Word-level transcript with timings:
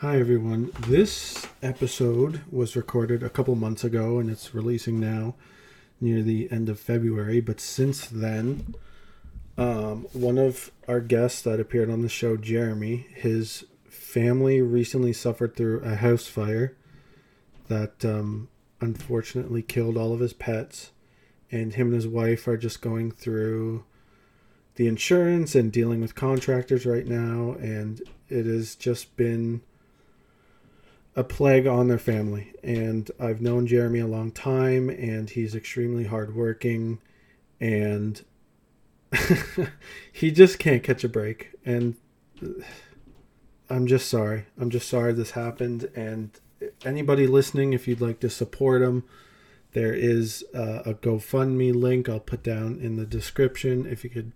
Hi, 0.00 0.20
everyone. 0.20 0.70
This 0.86 1.44
episode 1.60 2.42
was 2.52 2.76
recorded 2.76 3.24
a 3.24 3.28
couple 3.28 3.56
months 3.56 3.82
ago 3.82 4.20
and 4.20 4.30
it's 4.30 4.54
releasing 4.54 5.00
now 5.00 5.34
near 6.00 6.22
the 6.22 6.48
end 6.52 6.68
of 6.68 6.78
February. 6.78 7.40
But 7.40 7.58
since 7.58 8.06
then, 8.06 8.76
um, 9.56 10.06
one 10.12 10.38
of 10.38 10.70
our 10.86 11.00
guests 11.00 11.42
that 11.42 11.58
appeared 11.58 11.90
on 11.90 12.02
the 12.02 12.08
show, 12.08 12.36
Jeremy, 12.36 13.08
his 13.12 13.64
family 13.88 14.62
recently 14.62 15.12
suffered 15.12 15.56
through 15.56 15.80
a 15.80 15.96
house 15.96 16.28
fire 16.28 16.76
that 17.66 18.04
um, 18.04 18.50
unfortunately 18.80 19.62
killed 19.62 19.96
all 19.96 20.12
of 20.12 20.20
his 20.20 20.32
pets. 20.32 20.92
And 21.50 21.74
him 21.74 21.88
and 21.88 21.96
his 21.96 22.06
wife 22.06 22.46
are 22.46 22.56
just 22.56 22.80
going 22.80 23.10
through 23.10 23.84
the 24.76 24.86
insurance 24.86 25.56
and 25.56 25.72
dealing 25.72 26.00
with 26.00 26.14
contractors 26.14 26.86
right 26.86 27.08
now. 27.08 27.56
And 27.58 28.00
it 28.28 28.46
has 28.46 28.76
just 28.76 29.16
been 29.16 29.62
a 31.16 31.24
plague 31.24 31.66
on 31.66 31.88
their 31.88 31.98
family. 31.98 32.52
And 32.62 33.10
I've 33.18 33.40
known 33.40 33.66
Jeremy 33.66 34.00
a 34.00 34.06
long 34.06 34.30
time, 34.30 34.88
and 34.88 35.28
he's 35.28 35.54
extremely 35.54 36.04
hardworking, 36.04 37.00
and 37.60 38.22
he 40.12 40.30
just 40.30 40.58
can't 40.58 40.82
catch 40.82 41.04
a 41.04 41.08
break. 41.08 41.50
And 41.64 41.96
I'm 43.68 43.86
just 43.86 44.08
sorry. 44.08 44.46
I'm 44.60 44.70
just 44.70 44.88
sorry 44.88 45.12
this 45.12 45.32
happened. 45.32 45.90
And 45.94 46.30
anybody 46.84 47.26
listening, 47.26 47.72
if 47.72 47.88
you'd 47.88 48.00
like 48.00 48.20
to 48.20 48.30
support 48.30 48.82
him, 48.82 49.04
there 49.72 49.92
is 49.92 50.44
uh, 50.54 50.82
a 50.86 50.94
GoFundMe 50.94 51.74
link 51.74 52.08
I'll 52.08 52.20
put 52.20 52.42
down 52.42 52.78
in 52.80 52.96
the 52.96 53.04
description. 53.04 53.86
If 53.86 54.02
you 54.04 54.10
could 54.10 54.32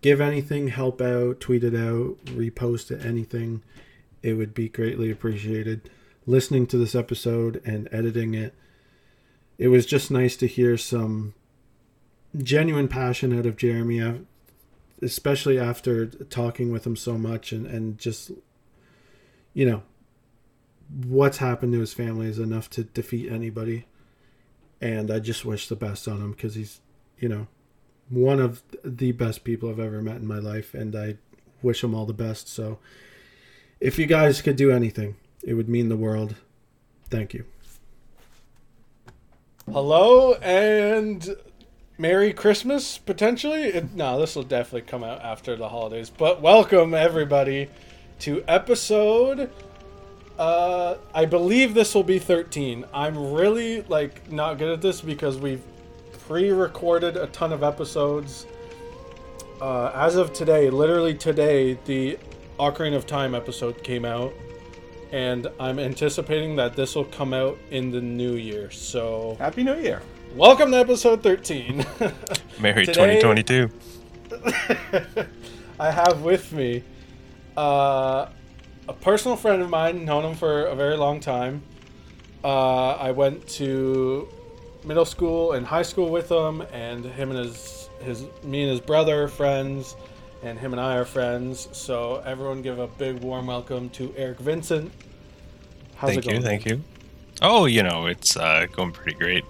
give 0.00 0.20
anything, 0.20 0.68
help 0.68 1.00
out, 1.00 1.40
tweet 1.40 1.64
it 1.64 1.74
out, 1.74 2.16
repost 2.26 2.90
it, 2.90 3.04
anything, 3.04 3.62
it 4.22 4.34
would 4.34 4.54
be 4.54 4.68
greatly 4.68 5.10
appreciated 5.10 5.90
listening 6.28 6.66
to 6.66 6.76
this 6.76 6.94
episode 6.94 7.60
and 7.64 7.88
editing 7.90 8.34
it, 8.34 8.54
it 9.56 9.68
was 9.68 9.86
just 9.86 10.10
nice 10.10 10.36
to 10.36 10.46
hear 10.46 10.76
some 10.76 11.34
genuine 12.36 12.86
passion 12.86 13.36
out 13.36 13.46
of 13.46 13.56
Jeremy, 13.56 14.20
especially 15.02 15.58
after 15.58 16.06
talking 16.06 16.70
with 16.70 16.86
him 16.86 16.96
so 16.96 17.16
much 17.16 17.50
and, 17.50 17.66
and 17.66 17.98
just, 17.98 18.30
you 19.54 19.64
know, 19.66 19.82
what's 21.06 21.38
happened 21.38 21.72
to 21.72 21.80
his 21.80 21.94
family 21.94 22.28
is 22.28 22.38
enough 22.38 22.68
to 22.70 22.84
defeat 22.84 23.32
anybody. 23.32 23.86
And 24.80 25.10
I 25.10 25.18
just 25.18 25.44
wish 25.44 25.66
the 25.66 25.76
best 25.76 26.06
on 26.06 26.18
him 26.18 26.32
because 26.32 26.54
he's, 26.54 26.80
you 27.18 27.28
know, 27.28 27.46
one 28.10 28.38
of 28.38 28.62
the 28.84 29.12
best 29.12 29.44
people 29.44 29.70
I've 29.70 29.80
ever 29.80 30.00
met 30.02 30.16
in 30.16 30.26
my 30.26 30.38
life. 30.38 30.74
And 30.74 30.94
I 30.94 31.16
wish 31.62 31.82
him 31.82 31.94
all 31.94 32.06
the 32.06 32.12
best. 32.12 32.48
So 32.48 32.78
if 33.80 33.98
you 33.98 34.06
guys 34.06 34.40
could 34.40 34.56
do 34.56 34.70
anything, 34.70 35.16
it 35.42 35.54
would 35.54 35.68
mean 35.68 35.88
the 35.88 35.96
world. 35.96 36.34
Thank 37.10 37.34
you. 37.34 37.44
Hello 39.70 40.34
and 40.34 41.36
Merry 41.98 42.32
Christmas, 42.32 42.96
potentially. 42.96 43.64
It, 43.64 43.94
no, 43.94 44.18
this 44.18 44.36
will 44.36 44.42
definitely 44.42 44.88
come 44.88 45.04
out 45.04 45.20
after 45.22 45.56
the 45.56 45.68
holidays. 45.68 46.10
But 46.10 46.40
welcome, 46.40 46.94
everybody, 46.94 47.68
to 48.20 48.42
episode. 48.48 49.50
Uh, 50.38 50.96
I 51.12 51.24
believe 51.24 51.74
this 51.74 51.94
will 51.94 52.04
be 52.04 52.18
13. 52.18 52.84
I'm 52.94 53.32
really, 53.32 53.82
like, 53.82 54.30
not 54.30 54.58
good 54.58 54.72
at 54.72 54.80
this 54.80 55.00
because 55.00 55.36
we've 55.36 55.62
pre 56.26 56.50
recorded 56.50 57.16
a 57.16 57.26
ton 57.26 57.52
of 57.52 57.62
episodes. 57.62 58.46
Uh, 59.60 59.90
as 59.94 60.14
of 60.14 60.32
today, 60.32 60.70
literally 60.70 61.14
today, 61.14 61.78
the 61.84 62.18
Ocarina 62.60 62.96
of 62.96 63.06
Time 63.06 63.34
episode 63.34 63.82
came 63.82 64.04
out 64.04 64.32
and 65.12 65.46
I'm 65.58 65.78
anticipating 65.78 66.56
that 66.56 66.76
this 66.76 66.94
will 66.94 67.04
come 67.04 67.32
out 67.32 67.58
in 67.70 67.90
the 67.90 68.00
new 68.00 68.34
year. 68.34 68.70
So 68.70 69.36
happy 69.38 69.62
New 69.62 69.76
Year! 69.76 70.02
Welcome 70.34 70.70
to 70.72 70.76
episode 70.76 71.22
13. 71.22 71.86
Merry 72.60 72.84
Today, 72.84 73.20
2022. 73.20 73.70
I 75.80 75.90
have 75.90 76.22
with 76.22 76.52
me 76.52 76.82
uh, 77.56 78.28
a 78.88 78.92
personal 79.00 79.36
friend 79.36 79.62
of 79.62 79.70
mine, 79.70 80.04
known 80.04 80.24
him 80.24 80.34
for 80.34 80.66
a 80.66 80.74
very 80.74 80.96
long 80.96 81.20
time. 81.20 81.62
Uh, 82.44 82.90
I 82.92 83.10
went 83.10 83.48
to 83.48 84.28
middle 84.84 85.06
school 85.06 85.52
and 85.52 85.66
high 85.66 85.82
school 85.82 86.10
with 86.10 86.30
him, 86.30 86.62
and 86.72 87.04
him 87.04 87.30
and 87.30 87.38
his 87.46 87.88
his 88.00 88.22
me 88.44 88.62
and 88.62 88.70
his 88.70 88.80
brother 88.80 89.26
friends 89.28 89.96
and 90.42 90.58
him 90.58 90.72
and 90.72 90.80
I 90.80 90.96
are 90.96 91.04
friends. 91.04 91.68
So 91.72 92.22
everyone 92.24 92.62
give 92.62 92.78
a 92.78 92.86
big 92.86 93.20
warm 93.20 93.46
welcome 93.46 93.90
to 93.90 94.12
Eric 94.16 94.38
Vincent. 94.38 94.92
How's 95.96 96.10
thank 96.10 96.26
you, 96.26 96.40
thank 96.40 96.66
you. 96.66 96.82
Oh, 97.42 97.66
you 97.66 97.82
know, 97.82 98.06
it's 98.06 98.36
uh, 98.36 98.66
going 98.72 98.92
pretty 98.92 99.16
great. 99.16 99.44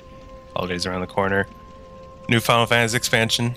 Holidays 0.55 0.87
around 0.87 1.01
the 1.01 1.07
corner. 1.07 1.47
New 2.29 2.41
Final 2.41 2.67
Fantasy 2.67 2.97
expansion. 2.97 3.55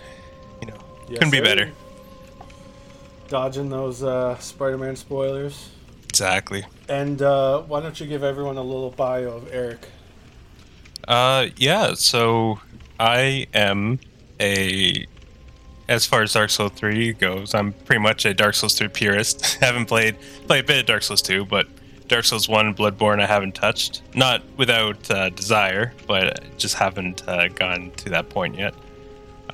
You 0.62 0.68
know, 0.68 0.78
yes, 1.10 1.20
couldn't 1.20 1.32
be 1.32 1.38
sir. 1.38 1.44
better. 1.44 1.72
Dodging 3.28 3.70
those 3.70 4.04
uh, 4.04 4.38
Spider-Man 4.38 4.96
spoilers. 4.96 5.70
Exactly. 6.10 6.66
And 6.90 7.22
uh, 7.22 7.62
why 7.62 7.80
don't 7.80 7.98
you 8.00 8.06
give 8.06 8.24
everyone 8.24 8.58
a 8.58 8.62
little 8.62 8.92
bio 8.92 9.38
of 9.38 9.54
Eric? 9.54 9.88
Uh, 11.08 11.48
yeah. 11.56 11.94
So 11.94 12.60
I 13.00 13.48
am 13.54 14.00
a 14.40 15.06
as 15.92 16.06
far 16.06 16.22
as 16.22 16.32
Dark 16.32 16.50
Souls 16.50 16.72
3 16.76 17.14
goes, 17.14 17.54
I'm 17.54 17.74
pretty 17.74 18.02
much 18.02 18.26
a 18.26 18.34
Dark 18.34 18.56
Souls 18.56 18.76
3 18.76 18.88
purist. 18.88 19.56
haven't 19.62 19.88
played 19.88 20.16
played 20.48 20.64
a 20.64 20.68
bit 20.68 20.80
of 20.80 20.86
Dark 20.86 21.04
Souls 21.04 21.22
2, 21.22 21.46
but 21.46 21.68
Dark 22.08 22.24
Souls 22.24 22.48
1 22.48 22.68
and 22.68 22.76
Bloodborne 22.76 23.22
I 23.22 23.26
haven't 23.26 23.56
touched. 23.56 24.02
Not 24.16 24.42
without 24.58 25.12
uh, 25.12 25.30
desire, 25.30 25.94
but 26.08 26.58
just 26.58 26.76
haven't 26.76 27.28
uh, 27.28 27.50
gotten 27.50 27.92
to 27.92 28.10
that 28.10 28.30
point 28.30 28.58
yet. 28.58 28.74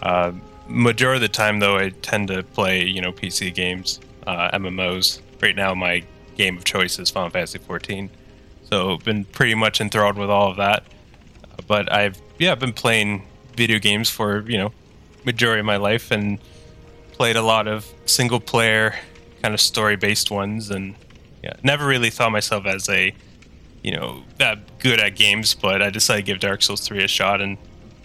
Uh, 0.01 0.31
majority 0.67 1.17
of 1.17 1.21
the 1.21 1.35
time, 1.35 1.59
though, 1.59 1.77
I 1.77 1.89
tend 1.89 2.27
to 2.27 2.43
play, 2.43 2.83
you 2.83 3.01
know, 3.01 3.11
PC 3.11 3.53
games, 3.53 3.99
uh, 4.27 4.51
MMOs. 4.51 5.21
Right 5.41 5.55
now, 5.55 5.73
my 5.73 6.03
game 6.35 6.57
of 6.57 6.65
choice 6.65 6.99
is 6.99 7.09
Final 7.09 7.31
Fantasy 7.31 7.57
14. 7.57 8.09
So, 8.69 8.97
been 8.97 9.25
pretty 9.25 9.55
much 9.55 9.81
enthralled 9.81 10.17
with 10.17 10.29
all 10.29 10.51
of 10.51 10.57
that. 10.57 10.83
But 11.67 11.91
I've, 11.91 12.21
yeah, 12.37 12.51
I've 12.51 12.59
been 12.59 12.73
playing 12.73 13.25
video 13.55 13.79
games 13.79 14.09
for, 14.09 14.41
you 14.49 14.57
know, 14.57 14.73
majority 15.27 15.59
of 15.59 15.65
my 15.65 15.77
life 15.77 16.09
and 16.09 16.39
played 17.11 17.35
a 17.35 17.41
lot 17.41 17.67
of 17.67 17.85
single 18.05 18.39
player 18.39 18.95
kind 19.43 19.53
of 19.53 19.61
story 19.61 19.95
based 19.95 20.31
ones 20.31 20.71
and 20.71 20.95
yeah, 21.43 21.53
never 21.63 21.85
really 21.85 22.09
thought 22.09 22.31
myself 22.31 22.65
as 22.65 22.89
a 22.89 23.13
you 23.83 23.91
know 23.91 24.23
that 24.37 24.79
good 24.79 24.99
at 24.99 25.15
games, 25.15 25.53
but 25.53 25.81
I 25.81 25.89
decided 25.91 26.25
to 26.25 26.31
give 26.31 26.39
Dark 26.39 26.63
Souls 26.63 26.81
3 26.81 27.03
a 27.03 27.07
shot 27.07 27.41
and 27.41 27.57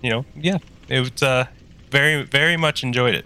you 0.03 0.10
know, 0.10 0.27
yeah, 0.37 0.59
it 0.88 1.00
was 1.00 1.22
uh 1.22 1.47
very 1.91 2.25
very 2.25 2.56
much 2.56 2.83
enjoyed 2.83 3.15
it. 3.15 3.25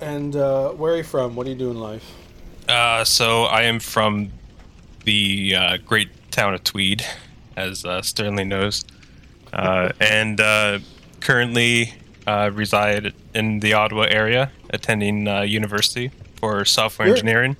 And 0.00 0.36
uh, 0.36 0.70
where 0.70 0.92
are 0.92 0.96
you 0.98 1.02
from? 1.02 1.34
What 1.34 1.44
do 1.44 1.50
you 1.50 1.58
do 1.58 1.70
in 1.70 1.80
life? 1.80 2.04
Uh, 2.68 3.04
so 3.04 3.44
I 3.44 3.62
am 3.62 3.80
from 3.80 4.32
the 5.04 5.54
uh, 5.56 5.76
great 5.78 6.10
town 6.30 6.52
of 6.52 6.62
Tweed, 6.62 7.04
as 7.56 7.84
uh, 7.84 8.02
Sterling 8.02 8.48
knows, 8.48 8.84
uh, 9.52 9.92
and 10.00 10.40
uh, 10.40 10.80
currently 11.20 11.94
uh, 12.26 12.50
reside 12.52 13.12
in 13.34 13.60
the 13.60 13.72
Ottawa 13.74 14.06
area, 14.08 14.50
attending 14.70 15.28
uh, 15.28 15.42
university 15.42 16.10
for 16.36 16.64
software 16.64 17.08
you're, 17.08 17.16
engineering. 17.16 17.56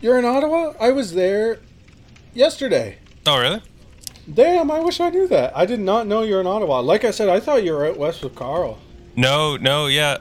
You're 0.00 0.18
in 0.18 0.24
Ottawa? 0.24 0.74
I 0.80 0.90
was 0.92 1.14
there 1.14 1.58
yesterday. 2.34 2.98
Oh, 3.26 3.40
really? 3.40 3.62
Damn, 4.32 4.70
I 4.70 4.80
wish 4.80 5.00
I 5.00 5.10
knew 5.10 5.26
that. 5.28 5.56
I 5.56 5.66
did 5.66 5.80
not 5.80 6.06
know 6.06 6.22
you're 6.22 6.40
in 6.40 6.46
Ottawa. 6.46 6.80
Like 6.80 7.04
I 7.04 7.10
said, 7.10 7.28
I 7.28 7.40
thought 7.40 7.64
you 7.64 7.72
were 7.72 7.86
out 7.86 7.96
west 7.96 8.22
with 8.22 8.34
Carl. 8.34 8.78
No, 9.16 9.56
no, 9.56 9.86
yeah. 9.86 10.18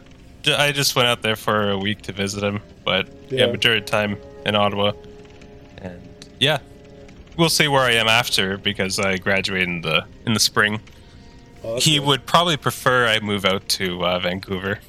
I 0.47 0.71
just 0.71 0.95
went 0.95 1.07
out 1.07 1.21
there 1.21 1.35
for 1.35 1.69
a 1.69 1.77
week 1.77 2.01
to 2.03 2.11
visit 2.11 2.43
him, 2.43 2.61
but 2.83 3.07
yeah, 3.29 3.45
yeah 3.45 3.51
majority 3.51 3.83
of 3.83 3.85
time 3.85 4.17
in 4.45 4.55
Ottawa. 4.55 4.93
And 5.77 6.01
yeah, 6.39 6.57
we'll 7.37 7.49
see 7.49 7.67
where 7.67 7.83
I 7.83 7.91
am 7.91 8.07
after 8.07 8.57
because 8.57 8.97
I 8.99 9.17
graduated 9.17 9.69
in 9.69 9.81
the 9.81 10.05
in 10.25 10.33
the 10.33 10.39
spring. 10.39 10.81
Oh, 11.63 11.79
he 11.79 11.97
good. 11.97 12.07
would 12.07 12.25
probably 12.25 12.57
prefer 12.57 13.07
I 13.07 13.19
move 13.19 13.45
out 13.45 13.67
to 13.69 14.03
uh, 14.05 14.19
Vancouver. 14.19 14.79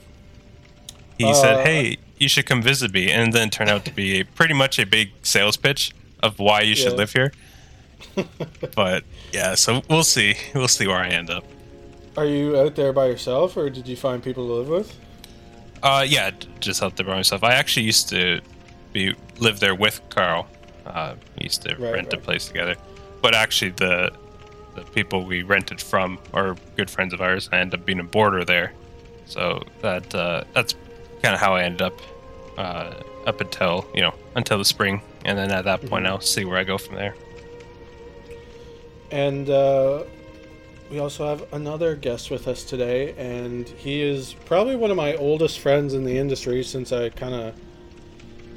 He 1.19 1.25
uh, 1.25 1.35
said, 1.35 1.67
"Hey, 1.67 1.99
you 2.19 2.29
should 2.29 2.47
come 2.47 2.63
visit 2.63 2.93
me," 2.93 3.11
and 3.11 3.33
then 3.33 3.51
turned 3.51 3.71
out 3.71 3.85
to 3.85 3.93
be 3.93 4.21
a, 4.21 4.25
pretty 4.25 4.55
much 4.55 4.79
a 4.79 4.87
big 4.87 5.11
sales 5.23 5.57
pitch 5.57 5.93
of 6.23 6.39
why 6.39 6.63
you 6.63 6.75
should 6.75 6.93
yeah. 6.93 6.99
live 6.99 7.13
here. 7.13 7.33
but 8.75 9.05
yeah, 9.33 9.55
so 9.55 9.83
we'll 9.89 10.05
see. 10.05 10.35
We'll 10.55 10.69
see 10.69 10.87
where 10.87 10.97
I 10.97 11.09
end 11.09 11.31
up. 11.31 11.45
Are 12.17 12.27
you 12.27 12.59
out 12.59 12.75
there 12.75 12.93
by 12.93 13.07
yourself, 13.07 13.57
or 13.57 13.71
did 13.71 13.89
you 13.89 13.97
find 13.97 14.23
people 14.23 14.47
to 14.47 14.53
live 14.53 14.69
with? 14.69 14.99
Uh, 15.83 16.05
yeah, 16.07 16.31
just 16.61 16.83
out 16.83 16.97
there 16.97 17.07
by 17.07 17.17
myself. 17.17 17.43
I 17.43 17.55
actually 17.55 17.87
used 17.87 18.09
to 18.11 18.41
be 18.93 19.15
live 19.39 19.61
there 19.61 19.75
with 19.75 20.01
Carl. 20.11 20.47
Uh, 20.87 21.15
we 21.37 21.45
used 21.45 21.63
to 21.63 21.71
right, 21.77 21.95
rent 21.95 22.07
right. 22.07 22.15
a 22.15 22.19
place 22.19 22.47
together. 22.47 22.77
But 23.21 23.35
actually, 23.35 23.71
the 23.73 24.13
the 24.75 24.83
people 24.83 25.25
we 25.25 25.43
rented 25.43 25.81
from 25.81 26.19
are 26.33 26.57
good 26.77 26.91
friends 26.91 27.13
of 27.13 27.21
ours. 27.21 27.49
I 27.53 27.59
ended 27.59 27.81
up 27.81 27.87
being 27.87 28.01
a 28.01 28.05
boarder 28.05 28.45
there, 28.45 28.73
so 29.27 29.63
that 29.81 30.15
uh, 30.15 30.45
that's 30.55 30.75
kind 31.23 31.35
of 31.35 31.41
how 31.41 31.55
I 31.55 31.63
ended 31.63 31.83
up 31.83 32.01
uh, 32.57 32.95
up 33.27 33.41
until 33.41 33.87
you 33.95 34.03
know 34.03 34.15
until 34.35 34.59
the 34.59 34.65
spring, 34.65 35.03
and 35.25 35.37
then 35.39 35.51
at 35.51 35.65
that 35.65 35.85
point 35.87 36.07
I'll 36.07 36.21
see 36.21 36.45
where 36.45 36.59
I 36.59 36.65
go 36.65 36.79
from 36.79 36.97
there. 36.97 37.15
And 39.11 39.51
uh, 39.51 40.05
we 40.91 40.99
also 40.99 41.27
have 41.27 41.53
another 41.53 41.97
guest 41.97 42.31
with 42.31 42.49
us 42.49 42.65
today, 42.65 43.15
and 43.17 43.69
he 43.69 44.03
is 44.03 44.35
probably 44.47 44.77
one 44.77 44.91
of 44.91 44.97
my 44.97 45.15
oldest 45.17 45.61
friends 45.61 45.95
in 45.95 46.05
the 46.05 46.17
industry 46.17 46.63
since 46.63 46.93
I 46.93 47.11
kind 47.11 47.35
of 47.35 47.55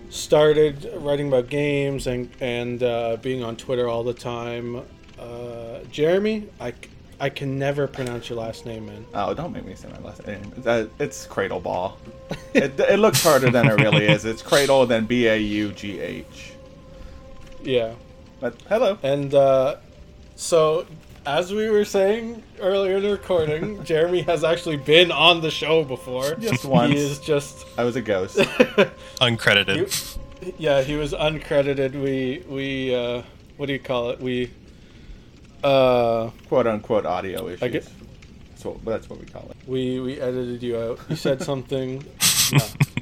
started 0.09 0.89
writing 0.97 1.27
about 1.27 1.50
games 1.50 2.07
and 2.07 2.29
and 2.39 2.81
uh, 2.83 3.17
being 3.21 3.44
on 3.44 3.56
Twitter 3.56 3.88
all 3.88 4.03
the 4.03 4.13
time. 4.13 4.81
Uh, 5.19 5.79
Jeremy, 5.91 6.47
I, 6.59 6.73
I 7.19 7.29
can 7.29 7.57
never 7.57 7.88
pronounce 7.88 8.29
your 8.29 8.39
last 8.39 8.65
name, 8.65 8.88
man. 8.88 9.06
Oh, 9.13 9.33
don't 9.33 9.53
make 9.53 9.65
me 9.65 9.75
say 9.75 9.89
my 9.89 10.00
last 10.00 10.25
name. 10.27 10.41
It's 11.00 11.27
Cradlebaugh. 11.27 11.94
it, 12.53 12.79
it 12.79 13.00
looks 13.00 13.23
harder 13.23 13.50
than 13.50 13.67
it 13.67 13.81
really 13.81 14.06
is. 14.06 14.25
It's 14.25 14.41
Cradle, 14.41 14.85
then 14.85 15.06
B 15.06 15.27
A 15.27 15.38
U 15.38 15.71
G 15.71 16.00
H. 16.00 16.53
Yeah. 17.63 17.94
But 18.39 18.62
hello. 18.67 18.97
And 19.01 19.33
uh, 19.33 19.77
so, 20.35 20.85
as 21.25 21.53
we 21.53 21.69
were 21.69 21.85
saying 21.85 22.44
earlier 22.59 22.97
in 22.97 23.03
the 23.03 23.12
recording, 23.12 23.83
Jeremy 23.85 24.21
has 24.23 24.44
actually 24.44 24.77
been 24.77 25.12
on 25.12 25.41
the 25.41 25.51
show 25.51 25.83
before. 25.83 26.35
Just 26.35 26.65
once. 26.65 26.94
He 26.94 27.00
is 27.00 27.19
just 27.19 27.65
I 27.77 27.83
was 27.83 27.95
a 27.95 28.01
ghost. 28.01 28.38
Uncredited. 29.21 30.17
yeah, 30.57 30.81
he 30.81 30.95
was 30.95 31.13
uncredited. 31.13 31.94
We 31.94 32.44
we 32.47 32.94
uh, 32.94 33.23
what 33.57 33.67
do 33.67 33.73
you 33.73 33.79
call 33.79 34.09
it? 34.09 34.19
We 34.19 34.51
uh, 35.65 36.29
Quote 36.47 36.67
unquote 36.67 37.06
audio 37.06 37.47
issues. 37.47 37.63
I 37.63 37.67
get- 37.69 37.88
That's 38.50 38.65
what, 38.65 38.85
that's 38.85 39.09
what 39.09 39.19
we 39.19 39.25
call 39.25 39.47
it. 39.51 39.57
we 39.67 40.00
we 40.00 40.19
edited 40.19 40.62
you 40.63 40.77
out. 40.77 41.00
You 41.09 41.15
said 41.15 41.41
something. 41.51 42.03
no, 42.53 42.59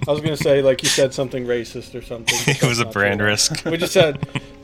I 0.07 0.11
was 0.11 0.21
gonna 0.21 0.37
say 0.37 0.61
like 0.61 0.81
you 0.83 0.89
said 0.89 1.13
something 1.13 1.45
racist 1.45 1.93
or 1.95 2.01
something. 2.01 2.37
it 2.47 2.63
was 2.63 2.79
a 2.79 2.85
brand 2.85 3.19
true. 3.19 3.27
risk. 3.29 3.63
We 3.65 3.77
just 3.77 3.93
had 3.93 4.17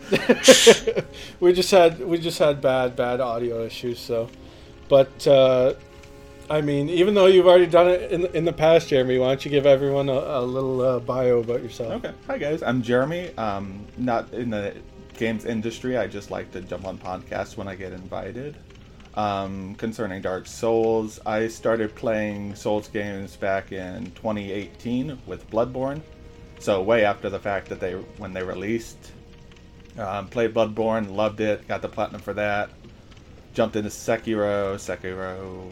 we 1.39 1.53
just 1.53 1.71
had 1.71 1.99
we 2.05 2.17
just 2.17 2.39
had 2.39 2.61
bad 2.61 2.95
bad 2.95 3.19
audio 3.21 3.63
issues. 3.65 3.99
So, 3.99 4.29
but 4.87 5.27
uh, 5.27 5.73
I 6.49 6.61
mean, 6.61 6.89
even 6.89 7.13
though 7.13 7.27
you've 7.27 7.47
already 7.47 7.67
done 7.67 7.87
it 7.89 8.11
in 8.11 8.25
in 8.27 8.45
the 8.45 8.53
past, 8.53 8.89
Jeremy, 8.89 9.19
why 9.19 9.27
don't 9.27 9.45
you 9.45 9.51
give 9.51 9.65
everyone 9.65 10.09
a, 10.09 10.13
a 10.13 10.41
little 10.41 10.81
uh, 10.81 10.99
bio 10.99 11.39
about 11.39 11.61
yourself? 11.61 12.03
Okay. 12.03 12.13
Hi 12.27 12.37
guys, 12.37 12.63
I'm 12.63 12.81
Jeremy. 12.81 13.31
Um, 13.37 13.85
not 13.97 14.33
in 14.33 14.49
the 14.49 14.73
games 15.19 15.45
industry. 15.45 15.97
I 15.97 16.07
just 16.07 16.31
like 16.31 16.51
to 16.53 16.61
jump 16.61 16.85
on 16.85 16.97
podcasts 16.97 17.57
when 17.57 17.67
I 17.67 17.75
get 17.75 17.91
invited. 17.91 18.55
Um, 19.15 19.75
concerning 19.75 20.21
Dark 20.21 20.47
Souls, 20.47 21.19
I 21.25 21.49
started 21.49 21.93
playing 21.93 22.55
Souls 22.55 22.87
games 22.87 23.35
back 23.35 23.71
in 23.71 24.11
2018 24.11 25.19
with 25.27 25.47
Bloodborne. 25.51 26.01
So 26.59 26.81
way 26.81 27.05
after 27.05 27.29
the 27.29 27.39
fact 27.39 27.67
that 27.69 27.79
they 27.79 27.93
when 28.17 28.33
they 28.33 28.43
released. 28.43 29.11
Um, 29.97 30.27
played 30.27 30.53
Bloodborne, 30.53 31.13
loved 31.13 31.41
it, 31.41 31.67
got 31.67 31.81
the 31.81 31.89
platinum 31.89 32.21
for 32.21 32.33
that. 32.33 32.69
Jumped 33.53 33.75
into 33.75 33.89
Sekiro, 33.89 34.75
Sekiro 34.75 35.69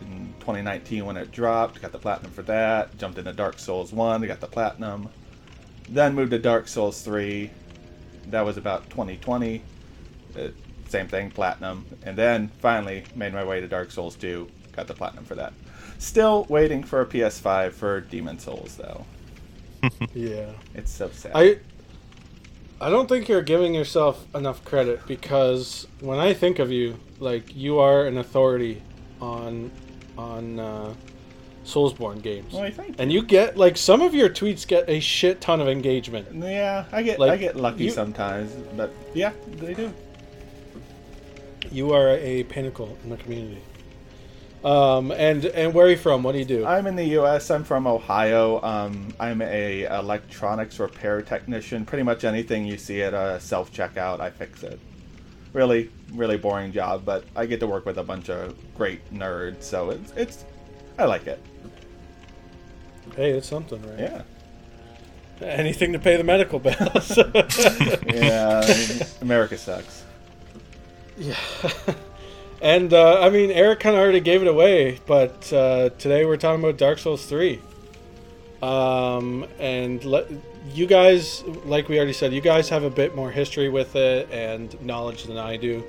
in 0.00 0.32
2019 0.40 1.04
when 1.04 1.16
it 1.18 1.32
dropped, 1.32 1.82
got 1.82 1.92
the 1.92 1.98
platinum 1.98 2.32
for 2.32 2.42
that. 2.42 2.96
Jumped 2.96 3.18
into 3.18 3.32
Dark 3.32 3.58
Souls 3.58 3.92
1, 3.92 4.26
got 4.26 4.40
the 4.40 4.46
platinum. 4.46 5.10
Then 5.88 6.14
moved 6.14 6.30
to 6.30 6.38
Dark 6.38 6.66
Souls 6.66 7.02
3. 7.02 7.50
That 8.30 8.44
was 8.44 8.56
about 8.56 8.88
2020. 8.90 9.62
Uh, 10.36 10.48
same 10.88 11.08
thing, 11.08 11.30
platinum. 11.30 11.86
And 12.02 12.16
then 12.16 12.48
finally 12.60 13.04
made 13.14 13.32
my 13.32 13.44
way 13.44 13.60
to 13.60 13.68
Dark 13.68 13.90
Souls 13.90 14.16
2, 14.16 14.48
got 14.72 14.86
the 14.86 14.94
platinum 14.94 15.24
for 15.24 15.34
that. 15.34 15.52
Still 15.98 16.44
waiting 16.48 16.84
for 16.84 17.00
a 17.00 17.06
PS5 17.06 17.72
for 17.72 18.00
Demon 18.00 18.38
Souls 18.38 18.76
though. 18.76 19.04
Yeah. 20.14 20.50
It's 20.74 20.90
so 20.90 21.10
sad. 21.10 21.32
I 21.34 21.58
I 22.80 22.90
don't 22.90 23.08
think 23.08 23.28
you're 23.28 23.42
giving 23.42 23.72
yourself 23.72 24.26
enough 24.34 24.64
credit 24.64 25.06
because 25.06 25.86
when 26.00 26.18
I 26.18 26.34
think 26.34 26.58
of 26.58 26.70
you, 26.70 26.98
like 27.18 27.54
you 27.54 27.78
are 27.78 28.06
an 28.06 28.18
authority 28.18 28.82
on 29.20 29.70
on 30.18 30.58
uh, 30.58 30.94
Soulsborne 31.66 32.22
games, 32.22 32.52
Well, 32.54 32.62
I 32.62 32.70
think. 32.70 32.94
and 32.98 33.12
you 33.12 33.22
get 33.22 33.56
like 33.58 33.76
some 33.76 34.00
of 34.00 34.14
your 34.14 34.28
tweets 34.28 34.66
get 34.66 34.88
a 34.88 35.00
shit 35.00 35.40
ton 35.40 35.60
of 35.60 35.68
engagement. 35.68 36.28
Yeah, 36.32 36.84
I 36.92 37.02
get 37.02 37.18
Like, 37.18 37.32
I 37.32 37.36
get 37.36 37.56
lucky 37.56 37.84
you- 37.84 37.90
sometimes, 37.90 38.52
but 38.76 38.92
yeah, 39.14 39.32
they 39.56 39.74
do. 39.74 39.92
You 41.72 41.92
are 41.92 42.10
a 42.10 42.44
pinnacle 42.44 42.96
in 43.02 43.10
the 43.10 43.16
community. 43.16 43.60
Um, 44.64 45.10
and 45.12 45.44
and 45.44 45.74
where 45.74 45.86
are 45.86 45.90
you 45.90 45.96
from? 45.96 46.22
What 46.22 46.32
do 46.32 46.38
you 46.38 46.44
do? 46.44 46.64
I'm 46.64 46.86
in 46.86 46.96
the 46.96 47.04
U.S. 47.20 47.50
I'm 47.50 47.62
from 47.62 47.86
Ohio. 47.86 48.60
Um, 48.62 49.08
I'm 49.20 49.42
a 49.42 49.84
electronics 49.84 50.78
repair 50.80 51.22
technician. 51.22 51.84
Pretty 51.84 52.02
much 52.02 52.24
anything 52.24 52.66
you 52.66 52.78
see 52.78 53.02
at 53.02 53.14
a 53.14 53.38
self 53.40 53.72
checkout, 53.72 54.20
I 54.20 54.30
fix 54.30 54.62
it. 54.62 54.80
Really, 55.52 55.90
really 56.12 56.36
boring 56.36 56.72
job, 56.72 57.04
but 57.04 57.24
I 57.36 57.46
get 57.46 57.60
to 57.60 57.66
work 57.66 57.86
with 57.86 57.98
a 57.98 58.02
bunch 58.02 58.28
of 58.30 58.54
great 58.76 59.12
nerds, 59.12 59.62
so 59.62 59.90
it's 59.90 60.12
it's 60.16 60.44
I 60.98 61.04
like 61.04 61.26
it. 61.26 61.40
hey, 63.16 63.30
it's 63.32 63.46
something, 63.48 63.80
right? 63.90 63.98
Yeah, 63.98 64.22
Anything 65.42 65.92
to 65.92 65.98
pay 65.98 66.16
the 66.16 66.24
medical 66.24 66.58
bills. 66.58 67.16
yeah. 68.06 68.62
I 68.64 68.88
mean, 68.88 69.00
America 69.20 69.58
sucks. 69.58 70.04
Yeah. 71.18 71.36
and 72.62 72.92
uh, 72.94 73.20
I 73.20 73.28
mean, 73.28 73.50
Eric 73.50 73.80
kind 73.80 73.94
of 73.96 74.00
already 74.02 74.20
gave 74.20 74.40
it 74.40 74.48
away, 74.48 74.98
but 75.06 75.52
uh, 75.52 75.90
today 75.98 76.24
we're 76.24 76.38
talking 76.38 76.62
about 76.64 76.78
Dark 76.78 76.98
Souls 76.98 77.26
3. 77.26 77.60
Um, 78.62 79.46
and 79.58 80.02
le- 80.04 80.26
you 80.72 80.86
guys, 80.86 81.42
like 81.66 81.88
we 81.90 81.98
already 81.98 82.14
said, 82.14 82.32
you 82.32 82.40
guys 82.40 82.70
have 82.70 82.82
a 82.84 82.90
bit 82.90 83.14
more 83.14 83.30
history 83.30 83.68
with 83.68 83.94
it 83.96 84.30
and 84.30 84.80
knowledge 84.82 85.24
than 85.24 85.36
I 85.36 85.56
do. 85.58 85.84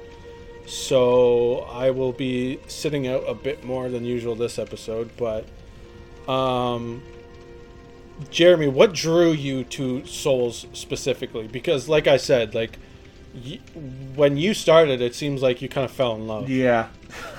So 0.68 1.60
I 1.72 1.92
will 1.92 2.12
be 2.12 2.60
sitting 2.68 3.08
out 3.08 3.24
a 3.26 3.34
bit 3.34 3.64
more 3.64 3.88
than 3.88 4.04
usual 4.04 4.36
this 4.36 4.60
episode. 4.60 5.10
But, 5.16 5.46
um, 6.30 7.02
Jeremy, 8.30 8.68
what 8.68 8.94
drew 8.94 9.32
you 9.32 9.64
to 9.64 10.06
Souls 10.06 10.68
specifically? 10.74 11.48
Because, 11.48 11.88
like 11.88 12.08
I 12.08 12.18
said, 12.18 12.54
like 12.54 12.78
y- 13.34 13.60
when 14.16 14.36
you 14.36 14.54
started, 14.54 15.02
it 15.02 15.16
seems 15.16 15.42
like 15.42 15.62
you 15.62 15.70
kind 15.70 15.86
of 15.86 15.92
fell 15.92 16.16
in 16.16 16.28
love. 16.28 16.50
Yeah. 16.50 16.90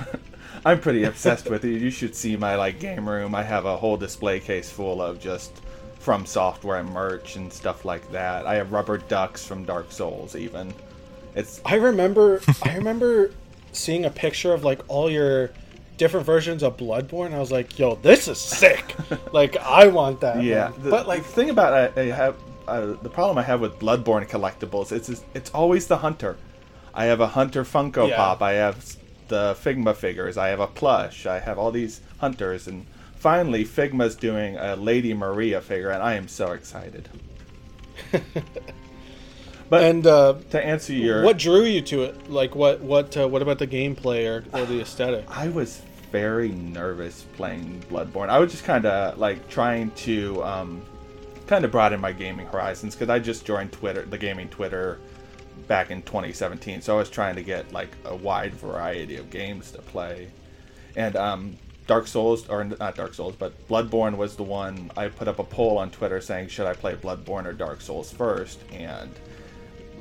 I'm 0.64 0.80
pretty 0.80 1.04
obsessed 1.04 1.50
with 1.50 1.64
it. 1.64 1.78
You 1.80 1.90
should 1.90 2.14
see 2.16 2.34
my 2.36 2.56
like 2.56 2.80
game 2.80 3.08
room. 3.08 3.34
I 3.34 3.42
have 3.42 3.66
a 3.66 3.76
whole 3.76 3.96
display 3.98 4.40
case 4.40 4.70
full 4.70 5.02
of 5.02 5.20
just 5.20 5.60
from 5.98 6.24
software 6.24 6.78
and 6.80 6.88
merch 6.90 7.36
and 7.36 7.52
stuff 7.52 7.84
like 7.84 8.10
that. 8.12 8.46
I 8.46 8.54
have 8.54 8.72
rubber 8.72 8.98
ducks 8.98 9.44
from 9.44 9.64
Dark 9.64 9.92
Souls 9.92 10.34
even. 10.34 10.72
It's 11.38 11.60
I 11.64 11.76
remember, 11.76 12.40
I 12.62 12.76
remember 12.76 13.32
seeing 13.72 14.04
a 14.04 14.10
picture 14.10 14.52
of 14.52 14.64
like 14.64 14.80
all 14.88 15.10
your 15.10 15.50
different 15.96 16.26
versions 16.26 16.62
of 16.62 16.76
Bloodborne. 16.76 17.32
I 17.32 17.38
was 17.38 17.52
like, 17.52 17.78
"Yo, 17.78 17.94
this 17.96 18.28
is 18.28 18.38
sick! 18.38 18.94
like, 19.32 19.56
I 19.56 19.86
want 19.88 20.20
that." 20.20 20.42
yeah. 20.42 20.72
The, 20.78 20.90
but 20.90 21.06
like, 21.06 21.22
the 21.22 21.28
thing 21.28 21.50
about 21.50 21.96
I, 21.96 22.00
I 22.00 22.04
have 22.06 22.36
uh, 22.66 22.94
the 23.02 23.08
problem 23.08 23.38
I 23.38 23.42
have 23.42 23.60
with 23.60 23.78
Bloodborne 23.78 24.28
collectibles 24.28 24.92
it's 24.92 25.24
it's 25.34 25.50
always 25.50 25.86
the 25.86 25.98
hunter. 25.98 26.36
I 26.94 27.04
have 27.04 27.20
a 27.20 27.28
hunter 27.28 27.64
Funko 27.64 28.08
Yeah. 28.08 28.16
Pop. 28.16 28.42
I 28.42 28.52
have 28.54 28.96
the 29.28 29.56
Figma 29.62 29.94
figures. 29.94 30.36
I 30.36 30.48
have 30.48 30.60
a 30.60 30.66
plush. 30.66 31.26
I 31.26 31.38
have 31.38 31.58
all 31.58 31.70
these 31.70 32.00
hunters 32.18 32.66
and 32.66 32.86
finally 33.16 33.64
Figma's 33.64 34.16
doing 34.16 34.56
a 34.56 34.74
Lady 34.74 35.14
Maria 35.14 35.60
figure 35.60 35.90
and 35.90 36.02
I 36.02 36.14
am 36.14 36.26
so 36.26 36.52
excited. 36.52 37.08
But 39.68 39.84
and 39.84 40.06
uh, 40.06 40.36
to 40.50 40.64
answer 40.64 40.92
your 40.92 41.22
what 41.22 41.38
drew 41.38 41.64
you 41.64 41.82
to 41.82 42.02
it? 42.04 42.30
Like, 42.30 42.54
what, 42.54 42.80
what, 42.80 43.16
uh, 43.16 43.28
what 43.28 43.42
about 43.42 43.58
the 43.58 43.66
gameplay 43.66 44.26
or, 44.26 44.44
or 44.58 44.64
the 44.64 44.80
aesthetic? 44.80 45.24
I 45.28 45.48
was 45.48 45.82
very 46.10 46.50
nervous 46.50 47.24
playing 47.36 47.84
Bloodborne. 47.90 48.30
I 48.30 48.38
was 48.38 48.50
just 48.50 48.64
kind 48.64 48.86
of 48.86 49.18
like 49.18 49.48
trying 49.48 49.90
to 49.92 50.42
um, 50.42 50.82
kind 51.46 51.64
of 51.64 51.70
broaden 51.70 52.00
my 52.00 52.12
gaming 52.12 52.46
horizons 52.46 52.94
because 52.94 53.10
I 53.10 53.18
just 53.18 53.44
joined 53.44 53.72
Twitter, 53.72 54.04
the 54.06 54.18
gaming 54.18 54.48
Twitter, 54.48 54.98
back 55.66 55.90
in 55.90 56.02
2017. 56.02 56.80
So 56.80 56.94
I 56.94 56.98
was 56.98 57.10
trying 57.10 57.36
to 57.36 57.42
get 57.42 57.70
like 57.72 57.90
a 58.04 58.16
wide 58.16 58.54
variety 58.54 59.16
of 59.16 59.28
games 59.30 59.70
to 59.72 59.82
play. 59.82 60.28
And 60.96 61.14
um, 61.14 61.56
Dark 61.86 62.06
Souls, 62.06 62.48
or 62.48 62.64
not 62.64 62.96
Dark 62.96 63.14
Souls, 63.14 63.34
but 63.38 63.68
Bloodborne 63.68 64.16
was 64.16 64.36
the 64.36 64.42
one 64.42 64.90
I 64.96 65.08
put 65.08 65.28
up 65.28 65.38
a 65.38 65.44
poll 65.44 65.78
on 65.78 65.90
Twitter 65.90 66.20
saying 66.20 66.48
should 66.48 66.66
I 66.66 66.72
play 66.72 66.94
Bloodborne 66.94 67.46
or 67.46 67.52
Dark 67.52 67.80
Souls 67.80 68.10
first, 68.10 68.60
and 68.72 69.10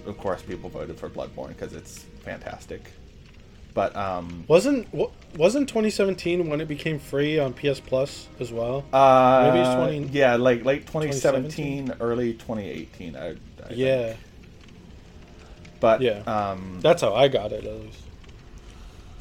of 0.08 0.18
course 0.18 0.42
people 0.42 0.70
voted 0.70 0.98
for 0.98 1.10
Bloodborne 1.10 1.50
because 1.50 1.74
it's 1.74 2.06
fantastic. 2.24 2.92
But 3.74 3.96
um, 3.96 4.44
Wasn't 4.48 4.92
wa- 4.94 5.12
wasn't 5.36 5.70
2017 5.70 6.50
when 6.50 6.62
it 6.62 6.68
became 6.68 6.98
free 6.98 7.38
on 7.38 7.54
PS 7.54 7.80
Plus 7.80 8.28
as 8.40 8.52
well? 8.52 8.84
Uh, 8.92 9.44
Maybe 9.52 9.60
it's 9.60 9.76
20 9.76 10.18
Yeah, 10.18 10.36
like 10.36 10.66
late 10.66 10.88
2017, 10.88 11.94
early 12.00 12.34
2018. 12.34 13.16
I, 13.16 13.28
I 13.28 13.34
think. 13.34 13.38
yeah, 13.76 14.14
But 15.80 16.02
Yeah. 16.02 16.22
um, 16.26 16.80
that's 16.82 17.04
how 17.04 17.14
I 17.14 17.28
got 17.28 17.52
it 17.52 17.66
at 17.66 17.72
least. 17.82 18.00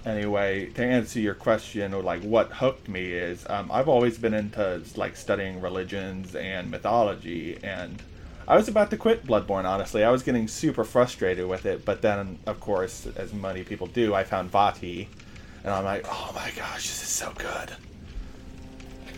anyway, 0.07 0.67
to 0.71 0.83
answer 0.85 1.19
your 1.21 1.35
question, 1.35 1.93
or 1.93 2.03
like 2.03 2.23
what 2.23 2.51
hooked 2.53 2.89
me 2.89 3.13
is, 3.13 3.45
um, 3.51 3.71
I've 3.71 3.89
always 3.89 4.17
been 4.17 4.33
into 4.35 4.81
like 4.97 5.17
studying 5.17 5.61
religions 5.61 6.35
and 6.35 6.71
mythology, 6.71 7.59
and 7.63 8.03
I 8.49 8.57
was 8.57 8.69
about 8.69 8.91
to 8.91 8.97
quit 8.97 9.27
Bloodborne. 9.27 9.65
Honestly, 9.65 10.05
I 10.05 10.11
was 10.11 10.23
getting 10.23 10.47
super 10.47 10.85
frustrated 10.85 11.47
with 11.47 11.67
it, 11.67 11.85
but 11.85 12.01
then, 12.03 12.39
of 12.47 12.61
course, 12.61 13.07
as 13.17 13.33
many 13.33 13.65
people 13.65 13.89
do, 13.89 14.15
I 14.15 14.23
found 14.23 14.53
Vaati, 14.53 15.09
and 15.65 15.73
I'm 15.73 15.85
like, 15.85 16.07
oh 16.09 16.33
my 16.35 16.51
gosh, 16.57 16.83
this 16.83 17.03
is 17.03 17.09
so 17.09 17.33
good. 17.37 17.73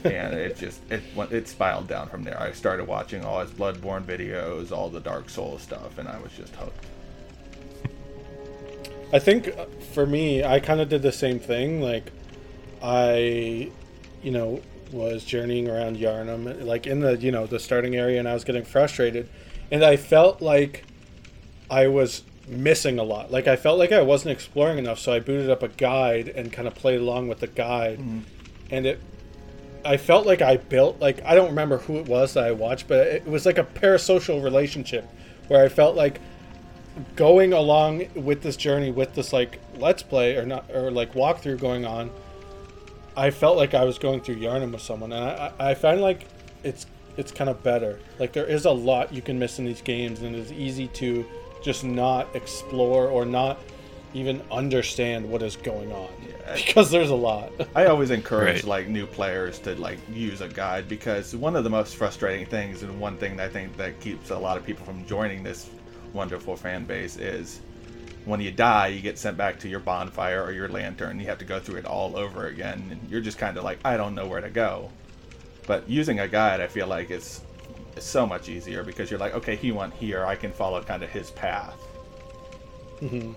and 0.04 0.34
it 0.34 0.56
just 0.56 0.80
it 0.90 1.02
went 1.14 1.32
it 1.32 1.48
spiraled 1.48 1.88
down 1.88 2.08
from 2.08 2.22
there. 2.22 2.40
I 2.40 2.52
started 2.52 2.86
watching 2.86 3.24
all 3.24 3.40
his 3.40 3.50
Bloodborne 3.50 4.04
videos, 4.04 4.70
all 4.72 4.88
the 4.88 5.00
Dark 5.00 5.28
Souls 5.28 5.62
stuff, 5.62 5.98
and 5.98 6.08
I 6.08 6.18
was 6.20 6.32
just 6.32 6.54
hooked. 6.54 6.86
I 9.12 9.18
think 9.18 9.48
uh, 9.48 9.66
for 9.92 10.06
me, 10.06 10.44
I 10.44 10.60
kind 10.60 10.80
of 10.80 10.88
did 10.88 11.02
the 11.02 11.12
same 11.12 11.38
thing. 11.38 11.82
Like, 11.82 12.12
I, 12.82 13.70
you 14.22 14.30
know, 14.30 14.62
was 14.92 15.24
journeying 15.24 15.68
around 15.68 15.96
Yharnam, 15.96 16.64
like 16.64 16.86
in 16.86 17.00
the 17.00 17.16
you 17.16 17.30
know 17.30 17.46
the 17.46 17.58
starting 17.58 17.96
area, 17.96 18.18
and 18.18 18.28
I 18.28 18.34
was 18.34 18.44
getting 18.44 18.64
frustrated, 18.64 19.28
and 19.70 19.84
I 19.84 19.96
felt 19.96 20.40
like 20.40 20.84
I 21.70 21.88
was 21.88 22.22
missing 22.46 22.98
a 22.98 23.02
lot. 23.02 23.30
Like 23.30 23.46
I 23.46 23.56
felt 23.56 23.78
like 23.78 23.92
I 23.92 24.02
wasn't 24.02 24.32
exploring 24.32 24.78
enough, 24.78 24.98
so 24.98 25.12
I 25.12 25.20
booted 25.20 25.50
up 25.50 25.62
a 25.62 25.68
guide 25.68 26.28
and 26.28 26.52
kind 26.52 26.66
of 26.66 26.74
played 26.74 27.00
along 27.00 27.28
with 27.28 27.40
the 27.40 27.46
guide, 27.46 27.98
mm-hmm. 27.98 28.20
and 28.70 28.86
it. 28.86 29.00
I 29.84 29.96
felt 29.96 30.26
like 30.26 30.42
I 30.42 30.56
built 30.56 31.00
like 31.00 31.24
I 31.24 31.34
don't 31.34 31.50
remember 31.50 31.78
who 31.78 31.98
it 31.98 32.06
was 32.06 32.34
that 32.34 32.44
I 32.44 32.50
watched, 32.50 32.88
but 32.88 33.06
it 33.06 33.26
was 33.26 33.46
like 33.46 33.58
a 33.58 33.64
parasocial 33.64 34.42
relationship 34.42 35.08
where 35.46 35.64
I 35.64 35.68
felt 35.68 35.94
like 35.94 36.20
going 37.16 37.52
along 37.52 38.08
with 38.14 38.42
this 38.42 38.56
journey 38.56 38.90
with 38.90 39.14
this 39.14 39.32
like 39.32 39.60
let's 39.76 40.02
play 40.02 40.36
or 40.36 40.44
not 40.44 40.68
or 40.74 40.90
like 40.90 41.14
walkthrough 41.14 41.60
going 41.60 41.84
on 41.84 42.10
i 43.18 43.30
felt 43.30 43.56
like 43.56 43.74
i 43.74 43.84
was 43.84 43.98
going 43.98 44.20
through 44.20 44.36
Yharnam 44.36 44.72
with 44.72 44.80
someone 44.80 45.12
and 45.12 45.24
i 45.24 45.52
i 45.58 45.74
find 45.74 46.00
like 46.00 46.26
it's 46.62 46.86
it's 47.16 47.32
kind 47.32 47.50
of 47.50 47.62
better 47.62 47.98
like 48.18 48.32
there 48.32 48.46
is 48.46 48.64
a 48.64 48.70
lot 48.70 49.12
you 49.12 49.20
can 49.20 49.38
miss 49.38 49.58
in 49.58 49.64
these 49.64 49.82
games 49.82 50.22
and 50.22 50.34
it's 50.34 50.52
easy 50.52 50.86
to 50.88 51.26
just 51.60 51.82
not 51.84 52.34
explore 52.34 53.08
or 53.08 53.24
not 53.24 53.58
even 54.14 54.40
understand 54.50 55.28
what 55.28 55.42
is 55.42 55.56
going 55.56 55.92
on 55.92 56.08
yeah. 56.26 56.54
because 56.66 56.90
there's 56.90 57.10
a 57.10 57.14
lot 57.14 57.50
i 57.74 57.86
always 57.86 58.10
encourage 58.10 58.62
right. 58.62 58.64
like 58.64 58.88
new 58.88 59.06
players 59.06 59.58
to 59.58 59.74
like 59.74 59.98
use 60.12 60.40
a 60.40 60.48
guide 60.48 60.88
because 60.88 61.34
one 61.34 61.56
of 61.56 61.64
the 61.64 61.70
most 61.70 61.96
frustrating 61.96 62.46
things 62.46 62.82
and 62.82 63.00
one 63.00 63.16
thing 63.16 63.36
that 63.36 63.50
i 63.50 63.52
think 63.52 63.76
that 63.76 63.98
keeps 64.00 64.30
a 64.30 64.38
lot 64.38 64.56
of 64.56 64.64
people 64.64 64.86
from 64.86 65.04
joining 65.06 65.42
this 65.42 65.68
wonderful 66.12 66.56
fan 66.56 66.84
base 66.84 67.16
is 67.16 67.60
when 68.24 68.40
you 68.40 68.50
die, 68.50 68.88
you 68.88 69.00
get 69.00 69.18
sent 69.18 69.36
back 69.36 69.58
to 69.60 69.68
your 69.68 69.80
bonfire 69.80 70.42
or 70.42 70.52
your 70.52 70.68
lantern. 70.68 71.20
You 71.20 71.26
have 71.26 71.38
to 71.38 71.44
go 71.44 71.58
through 71.60 71.76
it 71.76 71.86
all 71.86 72.16
over 72.16 72.46
again, 72.46 72.88
and 72.90 73.10
you're 73.10 73.20
just 73.20 73.38
kind 73.38 73.56
of 73.56 73.64
like, 73.64 73.78
I 73.84 73.96
don't 73.96 74.14
know 74.14 74.26
where 74.26 74.40
to 74.40 74.50
go. 74.50 74.90
But 75.66 75.88
using 75.88 76.20
a 76.20 76.28
guide, 76.28 76.60
I 76.60 76.66
feel 76.66 76.86
like 76.86 77.10
it's, 77.10 77.42
it's 77.96 78.06
so 78.06 78.26
much 78.26 78.48
easier 78.48 78.82
because 78.82 79.10
you're 79.10 79.20
like, 79.20 79.34
okay, 79.34 79.56
he 79.56 79.72
went 79.72 79.94
here. 79.94 80.24
I 80.24 80.36
can 80.36 80.52
follow 80.52 80.82
kind 80.82 81.02
of 81.02 81.10
his 81.10 81.30
path. 81.30 81.76
Mm-hmm. 83.00 83.32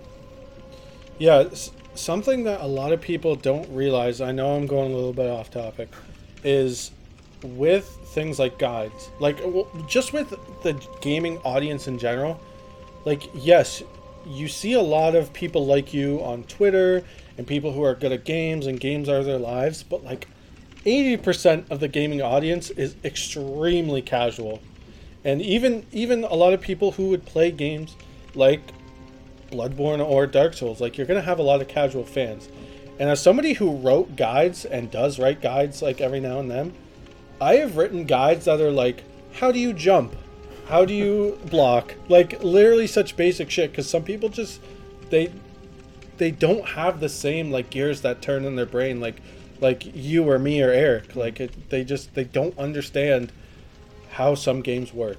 Yeah, 1.18 1.48
something 1.94 2.44
that 2.44 2.60
a 2.60 2.66
lot 2.66 2.92
of 2.92 3.00
people 3.00 3.36
don't 3.36 3.68
realize. 3.70 4.20
I 4.20 4.32
know 4.32 4.56
I'm 4.56 4.66
going 4.66 4.92
a 4.92 4.94
little 4.94 5.12
bit 5.12 5.28
off 5.28 5.50
topic, 5.50 5.88
is 6.42 6.90
with 7.42 7.86
things 7.86 8.38
like 8.38 8.58
guides, 8.58 9.10
like 9.20 9.38
just 9.86 10.12
with 10.12 10.30
the 10.62 10.72
gaming 11.00 11.38
audience 11.38 11.88
in 11.88 11.98
general 11.98 12.40
like 13.04 13.28
yes 13.34 13.82
you 14.26 14.48
see 14.48 14.72
a 14.72 14.80
lot 14.80 15.14
of 15.14 15.32
people 15.32 15.66
like 15.66 15.92
you 15.92 16.22
on 16.22 16.44
twitter 16.44 17.02
and 17.38 17.46
people 17.46 17.72
who 17.72 17.82
are 17.82 17.94
good 17.94 18.12
at 18.12 18.24
games 18.24 18.66
and 18.66 18.80
games 18.80 19.08
are 19.08 19.22
their 19.22 19.38
lives 19.38 19.82
but 19.82 20.04
like 20.04 20.26
80% 20.84 21.70
of 21.70 21.78
the 21.80 21.88
gaming 21.88 22.20
audience 22.20 22.70
is 22.70 22.96
extremely 23.04 24.02
casual. 24.02 24.60
And 25.24 25.40
even 25.40 25.86
even 25.92 26.24
a 26.24 26.34
lot 26.34 26.52
of 26.52 26.60
people 26.60 26.92
who 26.92 27.08
would 27.08 27.24
play 27.24 27.50
games 27.52 27.96
like 28.34 28.60
bloodborne 29.50 30.04
or 30.04 30.26
dark 30.26 30.54
souls 30.54 30.80
like 30.80 30.96
you're 30.96 31.06
going 31.06 31.20
to 31.20 31.26
have 31.26 31.38
a 31.38 31.42
lot 31.42 31.60
of 31.60 31.68
casual 31.68 32.04
fans. 32.04 32.48
And 32.98 33.08
as 33.08 33.22
somebody 33.22 33.52
who 33.52 33.76
wrote 33.76 34.16
guides 34.16 34.64
and 34.64 34.90
does 34.90 35.18
write 35.18 35.40
guides 35.40 35.82
like 35.82 36.00
every 36.00 36.20
now 36.20 36.38
and 36.38 36.50
then 36.50 36.72
i 37.40 37.54
have 37.54 37.76
written 37.76 38.04
guides 38.04 38.44
that 38.44 38.60
are 38.60 38.70
like 38.70 39.02
how 39.32 39.50
do 39.50 39.58
you 39.58 39.72
jump 39.72 40.14
how 40.72 40.86
do 40.86 40.94
you 40.94 41.38
block? 41.50 41.94
Like 42.08 42.42
literally 42.42 42.86
such 42.86 43.14
basic 43.14 43.50
shit 43.50 43.72
because 43.72 43.90
some 43.90 44.04
people 44.04 44.30
just 44.30 44.58
they 45.10 45.30
they 46.16 46.30
don't 46.30 46.64
have 46.64 46.98
the 46.98 47.10
same 47.10 47.50
like 47.50 47.68
gears 47.68 48.00
that 48.00 48.22
turn 48.22 48.46
in 48.46 48.56
their 48.56 48.64
brain 48.64 48.98
like 48.98 49.16
like 49.60 49.94
you 49.94 50.26
or 50.26 50.38
me 50.38 50.62
or 50.62 50.70
Eric. 50.70 51.14
Like 51.14 51.40
it, 51.40 51.68
they 51.68 51.84
just 51.84 52.14
they 52.14 52.24
don't 52.24 52.58
understand 52.58 53.32
how 54.12 54.34
some 54.34 54.62
games 54.62 54.94
work. 54.94 55.18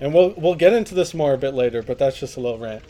And 0.00 0.12
we'll 0.12 0.34
we'll 0.36 0.54
get 0.54 0.74
into 0.74 0.94
this 0.94 1.14
more 1.14 1.32
a 1.32 1.38
bit 1.38 1.54
later, 1.54 1.82
but 1.82 1.98
that's 1.98 2.20
just 2.20 2.36
a 2.36 2.40
little 2.40 2.58
rant. 2.58 2.84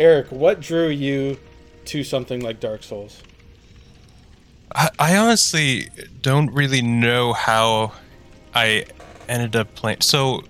Eric, 0.00 0.32
what 0.32 0.58
drew 0.58 0.88
you 0.88 1.38
to 1.84 2.02
something 2.02 2.40
like 2.40 2.58
Dark 2.58 2.82
Souls? 2.82 3.22
I, 4.74 4.90
I 4.98 5.16
honestly 5.16 5.90
don't 6.22 6.52
really 6.52 6.82
know 6.82 7.32
how 7.32 7.92
I 8.52 8.86
ended 9.28 9.54
up 9.54 9.76
playing. 9.76 10.00
So 10.00 10.42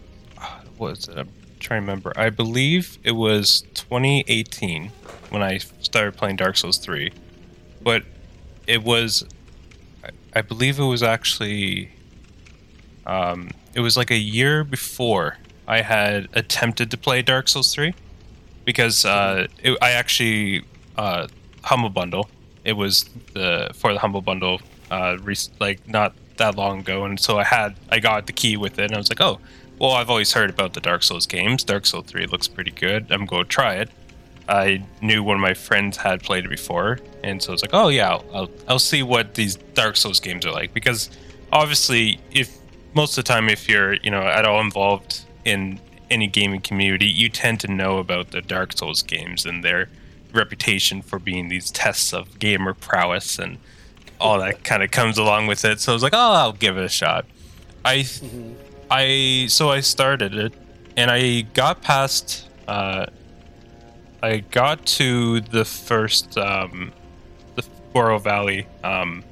was 0.78 1.08
it? 1.08 1.18
I'm 1.18 1.28
trying 1.60 1.80
to 1.80 1.82
remember. 1.82 2.12
I 2.16 2.30
believe 2.30 2.98
it 3.04 3.12
was 3.12 3.62
2018 3.74 4.90
when 5.30 5.42
I 5.42 5.58
started 5.58 6.16
playing 6.16 6.36
Dark 6.36 6.56
Souls 6.56 6.78
3, 6.78 7.12
but 7.82 8.02
it 8.66 8.82
was, 8.82 9.24
I 10.34 10.42
believe 10.42 10.78
it 10.78 10.84
was 10.84 11.02
actually, 11.02 11.90
um, 13.06 13.50
it 13.74 13.80
was 13.80 13.96
like 13.96 14.10
a 14.10 14.18
year 14.18 14.64
before 14.64 15.38
I 15.66 15.80
had 15.82 16.28
attempted 16.34 16.90
to 16.90 16.96
play 16.96 17.22
Dark 17.22 17.48
Souls 17.48 17.72
3 17.72 17.94
because 18.64 19.04
uh, 19.04 19.46
it, 19.62 19.76
I 19.80 19.92
actually 19.92 20.64
uh, 20.96 21.28
humble 21.64 21.90
bundle. 21.90 22.28
It 22.64 22.74
was 22.74 23.04
the 23.34 23.70
for 23.74 23.92
the 23.92 23.98
humble 23.98 24.22
bundle, 24.22 24.60
uh, 24.90 25.16
like 25.60 25.88
not 25.88 26.14
that 26.36 26.56
long 26.56 26.80
ago, 26.80 27.04
and 27.04 27.18
so 27.18 27.38
I 27.38 27.44
had 27.44 27.76
I 27.90 27.98
got 27.98 28.26
the 28.26 28.32
key 28.32 28.56
with 28.56 28.78
it, 28.78 28.84
and 28.84 28.94
I 28.94 28.98
was 28.98 29.08
like, 29.08 29.20
oh, 29.20 29.40
well, 29.82 29.90
I've 29.94 30.10
always 30.10 30.32
heard 30.32 30.48
about 30.48 30.74
the 30.74 30.80
Dark 30.80 31.02
Souls 31.02 31.26
games. 31.26 31.64
Dark 31.64 31.86
Souls 31.86 32.06
3 32.06 32.26
looks 32.26 32.46
pretty 32.46 32.70
good. 32.70 33.10
I'm 33.10 33.26
going 33.26 33.42
to 33.42 33.48
try 33.48 33.74
it. 33.74 33.90
I 34.48 34.84
knew 35.00 35.24
one 35.24 35.38
of 35.38 35.40
my 35.40 35.54
friends 35.54 35.96
had 35.96 36.22
played 36.22 36.44
it 36.44 36.50
before, 36.50 37.00
and 37.24 37.42
so 37.42 37.50
I 37.50 37.52
was 37.52 37.62
like, 37.62 37.74
oh, 37.74 37.88
yeah, 37.88 38.10
I'll, 38.10 38.24
I'll, 38.32 38.50
I'll 38.68 38.78
see 38.78 39.02
what 39.02 39.34
these 39.34 39.56
Dark 39.56 39.96
Souls 39.96 40.20
games 40.20 40.46
are 40.46 40.52
like. 40.52 40.72
Because 40.72 41.10
obviously, 41.50 42.20
if 42.30 42.56
most 42.94 43.18
of 43.18 43.24
the 43.24 43.28
time, 43.28 43.48
if 43.48 43.68
you're, 43.68 43.94
you 43.94 44.10
know, 44.12 44.20
at 44.22 44.44
all 44.44 44.60
involved 44.60 45.22
in 45.44 45.80
any 46.10 46.28
gaming 46.28 46.60
community, 46.60 47.06
you 47.06 47.28
tend 47.28 47.58
to 47.60 47.68
know 47.68 47.98
about 47.98 48.30
the 48.30 48.40
Dark 48.40 48.74
Souls 48.74 49.02
games 49.02 49.44
and 49.44 49.64
their 49.64 49.88
reputation 50.32 51.02
for 51.02 51.18
being 51.18 51.48
these 51.48 51.72
tests 51.72 52.14
of 52.14 52.38
gamer 52.38 52.72
prowess 52.72 53.36
and 53.36 53.58
all 54.20 54.38
that 54.38 54.62
kind 54.62 54.84
of 54.84 54.92
comes 54.92 55.18
along 55.18 55.48
with 55.48 55.64
it. 55.64 55.80
So 55.80 55.90
I 55.90 55.94
was 55.94 56.04
like, 56.04 56.14
oh, 56.14 56.32
I'll 56.34 56.52
give 56.52 56.78
it 56.78 56.84
a 56.84 56.88
shot. 56.88 57.26
I 57.84 57.96
mm-hmm. 57.96 58.71
I 58.92 59.46
so 59.48 59.70
I 59.70 59.80
started 59.80 60.34
it, 60.34 60.52
and 60.98 61.10
I 61.10 61.40
got 61.54 61.80
past. 61.80 62.46
Uh, 62.68 63.06
I 64.22 64.40
got 64.50 64.84
to 64.98 65.40
the 65.40 65.64
first 65.64 66.36
um, 66.36 66.92
the 67.54 67.64
Boreal 67.94 68.18
Valley 68.18 68.66
um, 68.84 69.24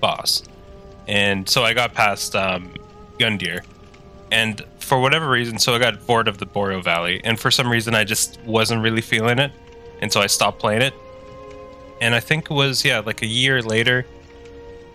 boss, 0.00 0.42
and 1.06 1.48
so 1.48 1.62
I 1.62 1.74
got 1.74 1.94
past 1.94 2.34
um, 2.34 2.74
Gundyr, 3.20 3.64
and 4.32 4.60
for 4.80 5.00
whatever 5.00 5.30
reason, 5.30 5.60
so 5.60 5.74
I 5.74 5.78
got 5.78 6.04
bored 6.04 6.26
of 6.26 6.38
the 6.38 6.46
Boreal 6.46 6.82
Valley, 6.82 7.20
and 7.22 7.38
for 7.38 7.52
some 7.52 7.70
reason 7.70 7.94
I 7.94 8.02
just 8.02 8.40
wasn't 8.40 8.82
really 8.82 9.00
feeling 9.00 9.38
it, 9.38 9.52
and 10.00 10.12
so 10.12 10.20
I 10.20 10.26
stopped 10.26 10.58
playing 10.58 10.82
it. 10.82 10.94
And 12.00 12.16
I 12.16 12.20
think 12.20 12.50
it 12.50 12.54
was 12.54 12.84
yeah, 12.84 12.98
like 12.98 13.22
a 13.22 13.28
year 13.28 13.62
later, 13.62 14.04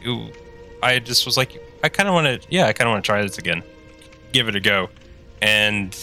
it, 0.01 0.35
I 0.83 0.99
just 0.99 1.25
was 1.25 1.37
like, 1.37 1.57
I 1.85 1.87
kind 1.87 2.09
of 2.09 2.13
want 2.13 2.41
to, 2.41 2.47
yeah, 2.49 2.67
I 2.67 2.73
kind 2.73 2.89
of 2.89 2.91
want 2.91 3.05
to 3.05 3.07
try 3.07 3.21
this 3.21 3.37
again 3.37 3.63
give 4.37 4.47
it 4.47 4.55
a 4.55 4.59
go. 4.59 4.89
And 5.41 5.97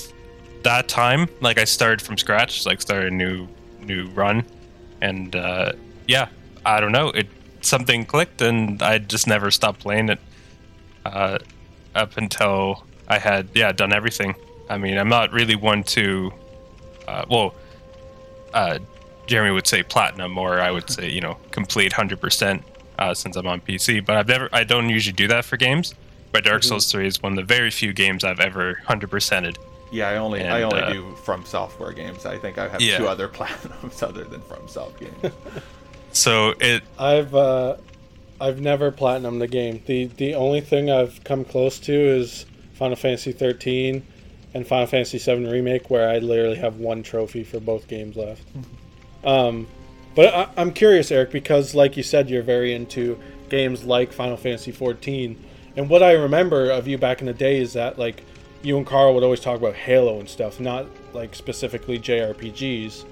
that 0.64 0.88
time, 0.88 1.28
like 1.40 1.56
I 1.56 1.64
started 1.64 2.02
from 2.02 2.18
scratch, 2.18 2.66
like 2.66 2.80
started 2.82 3.12
a 3.12 3.14
new 3.14 3.46
new 3.80 4.06
run, 4.08 4.44
and 5.00 5.36
uh, 5.36 5.72
yeah, 6.08 6.28
I 6.66 6.80
don't 6.80 6.92
know, 6.92 7.10
it 7.10 7.28
something 7.60 8.04
clicked, 8.04 8.42
and 8.42 8.82
I 8.82 8.98
just 8.98 9.26
never 9.28 9.50
stopped 9.52 9.80
playing 9.80 10.08
it 10.08 10.18
uh, 11.04 11.38
up 11.94 12.16
until 12.16 12.84
I 13.06 13.18
had 13.18 13.48
yeah 13.54 13.70
done 13.70 13.92
everything. 13.92 14.34
I 14.68 14.78
mean, 14.78 14.98
I'm 14.98 15.08
not 15.08 15.32
really 15.32 15.54
one 15.54 15.84
to, 15.84 16.32
uh, 17.06 17.24
well, 17.30 17.54
uh, 18.52 18.78
Jeremy 19.26 19.52
would 19.52 19.68
say 19.68 19.82
platinum, 19.84 20.36
or 20.38 20.58
I 20.60 20.72
would 20.72 20.90
say 20.96 21.08
you 21.08 21.20
know 21.20 21.36
complete 21.52 21.92
hundred 21.92 22.20
percent 22.20 22.64
uh, 22.98 23.14
since 23.14 23.36
I'm 23.36 23.46
on 23.46 23.60
PC. 23.60 24.04
But 24.04 24.16
I've 24.16 24.28
never, 24.28 24.48
I 24.52 24.64
don't 24.64 24.88
usually 24.88 25.12
do 25.12 25.28
that 25.28 25.44
for 25.44 25.56
games. 25.56 25.94
But 26.34 26.42
Dark 26.42 26.62
mm-hmm. 26.62 26.70
Souls 26.70 26.90
3 26.90 27.06
is 27.06 27.22
one 27.22 27.30
of 27.30 27.36
the 27.36 27.44
very 27.44 27.70
few 27.70 27.92
games 27.92 28.24
I've 28.24 28.40
ever 28.40 28.82
100%ed. 28.88 29.56
Yeah, 29.92 30.08
I 30.08 30.16
only 30.16 30.40
and, 30.40 30.52
I 30.52 30.62
only 30.62 30.80
uh, 30.80 30.92
do 30.92 31.14
From 31.14 31.44
Software 31.44 31.92
games. 31.92 32.26
I 32.26 32.36
think 32.36 32.58
I 32.58 32.66
have 32.66 32.82
yeah. 32.82 32.98
two 32.98 33.06
other 33.06 33.28
platinums 33.38 34.02
other 34.02 34.24
than 34.24 34.40
From 34.42 34.66
Soft 34.66 34.98
games. 34.98 35.32
So 36.12 36.54
it 36.60 36.84
I've 36.96 37.34
uh, 37.34 37.76
I've 38.40 38.60
never 38.60 38.92
platinumed 38.92 39.40
the 39.40 39.48
game. 39.48 39.82
the 39.86 40.06
The 40.06 40.34
only 40.34 40.60
thing 40.60 40.88
I've 40.88 41.24
come 41.24 41.44
close 41.44 41.80
to 41.80 41.92
is 41.92 42.46
Final 42.74 42.94
Fantasy 42.94 43.32
13 43.32 44.06
and 44.54 44.64
Final 44.64 44.86
Fantasy 44.86 45.18
7 45.18 45.48
Remake, 45.48 45.90
where 45.90 46.08
I 46.08 46.18
literally 46.18 46.54
have 46.56 46.76
one 46.76 47.02
trophy 47.02 47.42
for 47.42 47.58
both 47.58 47.88
games 47.88 48.14
left. 48.14 48.44
um, 49.24 49.66
but 50.14 50.32
I, 50.32 50.48
I'm 50.56 50.72
curious, 50.72 51.10
Eric, 51.10 51.32
because 51.32 51.74
like 51.74 51.96
you 51.96 52.04
said, 52.04 52.30
you're 52.30 52.44
very 52.44 52.74
into 52.74 53.18
games 53.48 53.82
like 53.82 54.12
Final 54.12 54.36
Fantasy 54.36 54.70
14, 54.70 55.36
and 55.76 55.88
what 55.88 56.02
I 56.02 56.12
remember 56.12 56.70
of 56.70 56.86
you 56.86 56.98
back 56.98 57.20
in 57.20 57.26
the 57.26 57.32
day 57.32 57.58
is 57.58 57.72
that 57.72 57.98
like 57.98 58.22
you 58.62 58.76
and 58.78 58.86
Carl 58.86 59.14
would 59.14 59.22
always 59.22 59.40
talk 59.40 59.58
about 59.58 59.74
Halo 59.74 60.18
and 60.20 60.28
stuff, 60.28 60.58
not 60.58 60.86
like 61.12 61.34
specifically 61.34 61.98
JRPGs. 61.98 63.04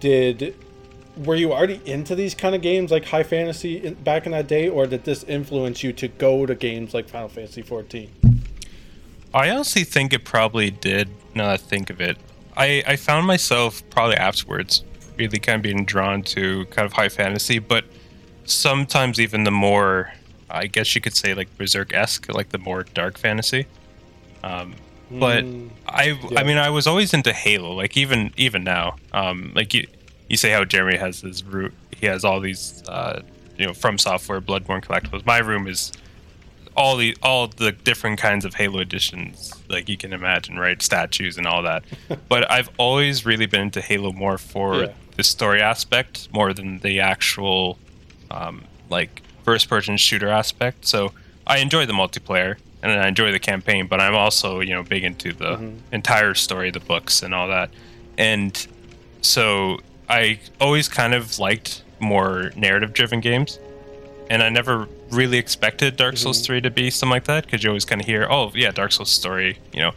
Did 0.00 0.54
were 1.18 1.34
you 1.34 1.52
already 1.52 1.80
into 1.84 2.14
these 2.14 2.34
kind 2.34 2.54
of 2.54 2.62
games 2.62 2.90
like 2.90 3.04
high 3.04 3.22
fantasy 3.22 3.76
in, 3.76 3.94
back 3.94 4.24
in 4.24 4.32
that 4.32 4.46
day 4.46 4.68
or 4.68 4.86
did 4.86 5.04
this 5.04 5.24
influence 5.24 5.82
you 5.82 5.92
to 5.92 6.08
go 6.08 6.46
to 6.46 6.54
games 6.54 6.94
like 6.94 7.06
final 7.06 7.28
fantasy 7.28 7.60
14 7.60 8.10
I 9.34 9.50
honestly 9.50 9.84
think 9.84 10.14
it 10.14 10.24
probably 10.24 10.70
did. 10.70 11.08
Now 11.34 11.46
that 11.46 11.52
I 11.52 11.56
think 11.56 11.90
of 11.90 12.00
it, 12.00 12.18
I 12.56 12.82
I 12.86 12.96
found 12.96 13.26
myself 13.26 13.82
probably 13.90 14.16
afterwards 14.16 14.84
really 15.16 15.38
kind 15.38 15.56
of 15.56 15.62
being 15.62 15.84
drawn 15.84 16.22
to 16.22 16.66
kind 16.66 16.86
of 16.86 16.92
high 16.92 17.08
fantasy, 17.08 17.58
but 17.58 17.84
sometimes 18.44 19.20
even 19.20 19.44
the 19.44 19.50
more, 19.50 20.12
I 20.52 20.66
guess 20.66 20.94
you 20.94 21.00
could 21.00 21.16
say 21.16 21.34
like 21.34 21.48
berserk 21.58 21.92
esque, 21.94 22.32
like 22.32 22.50
the 22.50 22.58
more 22.58 22.84
dark 22.84 23.18
fantasy. 23.18 23.66
Um, 24.44 24.74
but 25.10 25.44
Mm, 25.44 25.70
I 25.88 26.04
yeah. 26.30 26.40
I 26.40 26.42
mean 26.44 26.56
I 26.58 26.70
was 26.70 26.86
always 26.86 27.12
into 27.14 27.32
Halo, 27.32 27.72
like 27.72 27.96
even 27.96 28.32
even 28.36 28.62
now. 28.64 28.96
Um, 29.12 29.52
like 29.54 29.74
you 29.74 29.86
you 30.28 30.36
say 30.36 30.50
how 30.50 30.64
Jeremy 30.64 30.96
has 30.98 31.20
his 31.20 31.44
root, 31.44 31.74
he 31.96 32.06
has 32.06 32.24
all 32.24 32.40
these 32.40 32.82
uh, 32.88 33.22
you 33.58 33.66
know 33.66 33.74
from 33.74 33.98
software 33.98 34.40
Bloodborne 34.40 34.82
collectibles. 34.82 35.26
My 35.26 35.38
room 35.38 35.66
is 35.66 35.92
all 36.74 36.96
the 36.96 37.14
all 37.22 37.48
the 37.48 37.72
different 37.72 38.18
kinds 38.18 38.46
of 38.46 38.54
Halo 38.54 38.80
editions 38.80 39.52
like 39.68 39.88
you 39.90 39.98
can 39.98 40.12
imagine, 40.14 40.58
right? 40.58 40.80
Statues 40.80 41.36
and 41.36 41.46
all 41.46 41.62
that. 41.62 41.84
but 42.28 42.50
I've 42.50 42.70
always 42.78 43.26
really 43.26 43.46
been 43.46 43.60
into 43.62 43.82
Halo 43.82 44.12
more 44.12 44.38
for 44.38 44.84
Yeah. 44.84 44.92
the 45.18 45.22
story 45.24 45.60
aspect 45.60 46.28
more 46.32 46.54
than 46.54 46.78
the 46.78 47.00
actual 47.00 47.78
um, 48.30 48.64
like 48.88 49.20
first 49.44 49.68
person 49.68 49.96
shooter 49.96 50.28
aspect. 50.28 50.86
So 50.86 51.12
I 51.46 51.58
enjoy 51.58 51.86
the 51.86 51.92
multiplayer 51.92 52.56
and 52.82 52.92
I 52.92 53.08
enjoy 53.08 53.32
the 53.32 53.38
campaign, 53.38 53.86
but 53.86 54.00
I'm 54.00 54.14
also 54.14 54.60
you 54.60 54.74
know 54.74 54.82
big 54.82 55.04
into 55.04 55.32
the 55.32 55.56
mm-hmm. 55.56 55.78
entire 55.94 56.34
story, 56.34 56.70
the 56.70 56.80
books 56.80 57.22
and 57.22 57.34
all 57.34 57.48
that. 57.48 57.70
And 58.18 58.66
so 59.20 59.80
I 60.08 60.40
always 60.60 60.88
kind 60.88 61.14
of 61.14 61.38
liked 61.38 61.82
more 62.00 62.50
narrative 62.56 62.92
driven 62.92 63.20
games 63.20 63.58
and 64.32 64.42
I 64.42 64.48
never 64.48 64.88
really 65.10 65.36
expected 65.36 65.96
Dark 65.96 66.16
Souls 66.16 66.38
mm-hmm. 66.38 66.46
3 66.46 66.60
to 66.62 66.70
be 66.70 66.90
something 66.90 67.10
like 67.10 67.24
that 67.24 67.44
because 67.44 67.62
you 67.62 67.68
always 67.68 67.84
kind 67.84 68.00
of 68.00 68.06
hear, 68.06 68.26
oh, 68.30 68.50
yeah, 68.54 68.70
Dark 68.70 68.92
Souls 68.92 69.10
story, 69.10 69.58
you 69.74 69.80
know, 69.80 69.92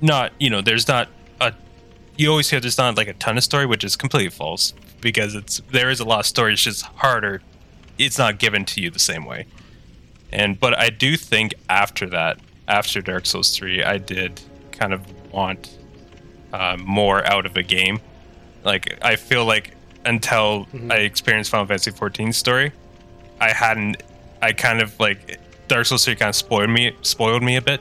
not, 0.00 0.32
you 0.38 0.48
know, 0.48 0.62
there's 0.62 0.88
not 0.88 1.08
a, 1.42 1.52
you 2.16 2.30
always 2.30 2.48
hear 2.48 2.60
there's 2.60 2.78
not 2.78 2.96
like 2.96 3.08
a 3.08 3.12
ton 3.12 3.36
of 3.36 3.44
story, 3.44 3.66
which 3.66 3.84
is 3.84 3.94
completely 3.94 4.30
false 4.30 4.72
because 5.02 5.34
it's, 5.34 5.60
there 5.70 5.90
is 5.90 6.00
a 6.00 6.04
lot 6.06 6.20
of 6.20 6.26
story, 6.26 6.54
it's 6.54 6.62
just 6.62 6.82
harder. 6.82 7.42
It's 7.98 8.18
not 8.18 8.38
given 8.38 8.64
to 8.66 8.80
you 8.80 8.90
the 8.90 8.98
same 8.98 9.24
way. 9.24 9.46
And, 10.32 10.58
but 10.58 10.78
I 10.78 10.90
do 10.90 11.16
think 11.16 11.54
after 11.68 12.08
that, 12.10 12.38
after 12.68 13.00
Dark 13.00 13.26
Souls 13.26 13.56
3, 13.56 13.82
I 13.82 13.98
did 13.98 14.40
kind 14.72 14.92
of 14.92 15.32
want 15.32 15.76
uh, 16.52 16.76
more 16.78 17.24
out 17.26 17.46
of 17.46 17.56
a 17.56 17.62
game. 17.62 18.00
Like, 18.64 18.98
I 19.02 19.16
feel 19.16 19.44
like 19.44 19.76
until 20.04 20.66
I 20.90 20.98
experienced 20.98 21.50
Final 21.50 21.66
Fantasy 21.66 21.90
14 21.90 22.32
story, 22.32 22.72
I 23.40 23.52
hadn't. 23.52 24.02
I 24.42 24.52
kind 24.52 24.80
of 24.80 24.98
like 25.00 25.40
Dark 25.68 25.86
Souls 25.86 26.04
3 26.04 26.16
kind 26.16 26.28
of 26.28 26.36
spoiled 26.36 26.70
me, 26.70 26.94
spoiled 27.02 27.42
me 27.42 27.56
a 27.56 27.62
bit 27.62 27.80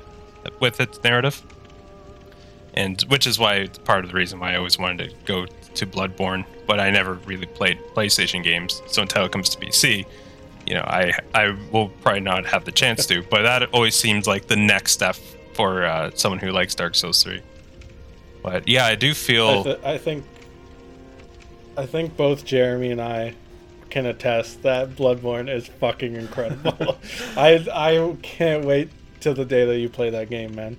with 0.59 0.79
its 0.79 1.01
narrative, 1.03 1.41
and 2.73 3.01
which 3.03 3.27
is 3.27 3.39
why 3.39 3.55
it's 3.55 3.77
part 3.77 4.03
of 4.03 4.11
the 4.11 4.17
reason 4.17 4.39
why 4.39 4.53
I 4.53 4.57
always 4.57 4.77
wanted 4.77 5.09
to 5.09 5.15
go 5.25 5.45
to 5.45 5.85
Bloodborne. 5.85 6.45
But 6.67 6.79
I 6.79 6.89
never 6.89 7.15
really 7.25 7.45
played 7.45 7.79
PlayStation 7.95 8.43
games, 8.43 8.81
so 8.87 9.01
until 9.01 9.25
it 9.25 9.31
comes 9.31 9.49
to 9.49 9.57
PC, 9.59 10.05
you 10.65 10.73
know, 10.73 10.81
I 10.81 11.13
I 11.33 11.55
will 11.71 11.89
probably 11.89 12.21
not 12.21 12.45
have 12.45 12.65
the 12.65 12.71
chance 12.71 13.05
to. 13.07 13.21
But 13.23 13.43
that 13.43 13.69
always 13.73 13.95
seems 13.95 14.27
like 14.27 14.47
the 14.47 14.55
next 14.55 14.93
step 14.93 15.15
for 15.53 15.85
uh, 15.85 16.11
someone 16.15 16.39
who 16.39 16.51
likes 16.51 16.75
Dark 16.75 16.95
Souls 16.95 17.23
3. 17.23 17.41
But 18.43 18.67
yeah, 18.67 18.85
I 18.85 18.95
do 18.95 19.11
I, 19.11 19.13
feel. 19.13 19.63
th- 19.63 19.79
I 19.83 19.97
think 19.97 20.25
i 21.77 21.85
think 21.85 22.15
both 22.15 22.45
jeremy 22.45 22.91
and 22.91 23.01
i 23.01 23.33
can 23.89 24.05
attest 24.05 24.63
that 24.63 24.95
bloodborne 24.95 25.53
is 25.53 25.67
fucking 25.67 26.15
incredible 26.15 26.97
i 27.35 27.55
i 27.73 28.15
can't 28.21 28.63
wait 28.63 28.89
till 29.19 29.33
the 29.33 29.43
day 29.43 29.65
that 29.65 29.77
you 29.79 29.89
play 29.89 30.09
that 30.09 30.29
game 30.29 30.55
man 30.55 30.77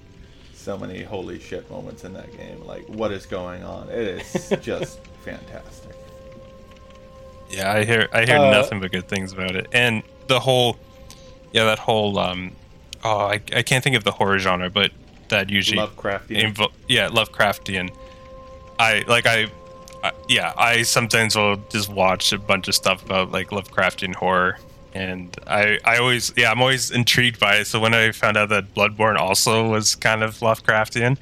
So 0.54 0.76
many 0.76 1.02
holy 1.02 1.38
shit 1.38 1.70
moments 1.70 2.02
in 2.02 2.12
that 2.14 2.36
game. 2.36 2.64
Like, 2.66 2.88
what 2.88 3.12
is 3.12 3.24
going 3.24 3.62
on? 3.62 3.88
It 3.88 4.20
is 4.20 4.52
just 4.60 4.98
fantastic. 5.26 5.94
Yeah, 7.50 7.72
I 7.72 7.84
hear 7.84 8.08
I 8.12 8.24
hear 8.24 8.38
Uh, 8.38 8.50
nothing 8.50 8.80
but 8.80 8.90
good 8.92 9.08
things 9.08 9.32
about 9.32 9.54
it, 9.56 9.66
and 9.72 10.02
the 10.26 10.40
whole, 10.40 10.76
yeah, 11.52 11.64
that 11.64 11.78
whole 11.78 12.18
um, 12.18 12.52
oh, 13.04 13.26
I, 13.26 13.34
I 13.54 13.62
can't 13.62 13.82
think 13.84 13.94
of 13.96 14.02
the 14.04 14.10
horror 14.10 14.38
genre, 14.38 14.68
but 14.70 14.90
that 15.28 15.48
usually 15.50 15.78
Lovecraftian. 15.78 16.54
invo- 16.54 16.72
yeah, 16.88 17.08
Lovecraftian. 17.08 17.90
I 18.78 19.04
like 19.06 19.26
I, 19.26 19.46
I, 20.02 20.12
yeah, 20.28 20.52
I 20.56 20.82
sometimes 20.82 21.36
will 21.36 21.56
just 21.70 21.88
watch 21.88 22.32
a 22.32 22.38
bunch 22.38 22.68
of 22.68 22.74
stuff 22.74 23.04
about 23.04 23.30
like 23.30 23.50
Lovecraftian 23.50 24.14
horror, 24.14 24.58
and 24.94 25.34
I 25.46 25.78
I 25.84 25.98
always 25.98 26.32
yeah 26.36 26.50
I'm 26.50 26.60
always 26.60 26.90
intrigued 26.90 27.38
by 27.38 27.56
it. 27.58 27.66
So 27.68 27.78
when 27.78 27.94
I 27.94 28.10
found 28.10 28.36
out 28.36 28.48
that 28.48 28.74
Bloodborne 28.74 29.16
also 29.18 29.68
was 29.68 29.94
kind 29.94 30.22
of 30.24 30.36
Lovecraftian, 30.40 31.16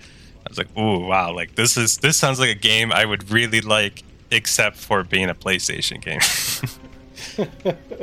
I 0.47 0.49
was 0.49 0.59
like, 0.59 0.77
ooh 0.77 1.07
wow, 1.07 1.33
like 1.35 1.55
this 1.55 1.77
is 1.77 1.99
this 1.99 2.17
sounds 2.17 2.39
like 2.39 2.51
a 2.51 2.59
game 2.59 2.93
I 2.93 3.05
would 3.05 3.31
really 3.31 3.61
like, 3.61 4.03
except 4.31 4.77
for 4.77 5.03
being 5.03 5.31
a 5.31 5.35
PlayStation 5.35 6.01
game. 6.01 6.21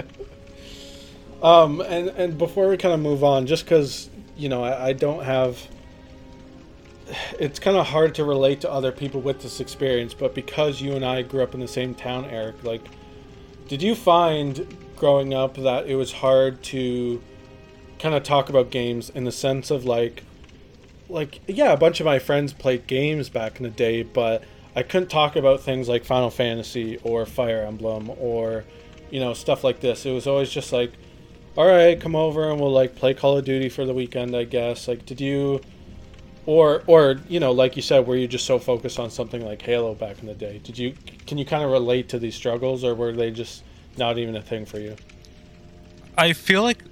Um, 1.42 1.82
and 1.82 2.10
and 2.10 2.38
before 2.38 2.70
we 2.70 2.78
kind 2.78 2.94
of 2.94 3.00
move 3.00 3.24
on, 3.24 3.48
just 3.48 3.66
because 3.66 4.10
you 4.38 4.50
know 4.50 4.64
I, 4.64 4.90
I 4.90 4.94
don't 4.94 5.24
have, 5.24 5.60
it's 7.40 7.60
kind 7.60 7.78
of 7.78 7.88
hard 7.88 8.16
to 8.16 8.24
relate 8.24 8.62
to 8.62 8.72
other 8.72 8.92
people 8.92 9.22
with 9.22 9.42
this 9.42 9.60
experience. 9.60 10.14
But 10.14 10.36
because 10.36 10.82
you 10.82 10.94
and 10.94 11.04
I 11.04 11.24
grew 11.24 11.42
up 11.42 11.54
in 11.54 11.60
the 11.60 11.68
same 11.68 11.96
town, 11.96 12.26
Eric, 12.26 12.64
like, 12.64 12.84
did 13.68 13.82
you 13.82 13.96
find 13.96 14.78
growing 14.96 15.34
up 15.34 15.56
that 15.56 15.88
it 15.88 15.96
was 15.96 16.12
hard 16.12 16.62
to 16.64 17.22
kind 17.98 18.14
of 18.14 18.24
talk 18.24 18.50
about 18.50 18.70
games 18.70 19.10
in 19.10 19.24
the 19.24 19.32
sense 19.32 19.72
of 19.72 19.86
like, 19.86 20.24
like 21.12 21.42
yeah, 21.48 21.74
a 21.74 21.78
bunch 21.78 22.00
of 22.00 22.06
my 22.06 22.20
friends 22.20 22.54
played 22.54 22.88
games 22.88 23.30
back 23.30 23.58
in 23.58 23.64
the 23.64 23.70
day, 23.70 24.04
but 24.04 24.44
I 24.76 24.84
couldn't 24.84 25.10
talk 25.10 25.36
about 25.36 25.62
things 25.62 25.90
like 25.90 26.06
Final 26.06 26.30
Fantasy 26.30 26.98
or 27.04 27.26
Fire 27.26 27.64
Emblem 27.64 28.10
or 28.20 28.64
you 29.10 29.20
know 29.20 29.34
stuff 29.34 29.64
like 29.64 29.82
this. 29.82 30.06
It 30.06 30.12
was 30.12 30.28
always 30.28 30.50
just 30.50 30.72
like 30.72 30.92
all 31.58 31.68
right, 31.68 32.00
come 32.00 32.16
over 32.16 32.50
and 32.50 32.60
we'll 32.60 32.72
like 32.72 32.96
play 32.96 33.14
Call 33.14 33.38
of 33.38 33.46
Duty 33.46 33.70
for 33.70 33.86
the 33.86 33.94
weekend, 33.94 34.36
I 34.36 34.46
guess. 34.46 34.88
Like, 34.88 35.06
did 35.06 35.20
you, 35.20 35.62
or 36.46 36.84
or 36.88 37.18
you 37.28 37.40
know, 37.40 37.52
like 37.52 37.76
you 37.76 37.82
said, 37.82 38.08
were 38.08 38.16
you 38.16 38.28
just 38.28 38.46
so 38.46 38.58
focused 38.58 39.00
on 39.00 39.10
something 39.10 39.44
like 39.44 39.62
Halo 39.62 39.94
back 39.94 40.20
in 40.20 40.28
the 40.28 40.34
day? 40.34 40.60
Did 40.64 40.78
you 40.78 40.96
can 41.28 41.38
you 41.38 41.46
kind 41.46 41.64
of 41.64 41.72
relate 41.72 42.10
to 42.10 42.20
these 42.20 42.36
struggles, 42.36 42.84
or 42.84 42.96
were 42.96 43.12
they 43.12 43.32
just 43.32 43.64
not 43.98 44.18
even 44.18 44.36
a 44.36 44.42
thing 44.42 44.66
for 44.66 44.80
you? 44.80 44.96
I 46.18 46.34
feel 46.34 46.62
like 46.62 46.84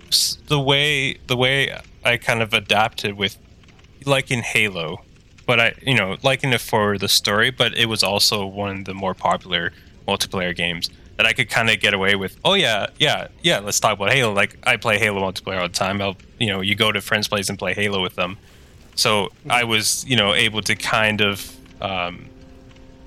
the 0.47 0.59
way 0.59 1.13
the 1.27 1.37
way 1.37 1.79
I 2.03 2.17
kind 2.17 2.41
of 2.41 2.53
adapted 2.53 3.13
with 3.13 3.37
like 4.09 4.31
in 4.31 4.41
Halo, 4.41 5.01
but 5.45 5.59
I 5.59 5.73
you 5.81 5.95
know 5.95 6.17
liking 6.23 6.51
it 6.53 6.61
for 6.61 6.97
the 6.97 7.07
story, 7.07 7.49
but 7.51 7.73
it 7.77 7.85
was 7.87 8.03
also 8.03 8.45
one 8.45 8.79
of 8.79 8.85
the 8.85 8.93
more 8.93 9.13
popular 9.13 9.71
multiplayer 10.07 10.55
games 10.55 10.89
that 11.17 11.25
I 11.25 11.33
could 11.33 11.49
kind 11.49 11.69
of 11.69 11.79
get 11.79 11.93
away 11.93 12.15
with. 12.15 12.37
Oh 12.43 12.53
yeah, 12.55 12.87
yeah, 12.97 13.27
yeah. 13.41 13.59
Let's 13.59 13.79
talk 13.79 13.93
about 13.97 14.11
Halo. 14.11 14.33
Like 14.33 14.57
I 14.65 14.77
play 14.77 14.97
Halo 14.99 15.21
multiplayer 15.21 15.57
all 15.61 15.67
the 15.67 15.73
time. 15.73 16.01
I'll 16.01 16.17
you 16.39 16.47
know 16.47 16.61
you 16.61 16.75
go 16.75 16.91
to 16.91 17.01
friends' 17.01 17.27
place 17.27 17.49
and 17.49 17.57
play 17.59 17.73
Halo 17.73 18.01
with 18.01 18.15
them. 18.15 18.37
So 18.95 19.29
I 19.49 19.63
was 19.63 20.05
you 20.07 20.17
know 20.17 20.33
able 20.33 20.61
to 20.63 20.75
kind 20.75 21.21
of 21.21 21.55
um, 21.81 22.25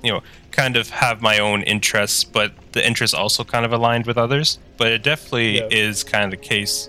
you 0.03 0.11
know, 0.11 0.23
kind 0.51 0.77
of 0.77 0.89
have 0.91 1.23
my 1.23 1.39
own 1.39 1.63
interests, 1.63 2.25
but 2.25 2.53
the 2.73 2.85
interests 2.87 3.15
also 3.15 3.45
kind 3.45 3.65
of 3.65 3.73
aligned 3.73 4.07
with 4.07 4.19
others. 4.19 4.59
But 4.79 4.89
it 4.93 5.03
definitely 5.03 5.59
Yeah. 5.59 5.69
is 5.71 6.03
kind 6.03 6.25
of 6.25 6.31
the 6.33 6.37
case 6.49 6.89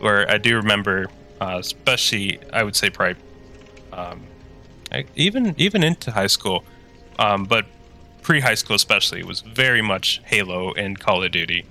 where 0.00 0.30
I 0.30 0.38
do 0.38 0.56
remember, 0.56 1.08
uh, 1.40 1.56
especially 1.60 2.38
I 2.52 2.62
would 2.62 2.74
say 2.76 2.88
probably 2.88 3.16
um, 3.94 4.22
I, 4.92 5.04
even 5.16 5.54
even 5.56 5.82
into 5.82 6.10
high 6.10 6.26
school, 6.26 6.64
um, 7.18 7.44
but 7.44 7.66
pre-high 8.22 8.54
school 8.54 8.76
especially 8.76 9.22
was 9.22 9.40
very 9.40 9.82
much 9.82 10.20
Halo 10.24 10.72
and 10.72 10.98
Call 10.98 11.22
of 11.22 11.30
Duty. 11.32 11.64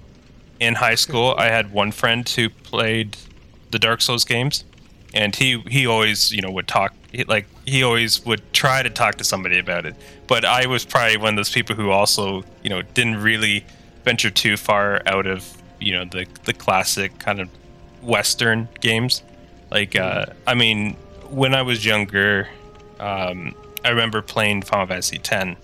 In 0.60 0.76
high 0.76 0.96
school, 0.96 1.36
I 1.38 1.46
had 1.46 1.74
one 1.74 1.92
friend 1.92 2.28
who 2.28 2.50
played 2.50 3.18
the 3.72 3.80
Dark 3.80 4.02
Souls 4.02 4.24
games, 4.24 4.64
and 5.14 5.36
he 5.36 5.64
he 5.70 5.86
always 5.86 6.32
you 6.32 6.42
know 6.42 6.52
would 6.52 6.68
talk 6.68 6.94
like 7.28 7.48
he 7.66 7.84
always 7.84 8.26
would 8.26 8.42
try 8.54 8.84
to 8.84 8.90
talk 8.90 9.16
to 9.16 9.24
somebody 9.24 9.60
about 9.60 9.86
it. 9.86 9.96
But 10.28 10.46
I 10.46 10.68
was 10.68 10.86
probably 10.86 11.18
one 11.18 11.34
of 11.34 11.36
those 11.36 11.52
people 11.52 11.76
who 11.76 11.92
also 11.92 12.44
you 12.64 12.70
know 12.70 12.82
didn't 12.82 13.18
really 13.18 13.66
venture 14.04 14.30
too 14.30 14.58
far 14.58 15.02
out 15.06 15.28
of 15.28 15.62
you 15.80 15.94
know 15.94 16.06
the 16.06 16.26
the 16.46 16.54
classic 16.54 17.20
kind 17.20 17.40
of 17.40 17.50
Western 18.02 18.68
games. 18.82 19.24
Like, 19.72 19.96
uh, 19.96 20.28
I 20.46 20.54
mean, 20.54 20.96
when 21.34 21.54
I 21.56 21.62
was 21.62 21.86
younger, 21.86 22.48
um, 23.00 23.56
I 23.84 23.90
remember 23.90 24.22
playing 24.22 24.62
Final 24.62 24.88
Fantasy 24.88 25.20
X. 25.24 25.58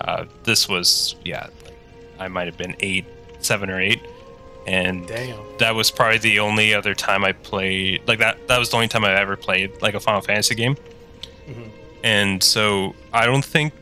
Uh, 0.00 0.24
this 0.44 0.68
was 0.68 1.16
yeah, 1.24 1.48
I 2.18 2.28
might 2.28 2.46
have 2.46 2.56
been 2.56 2.76
eight, 2.80 3.04
seven 3.40 3.68
or 3.70 3.80
eight, 3.80 4.00
and 4.66 5.06
Damn. 5.06 5.38
that 5.58 5.74
was 5.74 5.90
probably 5.90 6.18
the 6.18 6.38
only 6.40 6.72
other 6.74 6.94
time 6.94 7.24
I 7.24 7.32
played 7.32 8.06
like 8.06 8.18
that. 8.20 8.46
That 8.48 8.58
was 8.58 8.70
the 8.70 8.76
only 8.76 8.88
time 8.88 9.04
I 9.04 9.12
ever 9.20 9.36
played 9.36 9.80
like 9.82 9.94
a 9.94 10.00
Final 10.00 10.20
Fantasy 10.20 10.54
game, 10.54 10.76
Mhm. 11.48 11.70
and 12.04 12.42
so 12.42 12.94
I 13.12 13.26
don't 13.26 13.44
think 13.44 13.72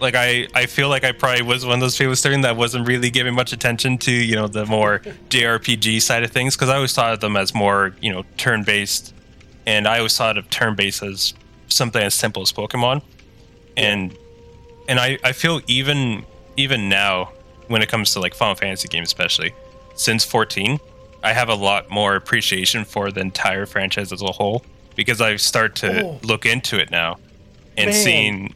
like 0.00 0.14
I 0.14 0.46
I 0.54 0.66
feel 0.66 0.88
like 0.88 1.02
I 1.04 1.12
probably 1.12 1.42
was 1.42 1.64
one 1.64 1.74
of 1.74 1.80
those 1.80 1.96
people 1.96 2.14
starting 2.16 2.42
that 2.42 2.56
wasn't 2.56 2.86
really 2.86 3.10
giving 3.10 3.34
much 3.34 3.52
attention 3.52 3.98
to 3.98 4.12
you 4.12 4.34
know 4.36 4.46
the 4.48 4.66
more 4.66 4.98
JRPG 5.30 6.00
side 6.02 6.22
of 6.24 6.30
things 6.30 6.54
because 6.56 6.68
I 6.68 6.76
always 6.76 6.92
thought 6.92 7.12
of 7.12 7.20
them 7.20 7.36
as 7.36 7.54
more 7.54 7.94
you 8.00 8.12
know 8.12 8.24
turn 8.36 8.62
based, 8.64 9.13
and 9.66 9.86
I 9.88 9.98
always 9.98 10.16
thought 10.16 10.36
of 10.38 10.48
turn 10.50 10.74
based 10.74 11.02
as 11.02 11.34
something 11.68 12.02
as 12.02 12.14
simple 12.14 12.42
as 12.42 12.52
Pokemon, 12.52 13.02
and 13.76 14.16
and 14.88 14.98
I 15.00 15.18
I 15.24 15.32
feel 15.32 15.60
even 15.66 16.24
even 16.56 16.88
now 16.88 17.32
when 17.68 17.82
it 17.82 17.88
comes 17.88 18.12
to 18.12 18.20
like 18.20 18.34
Final 18.34 18.54
Fantasy 18.54 18.88
games 18.88 19.08
especially 19.08 19.52
since 19.96 20.24
14 20.24 20.78
I 21.22 21.32
have 21.32 21.48
a 21.48 21.54
lot 21.54 21.88
more 21.88 22.14
appreciation 22.16 22.84
for 22.84 23.10
the 23.10 23.20
entire 23.20 23.64
franchise 23.64 24.12
as 24.12 24.20
a 24.20 24.26
whole 24.32 24.64
because 24.94 25.20
I 25.22 25.36
start 25.36 25.74
to 25.76 26.02
Oh. 26.04 26.20
look 26.22 26.44
into 26.44 26.78
it 26.78 26.90
now 26.90 27.16
and 27.78 27.90
Man. 27.90 27.94
seeing 27.94 28.54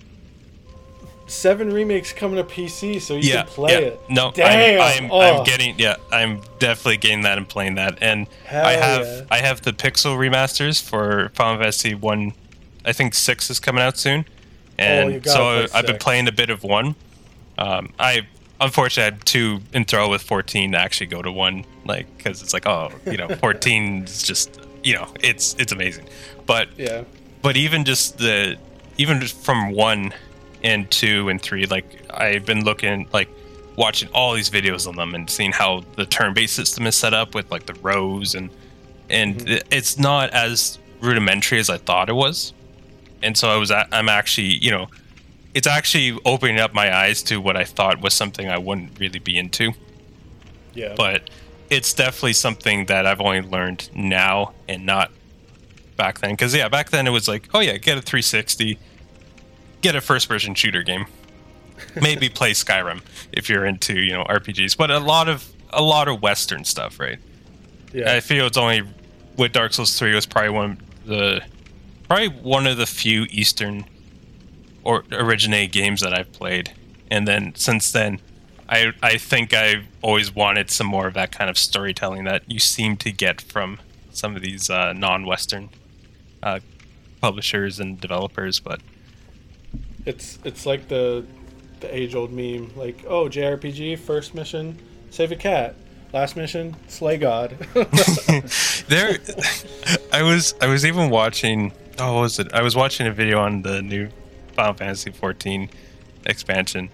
Seven 1.28 1.72
remakes 1.72 2.12
coming 2.12 2.36
to 2.36 2.44
PC, 2.44 3.00
so 3.00 3.14
you 3.14 3.20
yeah, 3.30 3.42
can 3.42 3.46
play 3.46 3.72
yeah. 3.72 3.78
it. 3.78 4.00
No, 4.08 4.32
Damn. 4.32 4.80
I'm, 4.80 5.04
I'm, 5.04 5.10
oh. 5.12 5.20
I'm 5.20 5.44
getting 5.44 5.78
yeah, 5.78 5.96
I'm 6.10 6.40
definitely 6.58 6.96
getting 6.96 7.22
that 7.22 7.38
and 7.38 7.48
playing 7.48 7.74
that. 7.76 7.98
And 8.00 8.26
Hell 8.44 8.64
I 8.66 8.72
have 8.72 9.06
yeah. 9.06 9.22
I 9.30 9.38
have 9.38 9.62
the 9.62 9.72
pixel 9.72 10.16
remasters 10.16 10.82
for 10.82 11.30
Final 11.34 11.58
Fantasy 11.58 11.94
one. 11.94 12.32
I 12.84 12.92
think 12.92 13.14
six 13.14 13.50
is 13.50 13.60
coming 13.60 13.82
out 13.82 13.98
soon, 13.98 14.24
and 14.78 15.26
Oh, 15.26 15.30
so 15.30 15.66
I've 15.74 15.86
been 15.86 15.98
playing 15.98 16.28
a 16.28 16.32
bit 16.32 16.48
of 16.50 16.62
one. 16.64 16.94
Um, 17.58 17.92
I 17.98 18.26
unfortunately 18.60 19.02
I 19.02 19.14
had 19.16 19.26
two 19.26 19.60
enthralled 19.74 20.10
with 20.10 20.22
14 20.22 20.72
to 20.72 20.78
actually 20.78 21.06
go 21.08 21.20
to 21.22 21.30
one, 21.30 21.64
like 21.84 22.06
because 22.16 22.42
it's 22.42 22.52
like 22.54 22.66
oh 22.66 22.90
you 23.06 23.16
know 23.18 23.28
14 23.40 24.04
is 24.04 24.22
just 24.22 24.60
you 24.82 24.94
know 24.94 25.12
it's 25.20 25.54
it's 25.58 25.72
amazing, 25.72 26.08
but 26.46 26.68
Yeah. 26.78 27.04
but 27.42 27.56
even 27.56 27.84
just 27.84 28.18
the 28.18 28.56
even 28.96 29.20
just 29.20 29.36
from 29.36 29.72
one 29.72 30.12
and 30.64 30.90
two 30.90 31.28
and 31.28 31.40
three 31.40 31.66
like 31.66 31.84
i've 32.14 32.44
been 32.44 32.64
looking 32.64 33.08
like 33.12 33.28
watching 33.76 34.08
all 34.12 34.34
these 34.34 34.50
videos 34.50 34.88
on 34.88 34.96
them 34.96 35.14
and 35.14 35.30
seeing 35.30 35.52
how 35.52 35.84
the 35.96 36.04
turn-based 36.04 36.54
system 36.54 36.86
is 36.86 36.96
set 36.96 37.14
up 37.14 37.34
with 37.34 37.50
like 37.50 37.66
the 37.66 37.74
rows 37.74 38.34
and 38.34 38.50
and 39.08 39.36
mm-hmm. 39.36 39.48
it- 39.48 39.64
it's 39.70 39.98
not 39.98 40.30
as 40.30 40.78
rudimentary 41.00 41.58
as 41.58 41.70
i 41.70 41.76
thought 41.76 42.08
it 42.08 42.14
was 42.14 42.52
and 43.22 43.36
so 43.36 43.48
i 43.48 43.56
was 43.56 43.70
at, 43.70 43.86
I'm 43.92 44.08
actually 44.08 44.56
you 44.56 44.70
know 44.70 44.88
it's 45.54 45.66
actually 45.66 46.18
opening 46.24 46.58
up 46.58 46.74
my 46.74 46.94
eyes 46.94 47.22
to 47.24 47.40
what 47.40 47.56
i 47.56 47.64
thought 47.64 48.00
was 48.00 48.14
something 48.14 48.48
i 48.48 48.58
wouldn't 48.58 48.98
really 48.98 49.18
be 49.20 49.38
into 49.38 49.72
Yeah. 50.74 50.94
but 50.96 51.30
it's 51.70 51.92
definitely 51.92 52.32
something 52.32 52.86
that 52.86 53.04
I've 53.06 53.20
only 53.20 53.42
learned 53.42 53.90
now 53.94 54.54
and 54.68 54.86
not 54.86 55.10
back 55.98 56.18
then. 56.20 56.30
Because 56.30 56.54
yeah, 56.54 56.68
back 56.68 56.88
then 56.88 57.06
it 57.06 57.10
was 57.10 57.28
like, 57.28 57.48
oh 57.52 57.60
yeah, 57.60 57.76
get 57.76 57.98
a 57.98 58.00
360, 58.00 58.78
get 59.80 59.94
a 59.94 60.00
first-person 60.00 60.54
shooter 60.54 60.82
game, 60.82 61.06
maybe 62.00 62.28
play 62.40 62.52
Skyrim 62.52 63.02
if 63.32 63.48
you're 63.48 63.66
into 63.66 63.98
you 63.98 64.12
know 64.12 64.24
RPGs. 64.24 64.76
But 64.76 64.90
a 64.90 64.98
lot 64.98 65.28
of 65.28 65.48
a 65.70 65.82
lot 65.82 66.08
of 66.08 66.22
Western 66.22 66.64
stuff, 66.64 66.98
right? 66.98 67.18
yeah. 67.92 68.12
I 68.12 68.20
feel 68.20 68.46
it's 68.46 68.56
only 68.56 68.82
with 69.36 69.52
Dark 69.52 69.72
Souls 69.72 69.98
3 69.98 70.14
was 70.14 70.26
probably 70.26 70.50
one 70.50 70.70
of 70.72 71.06
the 71.06 71.42
probably 72.06 72.28
one 72.28 72.66
of 72.66 72.76
the 72.76 72.86
few 72.86 73.24
Eastern 73.30 73.84
or 74.84 75.04
originated 75.12 75.72
games 75.72 76.00
that 76.00 76.12
I've 76.12 76.32
played. 76.32 76.72
And 77.10 77.26
then 77.26 77.54
since 77.54 77.92
then 77.92 78.20
I 78.68 78.92
I 79.02 79.16
think 79.18 79.54
I've 79.54 79.86
always 80.02 80.34
wanted 80.34 80.70
some 80.70 80.86
more 80.86 81.06
of 81.06 81.14
that 81.14 81.32
kind 81.32 81.48
of 81.50 81.58
storytelling 81.58 82.24
that 82.24 82.42
you 82.46 82.58
seem 82.58 82.96
to 82.98 83.12
get 83.12 83.40
from 83.40 83.78
some 84.10 84.36
of 84.36 84.42
these 84.42 84.68
uh, 84.68 84.92
non-Western 84.92 85.70
uh, 86.42 86.60
publishers 87.20 87.78
and 87.78 88.00
developers. 88.00 88.60
But 88.60 88.80
It's 90.08 90.38
it's 90.42 90.64
like 90.64 90.88
the 90.88 91.26
the 91.80 91.94
age 91.94 92.14
old 92.14 92.32
meme, 92.32 92.72
like, 92.76 93.04
oh 93.06 93.28
JRPG, 93.28 93.98
first 93.98 94.34
mission, 94.34 94.78
save 95.10 95.30
a 95.32 95.36
cat. 95.36 95.76
Last 96.14 96.34
mission, 96.34 96.74
slay 96.88 97.18
God. 97.18 97.50
there 98.88 99.18
i 100.10 100.22
was 100.22 100.54
i 100.62 100.66
was 100.66 100.86
even 100.86 101.10
watching 101.10 101.70
oh 101.98 102.14
what 102.14 102.20
was 102.22 102.38
it? 102.38 102.50
I 102.54 102.62
was 102.62 102.74
watching 102.74 103.06
a 103.06 103.12
video 103.12 103.38
on 103.40 103.60
the 103.60 103.82
new 103.82 104.08
final 104.54 104.72
fantasy 104.72 105.10
14 105.10 105.68
expansion. 106.24 106.88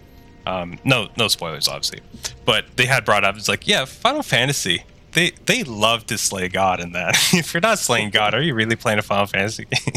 Um 0.44 0.80
no 0.84 1.08
no 1.16 1.28
spoilers 1.28 1.68
obviously. 1.68 2.00
But 2.44 2.76
they 2.76 2.86
had 2.86 3.04
brought 3.04 3.22
up 3.22 3.36
it's 3.36 3.48
like 3.48 3.68
yeah 3.68 3.84
final 3.84 4.24
fantasy 4.24 4.82
they 5.12 5.30
they 5.46 5.62
love 5.62 6.06
to 6.06 6.18
slay 6.18 6.48
god 6.48 6.80
in 6.80 6.90
that. 6.92 7.14
If 7.32 7.54
you're 7.54 7.60
not 7.60 7.78
slaying 7.78 8.10
god 8.10 8.34
are 8.34 8.42
you 8.42 8.54
really 8.54 8.74
playing 8.74 8.98
a 8.98 9.02
final 9.02 9.26
fantasy 9.26 9.64
game? 9.70 9.94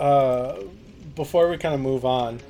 Uh, 0.00 0.54
before 1.14 1.48
we 1.48 1.58
kind 1.58 1.74
of 1.74 1.80
move 1.80 2.04
on, 2.04 2.40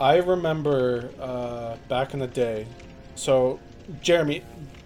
I 0.00 0.16
remember 0.16 1.10
uh, 1.20 1.76
back 1.88 2.14
in 2.14 2.20
the 2.20 2.26
day. 2.26 2.66
So, 3.14 3.60
Jeremy, 4.02 4.42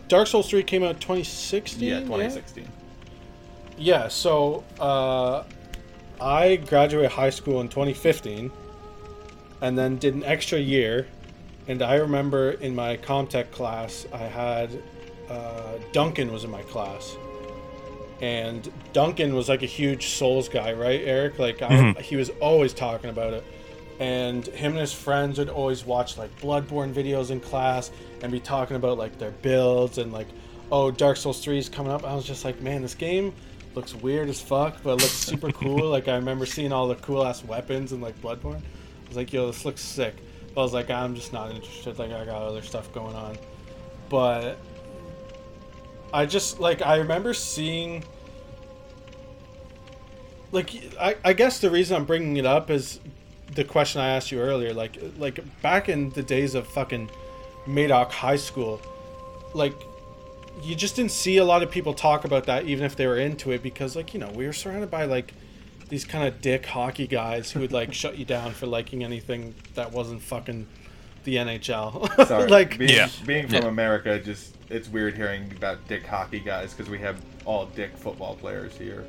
Dark 0.09 0.27
Souls 0.27 0.49
3 0.49 0.63
came 0.63 0.83
out 0.83 1.01
2016? 1.01 1.83
Yeah, 1.83 2.01
2016. 2.01 2.69
Yeah, 3.77 4.09
so 4.09 4.65
uh, 4.81 5.45
I 6.21 6.57
graduated 6.57 7.13
high 7.13 7.31
school 7.31 7.61
in 7.61 7.69
2015 7.69 8.51
and 9.61 9.79
then 9.79 9.97
did 9.99 10.15
an 10.15 10.25
extra 10.25 10.59
year. 10.59 11.07
And 11.69 11.83
I 11.83 11.97
remember 11.97 12.53
in 12.53 12.75
my 12.75 12.97
Comtech 12.97 13.51
class, 13.51 14.07
I 14.13 14.19
had 14.19 14.83
uh, 15.29 15.75
Duncan 15.93 16.33
was 16.33 16.45
in 16.45 16.51
my 16.51 16.63
class. 16.63 17.17
And 18.21 18.69
Duncan 18.93 19.35
was 19.35 19.49
like 19.49 19.63
a 19.63 19.67
huge 19.67 20.09
Souls 20.09 20.49
guy, 20.49 20.73
right, 20.73 21.01
Eric? 21.05 21.39
Like, 21.39 21.63
I, 21.63 21.69
Mhm. 21.69 22.01
he 22.01 22.17
was 22.17 22.31
always 22.41 22.73
talking 22.73 23.11
about 23.11 23.33
it. 23.33 23.45
And 24.01 24.47
him 24.47 24.73
and 24.73 24.81
his 24.81 24.93
friends 24.93 25.39
would 25.39 25.49
always 25.49 25.85
watch 25.85 26.17
like 26.19 26.31
Bloodborne 26.41 26.93
videos 26.93 27.31
in 27.31 27.41
class 27.41 27.91
and 28.23 28.31
be 28.33 28.41
talking 28.41 28.77
about 28.77 28.97
like 28.99 29.19
their 29.19 29.31
builds 29.31 29.99
and 29.99 30.13
like, 30.13 30.27
oh, 30.71 30.91
Dark 30.91 31.17
Souls 31.17 31.43
3 31.43 31.59
is 31.59 31.69
coming 31.69 31.93
up. 31.93 32.05
I 32.05 32.15
was 32.15 32.25
just 32.25 32.45
like, 32.45 32.61
man, 32.61 32.83
this 32.83 32.95
game 32.95 33.33
looks 33.75 33.95
weird 33.95 34.29
as 34.29 34.41
fuck, 34.41 34.77
but 34.83 34.91
it 34.91 35.03
looks 35.03 35.13
super 35.13 35.51
cool. 35.53 35.87
like, 35.91 36.09
I 36.09 36.15
remember 36.17 36.47
seeing 36.47 36.73
all 36.73 36.89
the 36.89 36.95
cool 36.97 37.25
ass 37.25 37.45
weapons 37.45 37.93
in 37.93 38.01
like 38.01 38.21
Bloodborne. 38.21 38.57
I 38.61 39.09
was 39.09 39.17
like, 39.17 39.33
yo, 39.33 39.47
this 39.47 39.65
looks 39.65 39.81
sick. 39.81 40.15
But 40.55 40.61
I 40.61 40.65
was 40.65 40.73
like, 40.73 40.91
I'm 40.91 41.15
just 41.15 41.33
not 41.33 41.51
interested. 41.53 41.99
Like, 41.99 42.11
I 42.13 42.25
got 42.25 42.43
other 42.43 42.63
stuff 42.63 42.93
going 42.93 43.15
on. 43.15 43.39
But 44.09 44.59
I 46.13 46.27
just 46.27 46.59
like 46.61 46.83
I 46.83 46.97
remember 46.97 47.35
seeing 47.35 48.05
like 50.53 50.71
I, 50.99 51.17
I 51.25 51.33
guess 51.33 51.59
the 51.61 51.71
reason 51.71 51.97
I'm 51.97 52.05
bringing 52.05 52.37
it 52.37 52.47
up 52.47 52.71
is 52.71 53.01
the 53.55 53.65
question 53.65 54.01
I 54.01 54.09
asked 54.09 54.31
you 54.33 54.41
earlier 54.41 54.73
like 54.73 54.99
like 55.19 55.41
back 55.63 55.89
in 55.89 56.11
the 56.11 56.23
days 56.23 56.55
of 56.55 56.67
fucking 56.67 57.11
Madoc 57.67 58.11
High 58.11 58.37
School 58.37 58.81
like 59.55 59.75
you 60.63 60.75
just 60.75 60.97
didn't 60.97 61.13
see 61.13 61.37
a 61.37 61.45
lot 61.45 61.63
of 61.63 61.71
people 61.71 61.95
talk 61.95 62.25
about 62.25 62.47
that 62.47 62.65
even 62.65 62.85
if 62.85 62.97
they 62.97 63.07
were 63.07 63.19
into 63.19 63.53
it 63.53 63.63
because 63.63 63.95
like 63.97 64.15
you 64.15 64.21
know 64.21 64.31
we 64.31 64.47
were 64.47 64.53
surrounded 64.53 64.91
by 64.91 65.05
like 65.05 65.33
these 65.89 66.05
kind 66.05 66.27
of 66.27 66.41
dick 66.41 66.67
hockey 66.67 67.07
guys 67.07 67.51
who 67.51 67.61
would 67.61 67.73
like 67.73 67.93
shut 68.03 68.19
you 68.19 68.25
down 68.25 68.53
for 68.53 68.67
liking 68.67 69.05
anything 69.05 69.55
that 69.75 69.93
wasn't 69.93 70.21
fucking 70.23 70.67
the 71.25 71.37
NHL 71.37 72.27
Sorry, 72.29 72.49
like 72.49 72.79
being, 72.79 72.91
Yeah. 72.91 73.09
being 73.27 73.47
from 73.49 73.55
Yeah. 73.63 73.69
America, 73.69 74.19
just 74.19 74.55
it's 74.71 74.89
weird 74.89 75.17
hearing 75.17 75.51
about 75.57 75.87
dick 75.89 76.07
hockey 76.07 76.41
guys 76.41 76.75
because 76.75 76.91
we 76.91 76.99
have 76.99 77.21
all 77.45 77.67
dick 77.67 77.97
football 77.97 78.35
players 78.37 78.77
here. 78.77 79.05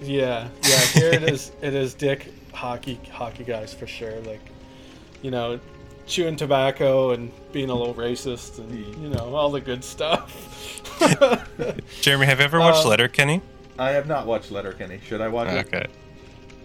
Yeah, 0.00 0.48
yeah. 0.62 0.80
Here 0.80 1.10
it 1.10 1.22
is. 1.22 1.52
It 1.62 1.74
is 1.74 1.94
Dick 1.94 2.32
hockey 2.52 3.00
hockey 3.10 3.44
guys 3.44 3.72
for 3.72 3.86
sure. 3.86 4.20
Like, 4.20 4.42
you 5.22 5.30
know, 5.30 5.58
chewing 6.06 6.36
tobacco 6.36 7.12
and 7.12 7.32
being 7.52 7.70
a 7.70 7.74
little 7.74 7.94
racist 7.94 8.58
and 8.58 9.02
you 9.02 9.08
know 9.08 9.34
all 9.34 9.50
the 9.50 9.60
good 9.60 9.82
stuff. 9.82 10.52
jeremy 12.00 12.26
have 12.26 12.38
you 12.38 12.44
ever 12.44 12.58
watched 12.58 12.86
Uh, 12.86 12.88
letterkenny 12.90 13.40
I 13.78 13.90
have 13.90 14.06
not 14.06 14.26
watched 14.26 14.50
Letterkenny. 14.50 15.00
Should 15.06 15.20
I 15.20 15.28
watch 15.28 15.48
it? 15.48 15.66
Okay. 15.66 15.86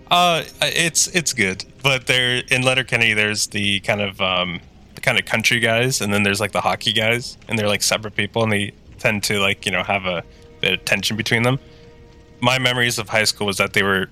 Uh, 0.10 0.43
it's 0.62 1.07
it's 1.07 1.34
good, 1.34 1.65
but 1.84 2.07
there 2.07 2.41
in 2.51 2.62
Letterkenny, 2.63 3.13
there's 3.13 3.47
the 3.47 3.79
kind 3.81 4.01
of 4.01 4.19
um, 4.21 4.60
the 4.95 5.01
kind 5.01 5.17
of 5.19 5.25
country 5.25 5.60
guys, 5.60 6.01
and 6.01 6.13
then 6.13 6.23
there's 6.23 6.39
like 6.39 6.51
the 6.51 6.62
hockey 6.62 6.93
guys, 6.93 7.38
and 7.47 7.58
they're 7.58 7.67
like 7.67 7.84
separate 7.84 8.15
people, 8.15 8.43
and 8.43 8.51
they 8.51 8.71
tend 8.99 9.23
to 9.25 9.39
like 9.39 9.65
you 9.65 9.71
know 9.71 9.84
have 9.84 10.06
a 10.06 10.23
bit 10.62 10.73
of 10.73 10.86
tension 10.86 11.17
between 11.17 11.43
them. 11.43 11.60
My 12.39 12.58
memories 12.60 12.97
of 12.99 13.10
high 13.10 13.23
school 13.25 13.47
was 13.47 13.58
that 13.58 13.73
they 13.73 13.84
were 13.84 14.10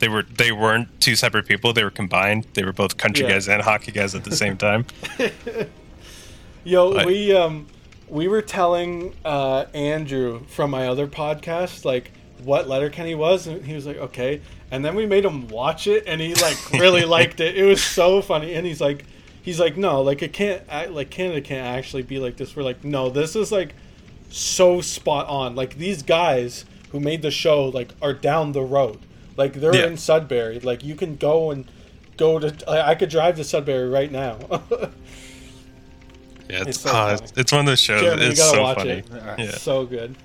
they 0.00 0.08
were 0.08 0.22
they 0.22 0.52
weren't 0.52 0.88
two 1.00 1.16
separate 1.16 1.46
people; 1.46 1.72
they 1.72 1.84
were 1.84 1.90
combined. 1.90 2.46
They 2.54 2.64
were 2.64 2.72
both 2.72 2.96
country 2.96 3.24
Yeah. 3.26 3.32
guys 3.32 3.48
and 3.48 3.62
hockey 3.62 3.92
guys 3.92 4.14
at 4.14 4.24
the 4.24 4.34
same 4.36 4.56
time. 4.66 4.84
Yo, 6.64 6.92
But- 6.94 7.06
we 7.06 7.34
um 7.34 7.66
we 8.08 8.28
were 8.28 8.42
telling 8.42 9.14
uh 9.24 9.66
Andrew 9.74 10.44
from 10.48 10.70
my 10.70 10.88
other 10.88 11.06
podcast 11.06 11.84
like 11.84 12.12
what 12.42 12.68
Letterkenny 12.68 13.14
was 13.14 13.46
and 13.46 13.64
he 13.64 13.74
was 13.74 13.86
like, 13.86 13.96
"Okay." 13.96 14.40
And 14.70 14.84
then 14.84 14.94
we 14.94 15.06
made 15.06 15.24
him 15.24 15.48
watch 15.48 15.86
it 15.86 16.04
and 16.06 16.20
he 16.20 16.34
like 16.34 16.56
really 16.72 17.04
liked 17.16 17.40
it. 17.40 17.56
It 17.56 17.64
was 17.64 17.82
so 17.82 18.20
funny 18.22 18.54
and 18.54 18.66
he's 18.66 18.80
like 18.80 19.04
he's 19.42 19.58
like, 19.60 19.76
"No, 19.76 20.02
like 20.02 20.22
it 20.22 20.32
can't 20.32 20.62
act- 20.68 20.90
like 20.90 21.10
Canada 21.10 21.40
can't 21.40 21.66
actually 21.66 22.02
be 22.02 22.18
like 22.18 22.36
this." 22.36 22.54
We're 22.56 22.62
like, 22.62 22.84
"No, 22.84 23.08
this 23.10 23.34
is 23.36 23.50
like 23.52 23.74
so 24.30 24.80
spot 24.80 25.26
on. 25.28 25.54
Like 25.54 25.76
these 25.78 26.02
guys 26.02 26.64
who 26.90 27.00
made 27.00 27.22
the 27.22 27.30
show 27.30 27.66
like 27.66 27.90
are 28.02 28.12
down 28.14 28.52
the 28.52 28.62
road. 28.62 28.98
Like 29.36 29.54
they're 29.54 29.74
Yeah. 29.74 29.86
in 29.86 29.96
Sudbury. 29.96 30.60
Like 30.60 30.82
you 30.84 30.94
can 30.96 31.16
go 31.16 31.50
and 31.50 31.64
go 32.16 32.38
to 32.38 32.54
I 32.70 32.90
I 32.90 32.94
could 32.94 33.08
drive 33.10 33.36
to 33.36 33.44
Sudbury 33.44 33.88
right 33.88 34.10
now." 34.12 34.38
Yeah, 36.50 36.60
it's 36.60 36.68
It's 36.68 36.80
so 36.80 36.90
uh, 36.90 37.18
it's 37.36 37.52
one 37.52 37.60
of 37.60 37.66
those 37.66 37.78
shows. 37.80 38.00
Jeremy, 38.00 38.22
you 38.22 38.28
gotta 38.34 38.56
so 38.56 38.62
watch 38.62 38.78
funny. 38.78 38.90
it. 38.90 39.06
Yeah. 39.38 39.50
so 39.50 39.84
good. 39.84 40.16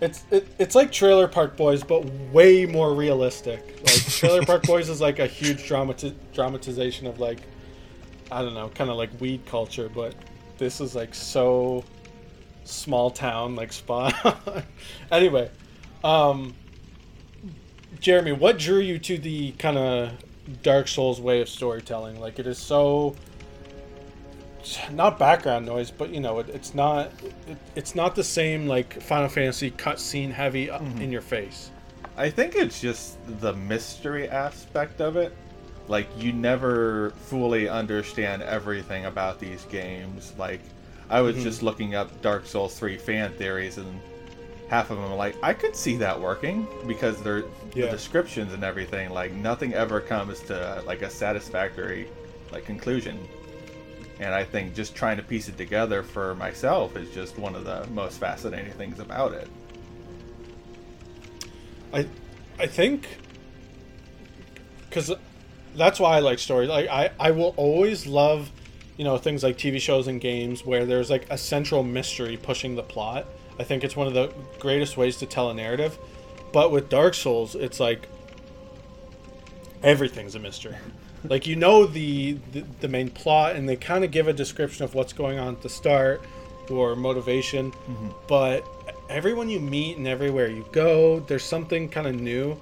It's 0.00 0.24
it, 0.30 0.48
it's 0.58 0.74
like 0.74 0.90
Trailer 0.90 1.28
Park 1.28 1.58
Boys, 1.58 1.82
but 1.82 2.06
way 2.32 2.64
more 2.64 2.94
realistic. 2.94 3.60
Like 3.84 4.06
Trailer 4.06 4.42
Park 4.46 4.62
Boys 4.66 4.88
is 4.88 4.98
like 5.02 5.18
a 5.18 5.26
huge 5.26 5.68
dramati- 5.68 6.14
dramatization 6.32 7.06
of 7.06 7.20
like 7.20 7.40
I 8.30 8.42
don't 8.42 8.54
know, 8.54 8.68
kind 8.68 8.90
of 8.90 8.96
like 8.96 9.10
weed 9.20 9.44
culture, 9.46 9.88
but 9.88 10.14
this 10.58 10.80
is 10.80 10.94
like 10.94 11.14
so 11.14 11.84
small 12.64 13.10
town, 13.10 13.56
like 13.56 13.72
spot. 13.72 14.14
anyway, 15.12 15.50
um, 16.04 16.54
Jeremy, 17.98 18.32
what 18.32 18.58
drew 18.58 18.78
you 18.78 18.98
to 18.98 19.18
the 19.18 19.52
kind 19.52 19.76
of 19.76 20.12
Dark 20.62 20.88
Souls 20.88 21.20
way 21.20 21.40
of 21.40 21.48
storytelling? 21.48 22.20
Like 22.20 22.38
it 22.38 22.46
is 22.46 22.58
so 22.58 23.16
not 24.92 25.18
background 25.18 25.66
noise, 25.66 25.90
but 25.90 26.10
you 26.10 26.20
know, 26.20 26.38
it, 26.38 26.48
it's 26.50 26.74
not 26.74 27.10
it, 27.48 27.58
it's 27.74 27.94
not 27.94 28.14
the 28.14 28.24
same 28.24 28.66
like 28.66 29.00
Final 29.02 29.28
Fantasy 29.28 29.70
cutscene 29.70 30.32
heavy 30.32 30.70
up 30.70 30.82
in 31.00 31.10
your 31.10 31.22
face. 31.22 31.70
I 32.16 32.30
think 32.30 32.54
it's 32.54 32.80
just 32.80 33.18
the 33.40 33.54
mystery 33.54 34.28
aspect 34.28 35.00
of 35.00 35.16
it. 35.16 35.36
Like 35.90 36.06
you 36.16 36.32
never 36.32 37.10
fully 37.26 37.68
understand 37.68 38.42
everything 38.42 39.06
about 39.06 39.40
these 39.40 39.64
games. 39.64 40.32
Like 40.38 40.60
I 41.10 41.20
was 41.20 41.34
mm-hmm. 41.34 41.42
just 41.42 41.64
looking 41.64 41.96
up 41.96 42.22
Dark 42.22 42.46
Souls 42.46 42.78
3 42.78 42.96
fan 42.96 43.32
theories 43.32 43.76
and 43.76 44.00
half 44.68 44.92
of 44.92 44.98
them 44.98 45.10
are 45.10 45.16
like 45.16 45.34
I 45.42 45.52
could 45.52 45.74
see 45.74 45.96
that 45.96 46.18
working 46.18 46.64
because 46.86 47.20
they're 47.24 47.42
Yeah. 47.74 47.86
the 47.86 47.90
descriptions 47.90 48.52
and 48.52 48.62
everything 48.62 49.10
like 49.10 49.32
nothing 49.32 49.74
ever 49.74 50.00
comes 50.00 50.38
to 50.42 50.80
like 50.86 51.02
a 51.02 51.10
satisfactory 51.10 52.06
like 52.52 52.64
conclusion. 52.64 53.18
And 54.20 54.32
I 54.32 54.44
think 54.44 54.76
just 54.76 54.94
trying 54.94 55.16
to 55.16 55.24
piece 55.24 55.48
it 55.48 55.56
together 55.56 56.04
for 56.04 56.36
myself 56.36 56.96
is 56.96 57.10
just 57.10 57.36
one 57.36 57.56
of 57.56 57.64
the 57.64 57.84
most 57.88 58.20
fascinating 58.20 58.74
things 58.74 59.00
about 59.00 59.32
it. 59.32 59.48
I 61.92 62.06
I 62.60 62.68
think 62.68 63.08
because 64.88 65.12
that's 65.74 66.00
why 66.00 66.16
I 66.16 66.20
like 66.20 66.38
stories. 66.38 66.68
Like 66.68 66.88
I 66.88 67.10
I 67.18 67.30
will 67.30 67.54
always 67.56 68.06
love 68.06 68.50
you 68.96 69.04
know 69.04 69.16
things 69.16 69.42
like 69.42 69.56
TV 69.56 69.80
shows 69.80 70.08
and 70.08 70.20
games 70.20 70.64
where 70.64 70.84
there's 70.84 71.10
like 71.10 71.26
a 71.30 71.38
central 71.38 71.82
mystery 71.82 72.36
pushing 72.36 72.76
the 72.76 72.82
plot. 72.82 73.26
I 73.58 73.64
think 73.64 73.84
it's 73.84 73.96
one 73.96 74.06
of 74.06 74.14
the 74.14 74.32
greatest 74.58 74.96
ways 74.96 75.16
to 75.18 75.26
tell 75.26 75.50
a 75.50 75.54
narrative. 75.54 75.98
But 76.52 76.72
with 76.72 76.88
Dark 76.88 77.14
Souls, 77.14 77.54
it's 77.54 77.78
like 77.78 78.08
everything's 79.82 80.34
a 80.34 80.38
mystery. 80.38 80.76
like 81.24 81.46
you 81.46 81.56
know 81.56 81.86
the, 81.86 82.38
the 82.52 82.64
the 82.80 82.88
main 82.88 83.10
plot, 83.10 83.56
and 83.56 83.68
they 83.68 83.76
kind 83.76 84.04
of 84.04 84.10
give 84.10 84.28
a 84.28 84.32
description 84.32 84.84
of 84.84 84.94
what's 84.94 85.12
going 85.12 85.38
on 85.38 85.54
at 85.54 85.62
the 85.62 85.68
start 85.68 86.22
or 86.70 86.94
motivation, 86.94 87.72
mm-hmm. 87.72 88.08
but 88.28 88.64
everyone 89.08 89.50
you 89.50 89.58
meet 89.58 89.96
and 89.96 90.06
everywhere 90.06 90.46
you 90.46 90.64
go, 90.72 91.20
there's 91.20 91.42
something 91.42 91.88
kind 91.88 92.06
of 92.06 92.14
new, 92.14 92.58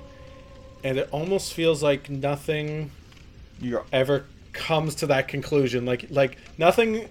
and 0.83 0.99
it 0.99 1.09
almost 1.13 1.53
feels 1.53 1.83
like 1.83 2.09
nothing 2.09 2.91
You're 3.61 3.85
ever 3.93 4.25
comes 4.53 4.95
to 4.97 5.07
that 5.07 5.29
conclusion. 5.29 5.85
Like 5.85 6.07
like 6.11 6.39
nothing 6.59 7.09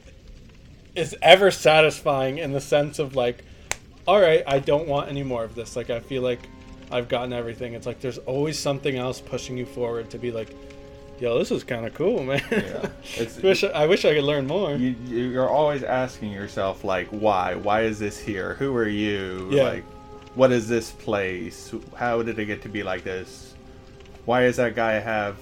is 0.96 1.16
ever 1.22 1.52
satisfying 1.52 2.40
in 2.40 2.52
the 2.52 2.62
sense 2.62 3.00
of 3.00 3.16
like, 3.16 3.44
all 4.08 4.20
right, 4.20 4.44
I 4.48 4.60
don't 4.60 4.88
want 4.88 5.10
any 5.10 5.24
more 5.24 5.44
of 5.44 5.56
this. 5.56 5.76
Like 5.76 5.90
I 5.90 6.00
feel 6.00 6.22
like 6.24 6.40
I've 6.92 7.08
gotten 7.10 7.34
everything. 7.34 7.74
It's 7.74 7.86
like 7.86 8.00
there's 8.00 8.18
always 8.20 8.58
something 8.58 8.96
else 8.98 9.20
pushing 9.22 9.58
you 9.58 9.66
forward 9.66 10.10
to 10.12 10.18
be 10.18 10.32
like, 10.32 10.50
yo, 11.20 11.38
this 11.38 11.52
is 11.52 11.64
kind 11.64 11.86
of 11.86 11.94
cool, 11.94 12.24
man. 12.24 12.42
Yeah. 12.50 12.90
It's- 13.18 13.38
wish 13.42 13.64
I 13.64 13.86
wish 13.86 14.06
I 14.06 14.14
could 14.16 14.24
learn 14.24 14.48
more. 14.48 14.76
you, 14.76 14.96
you're 15.08 15.50
always 15.50 15.84
asking 15.84 16.32
yourself 16.32 16.84
like 16.84 17.08
why 17.10 17.56
why 17.56 17.82
is 17.82 18.00
this 18.00 18.18
here 18.20 18.54
who 18.56 18.76
are 18.76 18.88
you 18.88 19.50
Yeah. 19.52 19.64
like 19.64 19.84
what 20.36 20.52
is 20.52 20.68
this 20.68 20.92
place 20.92 21.74
how 21.96 22.22
did 22.22 22.38
it 22.40 22.46
get 22.46 22.62
to 22.62 22.70
be 22.70 22.84
like 22.84 23.04
this 23.04 23.56
why 24.26 24.42
does 24.44 24.58
that 24.58 24.76
guy 24.76 24.94
have 25.00 25.36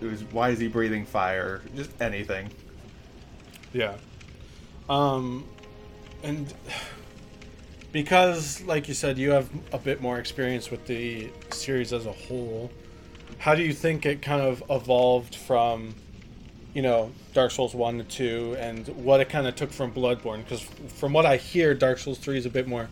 who's 0.00 0.22
why 0.24 0.50
is 0.50 0.58
he 0.58 0.68
breathing 0.68 1.04
fire 1.04 1.62
just 1.74 1.90
anything 2.00 2.50
Yeah. 3.72 3.96
Um, 4.88 5.44
and 6.22 6.52
because, 7.92 8.62
like 8.62 8.88
you 8.88 8.94
said, 8.94 9.18
you 9.18 9.30
have 9.30 9.48
a 9.72 9.78
bit 9.78 10.00
more 10.00 10.18
experience 10.18 10.70
with 10.70 10.86
the 10.86 11.30
series 11.50 11.92
as 11.92 12.06
a 12.06 12.12
whole, 12.12 12.70
how 13.38 13.54
do 13.54 13.62
you 13.62 13.72
think 13.72 14.06
it 14.06 14.22
kind 14.22 14.42
of 14.42 14.62
evolved 14.70 15.34
from, 15.34 15.94
you 16.74 16.82
know, 16.82 17.12
Dark 17.34 17.50
Souls 17.50 17.74
1 17.74 17.98
to 17.98 18.04
2 18.04 18.56
and 18.58 18.88
what 18.88 19.20
it 19.20 19.28
kind 19.28 19.46
of 19.46 19.54
took 19.54 19.70
from 19.70 19.92
Bloodborne? 19.92 20.42
Because 20.44 20.62
from 20.62 21.12
what 21.12 21.26
I 21.26 21.36
hear, 21.36 21.74
Dark 21.74 21.98
Souls 21.98 22.18
3 22.18 22.38
is 22.38 22.46
a 22.46 22.50
bit 22.50 22.66
more 22.66 22.88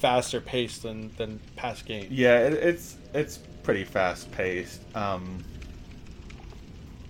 faster 0.00 0.40
paced 0.40 0.82
than, 0.82 1.10
than 1.16 1.40
past 1.56 1.86
games. 1.86 2.10
yeah 2.10 2.38
it, 2.40 2.52
it's 2.52 2.96
it's 3.14 3.38
pretty 3.62 3.82
fast 3.82 4.30
paced 4.30 4.82
um 4.94 5.42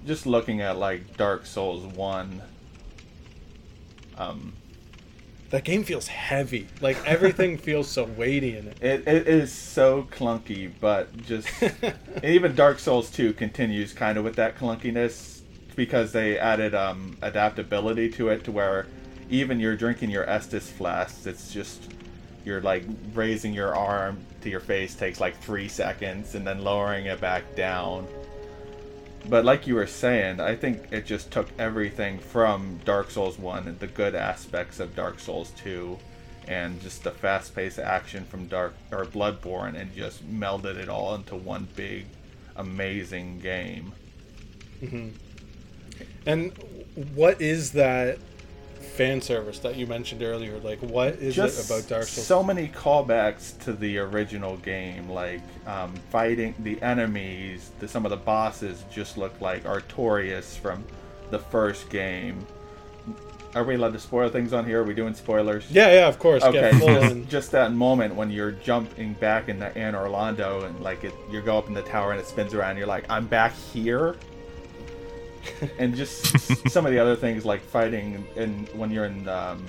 just 0.06 0.26
looking 0.26 0.60
at 0.60 0.76
like 0.78 1.16
dark 1.16 1.46
souls 1.46 1.84
1 1.94 2.42
um 4.18 4.52
That 5.50 5.64
game 5.64 5.84
feels 5.84 6.08
heavy. 6.08 6.66
Like 6.80 6.96
everything 7.06 7.58
feels 7.68 7.88
so 7.88 8.04
weighty 8.04 8.56
in 8.56 8.68
it. 8.68 8.82
It, 8.82 9.06
it 9.06 9.28
is 9.28 9.52
so 9.52 10.08
clunky, 10.10 10.70
but 10.80 11.16
just 11.24 11.48
even 12.24 12.54
Dark 12.54 12.78
Souls 12.78 13.10
2 13.10 13.32
continues 13.34 13.92
kind 13.92 14.18
of 14.18 14.24
with 14.24 14.36
that 14.36 14.56
clunkiness 14.56 15.42
because 15.76 16.10
they 16.12 16.38
added 16.38 16.74
um, 16.74 17.16
adaptability 17.22 18.10
to 18.10 18.28
it 18.30 18.42
to 18.44 18.52
where 18.52 18.86
even 19.30 19.60
you're 19.60 19.76
drinking 19.76 20.10
your 20.10 20.24
Estus 20.26 20.62
flasks, 20.62 21.26
it's 21.26 21.52
just 21.52 21.92
you're 22.44 22.60
like 22.60 22.84
raising 23.12 23.52
your 23.52 23.74
arm 23.76 24.18
to 24.40 24.48
your 24.48 24.60
face 24.60 24.94
takes 24.94 25.20
like 25.20 25.36
three 25.40 25.68
seconds 25.68 26.34
and 26.36 26.46
then 26.46 26.62
lowering 26.62 27.06
it 27.06 27.20
back 27.20 27.42
down. 27.56 28.06
But 29.28 29.44
like 29.44 29.66
you 29.66 29.74
were 29.74 29.86
saying, 29.86 30.40
I 30.40 30.54
think 30.54 30.92
it 30.92 31.04
just 31.04 31.30
took 31.30 31.48
everything 31.58 32.18
from 32.18 32.78
Dark 32.84 33.10
Souls 33.10 33.38
1 33.38 33.66
and 33.66 33.78
the 33.80 33.86
good 33.86 34.14
aspects 34.14 34.78
of 34.78 34.94
Dark 34.94 35.18
Souls 35.18 35.52
2 35.62 35.98
and 36.46 36.80
just 36.80 37.02
the 37.02 37.10
fast-paced 37.10 37.80
action 37.80 38.24
from 38.24 38.46
Dark 38.46 38.74
or 38.92 39.04
Bloodborne 39.04 39.74
and 39.74 39.92
just 39.94 40.24
melded 40.32 40.76
it 40.76 40.88
all 40.88 41.14
into 41.16 41.34
one 41.34 41.66
big 41.74 42.06
amazing 42.54 43.40
game. 43.40 43.92
Mm-hmm. 44.80 45.08
And 46.26 46.52
what 47.14 47.40
is 47.40 47.72
that 47.72 48.18
fan 48.96 49.20
service 49.20 49.58
that 49.60 49.76
you 49.76 49.86
mentioned 49.86 50.22
earlier? 50.22 50.58
Like, 50.58 50.80
what 50.80 51.14
is 51.14 51.34
just 51.34 51.58
it 51.58 51.66
about 51.66 51.88
Dark 51.88 52.04
Souls? 52.04 52.26
so 52.26 52.42
many 52.42 52.68
callbacks 52.68 53.58
to 53.64 53.72
the 53.72 53.98
original 53.98 54.56
game 54.58 55.08
like 55.08 55.40
um, 55.66 55.94
fighting 56.10 56.54
the 56.60 56.80
enemies 56.82 57.70
the, 57.78 57.88
some 57.88 58.04
of 58.04 58.10
the 58.10 58.16
bosses 58.16 58.84
just 58.90 59.16
look 59.18 59.40
like 59.40 59.64
artorias 59.64 60.56
from 60.58 60.84
the 61.30 61.38
first 61.38 61.88
game 61.90 62.46
are 63.54 63.64
we 63.64 63.74
allowed 63.74 63.92
to 63.92 63.98
spoil 63.98 64.28
things 64.28 64.52
on 64.52 64.64
here 64.64 64.82
are 64.82 64.84
we 64.84 64.94
doing 64.94 65.14
spoilers 65.14 65.70
yeah, 65.70 65.92
yeah, 65.92 66.08
of 66.08 66.18
course. 66.18 66.42
Okay, 66.42 66.70
just, 66.78 67.28
just 67.28 67.50
that 67.52 67.72
moment 67.72 68.14
when 68.14 68.30
you're 68.30 68.52
jumping 68.52 69.14
back 69.14 69.48
in 69.48 69.58
the 69.58 69.70
Anor 69.70 70.08
Londo 70.10 70.66
and 70.66 70.78
like 70.80 71.04
it, 71.04 71.14
you 71.30 71.40
go 71.40 71.56
up 71.56 71.66
in 71.68 71.74
the 71.74 71.82
tower 71.82 72.12
and 72.12 72.20
it 72.20 72.26
spins 72.26 72.52
around. 72.52 72.76
You're 72.76 72.86
like, 72.86 73.04
I'm 73.08 73.26
back 73.26 73.54
here, 73.72 74.16
and 75.78 75.94
just 75.94 76.70
some 76.70 76.86
of 76.86 76.92
the 76.92 76.98
other 76.98 77.16
things 77.16 77.44
like 77.44 77.62
fighting 77.62 78.26
and 78.36 78.68
when 78.70 78.90
you're 78.90 79.06
in 79.06 79.28
um, 79.28 79.66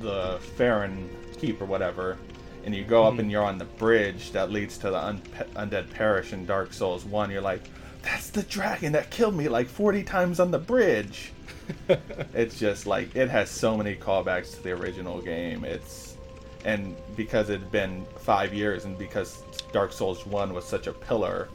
the 0.00 0.38
Farron 0.56 1.08
Keep 1.38 1.60
or 1.60 1.66
whatever, 1.66 2.18
and 2.64 2.74
you 2.74 2.84
go 2.84 3.04
up 3.04 3.18
and 3.18 3.30
you're 3.30 3.44
on 3.44 3.58
the 3.58 3.64
bridge 3.64 4.32
that 4.32 4.50
leads 4.50 4.76
to 4.78 4.90
the 4.90 4.98
un- 4.98 5.22
undead 5.54 5.90
parish 5.90 6.32
in 6.32 6.44
Dark 6.44 6.72
Souls 6.72 7.04
One. 7.04 7.30
You're 7.30 7.40
like, 7.40 7.62
that's 8.02 8.30
the 8.30 8.42
dragon 8.42 8.92
that 8.92 9.10
killed 9.10 9.36
me 9.36 9.48
like 9.48 9.68
40 9.68 10.02
times 10.02 10.40
on 10.40 10.50
the 10.50 10.58
bridge 10.58 11.32
it's 12.34 12.58
just 12.58 12.86
like 12.86 13.14
it 13.14 13.28
has 13.28 13.50
so 13.50 13.76
many 13.76 13.94
callbacks 13.94 14.54
to 14.54 14.62
the 14.62 14.70
original 14.72 15.20
game. 15.20 15.64
It's 15.64 16.16
and 16.64 16.96
because 17.16 17.50
it 17.50 17.60
had 17.60 17.70
been 17.70 18.04
five 18.18 18.52
years 18.52 18.84
and 18.84 18.98
because 18.98 19.42
Dark 19.72 19.92
Souls 19.92 20.26
One 20.26 20.52
was 20.52 20.64
such 20.64 20.86
a 20.86 20.92
pillar, 20.92 21.48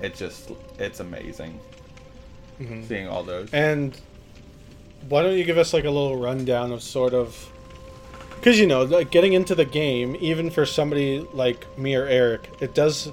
it 0.00 0.14
just 0.14 0.52
it's 0.78 1.00
amazing 1.00 1.58
seeing 2.86 3.08
all 3.08 3.22
those. 3.22 3.52
And 3.52 3.98
why 5.08 5.22
don't 5.22 5.36
you 5.36 5.44
give 5.44 5.58
us 5.58 5.72
like 5.72 5.84
a 5.84 5.90
little 5.90 6.16
rundown 6.16 6.72
of 6.72 6.82
sort 6.82 7.14
of 7.14 7.50
because 8.36 8.58
you 8.58 8.66
know 8.66 8.82
like 8.82 9.10
getting 9.10 9.32
into 9.32 9.54
the 9.54 9.64
game 9.64 10.16
even 10.20 10.50
for 10.50 10.66
somebody 10.66 11.20
like 11.32 11.66
me 11.78 11.94
or 11.94 12.04
eric 12.06 12.48
it 12.60 12.74
does 12.74 13.10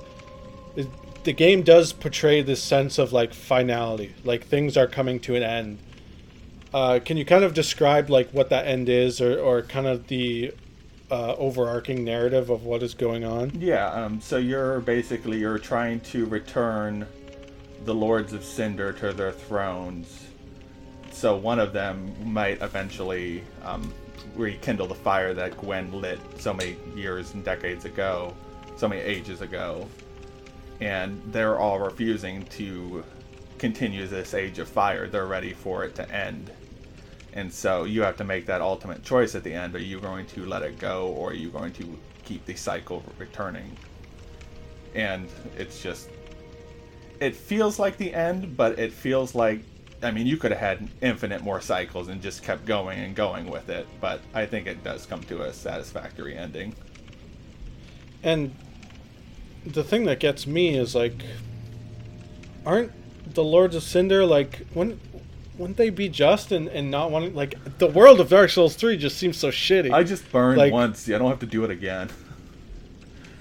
it, 0.76 0.88
the 1.26 1.34
game 1.34 1.64
does 1.64 1.92
portray 1.92 2.42
this 2.42 2.62
sense 2.62 2.98
of 2.98 3.12
like 3.12 3.34
finality 3.34 4.14
like 4.24 4.46
things 4.46 4.78
are 4.78 4.88
coming 4.88 5.20
to 5.20 5.36
an 5.36 5.44
end. 5.44 5.80
Uh, 6.74 7.00
can 7.04 7.16
you 7.18 7.26
kind 7.26 7.44
of 7.44 7.54
describe 7.54 8.10
like 8.10 8.30
what 8.32 8.50
that 8.50 8.68
end 8.68 8.90
is 8.90 9.22
or, 9.22 9.40
or 9.40 9.62
kind 9.62 9.88
of 9.88 10.08
the 10.08 10.54
uh, 11.10 11.34
overarching 11.36 12.04
narrative 12.04 12.50
of 12.50 12.64
what 12.64 12.84
is 12.84 12.94
going 12.94 13.24
on? 13.24 13.52
Yeah, 13.60 13.88
um, 13.88 14.20
so 14.20 14.38
you're 14.38 14.82
basically 14.82 15.40
you're 15.40 15.58
trying 15.58 16.02
to 16.02 16.26
return 16.26 17.08
the 17.86 17.94
Lords 17.94 18.34
of 18.34 18.44
Cinder 18.44 18.92
to 18.94 19.14
their 19.14 19.32
thrones. 19.32 20.28
So 21.12 21.38
one 21.38 21.60
of 21.60 21.72
them 21.72 22.14
might 22.26 22.62
eventually 22.62 23.44
um, 23.64 23.94
rekindle 24.36 24.88
the 24.88 24.96
fire 24.96 25.34
that 25.34 25.58
Gwyn 25.58 26.02
lit 26.02 26.20
so 26.40 26.54
many 26.54 26.76
years 26.96 27.34
and 27.34 27.44
decades 27.44 27.86
ago, 27.86 28.34
so 28.76 28.88
many 28.88 29.02
ages 29.02 29.42
ago, 29.42 29.88
and 30.82 31.22
they're 31.32 31.58
all 31.60 31.80
refusing 31.80 32.44
to 32.46 33.04
continue 33.58 34.08
this 34.08 34.34
age 34.34 34.60
of 34.60 34.68
fire. 34.68 35.08
They're 35.08 35.28
ready 35.28 35.54
for 35.54 35.86
it 35.86 35.96
to 35.96 36.12
end. 36.12 36.52
And 37.34 37.52
so 37.52 37.84
you 37.84 38.02
have 38.02 38.18
to 38.18 38.24
make 38.24 38.46
that 38.48 38.62
ultimate 38.62 39.04
choice 39.04 39.36
at 39.36 39.44
the 39.44 39.54
end. 39.54 39.76
Are 39.76 39.80
you 39.80 40.00
going 40.00 40.26
to 40.28 40.46
let 40.46 40.62
it 40.64 40.80
go 40.80 41.08
or 41.08 41.32
are 41.32 41.34
you 41.34 41.50
going 41.50 41.74
to 41.74 41.98
keep 42.24 42.46
the 42.46 42.56
cycle 42.56 43.04
returning? 43.18 43.78
And 44.94 45.30
it's 45.58 45.82
just. 45.82 46.10
It 47.26 47.36
feels 47.36 47.80
like 47.80 47.98
the 47.98 48.14
end, 48.14 48.56
but 48.56 48.78
it 48.80 48.92
feels 48.94 49.34
like. 49.36 49.62
I 50.04 50.12
mean, 50.12 50.28
you 50.28 50.38
could 50.38 50.52
have 50.52 50.60
had 50.60 50.88
infinite 51.02 51.42
more 51.42 51.60
cycles 51.62 52.10
and 52.10 52.22
just 52.22 52.44
kept 52.44 52.66
going 52.66 53.00
and 53.00 53.16
going 53.16 53.50
with 53.50 53.70
it, 53.70 53.88
but 54.00 54.20
I 54.34 54.46
think 54.46 54.68
it 54.68 54.84
does 54.84 55.06
come 55.08 55.22
to 55.24 55.42
a 55.44 55.54
satisfactory 55.54 56.36
ending. 56.38 56.76
and 58.22 58.54
the 59.66 59.84
thing 59.84 60.04
that 60.06 60.20
gets 60.20 60.46
me 60.46 60.78
is 60.78 60.94
like 60.94 61.24
aren't 62.66 62.92
the 63.34 63.44
lords 63.44 63.76
of 63.76 63.82
cinder 63.82 64.24
like 64.26 64.66
when 64.76 65.00
wouldn't 65.58 65.78
they 65.78 65.90
be 65.90 66.08
just 66.10 66.52
and, 66.52 66.68
and 66.68 66.92
not 66.92 67.10
wanting 67.10 67.34
like 67.34 67.56
the 67.80 67.88
world 67.88 68.20
of 68.20 68.30
dark 68.30 68.50
souls 68.52 68.76
3 68.76 68.98
just 68.98 69.18
seems 69.18 69.38
so 69.38 69.50
shitty 69.50 69.92
I 69.92 70.04
just 70.04 70.32
burned 70.32 70.58
Like- 70.60 70.72
once. 70.74 71.10
I 71.10 71.18
don't 71.18 71.30
have 71.30 71.40
to 71.40 71.46
do 71.48 71.64
it 71.64 71.72
again. 71.72 72.10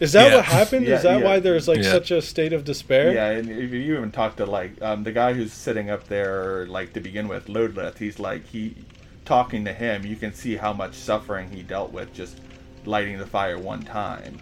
is 0.01 0.13
that 0.13 0.29
Yeah. 0.29 0.37
what 0.37 0.45
happened 0.47 0.87
Yeah, 0.87 0.97
is 0.97 1.03
that 1.03 1.19
yeah. 1.21 1.25
why 1.25 1.39
there's 1.41 1.69
like 1.69 1.83
Yeah. 1.83 1.93
such 1.93 2.11
a 2.11 2.21
state 2.23 2.53
of 2.53 2.65
despair 2.65 3.13
Yeah, 3.13 3.31
and 3.31 3.51
if 3.51 3.71
you 3.73 3.97
even 3.97 4.11
talk 4.13 4.37
to 4.37 4.47
like 4.47 4.81
um, 4.83 5.05
the 5.05 5.13
guy 5.13 5.33
who's 5.35 5.53
sitting 5.53 5.91
up 5.91 6.09
there, 6.09 6.67
like 6.67 6.93
to 6.95 7.01
begin 7.01 7.29
with, 7.29 7.47
Ludleth, 7.47 7.99
he's 7.99 8.19
like 8.19 8.47
he 8.47 8.75
talking 9.25 9.65
to 9.65 9.73
him. 9.73 10.05
You 10.07 10.17
can 10.17 10.35
see 10.35 10.57
how 10.57 10.73
much 10.73 10.95
suffering 10.95 11.51
he 11.51 11.63
dealt 11.63 11.93
with 11.93 12.13
just 12.15 12.39
lighting 12.85 13.19
the 13.19 13.27
fire 13.27 13.59
one 13.59 13.83
time. 13.83 14.41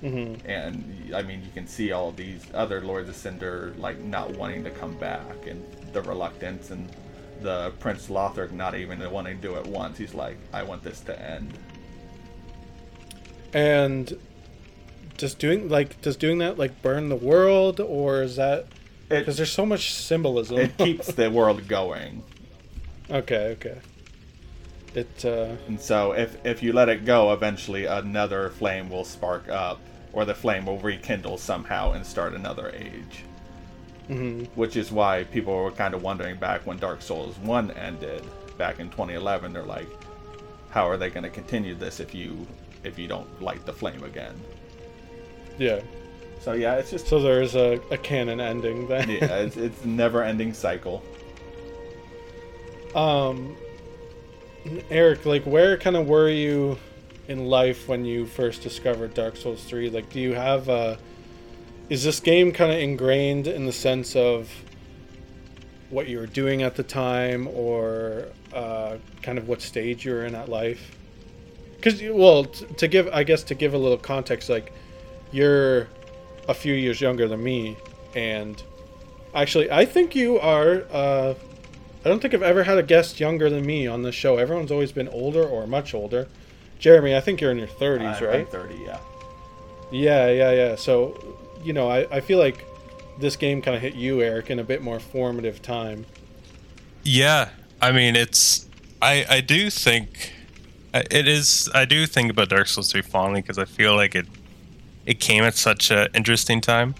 hmm 0.00 0.34
And 0.44 1.14
I 1.14 1.22
mean, 1.22 1.42
you 1.42 1.50
can 1.54 1.66
see 1.66 1.92
all 1.92 2.12
these 2.12 2.46
other 2.54 2.80
Lords 2.80 3.08
of 3.08 3.16
Cinder 3.16 3.74
like 3.78 4.00
not 4.00 4.30
wanting 4.36 4.64
to 4.64 4.70
come 4.70 4.96
back, 4.96 5.46
and 5.46 5.64
the 5.92 6.02
reluctance, 6.02 6.70
and 6.70 6.88
the 7.40 7.72
Prince 7.80 8.08
Lothric 8.08 8.52
not 8.52 8.74
even 8.74 8.98
wanting 9.10 9.36
to 9.36 9.42
do 9.42 9.54
it 9.56 9.66
once. 9.66 9.98
He's 9.98 10.14
like, 10.14 10.36
I 10.52 10.62
want 10.62 10.82
this 10.82 11.00
to 11.02 11.20
end. 11.20 11.58
and 13.54 14.18
does 15.22 15.34
doing 15.34 15.68
like 15.68 16.00
does 16.02 16.16
doing 16.16 16.38
that 16.38 16.58
like 16.58 16.82
burn 16.82 17.08
the 17.08 17.16
world 17.16 17.78
or 17.80 18.22
is 18.22 18.36
that 18.36 18.66
because 19.08 19.36
there's 19.36 19.52
so 19.52 19.64
much 19.64 19.92
symbolism 19.94 20.58
it 20.58 20.76
keeps 20.78 21.12
the 21.12 21.30
world 21.30 21.68
going. 21.68 22.22
okay 23.10 23.44
okay 23.56 23.78
it 24.94 25.24
uh 25.24 25.56
And 25.68 25.80
so 25.80 26.12
if 26.12 26.36
if 26.44 26.62
you 26.62 26.72
let 26.72 26.88
it 26.88 27.04
go, 27.04 27.32
eventually 27.32 27.84
another 27.86 28.50
flame 28.50 28.90
will 28.90 29.04
spark 29.04 29.48
up, 29.48 29.80
or 30.12 30.24
the 30.24 30.34
flame 30.34 30.66
will 30.66 30.78
rekindle 30.78 31.38
somehow 31.38 31.92
and 31.92 32.04
start 32.04 32.34
another 32.34 32.70
age. 32.74 33.24
mhm. 34.08 34.48
Which 34.54 34.76
is 34.76 34.90
why 34.92 35.24
people 35.24 35.54
were 35.56 35.70
kind 35.72 35.94
of 35.94 36.02
wondering 36.02 36.36
back 36.38 36.66
when 36.66 36.78
Dark 36.78 37.00
Souls 37.02 37.38
One 37.38 37.70
ended 37.72 38.22
back 38.58 38.80
in 38.80 38.90
2011. 38.90 39.52
They're 39.52 39.62
like, 39.62 39.88
how 40.70 40.88
are 40.88 40.96
they 40.98 41.10
going 41.10 41.24
to 41.24 41.30
continue 41.30 41.74
this 41.74 42.00
if 42.00 42.14
you 42.14 42.46
if 42.84 42.98
you 42.98 43.08
don't 43.08 43.28
light 43.40 43.64
the 43.64 43.72
flame 43.72 44.02
again? 44.04 44.34
Yeah 45.58 45.80
So 46.40 46.52
yeah, 46.52 46.74
it's 46.76 46.90
just 46.90 47.06
so 47.06 47.20
there's 47.20 47.54
a, 47.54 47.80
a 47.90 47.98
canon 47.98 48.40
ending 48.40 48.88
then 48.88 49.08
yeah, 49.10 49.36
it's 49.36 49.56
it's 49.56 49.84
never-ending 50.02 50.54
cycle. 50.54 51.02
Um, 52.94 53.56
Eric, 54.90 55.24
like, 55.26 55.44
where 55.44 55.76
kind 55.76 55.96
of 55.96 56.06
were 56.06 56.28
you 56.28 56.78
in 57.28 57.46
life 57.46 57.88
when 57.88 58.04
you 58.04 58.26
first 58.26 58.62
discovered 58.62 59.14
Dark 59.14 59.36
Souls 59.36 59.64
3? 59.64 59.90
Like, 59.90 60.10
do 60.10 60.20
you 60.20 60.34
have, 60.34 60.68
uh, 60.68 60.96
is 61.88 62.04
this 62.04 62.20
game 62.20 62.52
kind 62.52 62.70
of 62.72 62.78
ingrained 62.78 63.46
in 63.46 63.64
the 63.66 63.72
sense 63.72 64.14
of 64.14 64.50
what 65.90 66.08
you 66.08 66.18
were 66.18 66.26
doing 66.26 66.62
at 66.62 66.76
the 66.76 66.82
time 66.82 67.48
or 67.48 68.26
uh, 68.52 68.96
kind 69.22 69.38
of 69.38 69.48
what 69.48 69.62
stage 69.62 70.04
you 70.04 70.12
were 70.12 70.26
in 70.26 70.34
at 70.34 70.48
life? 70.48 70.96
Because, 71.76 72.00
well, 72.02 72.44
t- 72.44 72.66
to 72.66 72.88
give, 72.88 73.08
I 73.12 73.24
guess, 73.24 73.42
to 73.44 73.54
give 73.54 73.74
a 73.74 73.78
little 73.78 73.98
context, 73.98 74.48
like, 74.48 74.72
you're 75.32 75.88
a 76.48 76.54
few 76.54 76.74
years 76.74 77.00
younger 77.00 77.26
than 77.28 77.42
me, 77.42 77.76
and 78.14 78.62
actually, 79.34 79.70
I 79.70 79.84
think 79.84 80.14
you 80.14 80.38
are, 80.38 80.84
uh, 80.92 81.34
I 82.04 82.08
don't 82.08 82.20
think 82.20 82.34
I've 82.34 82.42
ever 82.42 82.64
had 82.64 82.78
a 82.78 82.82
guest 82.82 83.20
younger 83.20 83.48
than 83.48 83.64
me 83.64 83.86
on 83.86 84.02
this 84.02 84.14
show. 84.14 84.36
Everyone's 84.36 84.70
always 84.72 84.92
been 84.92 85.08
older 85.08 85.42
or 85.44 85.66
much 85.66 85.94
older. 85.94 86.28
Jeremy, 86.78 87.14
I 87.16 87.20
think 87.20 87.40
you're 87.40 87.50
in 87.52 87.58
your 87.58 87.68
30s, 87.68 88.16
I'm- 88.16 88.24
I'm 88.24 88.28
right? 88.30 88.48
30, 88.50 88.74
yeah. 88.84 88.98
Yeah, 89.92 90.28
yeah, 90.30 90.52
yeah. 90.52 90.74
So, 90.76 91.36
you 91.62 91.72
know, 91.72 91.88
I, 91.88 92.06
I 92.16 92.20
feel 92.20 92.38
like 92.38 92.64
this 93.20 93.36
game 93.36 93.62
kind 93.62 93.76
of 93.76 93.82
hit 93.82 93.94
you, 93.94 94.20
Eric, 94.22 94.50
in 94.50 94.58
a 94.58 94.64
bit 94.64 94.82
more 94.82 94.98
formative 94.98 95.60
time. 95.62 96.06
Yeah, 97.04 97.50
I 97.80 97.92
mean 97.92 98.14
it's 98.16 98.66
I 99.02 99.26
I 99.28 99.40
do 99.40 99.68
think 99.68 100.32
it 100.94 101.26
is 101.28 101.68
I 101.74 101.84
do 101.84 102.06
think 102.06 102.30
about 102.30 102.48
Dark 102.48 102.68
Souls 102.68 102.90
3 102.92 103.02
fondly 103.02 103.42
because 103.42 103.58
I 103.58 103.64
feel 103.64 103.96
like 103.96 104.14
it 104.14 104.26
it 105.06 105.20
came 105.20 105.42
at 105.44 105.54
such 105.54 105.90
an 105.90 106.08
interesting 106.14 106.60
time. 106.60 106.94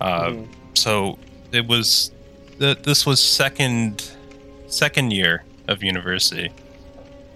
Uh, 0.00 0.30
Mhm. 0.30 0.48
So 0.74 1.18
it 1.52 1.66
was 1.66 2.10
th- 2.58 2.78
this 2.82 3.04
was 3.06 3.22
second 3.22 4.10
second 4.68 5.12
year 5.12 5.44
of 5.68 5.82
university, 5.82 6.50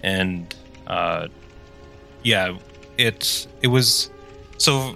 and 0.03 0.53
uh, 0.87 1.27
yeah, 2.23 2.57
it 2.97 3.47
it 3.61 3.67
was 3.67 4.09
so 4.57 4.95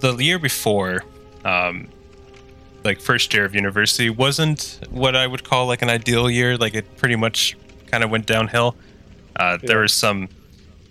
the 0.00 0.14
year 0.16 0.38
before. 0.38 1.04
Um, 1.44 1.88
like 2.84 3.00
first 3.00 3.32
year 3.32 3.44
of 3.44 3.54
university 3.54 4.10
wasn't 4.10 4.80
what 4.90 5.14
I 5.14 5.24
would 5.28 5.44
call 5.44 5.66
like 5.66 5.82
an 5.82 5.88
ideal 5.90 6.28
year. 6.28 6.56
Like 6.56 6.74
it 6.74 6.96
pretty 6.96 7.14
much 7.16 7.56
kind 7.90 8.02
of 8.02 8.10
went 8.10 8.26
downhill. 8.26 8.74
Uh, 9.36 9.58
Yeah. 9.62 9.66
There 9.68 9.78
was 9.80 9.92
some 9.92 10.28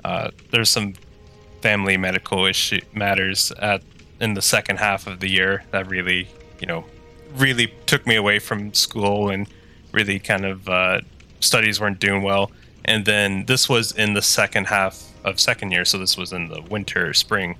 uh, 0.05 0.29
there's 0.51 0.69
some 0.69 0.93
family 1.61 1.97
medical 1.97 2.45
issue 2.45 2.81
matters 2.93 3.51
at 3.59 3.81
in 4.19 4.33
the 4.33 4.41
second 4.41 4.77
half 4.77 5.07
of 5.07 5.19
the 5.19 5.29
year 5.29 5.63
that 5.71 5.87
really 5.87 6.27
you 6.59 6.67
know 6.67 6.85
really 7.35 7.73
took 7.85 8.05
me 8.05 8.15
away 8.15 8.39
from 8.39 8.73
school 8.73 9.29
and 9.29 9.47
really 9.91 10.19
kind 10.19 10.45
of 10.45 10.67
uh, 10.67 10.99
studies 11.39 11.79
weren't 11.79 11.99
doing 11.99 12.23
well. 12.23 12.51
And 12.83 13.05
then 13.05 13.45
this 13.45 13.69
was 13.69 13.91
in 13.91 14.13
the 14.13 14.21
second 14.21 14.67
half 14.67 15.03
of 15.23 15.39
second 15.39 15.71
year, 15.71 15.85
so 15.85 15.97
this 15.97 16.17
was 16.17 16.33
in 16.33 16.47
the 16.49 16.61
winter 16.61 17.13
spring 17.13 17.55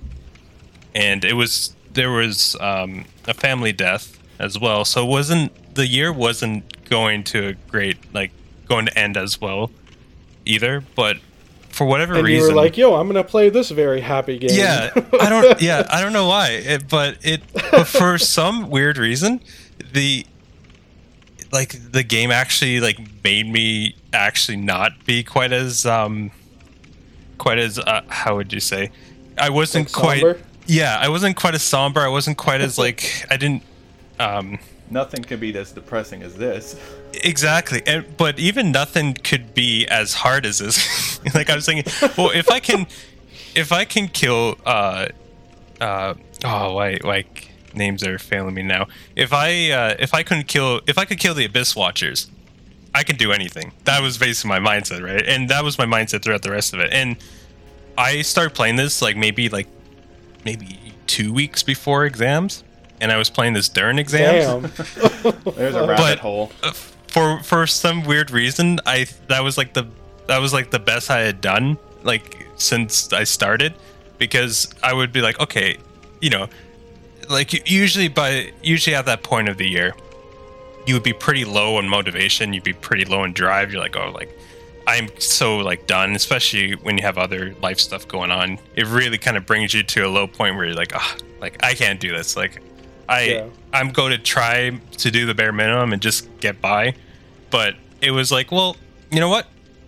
and 0.94 1.24
it 1.24 1.34
was 1.34 1.74
there 1.92 2.10
was 2.10 2.56
um, 2.60 3.04
a 3.26 3.34
family 3.34 3.72
death 3.72 4.18
as 4.38 4.58
well. 4.58 4.84
So 4.84 5.04
it 5.04 5.08
wasn't 5.08 5.74
the 5.74 5.86
year 5.86 6.12
wasn't 6.12 6.88
going 6.88 7.24
to 7.24 7.48
a 7.48 7.52
great 7.52 7.98
like 8.14 8.32
going 8.66 8.86
to 8.86 8.98
end 8.98 9.16
as 9.16 9.40
well 9.40 9.70
either. 10.44 10.82
But 10.94 11.18
for 11.72 11.86
whatever 11.86 12.14
And 12.14 12.24
reason, 12.24 12.50
you 12.50 12.54
were 12.54 12.62
like, 12.62 12.76
yo, 12.76 12.94
I'm 12.94 13.08
going 13.08 13.22
to 13.22 13.28
play 13.28 13.48
this 13.48 13.70
very 13.70 14.00
happy 14.00 14.38
game. 14.38 14.50
yeah, 14.52 14.90
I 15.20 15.28
don't. 15.28 15.42
Yeah, 15.60 15.86
I 15.90 16.00
don't 16.00 16.12
know 16.12 16.28
why, 16.28 16.50
it, 16.50 16.88
but 16.88 17.18
it. 17.22 17.42
But 17.70 17.88
for 17.88 18.18
some 18.18 18.70
weird 18.70 18.98
reason, 18.98 19.40
the 19.92 20.24
like 21.52 21.92
the 21.92 22.02
game 22.02 22.30
actually 22.30 22.80
like 22.80 22.98
made 23.22 23.46
me 23.46 23.94
actually 24.12 24.56
not 24.56 25.04
be 25.04 25.22
quite 25.22 25.52
as 25.52 25.84
um 25.84 26.30
quite 27.38 27.58
as 27.58 27.78
uh, 27.78 28.02
how 28.08 28.36
would 28.36 28.52
you 28.52 28.60
say 28.60 28.90
I 29.36 29.50
wasn't 29.50 29.94
Like 29.94 30.20
quite 30.22 30.36
yeah 30.66 30.96
I 30.98 31.08
wasn't 31.08 31.36
quite 31.36 31.54
as 31.54 31.62
somber 31.62 32.00
I 32.00 32.08
wasn't 32.08 32.38
quite 32.38 32.60
as 32.62 32.78
like 32.78 33.26
I 33.30 33.36
didn't 33.36 33.62
um 34.18 34.58
Nothing 34.92 35.22
can 35.22 35.40
be 35.40 35.56
as 35.56 35.72
depressing 35.72 36.22
as 36.22 36.34
this. 36.34 36.78
Exactly, 37.14 37.82
and 37.86 38.16
but 38.16 38.38
even 38.38 38.70
nothing 38.72 39.14
could 39.14 39.54
be 39.54 39.86
as 39.88 40.12
hard 40.12 40.44
as 40.44 40.58
this. 40.58 41.24
like 41.34 41.48
I 41.48 41.54
was 41.54 41.64
thinking, 41.64 41.90
well, 42.18 42.30
if 42.30 42.50
I 42.50 42.60
can, 42.60 42.86
if 43.54 43.72
I 43.72 43.86
can 43.86 44.08
kill, 44.08 44.58
uh, 44.66 45.08
uh, 45.80 46.14
oh, 46.44 46.74
why, 46.74 46.98
like 47.02 47.52
names 47.74 48.04
are 48.04 48.18
failing 48.18 48.54
me 48.54 48.62
now. 48.62 48.86
If 49.16 49.32
I, 49.32 49.70
uh, 49.70 49.94
if 49.98 50.12
I 50.12 50.22
couldn't 50.22 50.48
kill, 50.48 50.82
if 50.86 50.98
I 50.98 51.06
could 51.06 51.18
kill 51.18 51.32
the 51.32 51.46
Abyss 51.46 51.74
Watchers, 51.74 52.30
I 52.94 53.02
can 53.02 53.16
do 53.16 53.32
anything. 53.32 53.72
That 53.84 54.02
was 54.02 54.18
basically 54.18 54.50
my 54.50 54.58
mindset, 54.58 55.02
right? 55.02 55.26
And 55.26 55.48
that 55.48 55.64
was 55.64 55.78
my 55.78 55.86
mindset 55.86 56.22
throughout 56.22 56.42
the 56.42 56.50
rest 56.50 56.74
of 56.74 56.80
it. 56.80 56.92
And 56.92 57.16
I 57.96 58.20
started 58.20 58.54
playing 58.54 58.76
this 58.76 59.00
like 59.00 59.16
maybe 59.16 59.48
like 59.48 59.68
maybe 60.44 60.78
two 61.06 61.32
weeks 61.32 61.62
before 61.62 62.04
exams, 62.04 62.62
and 63.02 63.12
I 63.12 63.18
was 63.18 63.28
playing 63.28 63.52
this 63.52 63.68
during 63.68 63.98
exams. 63.98 64.62
Damn. 64.62 64.62
There's 65.56 65.74
a 65.74 65.86
rabbit 65.86 65.96
But- 65.98 66.18
hole. 66.20 66.50
Uh, 66.62 66.72
For 66.72 67.42
for 67.42 67.66
some 67.66 68.04
weird 68.04 68.30
reason, 68.30 68.80
I 68.86 69.04
that 69.28 69.42
was 69.44 69.58
like 69.58 69.74
the 69.74 69.84
that 70.28 70.38
was 70.40 70.52
like 70.54 70.70
the 70.70 70.78
best 70.78 71.10
I 71.10 71.20
had 71.20 71.42
done 71.42 71.76
like 72.04 72.46
since 72.56 73.12
I 73.12 73.24
started, 73.24 73.74
because 74.18 74.72
I 74.82 74.94
would 74.94 75.12
be 75.12 75.20
like, 75.20 75.38
okay, 75.38 75.76
you 76.22 76.30
know, 76.30 76.48
like 77.28 77.68
usually 77.70 78.08
by 78.08 78.52
usually 78.62 78.96
at 78.96 79.04
that 79.06 79.22
point 79.22 79.48
of 79.50 79.56
the 79.58 79.68
year, 79.68 79.94
you 80.86 80.94
would 80.94 81.02
be 81.02 81.12
pretty 81.12 81.44
low 81.44 81.76
on 81.76 81.86
motivation. 81.88 82.52
You'd 82.54 82.64
be 82.64 82.72
pretty 82.72 83.04
low 83.04 83.20
on 83.24 83.32
drive. 83.34 83.72
You're 83.72 83.82
like, 83.82 83.96
oh, 83.96 84.10
like 84.10 84.30
I'm 84.86 85.08
so 85.18 85.58
like 85.58 85.86
done, 85.86 86.14
especially 86.14 86.72
when 86.76 86.96
you 86.96 87.04
have 87.04 87.18
other 87.18 87.54
life 87.60 87.78
stuff 87.78 88.08
going 88.08 88.30
on. 88.30 88.58
It 88.74 88.86
really 88.86 89.18
kind 89.18 89.36
of 89.36 89.44
brings 89.44 89.74
you 89.74 89.82
to 89.82 90.06
a 90.06 90.08
low 90.08 90.26
point 90.26 90.56
where 90.56 90.64
you're 90.64 90.74
like, 90.74 90.94
ah, 90.94 91.16
like 91.40 91.62
I 91.62 91.74
can't 91.74 92.00
do 92.00 92.10
this. 92.16 92.36
Like 92.36 92.62
I 93.12 93.20
Yeah. 93.22 93.46
I'm 93.72 93.90
going 93.90 94.12
to 94.12 94.18
try 94.18 94.78
to 94.98 95.10
do 95.10 95.26
the 95.26 95.34
bare 95.34 95.52
minimum 95.52 95.92
and 95.92 96.02
just 96.02 96.28
get 96.40 96.60
by. 96.60 96.94
But 97.50 97.74
it 98.00 98.10
was 98.10 98.30
like, 98.30 98.52
well, 98.52 98.76
you 99.10 99.20
know 99.20 99.28
what? 99.28 99.46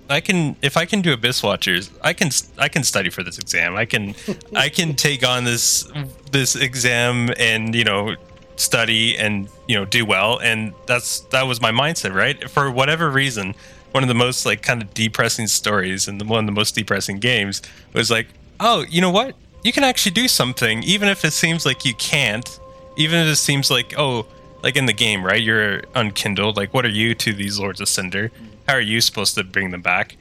I 0.09 0.21
can 0.21 0.57
if 0.61 0.77
I 0.77 0.85
can 0.85 1.01
do 1.01 1.13
Abyss 1.15 1.43
Watchers, 1.43 1.91
I 2.03 2.13
can 2.13 2.31
I 2.59 2.69
can 2.69 2.85
study 2.85 3.09
for 3.11 3.23
this 3.23 3.39
exam. 3.39 3.75
I 3.75 3.87
can 3.87 4.15
I 4.55 4.69
can 4.69 4.95
take 4.95 5.27
on 5.27 5.45
this 5.45 5.91
this 6.31 6.57
exam 6.57 7.31
and 7.39 7.75
you 7.75 7.85
know 7.85 8.17
study 8.57 9.17
and 9.17 9.49
you 9.67 9.75
know 9.75 9.85
do 9.85 10.05
well 10.05 10.39
and 10.39 10.73
that's 10.87 11.21
that 11.33 11.43
was 11.43 11.61
my 11.61 11.73
mindset 11.73 12.15
right 12.15 12.49
for 12.49 12.71
whatever 12.71 13.11
reason 13.11 13.53
one 13.91 14.05
of 14.05 14.09
the 14.09 14.15
most 14.15 14.47
like 14.47 14.63
kind 14.63 14.81
of 14.81 14.95
depressing 14.95 15.49
stories 15.49 16.07
and 16.07 16.21
the, 16.21 16.25
one 16.25 16.39
of 16.39 16.47
the 16.47 16.53
most 16.53 16.75
depressing 16.75 17.19
games 17.19 17.63
was 17.95 18.13
like 18.13 18.29
oh 18.61 18.85
you 18.89 19.01
know 19.01 19.11
what 19.11 19.35
you 19.65 19.73
can 19.73 19.83
actually 19.83 20.13
do 20.13 20.29
something 20.29 20.85
even 20.85 21.09
if 21.09 21.25
it 21.25 21.33
seems 21.33 21.67
like 21.67 21.85
you 21.85 21.95
can't 21.95 22.61
even 22.97 23.21
if 23.21 23.33
it 23.33 23.37
seems 23.37 23.71
like 23.71 23.95
oh 23.99 24.27
like 24.63 24.77
in 24.77 24.87
the 24.87 24.93
game 24.93 25.25
right? 25.25 25.43
You're 25.43 25.83
unkindled. 25.95 26.57
Like 26.57 26.73
what 26.73 26.85
are 26.85 26.91
you 26.91 27.15
to 27.17 27.33
these 27.33 27.59
lords 27.59 27.81
of 27.81 27.89
cinder? 27.89 28.31
How 28.67 28.75
are 28.75 28.81
you 28.81 29.01
supposed 29.01 29.35
to 29.35 29.45
bring 29.45 29.71
them 29.71 29.83
back? 29.83 30.17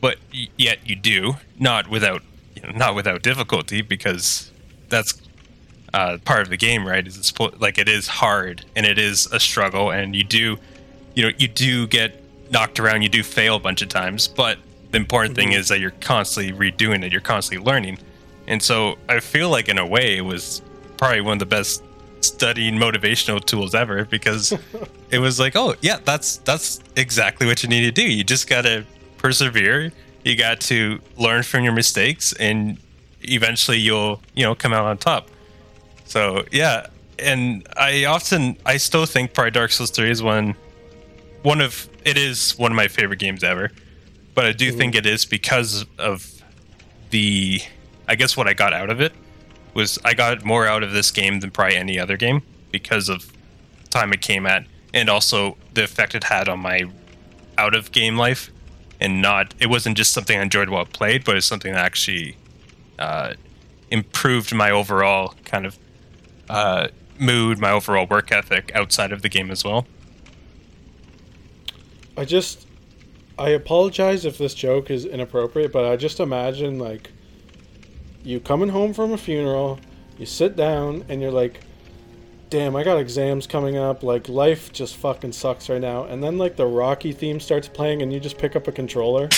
But 0.00 0.18
yet 0.56 0.78
you 0.86 0.94
do 0.94 1.36
not 1.58 1.88
without 1.88 2.22
you 2.54 2.62
know, 2.62 2.76
not 2.76 2.94
without 2.94 3.22
difficulty 3.22 3.82
because 3.82 4.50
that's 4.88 5.20
uh, 5.94 6.18
part 6.24 6.42
of 6.42 6.50
the 6.50 6.56
game, 6.56 6.86
right? 6.86 7.06
Is 7.06 7.16
it's 7.16 7.32
like 7.58 7.78
it 7.78 7.88
is 7.88 8.08
hard 8.08 8.64
and 8.76 8.84
it 8.84 8.98
is 8.98 9.26
a 9.32 9.40
struggle, 9.40 9.90
and 9.90 10.14
you 10.14 10.24
do, 10.24 10.58
you 11.14 11.24
know, 11.24 11.30
you 11.38 11.48
do 11.48 11.86
get 11.86 12.22
knocked 12.50 12.80
around, 12.80 13.02
you 13.02 13.08
do 13.08 13.22
fail 13.22 13.56
a 13.56 13.60
bunch 13.60 13.82
of 13.82 13.88
times, 13.88 14.28
but 14.28 14.58
the 14.90 14.96
important 14.96 15.34
thing 15.34 15.52
is 15.52 15.68
that 15.68 15.80
you're 15.80 15.90
constantly 15.90 16.52
redoing 16.52 17.04
it, 17.04 17.12
you're 17.12 17.20
constantly 17.20 17.64
learning, 17.64 17.98
and 18.46 18.62
so 18.62 18.96
I 19.08 19.20
feel 19.20 19.50
like 19.50 19.68
in 19.68 19.78
a 19.78 19.86
way 19.86 20.16
it 20.16 20.22
was 20.22 20.62
probably 20.96 21.20
one 21.20 21.34
of 21.34 21.38
the 21.38 21.46
best 21.46 21.82
studying 22.20 22.74
motivational 22.74 23.44
tools 23.44 23.74
ever 23.74 24.04
because 24.04 24.52
it 25.10 25.18
was 25.18 25.38
like, 25.38 25.56
oh 25.56 25.74
yeah, 25.80 25.98
that's 26.04 26.38
that's 26.38 26.80
exactly 26.96 27.46
what 27.46 27.62
you 27.62 27.68
need 27.68 27.82
to 27.82 27.92
do. 27.92 28.02
You 28.02 28.24
just 28.24 28.48
gotta 28.48 28.84
persevere. 29.18 29.92
You 30.24 30.36
got 30.36 30.60
to 30.62 31.00
learn 31.16 31.42
from 31.42 31.64
your 31.64 31.72
mistakes, 31.72 32.32
and 32.34 32.78
eventually 33.22 33.78
you'll 33.78 34.20
you 34.34 34.44
know 34.44 34.54
come 34.54 34.72
out 34.72 34.84
on 34.84 34.98
top. 34.98 35.28
So 36.04 36.44
yeah, 36.50 36.86
and 37.18 37.66
I 37.76 38.04
often 38.04 38.56
I 38.64 38.76
still 38.76 39.06
think 39.06 39.34
probably 39.34 39.50
Dark 39.52 39.70
Souls 39.70 39.90
3 39.90 40.10
is 40.10 40.22
one 40.22 40.54
one 41.42 41.60
of 41.60 41.88
it 42.04 42.16
is 42.16 42.58
one 42.58 42.72
of 42.72 42.76
my 42.76 42.88
favorite 42.88 43.18
games 43.18 43.44
ever. 43.44 43.70
But 44.34 44.46
I 44.46 44.52
do 44.52 44.68
mm-hmm. 44.68 44.78
think 44.78 44.94
it 44.94 45.06
is 45.06 45.24
because 45.24 45.84
of 45.98 46.30
the 47.10 47.60
I 48.06 48.14
guess 48.14 48.36
what 48.36 48.48
I 48.48 48.54
got 48.54 48.72
out 48.72 48.90
of 48.90 49.00
it 49.00 49.12
was 49.74 49.98
I 50.04 50.14
got 50.14 50.44
more 50.44 50.66
out 50.66 50.82
of 50.82 50.92
this 50.92 51.10
game 51.10 51.40
than 51.40 51.50
probably 51.50 51.76
any 51.76 51.98
other 51.98 52.16
game 52.16 52.42
because 52.70 53.08
of 53.08 53.32
time 53.90 54.12
it 54.12 54.20
came 54.20 54.46
at 54.46 54.64
and 54.92 55.08
also 55.08 55.56
the 55.74 55.84
effect 55.84 56.14
it 56.14 56.24
had 56.24 56.48
on 56.48 56.60
my 56.60 56.84
out 57.56 57.74
of 57.74 57.92
game 57.92 58.16
life 58.16 58.50
and 59.00 59.22
not 59.22 59.54
it 59.60 59.66
wasn't 59.68 59.96
just 59.96 60.12
something 60.12 60.38
I 60.38 60.42
enjoyed 60.42 60.68
while 60.68 60.82
I 60.82 60.84
played, 60.84 61.24
but 61.24 61.36
it's 61.36 61.46
something 61.46 61.72
that 61.72 61.84
actually 61.84 62.36
uh, 62.98 63.34
improved 63.90 64.54
my 64.54 64.70
overall 64.70 65.34
kind 65.44 65.66
of 65.66 65.78
uh, 66.48 66.88
mood, 67.18 67.58
my 67.58 67.70
overall 67.70 68.06
work 68.06 68.32
ethic 68.32 68.72
outside 68.74 69.12
of 69.12 69.22
the 69.22 69.28
game 69.28 69.50
as 69.50 69.64
well. 69.64 69.86
I 72.16 72.24
just 72.24 72.66
I 73.38 73.50
apologize 73.50 74.24
if 74.24 74.38
this 74.38 74.54
joke 74.54 74.90
is 74.90 75.04
inappropriate, 75.04 75.72
but 75.72 75.84
I 75.84 75.96
just 75.96 76.18
imagine 76.18 76.78
like 76.78 77.12
you 78.28 78.40
coming 78.40 78.68
home 78.68 78.92
from 78.92 79.12
a 79.12 79.16
funeral, 79.16 79.80
you 80.18 80.26
sit 80.26 80.54
down 80.54 81.02
and 81.08 81.22
you're 81.22 81.32
like, 81.32 81.60
"Damn, 82.50 82.76
I 82.76 82.84
got 82.84 82.98
exams 82.98 83.46
coming 83.46 83.78
up. 83.78 84.02
Like 84.02 84.28
life 84.28 84.70
just 84.70 84.96
fucking 84.96 85.32
sucks 85.32 85.70
right 85.70 85.80
now." 85.80 86.04
And 86.04 86.22
then 86.22 86.36
like 86.36 86.56
the 86.56 86.66
Rocky 86.66 87.12
theme 87.12 87.40
starts 87.40 87.68
playing 87.68 88.02
and 88.02 88.12
you 88.12 88.20
just 88.20 88.36
pick 88.36 88.54
up 88.54 88.68
a 88.68 88.72
controller 88.72 89.30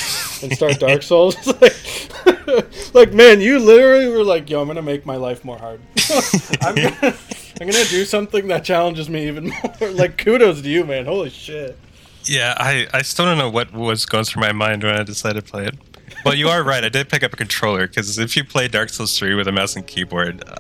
and 0.43 0.53
start 0.53 0.81
Dark 0.81 1.05
Souls. 1.05 1.37
like, 1.61 2.95
like 2.95 3.13
man, 3.13 3.41
you 3.41 3.61
literally 3.61 4.09
were 4.09 4.25
like, 4.25 4.51
"Yo, 4.51 4.61
I'm 4.61 4.67
going 4.67 4.75
to 4.75 4.83
make 4.83 5.07
my 5.07 5.17
life 5.17 5.45
more 5.45 5.59
hard." 5.59 5.81
I'm 6.61 6.75
gonna, 6.75 7.17
I'm 7.61 7.69
going 7.69 7.85
to 7.85 7.91
do 7.91 8.05
something 8.05 8.49
that 8.49 8.65
challenges 8.65 9.09
me 9.09 9.29
even 9.29 9.53
more. 9.81 9.91
like 9.91 10.19
kudos 10.19 10.63
to 10.63 10.69
you, 10.69 10.85
man. 10.85 11.07
Holy 11.07 11.31
shit. 11.31 11.79
Yeah, 12.25 12.55
I, 12.59 12.87
I 12.93 13.03
still 13.03 13.25
don't 13.25 13.39
know 13.39 13.49
what 13.49 13.73
was 13.73 14.05
going 14.05 14.25
through 14.25 14.43
my 14.43 14.53
mind 14.53 14.83
when 14.83 14.95
I 14.95 15.05
decided 15.05 15.45
to 15.45 15.51
play 15.51 15.67
it. 15.67 15.75
Well, 16.25 16.35
you 16.35 16.49
are 16.49 16.63
right. 16.63 16.85
I 16.85 16.89
did 16.89 17.09
pick 17.09 17.23
up 17.23 17.33
a 17.33 17.37
controller 17.37 17.87
because 17.87 18.19
if 18.19 18.37
you 18.37 18.45
play 18.45 18.69
Dark 18.69 18.91
Souls 18.91 19.19
3 19.19 19.35
with 19.35 19.49
a 19.49 19.53
mouse 19.53 19.77
and 19.77 19.87
keyboard, 19.87 20.43
uh, 20.47 20.57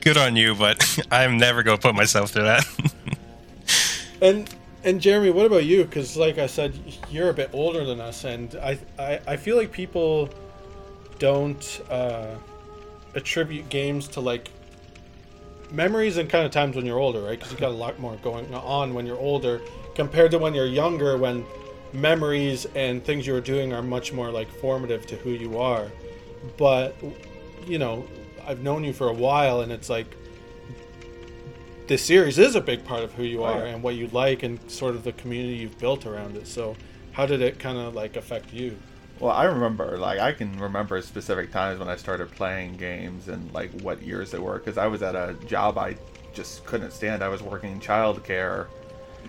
good 0.00 0.16
on 0.16 0.36
you, 0.36 0.54
but 0.54 1.00
I'm 1.10 1.38
never 1.38 1.62
going 1.62 1.78
to 1.78 1.82
put 1.82 1.94
myself 1.94 2.30
through 2.30 2.44
that. 2.44 2.66
And 4.20 4.48
and 4.84 5.00
Jeremy, 5.00 5.30
what 5.30 5.44
about 5.44 5.64
you? 5.64 5.84
Because 5.84 6.16
like 6.16 6.38
I 6.38 6.46
said, 6.46 6.78
you're 7.10 7.30
a 7.30 7.34
bit 7.34 7.50
older 7.52 7.84
than 7.84 8.00
us, 8.00 8.24
and 8.24 8.54
I 8.56 8.78
I, 8.98 9.20
I 9.26 9.36
feel 9.36 9.56
like 9.56 9.70
people 9.70 10.30
don't 11.18 11.82
uh, 11.90 12.36
attribute 13.14 13.68
games 13.68 14.08
to 14.08 14.20
like 14.20 14.50
memories 15.70 16.16
and 16.16 16.30
kind 16.30 16.46
of 16.46 16.52
times 16.52 16.76
when 16.76 16.86
you're 16.86 16.98
older, 16.98 17.20
right? 17.20 17.38
Because 17.38 17.52
you 17.52 17.58
got 17.58 17.72
a 17.72 17.74
lot 17.74 17.98
more 17.98 18.16
going 18.16 18.52
on 18.54 18.94
when 18.94 19.04
you're 19.04 19.18
older 19.18 19.60
compared 19.94 20.30
to 20.30 20.38
when 20.38 20.54
you're 20.54 20.66
younger, 20.66 21.18
when 21.18 21.44
memories 21.94 22.66
and 22.74 23.02
things 23.04 23.26
you 23.26 23.32
were 23.32 23.40
doing 23.40 23.72
are 23.72 23.82
much 23.82 24.12
more 24.12 24.30
like 24.30 24.48
formative 24.48 25.06
to 25.06 25.16
who 25.16 25.30
you 25.30 25.58
are. 25.58 25.90
But 26.56 26.96
you 27.66 27.78
know, 27.78 28.06
I've 28.46 28.62
known 28.62 28.84
you 28.84 28.92
for 28.92 29.08
a 29.08 29.12
while, 29.12 29.60
and 29.62 29.72
it's 29.72 29.88
like 29.88 30.14
this 31.86 32.02
series 32.02 32.38
is 32.38 32.54
a 32.54 32.60
big 32.60 32.84
part 32.84 33.04
of 33.04 33.12
who 33.12 33.22
you 33.22 33.42
oh, 33.42 33.46
are 33.46 33.60
Right. 33.60 33.68
and 33.68 33.82
what 33.82 33.94
you 33.94 34.08
like 34.08 34.42
and 34.42 34.58
sort 34.70 34.94
of 34.94 35.04
the 35.04 35.12
community 35.12 35.56
you've 35.56 35.78
built 35.78 36.06
around 36.06 36.36
it. 36.36 36.46
So, 36.46 36.76
how 37.12 37.26
did 37.26 37.40
it 37.42 37.58
kind 37.58 37.78
of 37.78 37.94
like 37.94 38.16
affect 38.16 38.52
you? 38.52 38.76
Well, 39.20 39.32
I 39.32 39.44
remember, 39.44 39.96
like, 39.96 40.18
I 40.18 40.32
can 40.32 40.58
remember 40.58 41.00
specific 41.00 41.52
times 41.52 41.78
when 41.78 41.88
I 41.88 41.94
started 41.94 42.32
playing 42.32 42.78
games 42.78 43.28
and, 43.28 43.52
like, 43.54 43.70
what 43.80 44.02
years 44.02 44.32
they 44.32 44.40
were, 44.40 44.58
because 44.58 44.76
I 44.76 44.88
was 44.88 45.02
at 45.02 45.14
a 45.14 45.34
job 45.46 45.78
I 45.78 45.96
just 46.32 46.64
couldn't 46.64 46.90
stand. 46.90 47.22
I 47.22 47.28
was 47.28 47.40
working 47.40 47.70
in 47.70 47.80
childcare. 47.80 48.66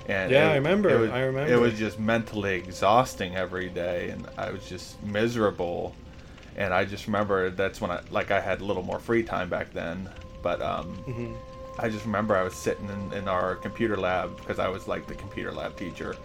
And 0.07 0.31
Yeah, 0.31 0.49
it- 0.49 0.51
I 0.51 0.55
remember, 0.55 0.89
It 0.89 0.99
was, 0.99 1.09
I 1.11 1.19
remember. 1.21 1.53
It 1.53 1.59
was 1.59 1.77
just 1.77 1.99
mentally 1.99 2.55
exhausting 2.55 3.35
every 3.35 3.69
day, 3.69 4.09
and 4.09 4.27
I 4.37 4.51
was 4.51 4.67
just 4.67 5.01
miserable. 5.03 5.95
And 6.57 6.73
I 6.73 6.85
just 6.85 7.07
remember 7.07 7.49
that's 7.49 7.81
when 7.81 7.91
I, 7.91 8.01
like, 8.11 8.31
I 8.31 8.39
had 8.39 8.61
a 8.61 8.65
little 8.65 8.83
more 8.83 8.99
free 8.99 9.23
time 9.23 9.49
back 9.49 9.73
then. 9.73 10.09
But, 10.41 10.61
um, 10.61 10.95
Mm-hmm. 11.07 11.33
I 11.77 11.89
just 11.89 12.05
remember 12.05 12.37
I 12.37 12.43
was 12.43 12.53
sitting 12.55 12.87
in, 12.87 13.17
in 13.17 13.27
our 13.27 13.55
computer 13.55 13.97
lab 13.97 14.37
because 14.37 14.59
I 14.59 14.69
was 14.69 14.87
like 14.87 15.07
the 15.07 15.15
computer 15.15 15.51
lab 15.51 15.75
teacher, 15.75 16.15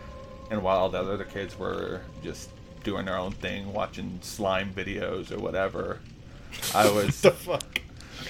and 0.53 0.63
while 0.63 0.79
all 0.79 0.89
the 0.89 0.99
other 1.01 1.25
kids 1.25 1.59
were 1.59 2.03
just 2.23 2.51
doing 2.85 3.05
their 3.07 3.17
own 3.17 3.33
thing, 3.33 3.73
watching 3.73 4.17
slime 4.23 4.73
videos 4.73 5.33
or 5.33 5.39
whatever, 5.41 5.99
I 6.73 6.89
was 6.93 7.21
The 7.23 7.33
fuck. 7.33 7.81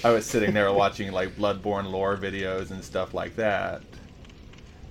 I 0.02 0.10
was 0.12 0.24
sitting 0.24 0.54
there 0.54 0.72
watching 0.72 1.12
like 1.12 1.36
Bloodborne 1.36 1.90
lore 1.90 2.16
videos 2.16 2.70
and 2.70 2.82
stuff 2.82 3.12
like 3.12 3.36
that. 3.36 3.82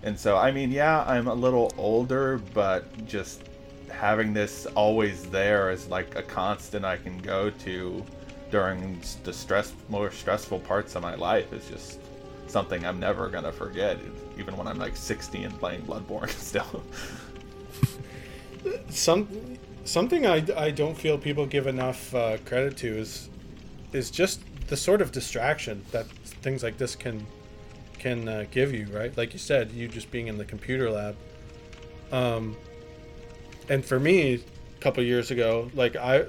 And 0.04 0.18
so, 0.18 0.38
I 0.38 0.52
mean, 0.52 0.72
yeah, 0.72 1.04
I'm 1.04 1.28
a 1.28 1.34
little 1.34 1.74
older, 1.78 2.39
but 2.54 3.06
just 3.06 3.43
having 3.91 4.34
this 4.34 4.66
always 4.68 5.26
there 5.30 5.70
as 5.70 5.88
like 5.88 6.16
a 6.16 6.24
constant 6.24 6.86
I 6.86 6.97
can 6.97 7.18
go 7.18 7.50
to 7.50 8.06
during 8.50 9.02
the 9.24 9.34
stress, 9.34 9.74
more 9.89 10.10
stressful 10.12 10.60
parts 10.62 10.95
of 10.95 11.02
my 11.02 11.16
life 11.16 11.52
is 11.54 11.68
just 11.68 12.00
something 12.47 12.86
I'm 12.86 13.00
never 13.00 13.30
gonna 13.30 13.52
forget, 13.52 13.97
even 14.38 14.58
when 14.58 14.68
I'm 14.68 14.80
like 14.80 14.95
60 14.95 15.43
and 15.43 15.60
playing 15.60 15.82
Bloodborne 15.84 16.30
still. 16.47 16.84
Some 18.89 19.28
something 19.86 20.26
I, 20.26 20.45
I 20.56 20.72
don't 20.72 20.95
feel 20.95 21.18
people 21.18 21.45
give 21.45 21.68
enough 21.68 22.14
uh, 22.14 22.38
credit 22.45 22.78
to 22.78 22.88
is 22.88 23.30
is 23.93 24.12
just 24.12 24.41
the 24.68 24.78
sort 24.78 25.02
of 25.02 25.12
distraction 25.12 25.84
that 25.91 26.06
things 26.41 26.64
like 26.64 26.78
this 26.78 26.95
can 26.95 27.26
can 28.00 28.28
uh, 28.28 28.45
give 28.52 28.74
you, 28.74 28.88
right? 28.91 29.16
Like 29.18 29.34
you 29.34 29.39
said, 29.39 29.72
you 29.72 29.88
just 29.88 30.10
being 30.12 30.28
in 30.28 30.38
the 30.38 30.45
computer 30.45 30.89
lab. 30.89 31.16
Um, 32.12 32.56
and 33.70 33.86
for 33.86 34.00
me, 34.00 34.36
a 34.36 34.82
couple 34.82 35.04
years 35.04 35.32
ago, 35.32 35.70
like 35.74 35.95
I, 35.95 36.26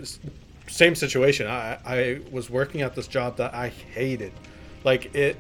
same 0.69 0.95
situation. 0.95 1.47
I 1.47 1.79
I 1.85 2.21
was 2.31 2.51
working 2.51 2.83
at 2.83 2.95
this 2.95 3.09
job 3.09 3.37
that 3.39 3.55
I 3.55 3.69
hated, 3.69 4.33
like 4.85 5.15
it 5.15 5.37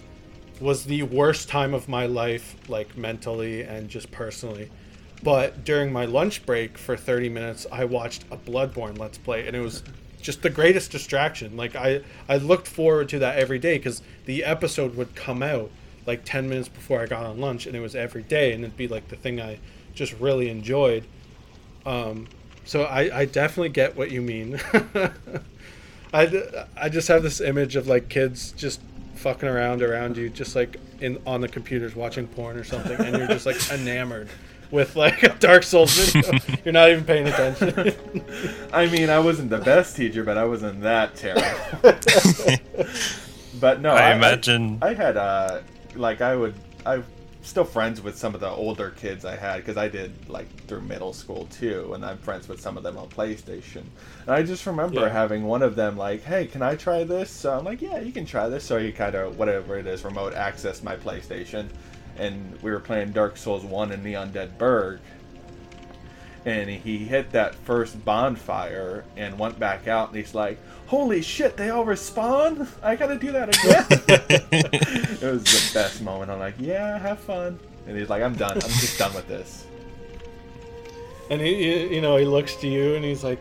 was 0.60 0.84
the 0.84 1.02
worst 1.04 1.48
time 1.48 1.74
of 1.74 1.88
my 1.88 2.06
life, 2.06 2.56
like 2.68 2.96
mentally 2.96 3.62
and 3.62 3.88
just 3.88 4.10
personally. 4.10 4.70
But 5.22 5.64
during 5.64 5.92
my 5.92 6.06
lunch 6.06 6.46
break 6.46 6.78
for 6.78 6.96
30 6.96 7.28
minutes, 7.28 7.66
I 7.70 7.84
watched 7.84 8.24
a 8.30 8.36
Bloodborne 8.36 8.98
Let's 8.98 9.18
Play, 9.18 9.46
and 9.46 9.54
it 9.54 9.60
was 9.60 9.82
just 10.20 10.42
the 10.42 10.50
greatest 10.50 10.90
distraction. 10.90 11.56
Like 11.56 11.76
I, 11.76 12.02
I 12.28 12.36
looked 12.36 12.66
forward 12.66 13.08
to 13.10 13.18
that 13.20 13.38
every 13.38 13.58
day 13.58 13.78
because 13.78 14.02
the 14.26 14.44
episode 14.44 14.96
would 14.96 15.14
come 15.14 15.42
out 15.42 15.70
like 16.06 16.24
10 16.24 16.48
minutes 16.48 16.68
before 16.68 17.00
I 17.00 17.06
got 17.06 17.24
on 17.24 17.40
lunch, 17.40 17.66
and 17.66 17.76
it 17.76 17.80
was 17.80 17.94
every 17.94 18.22
day, 18.22 18.52
and 18.52 18.64
it'd 18.64 18.76
be 18.76 18.88
like 18.88 19.08
the 19.08 19.16
thing 19.16 19.40
I 19.40 19.58
just 19.94 20.12
really 20.14 20.48
enjoyed. 20.48 21.04
Um, 21.86 22.28
so 22.64 22.84
I, 22.84 23.20
I 23.20 23.24
definitely 23.24 23.70
get 23.70 23.96
what 23.96 24.10
you 24.10 24.22
mean. 24.22 24.60
I, 26.12 26.42
I 26.76 26.88
just 26.88 27.08
have 27.08 27.22
this 27.22 27.40
image 27.40 27.76
of 27.76 27.86
like 27.86 28.08
kids 28.08 28.52
just 28.52 28.80
fucking 29.14 29.48
around 29.48 29.82
around 29.82 30.16
you, 30.16 30.28
just 30.28 30.56
like 30.56 30.78
in 31.00 31.20
on 31.26 31.40
the 31.40 31.48
computers 31.48 31.94
watching 31.94 32.26
porn 32.26 32.56
or 32.56 32.64
something, 32.64 32.98
and 33.00 33.16
you're 33.16 33.28
just 33.28 33.46
like 33.46 33.70
enamored 33.70 34.28
with 34.70 34.96
like 34.96 35.22
a 35.22 35.34
Dark 35.38 35.62
Souls 35.62 35.92
video. 35.94 36.38
you're 36.64 36.72
not 36.72 36.90
even 36.90 37.04
paying 37.04 37.26
attention. 37.28 37.94
I 38.72 38.86
mean, 38.86 39.10
I 39.10 39.18
wasn't 39.18 39.50
the 39.50 39.58
best 39.58 39.96
teacher, 39.96 40.24
but 40.24 40.38
I 40.38 40.44
wasn't 40.44 40.80
that 40.82 41.16
terrible. 41.16 41.42
but 43.60 43.80
no, 43.80 43.90
I, 43.90 44.14
imagine 44.14 44.78
I, 44.80 44.88
I 44.88 44.94
had 44.94 45.16
uh 45.16 45.60
like 45.96 46.20
I 46.20 46.36
would 46.36 46.54
I'm 46.86 47.04
still 47.42 47.64
friends 47.64 48.02
with 48.02 48.18
some 48.18 48.34
of 48.34 48.40
the 48.40 48.48
older 48.48 48.90
kids 48.90 49.24
I 49.24 49.34
had 49.34 49.58
because 49.58 49.76
I 49.78 49.88
did 49.88 50.28
like 50.28 50.46
through 50.66 50.82
middle 50.82 51.12
school 51.12 51.46
too, 51.46 51.92
and 51.94 52.04
I'm 52.04 52.18
friends 52.18 52.48
with 52.48 52.60
some 52.60 52.76
of 52.76 52.82
them 52.82 52.98
on 52.98 53.08
PlayStation. 53.08 53.82
And 54.26 54.28
I 54.28 54.42
just 54.42 54.66
remember 54.66 55.00
Yeah. 55.00 55.08
having 55.08 55.44
one 55.44 55.62
of 55.62 55.74
them 55.74 55.96
like, 55.96 56.22
"Hey, 56.22 56.46
can 56.46 56.62
I 56.62 56.76
try 56.76 57.04
this?" 57.04 57.30
So 57.30 57.56
I'm 57.56 57.64
like, 57.64 57.80
"Yeah, 57.80 58.00
you 58.00 58.12
can 58.12 58.26
try 58.26 58.48
this." 58.48 58.64
So 58.64 58.78
he 58.78 58.92
kind 58.92 59.14
of 59.14 59.38
whatever 59.38 59.78
it 59.78 59.86
is, 59.86 60.04
remote 60.04 60.34
access 60.34 60.82
my 60.82 60.96
PlayStation, 60.96 61.68
and 62.18 62.58
we 62.62 62.70
were 62.70 62.80
playing 62.80 63.12
Dark 63.12 63.36
Souls 63.36 63.64
One 63.64 63.90
and 63.92 64.04
Neon 64.04 64.30
Undead 64.30 64.58
Burg. 64.58 65.00
And 66.46 66.70
he 66.70 66.98
hit 66.98 67.32
that 67.32 67.54
first 67.54 68.02
bonfire 68.04 69.04
and 69.16 69.38
went 69.38 69.58
back 69.58 69.86
out, 69.86 70.08
and 70.08 70.16
he's 70.16 70.34
like, 70.34 70.58
"Holy 70.90 71.22
shit, 71.22 71.56
they 71.56 71.70
all 71.70 71.84
respawn! 71.86 72.66
I 72.82 72.96
gotta 72.96 73.16
do 73.16 73.32
that 73.32 73.48
again." 73.48 73.86
it 75.22 75.22
was 75.22 75.44
the 75.44 75.70
best 75.72 76.02
moment. 76.02 76.30
I'm 76.30 76.40
like, 76.40 76.54
yeah, 76.58 76.98
have 76.98 77.20
fun. 77.20 77.58
And 77.86 77.96
he's 77.96 78.10
like, 78.10 78.22
I'm 78.22 78.34
done. 78.34 78.52
I'm 78.54 78.60
just 78.60 78.98
done 78.98 79.14
with 79.14 79.26
this. 79.28 79.64
and 81.30 81.40
he, 81.40 81.54
he- 81.54 81.94
you 81.94 82.00
know, 82.00 82.16
he 82.16 82.24
looks 82.24 82.56
to 82.56 82.66
you 82.68 82.94
and 82.96 83.04
he's 83.04 83.22
like, 83.24 83.38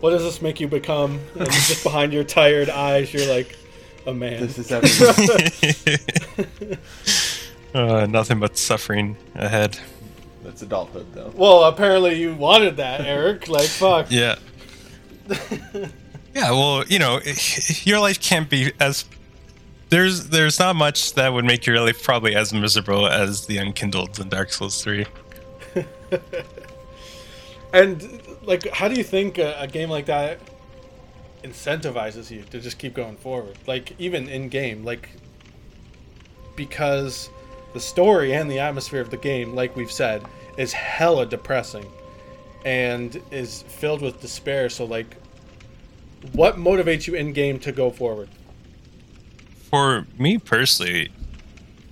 "What 0.00 0.10
does 0.10 0.22
this 0.22 0.40
make 0.40 0.60
you 0.60 0.68
become?" 0.68 1.18
And 1.38 1.50
just 1.50 1.82
behind 1.82 2.12
your 2.12 2.24
tired 2.24 2.70
eyes, 2.70 3.12
you're 3.12 3.26
like, 3.28 3.56
"A 4.06 4.14
man." 4.14 4.40
This 4.40 4.56
is 4.58 4.70
everything. 4.70 6.78
uh, 8.02 8.06
nothing 8.06 8.38
but 8.40 8.56
suffering 8.56 9.16
ahead. 9.34 9.78
That's 10.44 10.62
adulthood, 10.62 11.06
though. 11.12 11.32
well, 11.34 11.64
apparently 11.64 12.20
you 12.20 12.34
wanted 12.36 12.76
that, 12.76 13.00
Eric. 13.00 13.48
Like, 13.48 13.66
fuck. 13.68 14.06
Yeah. 14.10 14.36
Yeah, 16.36 16.50
well, 16.50 16.84
you 16.86 16.98
know, 16.98 17.20
your 17.84 18.00
life 18.00 18.20
can't 18.20 18.48
be 18.48 18.72
as 18.80 19.04
there's 19.88 20.28
there's 20.28 20.58
not 20.58 20.76
much 20.76 21.14
that 21.14 21.32
would 21.32 21.44
make 21.44 21.66
your 21.66 21.80
life 21.80 22.02
probably 22.02 22.34
as 22.34 22.52
miserable 22.52 23.06
as 23.06 23.46
the 23.46 23.58
unkindled 23.58 24.18
in 24.18 24.28
Dark 24.28 24.52
Souls 24.52 24.82
3. 24.82 25.06
And 27.72 28.22
like, 28.42 28.66
how 28.68 28.88
do 28.88 28.94
you 28.94 29.04
think 29.04 29.36
a, 29.36 29.54
a 29.60 29.66
game 29.66 29.90
like 29.90 30.06
that 30.06 30.38
incentivizes 31.42 32.30
you 32.30 32.42
to 32.50 32.58
just 32.58 32.78
keep 32.78 32.94
going 32.94 33.16
forward? 33.16 33.58
Like, 33.66 33.94
even 33.98 34.28
in 34.28 34.48
game, 34.48 34.82
like, 34.82 35.10
because 36.54 37.28
the 37.74 37.80
story 37.80 38.32
and 38.32 38.50
the 38.50 38.60
atmosphere 38.60 39.02
of 39.02 39.10
the 39.10 39.18
game, 39.18 39.54
like 39.54 39.76
we've 39.76 39.92
said, 39.92 40.24
is 40.56 40.72
hella 40.72 41.26
depressing 41.26 41.84
and 42.64 43.20
is 43.30 43.62
filled 43.62 44.00
with 44.00 44.22
despair. 44.22 44.70
So, 44.70 44.86
like, 44.86 45.16
what 46.32 46.56
motivates 46.56 47.06
you 47.06 47.14
in 47.14 47.32
game 47.32 47.58
to 47.60 47.72
go 47.72 47.90
forward? 47.90 48.28
For 49.70 50.06
me 50.18 50.38
personally, 50.38 51.10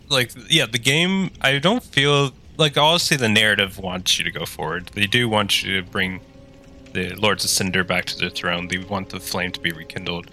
like 0.09 0.33
yeah, 0.49 0.67
the 0.67 0.79
game 0.79 1.31
I 1.41 1.59
don't 1.59 1.83
feel 1.83 2.33
like 2.57 2.77
obviously 2.79 3.17
the 3.17 3.29
narrative 3.29 3.79
wants 3.79 4.19
you 4.19 4.25
to 4.25 4.31
go 4.31 4.45
forward. 4.47 4.91
They 4.95 5.07
do 5.07 5.29
want 5.29 5.63
you 5.63 5.81
to 5.81 5.91
bring 5.91 6.21
the 6.93 7.15
Lords 7.15 7.45
of 7.45 7.51
Cinder 7.51 7.83
back 7.83 8.05
to 8.07 8.17
the 8.17 8.31
throne. 8.31 8.69
They 8.69 8.79
want 8.79 9.09
the 9.11 9.19
flame 9.21 9.51
to 9.53 9.61
be 9.61 9.73
rekindled. 9.73 10.31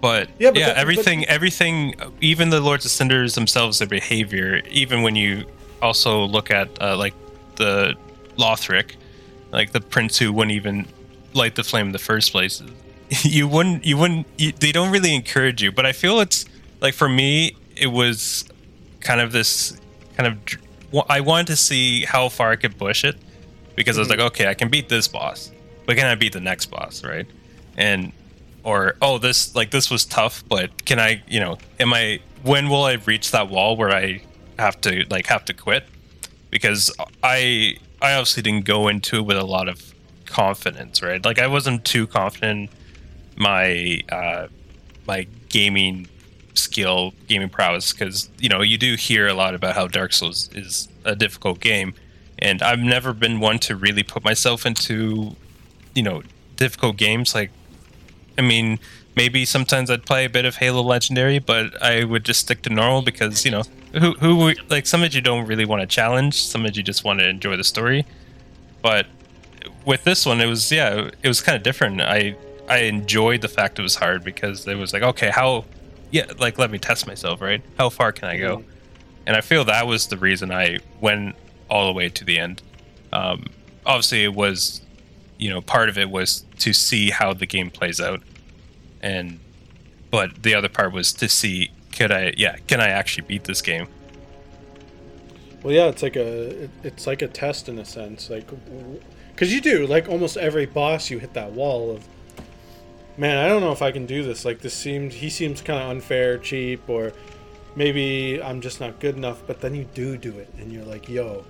But 0.00 0.28
Yeah, 0.38 0.48
yeah, 0.48 0.50
but 0.50 0.54
but- 0.54 0.76
everything, 0.76 1.24
everything, 1.24 1.94
even 2.20 2.50
the 2.50 2.60
Lords 2.60 2.84
of 2.84 2.92
Cinders 2.92 3.34
themselves, 3.34 3.78
their 3.80 3.88
behavior, 3.88 4.62
even 4.70 5.02
when 5.02 5.16
you 5.16 5.44
also 5.82 6.24
look 6.26 6.50
at 6.50 6.68
uh, 6.80 6.96
like 6.96 7.14
the 7.56 7.94
Lothric, 8.36 8.92
like 9.50 9.72
the 9.72 9.80
prince 9.80 10.18
who 10.18 10.32
wouldn't 10.32 10.52
even 10.54 10.86
light 11.34 11.56
the 11.56 11.64
flame 11.64 11.86
in 11.86 11.92
the 11.92 11.98
first 11.98 12.30
place, 12.30 12.62
you 13.22 13.48
wouldn't, 13.48 13.84
you 13.84 13.96
wouldn't, 13.96 14.26
you, 14.38 14.52
they 14.52 14.72
don't 14.72 14.90
really 14.90 15.14
encourage 15.14 15.62
you. 15.62 15.72
But 15.72 15.86
I 15.86 15.92
feel 15.92 16.20
it's 16.20 16.44
like 16.80 16.94
for 16.94 17.08
me, 17.08 17.56
it 17.76 17.88
was 17.88 18.44
kind 19.00 19.20
of 19.20 19.32
this 19.32 19.78
kind 20.16 20.26
of. 20.26 21.04
I 21.10 21.20
wanted 21.20 21.48
to 21.48 21.56
see 21.56 22.04
how 22.04 22.28
far 22.28 22.50
I 22.50 22.56
could 22.56 22.78
push 22.78 23.04
it 23.04 23.16
because 23.74 23.98
I 23.98 24.00
was 24.00 24.08
mm-hmm. 24.08 24.20
like, 24.20 24.32
okay, 24.32 24.48
I 24.48 24.54
can 24.54 24.70
beat 24.70 24.88
this 24.88 25.08
boss, 25.08 25.52
but 25.84 25.96
can 25.96 26.06
I 26.06 26.14
beat 26.14 26.32
the 26.32 26.40
next 26.40 26.66
boss, 26.66 27.04
right? 27.04 27.26
And 27.76 28.12
or 28.62 28.96
oh, 29.00 29.18
this 29.18 29.54
like 29.54 29.70
this 29.70 29.90
was 29.90 30.04
tough, 30.04 30.42
but 30.48 30.84
can 30.84 30.98
I, 30.98 31.22
you 31.28 31.40
know, 31.40 31.58
am 31.78 31.92
I? 31.92 32.20
When 32.42 32.68
will 32.68 32.84
I 32.84 32.94
reach 32.94 33.30
that 33.32 33.48
wall 33.48 33.76
where 33.76 33.90
I 33.90 34.22
have 34.58 34.80
to 34.82 35.04
like 35.10 35.26
have 35.26 35.44
to 35.46 35.54
quit? 35.54 35.84
Because 36.50 36.92
I 37.22 37.76
I 38.00 38.14
obviously 38.14 38.42
didn't 38.42 38.64
go 38.64 38.88
into 38.88 39.16
it 39.16 39.22
with 39.22 39.36
a 39.36 39.44
lot 39.44 39.68
of 39.68 39.94
confidence, 40.24 41.02
right? 41.02 41.24
Like 41.24 41.38
I 41.38 41.46
wasn't 41.46 41.84
too 41.84 42.06
confident 42.06 42.70
my 43.36 44.02
uh, 44.10 44.48
my 45.06 45.26
gaming 45.48 46.08
skill, 46.54 47.12
gaming 47.28 47.48
prowess, 47.48 47.92
because 47.92 48.30
you 48.38 48.48
know 48.48 48.62
you 48.62 48.78
do 48.78 48.94
hear 48.94 49.26
a 49.26 49.34
lot 49.34 49.54
about 49.54 49.74
how 49.74 49.86
Dark 49.86 50.12
Souls 50.12 50.50
is 50.54 50.88
a 51.04 51.14
difficult 51.14 51.60
game, 51.60 51.94
and 52.38 52.62
I've 52.62 52.78
never 52.78 53.12
been 53.12 53.40
one 53.40 53.58
to 53.60 53.76
really 53.76 54.02
put 54.02 54.24
myself 54.24 54.66
into, 54.66 55.36
you 55.94 56.02
know, 56.02 56.22
difficult 56.56 56.96
games. 56.96 57.34
Like, 57.34 57.50
I 58.38 58.42
mean, 58.42 58.78
maybe 59.14 59.44
sometimes 59.44 59.90
I'd 59.90 60.04
play 60.04 60.24
a 60.24 60.30
bit 60.30 60.44
of 60.44 60.56
Halo 60.56 60.82
Legendary, 60.82 61.38
but 61.38 61.80
I 61.82 62.04
would 62.04 62.24
just 62.24 62.40
stick 62.40 62.62
to 62.62 62.70
normal 62.70 63.02
because 63.02 63.44
you 63.44 63.50
know, 63.50 63.62
who 63.92 64.12
who 64.14 64.54
like 64.68 64.86
some 64.86 65.02
of 65.02 65.14
you 65.14 65.20
don't 65.20 65.46
really 65.46 65.64
want 65.64 65.80
to 65.82 65.86
challenge, 65.86 66.42
some 66.42 66.66
of 66.66 66.76
you 66.76 66.82
just 66.82 67.04
want 67.04 67.20
to 67.20 67.28
enjoy 67.28 67.56
the 67.56 67.64
story, 67.64 68.06
but 68.82 69.06
with 69.84 70.04
this 70.04 70.26
one 70.26 70.40
it 70.40 70.46
was 70.46 70.70
yeah 70.70 71.10
it 71.22 71.28
was 71.28 71.40
kind 71.40 71.56
of 71.56 71.62
different 71.62 72.00
i 72.00 72.36
i 72.68 72.78
enjoyed 72.78 73.40
the 73.40 73.48
fact 73.48 73.78
it 73.78 73.82
was 73.82 73.94
hard 73.96 74.24
because 74.24 74.66
it 74.66 74.74
was 74.76 74.92
like 74.92 75.02
okay 75.02 75.30
how 75.30 75.64
yeah 76.10 76.24
like 76.38 76.58
let 76.58 76.70
me 76.70 76.78
test 76.78 77.06
myself 77.06 77.40
right? 77.40 77.62
How 77.78 77.88
far 77.90 78.12
can 78.12 78.28
i 78.28 78.36
go? 78.38 78.64
And 79.26 79.36
i 79.36 79.40
feel 79.40 79.64
that 79.64 79.86
was 79.86 80.06
the 80.06 80.16
reason 80.16 80.50
i 80.52 80.78
went 81.00 81.34
all 81.68 81.86
the 81.86 81.92
way 81.92 82.08
to 82.08 82.24
the 82.24 82.38
end. 82.38 82.62
Um 83.12 83.46
obviously 83.84 84.24
it 84.24 84.34
was 84.34 84.80
you 85.38 85.50
know 85.50 85.60
part 85.60 85.88
of 85.88 85.98
it 85.98 86.10
was 86.10 86.44
to 86.60 86.72
see 86.72 87.10
how 87.10 87.34
the 87.34 87.46
game 87.46 87.70
plays 87.70 88.00
out. 88.00 88.20
And 89.02 89.38
but 90.10 90.42
the 90.42 90.54
other 90.54 90.68
part 90.68 90.92
was 90.92 91.12
to 91.14 91.28
see 91.28 91.70
could 91.92 92.10
i 92.12 92.32
yeah 92.36 92.56
can 92.66 92.80
i 92.80 92.88
actually 92.88 93.26
beat 93.26 93.44
this 93.44 93.62
game? 93.62 93.86
Well, 95.62 95.74
yeah, 95.74 95.86
it's 95.86 96.02
like 96.02 96.16
a 96.16 96.64
it- 96.64 96.70
it's 96.84 97.06
like 97.06 97.22
a 97.22 97.28
test 97.28 97.68
in 97.68 97.78
a 97.78 97.84
sense, 97.84 98.30
like 98.30 98.46
because 99.30 99.52
you 99.52 99.60
do 99.60 99.86
like 99.86 100.08
almost 100.08 100.36
every 100.36 100.66
boss 100.66 101.10
you 101.10 101.18
hit 101.18 101.34
that 101.34 101.52
wall 101.52 101.90
of. 101.90 102.06
Man, 103.18 103.38
I 103.38 103.48
don't 103.48 103.60
know 103.60 103.72
if 103.72 103.82
I 103.82 103.92
can 103.92 104.06
do 104.06 104.22
this. 104.22 104.44
Like 104.44 104.60
this 104.60 104.74
seemed 104.74 105.12
he 105.12 105.30
seems 105.30 105.60
kind 105.62 105.82
of 105.82 105.90
unfair, 105.90 106.38
cheap, 106.38 106.88
or 106.88 107.12
maybe 107.74 108.40
I'm 108.42 108.60
just 108.60 108.80
not 108.80 109.00
good 109.00 109.16
enough. 109.16 109.42
But 109.46 109.60
then 109.60 109.74
you 109.74 109.84
do 109.94 110.16
do 110.16 110.38
it, 110.38 110.52
and 110.58 110.72
you're 110.72 110.84
like, 110.84 111.08
"Yo, 111.08 111.44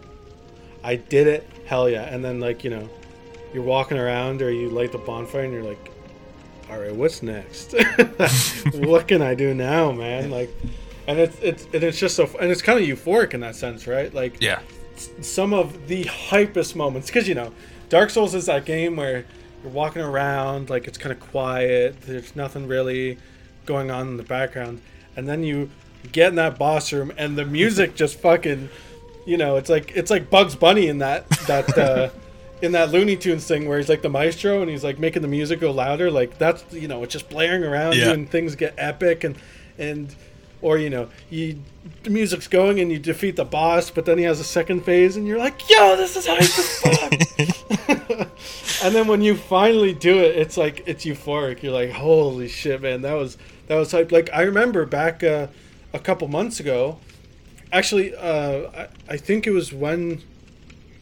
I 0.85 0.97
did 0.97 1.27
it! 1.27 1.49
Hell 1.67 1.89
yeah!" 1.89 2.05
And 2.05 2.25
then 2.25 2.39
like 2.41 2.63
you 2.63 2.71
know, 2.71 2.89
you're 3.53 3.65
walking 3.65 3.99
around 3.99 4.43
or 4.43 4.51
you 4.51 4.71
light 4.71 4.93
the 4.93 4.99
bonfire, 4.99 5.43
and 5.43 5.53
you're 5.53 5.65
like, 5.65 5.91
"All 6.71 6.79
right, 6.79 6.95
what's 6.95 7.23
next? 7.23 7.73
what 8.75 9.09
can 9.09 9.21
I 9.21 9.35
do 9.35 9.53
now, 9.53 9.91
man?" 9.91 10.31
Like, 10.31 10.51
and 11.09 11.19
it's 11.19 11.37
it's 11.41 11.65
and 11.75 11.83
it's 11.83 11.99
just 11.99 12.15
so 12.15 12.31
and 12.41 12.51
it's 12.51 12.63
kind 12.63 12.79
of 12.79 12.87
euphoric 12.87 13.35
in 13.35 13.41
that 13.41 13.57
sense, 13.57 13.87
right? 13.87 14.15
Like 14.15 14.41
yeah 14.41 14.61
some 15.21 15.53
of 15.53 15.89
the 15.89 16.05
hypest 16.05 16.75
moments 16.75 17.09
because 17.09 17.29
you 17.29 17.35
know 17.35 17.53
dark 17.89 18.11
souls 18.11 18.35
is 18.35 18.47
that 18.47 18.65
game 18.65 18.97
where 18.97 19.25
you're 19.67 19.75
walking 19.75 20.03
around 20.03 20.71
like 20.71 20.87
it's 20.87 20.97
kind 20.97 21.13
of 21.13 21.21
quiet 21.21 22.01
there's 22.03 22.37
nothing 22.37 22.67
really 22.67 23.19
going 23.67 23.91
on 23.91 24.09
in 24.09 24.17
the 24.17 24.23
background 24.23 24.81
and 25.17 25.29
then 25.29 25.43
you 25.43 25.69
get 26.13 26.29
in 26.29 26.37
that 26.37 26.59
boss 26.59 26.93
room 26.93 27.13
and 27.19 27.37
the 27.37 27.45
music 27.45 27.95
just 28.03 28.19
fucking 28.21 28.69
you 29.27 29.37
know, 29.37 29.57
it's 29.57 29.69
like 29.69 29.93
it's 29.95 30.11
like 30.11 30.31
Bugs 30.31 30.55
Bunny 30.55 30.87
in 30.87 30.99
that 30.99 31.29
that 31.47 31.77
uh, 31.77 32.09
in 32.63 32.73
that 32.73 32.91
Looney 32.93 33.17
Tunes 33.17 33.47
thing 33.47 33.69
where 33.69 33.77
he's 33.77 33.89
like 33.89 34.01
the 34.01 34.09
maestro 34.09 34.63
and 34.63 34.71
he's 34.71 34.85
like 34.85 34.99
making 34.99 35.21
the 35.23 35.29
music 35.29 35.61
go 35.61 35.73
louder. 35.73 36.11
Like 36.11 36.39
that's 36.39 36.65
you 36.73 36.89
know, 36.89 37.03
it's 37.03 37.13
just 37.13 37.29
blaring 37.29 37.65
around 37.65 37.97
you 37.97 38.11
and 38.11 38.31
things 38.31 38.55
get 38.55 38.75
epic 38.79 39.25
and 39.25 39.37
and 39.77 40.15
or 40.63 40.79
you 40.79 40.89
know, 40.89 41.11
you 41.29 41.61
the 42.05 42.11
music's 42.11 42.47
going 42.49 42.79
and 42.81 42.91
you 42.91 42.99
defeat 42.99 43.37
the 43.37 43.45
boss, 43.45 43.91
but 43.91 44.05
then 44.07 44.17
he 44.17 44.25
has 44.25 44.39
a 44.41 44.45
second 44.45 44.85
phase 44.85 45.17
and 45.17 45.27
you're 45.27 45.39
like, 45.39 45.69
yo, 45.69 45.97
this 45.97 46.17
is 46.17 46.27
hype 46.27 46.41
as 46.41 46.79
fuck. 48.07 48.29
And 48.83 48.95
then 48.95 49.07
when 49.07 49.23
you 49.23 49.37
finally 49.37 49.95
do 49.95 50.19
it, 50.19 50.37
it's 50.37 50.57
like 50.57 50.83
it's 50.87 51.05
euphoric. 51.05 51.63
You're 51.63 51.73
like, 51.73 51.91
holy 51.91 52.49
shit, 52.49 52.83
man, 52.83 53.03
that 53.03 53.15
was 53.15 53.37
that 53.69 53.77
was 53.77 53.93
hype. 53.93 54.13
Like 54.13 54.31
I 54.33 54.43
remember 54.43 54.85
back 54.87 55.23
uh, 55.23 55.49
a 55.93 55.99
couple 55.99 56.29
months 56.29 56.61
ago. 56.61 56.99
Actually, 57.73 58.15
uh, 58.15 58.71
I, 58.75 58.89
I 59.09 59.17
think 59.17 59.47
it 59.47 59.51
was 59.51 59.73
when 59.73 60.23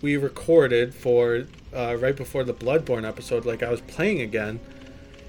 we 0.00 0.16
recorded 0.16 0.94
for 0.94 1.46
uh, 1.74 1.96
right 1.98 2.16
before 2.16 2.44
the 2.44 2.54
Bloodborne 2.54 3.06
episode. 3.06 3.44
Like 3.44 3.62
I 3.62 3.70
was 3.70 3.80
playing 3.82 4.20
again, 4.20 4.60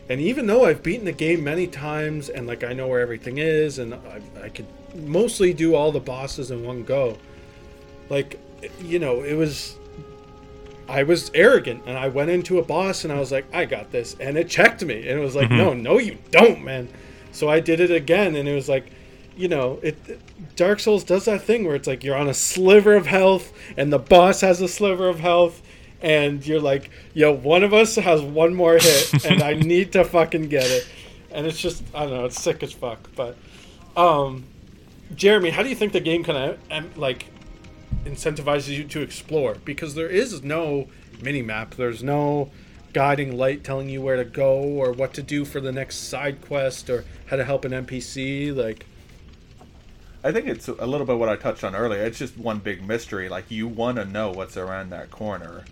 and 0.09 0.21
even 0.21 0.47
though 0.47 0.65
I've 0.65 0.83
beaten 0.83 1.05
the 1.05 1.11
game 1.11 1.43
many 1.43 1.67
times 1.67 2.29
and 2.29 2.47
like 2.47 2.63
I 2.63 2.73
know 2.73 2.87
where 2.87 3.01
everything 3.01 3.37
is, 3.37 3.79
and 3.79 3.93
I, 3.93 4.21
I 4.43 4.49
could 4.49 4.67
mostly 4.95 5.53
do 5.53 5.75
all 5.75 5.91
the 5.91 5.99
bosses 5.99 6.51
in 6.51 6.63
one 6.63 6.83
go, 6.83 7.17
like 8.09 8.39
you 8.81 8.99
know, 8.99 9.21
it 9.21 9.33
was 9.33 9.77
I 10.87 11.03
was 11.03 11.31
arrogant 11.33 11.83
and 11.85 11.97
I 11.97 12.09
went 12.09 12.29
into 12.29 12.59
a 12.59 12.63
boss 12.63 13.03
and 13.03 13.13
I 13.13 13.19
was 13.19 13.31
like, 13.31 13.45
I 13.53 13.65
got 13.65 13.91
this. 13.91 14.15
And 14.19 14.37
it 14.37 14.49
checked 14.49 14.83
me. 14.83 15.07
And 15.07 15.19
it 15.19 15.23
was 15.23 15.35
like, 15.35 15.49
no, 15.49 15.73
no, 15.73 15.97
you 15.97 16.17
don't, 16.31 16.63
man. 16.63 16.89
So 17.31 17.49
I 17.49 17.59
did 17.59 17.79
it 17.79 17.91
again 17.91 18.35
and 18.35 18.47
it 18.47 18.53
was 18.53 18.69
like, 18.69 18.91
you 19.35 19.47
know, 19.47 19.79
it 19.81 19.97
Dark 20.55 20.79
Souls 20.79 21.03
does 21.03 21.25
that 21.25 21.41
thing 21.41 21.65
where 21.65 21.75
it's 21.75 21.87
like 21.87 22.03
you're 22.03 22.15
on 22.15 22.29
a 22.29 22.33
sliver 22.33 22.95
of 22.95 23.07
health 23.07 23.51
and 23.75 23.91
the 23.91 23.99
boss 23.99 24.41
has 24.41 24.61
a 24.61 24.67
sliver 24.67 25.09
of 25.09 25.19
health 25.19 25.61
and 26.01 26.45
you're 26.45 26.61
like, 26.61 26.89
yo, 27.13 27.33
one 27.33 27.63
of 27.63 27.73
us 27.73 27.95
has 27.95 28.21
one 28.21 28.53
more 28.53 28.77
hit 28.77 29.25
and 29.25 29.41
I 29.41 29.53
need 29.55 29.91
to 29.93 30.05
fucking 30.05 30.49
get 30.49 30.69
it. 30.69 30.87
And 31.31 31.45
it's 31.45 31.59
just 31.59 31.83
I 31.93 32.05
don't 32.05 32.13
know, 32.13 32.25
it's 32.25 32.41
sick 32.41 32.63
as 32.63 32.71
fuck. 32.71 33.09
But 33.15 33.35
um 33.97 34.45
Jeremy, 35.15 35.49
how 35.49 35.63
do 35.63 35.69
you 35.69 35.75
think 35.75 35.93
the 35.93 35.99
game 35.99 36.23
kind 36.23 36.37
of 36.37 36.59
um, 36.71 36.89
like 36.95 37.25
incentivizes 38.05 38.77
you 38.77 38.83
to 38.85 39.01
explore 39.01 39.55
because 39.65 39.95
there 39.95 40.07
is 40.07 40.43
no 40.43 40.87
mini 41.21 41.41
map. 41.41 41.75
There's 41.75 42.03
no 42.03 42.51
guiding 42.93 43.37
light 43.37 43.63
telling 43.63 43.89
you 43.89 44.01
where 44.01 44.15
to 44.15 44.23
go 44.23 44.57
or 44.57 44.91
what 44.91 45.13
to 45.15 45.21
do 45.21 45.43
for 45.43 45.59
the 45.59 45.71
next 45.71 46.07
side 46.07 46.39
quest 46.41 46.89
or 46.89 47.03
how 47.25 47.35
to 47.35 47.43
help 47.43 47.65
an 47.65 47.71
NPC. 47.71 48.55
Like, 48.55 48.85
I 50.23 50.31
think 50.31 50.47
it's 50.47 50.67
a 50.67 50.85
little 50.85 51.05
bit 51.05 51.17
what 51.17 51.29
I 51.29 51.35
touched 51.35 51.63
on 51.63 51.75
earlier. 51.75 52.03
It's 52.03 52.17
just 52.17 52.37
one 52.37 52.59
big 52.59 52.87
mystery. 52.87 53.27
Like 53.27 53.51
you 53.51 53.67
want 53.67 53.97
to 53.97 54.05
know 54.05 54.31
what's 54.31 54.55
around 54.55 54.91
that 54.91 55.11
corner, 55.11 55.65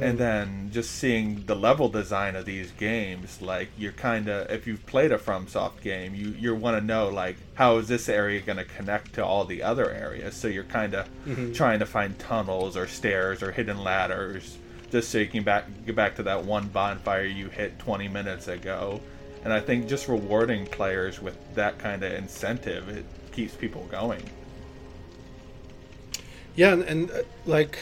and 0.00 0.18
then 0.18 0.70
just 0.72 0.92
seeing 0.92 1.44
the 1.46 1.54
level 1.54 1.88
design 1.88 2.36
of 2.36 2.44
these 2.44 2.70
games. 2.72 3.40
Like 3.42 3.68
you're 3.76 3.92
kind 3.92 4.28
of, 4.28 4.50
if 4.50 4.66
you've 4.66 4.84
played 4.86 5.12
a 5.12 5.18
FromSoft 5.18 5.80
game, 5.82 6.14
you 6.14 6.34
you 6.38 6.54
want 6.54 6.78
to 6.78 6.84
know 6.84 7.08
like 7.08 7.36
how 7.54 7.76
is 7.78 7.88
this 7.88 8.08
area 8.08 8.40
going 8.40 8.58
to 8.58 8.64
connect 8.64 9.14
to 9.14 9.24
all 9.24 9.44
the 9.44 9.62
other 9.62 9.90
areas. 9.90 10.34
So 10.34 10.48
you're 10.48 10.64
kind 10.64 10.94
of 10.94 11.08
trying 11.54 11.78
to 11.80 11.86
find 11.86 12.18
tunnels 12.18 12.76
or 12.76 12.86
stairs 12.86 13.42
or 13.42 13.52
hidden 13.52 13.82
ladders, 13.82 14.58
just 14.90 15.10
so 15.10 15.18
you 15.18 15.26
can 15.26 15.42
back 15.44 15.66
get 15.86 15.96
back 15.96 16.16
to 16.16 16.22
that 16.24 16.44
one 16.44 16.68
bonfire 16.68 17.24
you 17.24 17.48
hit 17.48 17.78
20 17.78 18.08
minutes 18.08 18.48
ago. 18.48 19.00
And 19.44 19.52
I 19.52 19.60
think 19.60 19.88
just 19.88 20.08
rewarding 20.08 20.66
players 20.66 21.20
with 21.20 21.36
that 21.54 21.78
kind 21.78 22.02
of 22.04 22.12
incentive, 22.12 22.88
it 22.88 23.04
keeps 23.32 23.54
people 23.56 23.84
going. 23.90 24.22
yeah, 26.54 26.72
and, 26.72 26.82
and 26.82 27.10
uh, 27.10 27.22
like 27.46 27.78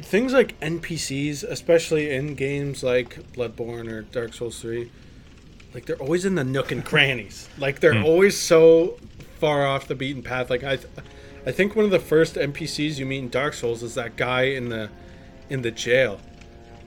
things 0.00 0.32
like 0.32 0.58
NPCs, 0.60 1.44
especially 1.44 2.10
in 2.10 2.34
games 2.34 2.82
like 2.82 3.32
Bloodborne 3.32 3.90
or 3.90 4.02
Dark 4.02 4.34
Souls 4.34 4.60
3, 4.60 4.90
like 5.72 5.86
they're 5.86 6.00
always 6.00 6.24
in 6.24 6.34
the 6.34 6.44
nook 6.44 6.72
and 6.72 6.84
crannies. 6.84 7.48
Like 7.58 7.80
they're 7.80 7.98
hmm. 7.98 8.04
always 8.04 8.38
so 8.38 8.98
far 9.38 9.66
off 9.66 9.88
the 9.88 9.94
beaten 9.94 10.22
path. 10.22 10.50
Like 10.50 10.64
I, 10.64 10.78
I 11.46 11.52
think 11.52 11.76
one 11.76 11.84
of 11.84 11.90
the 11.90 11.98
first 11.98 12.36
NPCs 12.36 12.98
you 12.98 13.06
meet 13.06 13.18
in 13.18 13.28
Dark 13.28 13.54
Souls 13.54 13.82
is 13.82 13.94
that 13.94 14.16
guy 14.16 14.42
in 14.42 14.68
the, 14.68 14.90
in 15.48 15.62
the 15.62 15.70
jail, 15.70 16.20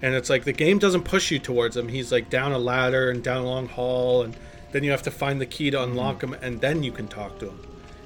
and 0.02 0.16
it's 0.16 0.30
like 0.30 0.44
the 0.44 0.54
game 0.54 0.80
doesn't 0.80 1.04
push 1.04 1.32
you 1.32 1.40
towards 1.40 1.78
him. 1.78 1.90
He's 1.90 2.12
like 2.12 2.30
down 2.30 2.52
a 2.52 2.60
ladder 2.60 3.10
and 3.10 3.24
down 3.24 3.38
a 3.38 3.46
long 3.46 3.68
hall, 3.68 4.24
and 4.24 4.36
then 4.72 4.84
you 4.84 4.92
have 4.92 5.04
to 5.04 5.12
find 5.12 5.40
the 5.40 5.46
key 5.46 5.70
to 5.72 5.78
hmm. 5.78 5.92
unlock 5.92 6.24
him, 6.24 6.34
and 6.42 6.62
then 6.62 6.84
you 6.84 6.92
can 6.92 7.08
talk 7.08 7.40
to 7.40 7.50
him. 7.50 7.60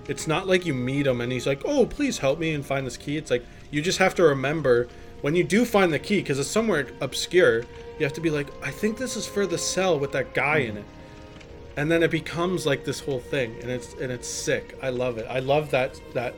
It's 0.07 0.27
not 0.27 0.47
like 0.47 0.65
you 0.65 0.73
meet 0.73 1.07
him 1.07 1.21
and 1.21 1.31
he's 1.31 1.47
like, 1.47 1.61
"Oh, 1.63 1.85
please 1.85 2.17
help 2.17 2.39
me 2.39 2.53
and 2.53 2.65
find 2.65 2.85
this 2.85 2.97
key." 2.97 3.17
It's 3.17 3.31
like 3.31 3.45
you 3.71 3.81
just 3.81 3.97
have 3.97 4.15
to 4.15 4.23
remember 4.23 4.87
when 5.21 5.35
you 5.35 5.43
do 5.43 5.65
find 5.65 5.91
the 5.91 5.99
key 5.99 6.17
because 6.17 6.39
it's 6.39 6.49
somewhere 6.49 6.87
obscure. 6.99 7.61
You 7.97 8.05
have 8.05 8.13
to 8.13 8.21
be 8.21 8.29
like, 8.29 8.47
"I 8.63 8.71
think 8.71 8.97
this 8.97 9.15
is 9.15 9.25
for 9.25 9.45
the 9.45 9.57
cell 9.57 9.97
with 9.99 10.11
that 10.11 10.33
guy 10.33 10.57
in 10.57 10.77
it," 10.77 10.85
and 11.77 11.89
then 11.89 12.03
it 12.03 12.11
becomes 12.11 12.65
like 12.65 12.83
this 12.83 12.99
whole 12.99 13.19
thing, 13.19 13.55
and 13.61 13.71
it's 13.71 13.93
and 13.93 14.11
it's 14.11 14.27
sick. 14.27 14.77
I 14.81 14.89
love 14.89 15.17
it. 15.17 15.25
I 15.29 15.39
love 15.39 15.71
that 15.71 15.99
that 16.13 16.35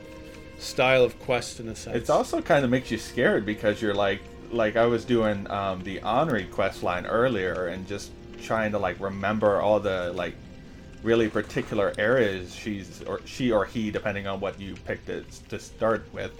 style 0.58 1.04
of 1.04 1.18
quest 1.20 1.60
in 1.60 1.68
a 1.68 1.76
sense. 1.76 1.96
It's 1.96 2.10
also 2.10 2.40
kind 2.40 2.64
of 2.64 2.70
makes 2.70 2.90
you 2.90 2.98
scared 2.98 3.44
because 3.44 3.82
you're 3.82 3.94
like, 3.94 4.20
like 4.50 4.76
I 4.76 4.86
was 4.86 5.04
doing 5.04 5.50
um, 5.50 5.82
the 5.82 5.98
Anri 6.00 6.50
quest 6.50 6.82
line 6.82 7.06
earlier 7.06 7.68
and 7.68 7.86
just 7.86 8.12
trying 8.42 8.72
to 8.72 8.78
like 8.78 9.00
remember 9.00 9.60
all 9.60 9.80
the 9.80 10.12
like 10.12 10.34
really 11.02 11.28
particular 11.28 11.92
areas 11.98 12.54
she's 12.54 13.02
or 13.02 13.20
she 13.24 13.52
or 13.52 13.64
he, 13.64 13.90
depending 13.90 14.26
on 14.26 14.40
what 14.40 14.60
you 14.60 14.74
picked 14.86 15.08
it 15.08 15.30
to 15.48 15.58
start 15.58 16.06
with, 16.12 16.32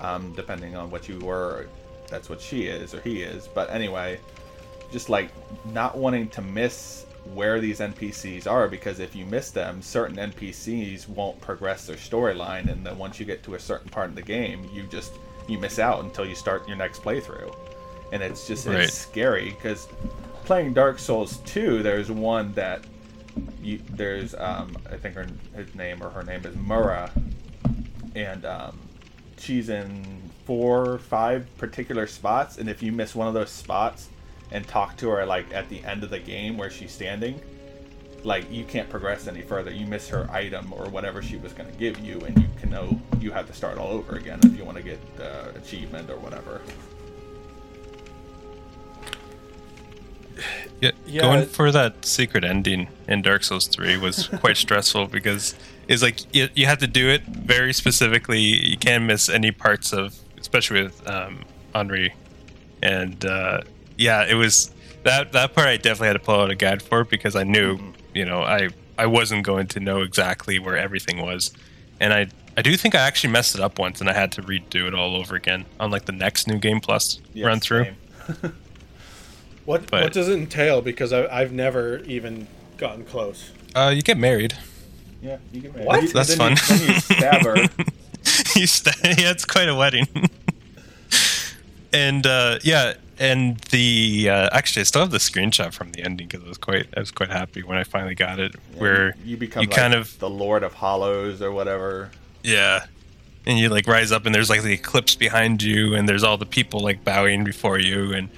um, 0.00 0.32
depending 0.34 0.76
on 0.76 0.90
what 0.90 1.08
you 1.08 1.18
were, 1.20 1.66
that's 2.08 2.28
what 2.30 2.40
she 2.40 2.66
is 2.66 2.94
or 2.94 3.00
he 3.00 3.22
is. 3.22 3.46
But 3.48 3.70
anyway, 3.70 4.18
just 4.90 5.08
like 5.08 5.30
not 5.72 5.96
wanting 5.96 6.28
to 6.30 6.42
miss 6.42 7.04
where 7.34 7.60
these 7.60 7.80
NPCs 7.80 8.46
are 8.50 8.68
because 8.68 9.00
if 9.00 9.14
you 9.14 9.26
miss 9.26 9.50
them, 9.50 9.82
certain 9.82 10.16
NPCs 10.16 11.08
won't 11.08 11.38
progress 11.40 11.86
their 11.86 11.96
storyline, 11.96 12.70
and 12.70 12.84
then 12.86 12.96
once 12.96 13.20
you 13.20 13.26
get 13.26 13.42
to 13.42 13.54
a 13.54 13.58
certain 13.60 13.90
part 13.90 14.08
of 14.08 14.14
the 14.14 14.22
game, 14.22 14.68
you 14.72 14.84
just 14.84 15.12
you 15.46 15.58
miss 15.58 15.78
out 15.78 16.02
until 16.04 16.24
you 16.26 16.34
start 16.34 16.66
your 16.68 16.76
next 16.76 17.02
playthrough, 17.02 17.54
and 18.12 18.22
it's 18.22 18.46
just 18.46 18.66
Right. 18.66 18.80
it's 18.80 18.94
scary 18.94 19.50
because 19.50 19.88
playing 20.44 20.72
Dark 20.72 20.98
Souls 20.98 21.38
2, 21.44 21.82
there's 21.82 22.10
one 22.10 22.52
that 22.54 22.84
you, 23.62 23.80
there's 23.90 24.34
um, 24.34 24.76
I 24.90 24.96
think 24.96 25.14
her 25.14 25.26
his 25.54 25.74
name 25.74 26.02
or 26.02 26.08
her 26.10 26.22
name 26.22 26.44
is 26.46 26.56
Mura, 26.56 27.10
and 28.14 28.44
um, 28.46 28.78
she's 29.38 29.68
in 29.68 30.04
four 30.44 30.98
five 30.98 31.46
particular 31.58 32.06
spots, 32.06 32.58
and 32.58 32.68
if 32.68 32.82
you 32.82 32.92
miss 32.92 33.14
one 33.14 33.28
of 33.28 33.34
those 33.34 33.50
spots 33.50 34.08
and 34.50 34.66
talk 34.66 34.96
to 34.96 35.08
her 35.10 35.26
like 35.26 35.52
at 35.52 35.68
the 35.68 35.84
end 35.84 36.02
of 36.02 36.10
the 36.10 36.18
game 36.18 36.56
where 36.56 36.70
she's 36.70 36.92
standing, 36.92 37.40
like 38.24 38.50
you 38.50 38.64
can't 38.64 38.88
progress 38.88 39.26
any 39.26 39.42
further. 39.42 39.70
You 39.70 39.86
miss 39.86 40.08
her 40.08 40.28
item 40.30 40.72
or 40.72 40.88
whatever 40.88 41.22
she 41.22 41.36
was 41.36 41.52
going 41.52 41.70
to 41.70 41.78
give 41.78 41.98
you, 42.00 42.20
and 42.20 42.38
you 42.38 42.48
can 42.58 42.70
know 42.70 42.98
you 43.20 43.30
have 43.30 43.46
to 43.46 43.52
start 43.52 43.78
all 43.78 43.92
over 43.92 44.16
again 44.16 44.40
if 44.42 44.56
you 44.56 44.64
want 44.64 44.76
to 44.76 44.82
get 44.82 45.16
the 45.16 45.54
achievement 45.56 46.10
or 46.10 46.16
whatever. 46.16 46.60
Yeah, 50.80 50.92
Yeah, 51.06 51.22
going 51.22 51.46
for 51.46 51.72
that 51.72 52.04
secret 52.04 52.44
ending 52.44 52.88
in 53.08 53.22
Dark 53.22 53.42
Souls 53.42 53.66
3 53.66 53.96
was 53.96 54.28
quite 54.28 54.56
stressful 54.66 55.08
because 55.08 55.54
it's 55.88 56.02
like 56.02 56.32
you, 56.34 56.48
you 56.54 56.66
had 56.66 56.80
to 56.80 56.86
do 56.86 57.08
it 57.08 57.22
very 57.24 57.72
specifically. 57.72 58.40
You 58.40 58.76
can't 58.76 59.04
miss 59.04 59.28
any 59.28 59.50
parts 59.50 59.92
of, 59.92 60.14
especially 60.38 60.82
with 60.82 61.08
um, 61.08 61.40
Anri. 61.74 62.12
And 62.82 63.24
uh, 63.24 63.62
yeah, 63.96 64.24
it 64.24 64.34
was 64.34 64.70
that 65.04 65.32
that 65.32 65.54
part 65.54 65.66
I 65.66 65.76
definitely 65.76 66.08
had 66.08 66.12
to 66.14 66.18
pull 66.20 66.40
out 66.40 66.50
a 66.50 66.54
guide 66.54 66.82
for 66.82 67.04
because 67.04 67.34
I 67.34 67.44
knew, 67.44 67.78
you 68.14 68.24
know, 68.24 68.42
I 68.42 68.68
I 68.98 69.06
wasn't 69.06 69.44
going 69.44 69.66
to 69.68 69.80
know 69.80 70.02
exactly 70.02 70.58
where 70.58 70.76
everything 70.76 71.20
was. 71.22 71.52
And 72.00 72.12
I 72.12 72.28
I 72.56 72.62
do 72.62 72.76
think 72.76 72.94
I 72.94 73.00
actually 73.00 73.30
messed 73.32 73.54
it 73.54 73.60
up 73.60 73.78
once 73.78 74.00
and 74.00 74.10
I 74.10 74.12
had 74.12 74.30
to 74.32 74.42
redo 74.42 74.86
it 74.86 74.94
all 74.94 75.16
over 75.16 75.34
again 75.36 75.64
on 75.80 75.90
like 75.90 76.04
the 76.04 76.12
next 76.12 76.46
new 76.46 76.58
game 76.58 76.80
plus 76.80 77.20
Yes, 77.32 77.46
run 77.46 77.60
through. 77.60 77.86
what 79.64 79.90
but- 79.90 80.02
what 80.02 80.12
does 80.12 80.28
it 80.28 80.38
entail? 80.38 80.82
Because 80.82 81.12
I, 81.12 81.26
I've 81.26 81.52
never 81.52 81.98
even 82.00 82.46
gotten 82.76 83.04
close. 83.04 83.52
Uh, 83.74 83.92
you 83.94 84.02
get 84.02 84.16
married. 84.18 84.54
Yeah, 85.20 85.38
you 85.52 85.62
can. 85.62 85.72
What? 85.84 86.02
you- 86.02 86.08
That's 86.08 86.34
fun. 86.34 86.52
You, 86.52 87.00
stab 87.00 87.44
her. 87.44 87.56
you 88.56 88.66
sta 88.66 88.92
yeah, 89.04 89.30
it's 89.30 89.44
quite 89.44 89.68
a 89.68 89.74
wedding. 89.74 90.06
and 91.92 92.26
uh, 92.26 92.58
yeah, 92.62 92.94
and 93.18 93.58
the 93.70 94.28
uh, 94.30 94.48
actually, 94.52 94.80
I 94.80 94.84
still 94.84 95.02
have 95.02 95.10
the 95.10 95.18
screenshot 95.18 95.72
from 95.72 95.92
the 95.92 96.02
ending 96.04 96.28
because 96.28 96.44
I 96.44 96.48
was 96.48 96.58
quite 96.58 96.86
I 96.96 97.00
was 97.00 97.10
quite 97.10 97.30
happy 97.30 97.62
when 97.62 97.78
I 97.78 97.84
finally 97.84 98.14
got 98.14 98.38
it. 98.38 98.54
where 98.76 99.14
you 99.24 99.36
become 99.36 99.62
you 99.62 99.68
like 99.68 99.76
kind 99.76 99.94
of 99.94 100.18
the 100.18 100.30
Lord 100.30 100.62
of 100.62 100.74
Hollows 100.74 101.42
or 101.42 101.50
whatever. 101.50 102.10
yeah, 102.44 102.86
and 103.46 103.58
you 103.58 103.68
like 103.70 103.86
rise 103.86 104.12
up 104.12 104.26
and 104.26 104.34
there's 104.34 104.50
like 104.50 104.62
the 104.62 104.72
eclipse 104.72 105.14
behind 105.14 105.62
you 105.62 105.94
and 105.94 106.08
there's 106.08 106.22
all 106.22 106.36
the 106.36 106.46
people 106.46 106.80
like 106.80 107.04
bowing 107.04 107.42
before 107.44 107.78
you 107.78 108.12
and 108.12 108.28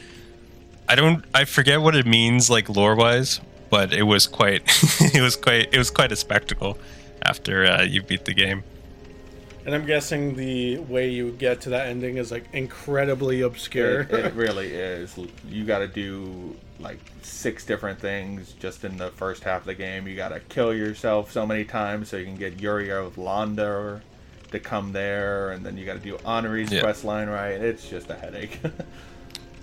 I 0.88 0.94
don't 0.94 1.24
I 1.34 1.44
forget 1.44 1.82
what 1.82 1.94
it 1.94 2.06
means 2.06 2.48
like 2.48 2.68
lore 2.68 2.94
wise, 2.96 3.40
but 3.70 3.92
it 3.92 4.02
was 4.02 4.26
quite 4.26 4.62
it 5.14 5.20
was 5.22 5.36
quite 5.36 5.72
it 5.72 5.78
was 5.78 5.90
quite 5.90 6.12
a 6.12 6.16
spectacle 6.16 6.78
after 7.22 7.64
uh, 7.66 7.82
you 7.82 8.02
beat 8.02 8.24
the 8.24 8.34
game. 8.34 8.62
And 9.66 9.74
I'm 9.74 9.84
guessing 9.84 10.36
the 10.36 10.78
way 10.78 11.10
you 11.10 11.32
get 11.32 11.60
to 11.62 11.70
that 11.70 11.86
ending 11.88 12.16
is 12.16 12.30
like 12.32 12.44
incredibly 12.54 13.42
obscure. 13.42 14.00
It, 14.02 14.10
it 14.12 14.34
really 14.44 14.68
is. 14.72 15.18
You 15.46 15.64
got 15.64 15.80
to 15.80 15.88
do 15.88 16.56
like 16.78 16.98
six 17.22 17.66
different 17.66 18.00
things 18.00 18.54
just 18.58 18.84
in 18.84 18.96
the 18.96 19.10
first 19.10 19.44
half 19.44 19.60
of 19.60 19.66
the 19.66 19.74
game. 19.74 20.08
You 20.08 20.16
got 20.16 20.30
to 20.30 20.40
kill 20.40 20.72
yourself 20.74 21.30
so 21.30 21.46
many 21.46 21.64
times 21.64 22.08
so 22.08 22.16
you 22.16 22.24
can 22.24 22.36
get 22.36 22.58
Yuri 22.58 22.90
of 22.90 23.16
Londor 23.16 24.00
to 24.50 24.58
come 24.58 24.92
there, 24.92 25.50
and 25.50 25.64
then 25.64 25.76
you 25.76 25.84
got 25.84 25.92
to 25.94 26.00
do 26.00 26.16
Anri's 26.24 26.72
Yeah. 26.72 26.80
quest 26.80 27.04
line 27.04 27.28
right. 27.28 27.52
It's 27.60 27.88
just 27.88 28.08
a 28.10 28.14
headache. 28.16 28.58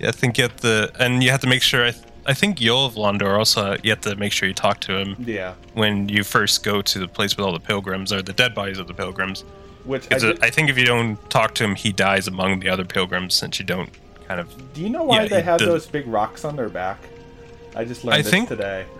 Yeah, 0.00 0.10
I 0.10 0.12
think 0.12 0.38
you 0.38 0.42
have 0.44 0.56
to, 0.58 0.92
and 1.00 1.24
you 1.24 1.30
have 1.32 1.40
to 1.40 1.48
make 1.48 1.60
sure. 1.60 1.84
I, 1.86 1.92
I 2.28 2.34
think 2.34 2.58
Yoel 2.58 2.86
of 2.86 2.94
Londor 2.94 3.38
also. 3.38 3.72
Uh, 3.72 3.76
you 3.82 3.90
have 3.90 4.02
to 4.02 4.14
make 4.16 4.32
sure 4.32 4.46
you 4.46 4.54
talk 4.54 4.80
to 4.82 4.96
him 4.96 5.16
yeah, 5.18 5.54
when 5.72 6.08
you 6.10 6.22
first 6.22 6.62
go 6.62 6.82
to 6.82 6.98
the 6.98 7.08
place 7.08 7.36
with 7.36 7.44
all 7.46 7.52
the 7.52 7.58
pilgrims 7.60 8.12
or 8.12 8.20
the 8.22 8.34
dead 8.34 8.54
bodies 8.54 8.78
of 8.78 8.86
the 8.86 8.94
pilgrims. 8.94 9.44
which 9.84 10.06
I 10.12 10.18
did- 10.18 10.44
I 10.44 10.50
think 10.50 10.68
if 10.68 10.76
you 10.76 10.84
don't 10.84 11.16
talk 11.30 11.54
to 11.54 11.64
him, 11.64 11.74
he 11.74 11.90
dies 11.90 12.28
among 12.28 12.60
the 12.60 12.68
other 12.68 12.84
pilgrims 12.84 13.34
since 13.34 13.58
you 13.58 13.64
don't 13.64 13.88
kind 14.28 14.38
of. 14.40 14.74
do 14.74 14.82
you 14.82 14.90
know 14.90 15.04
why 15.04 15.22
yeah, 15.22 15.28
they 15.28 15.42
have 15.42 15.58
does- 15.58 15.68
those 15.68 15.86
big 15.86 16.06
rocks 16.06 16.44
on 16.44 16.54
their 16.56 16.68
back? 16.68 16.98
I 17.74 17.84
just 17.84 18.04
learned 18.04 18.18
I 18.18 18.22
this 18.22 18.30
think- 18.30 18.48
today. 18.50 18.84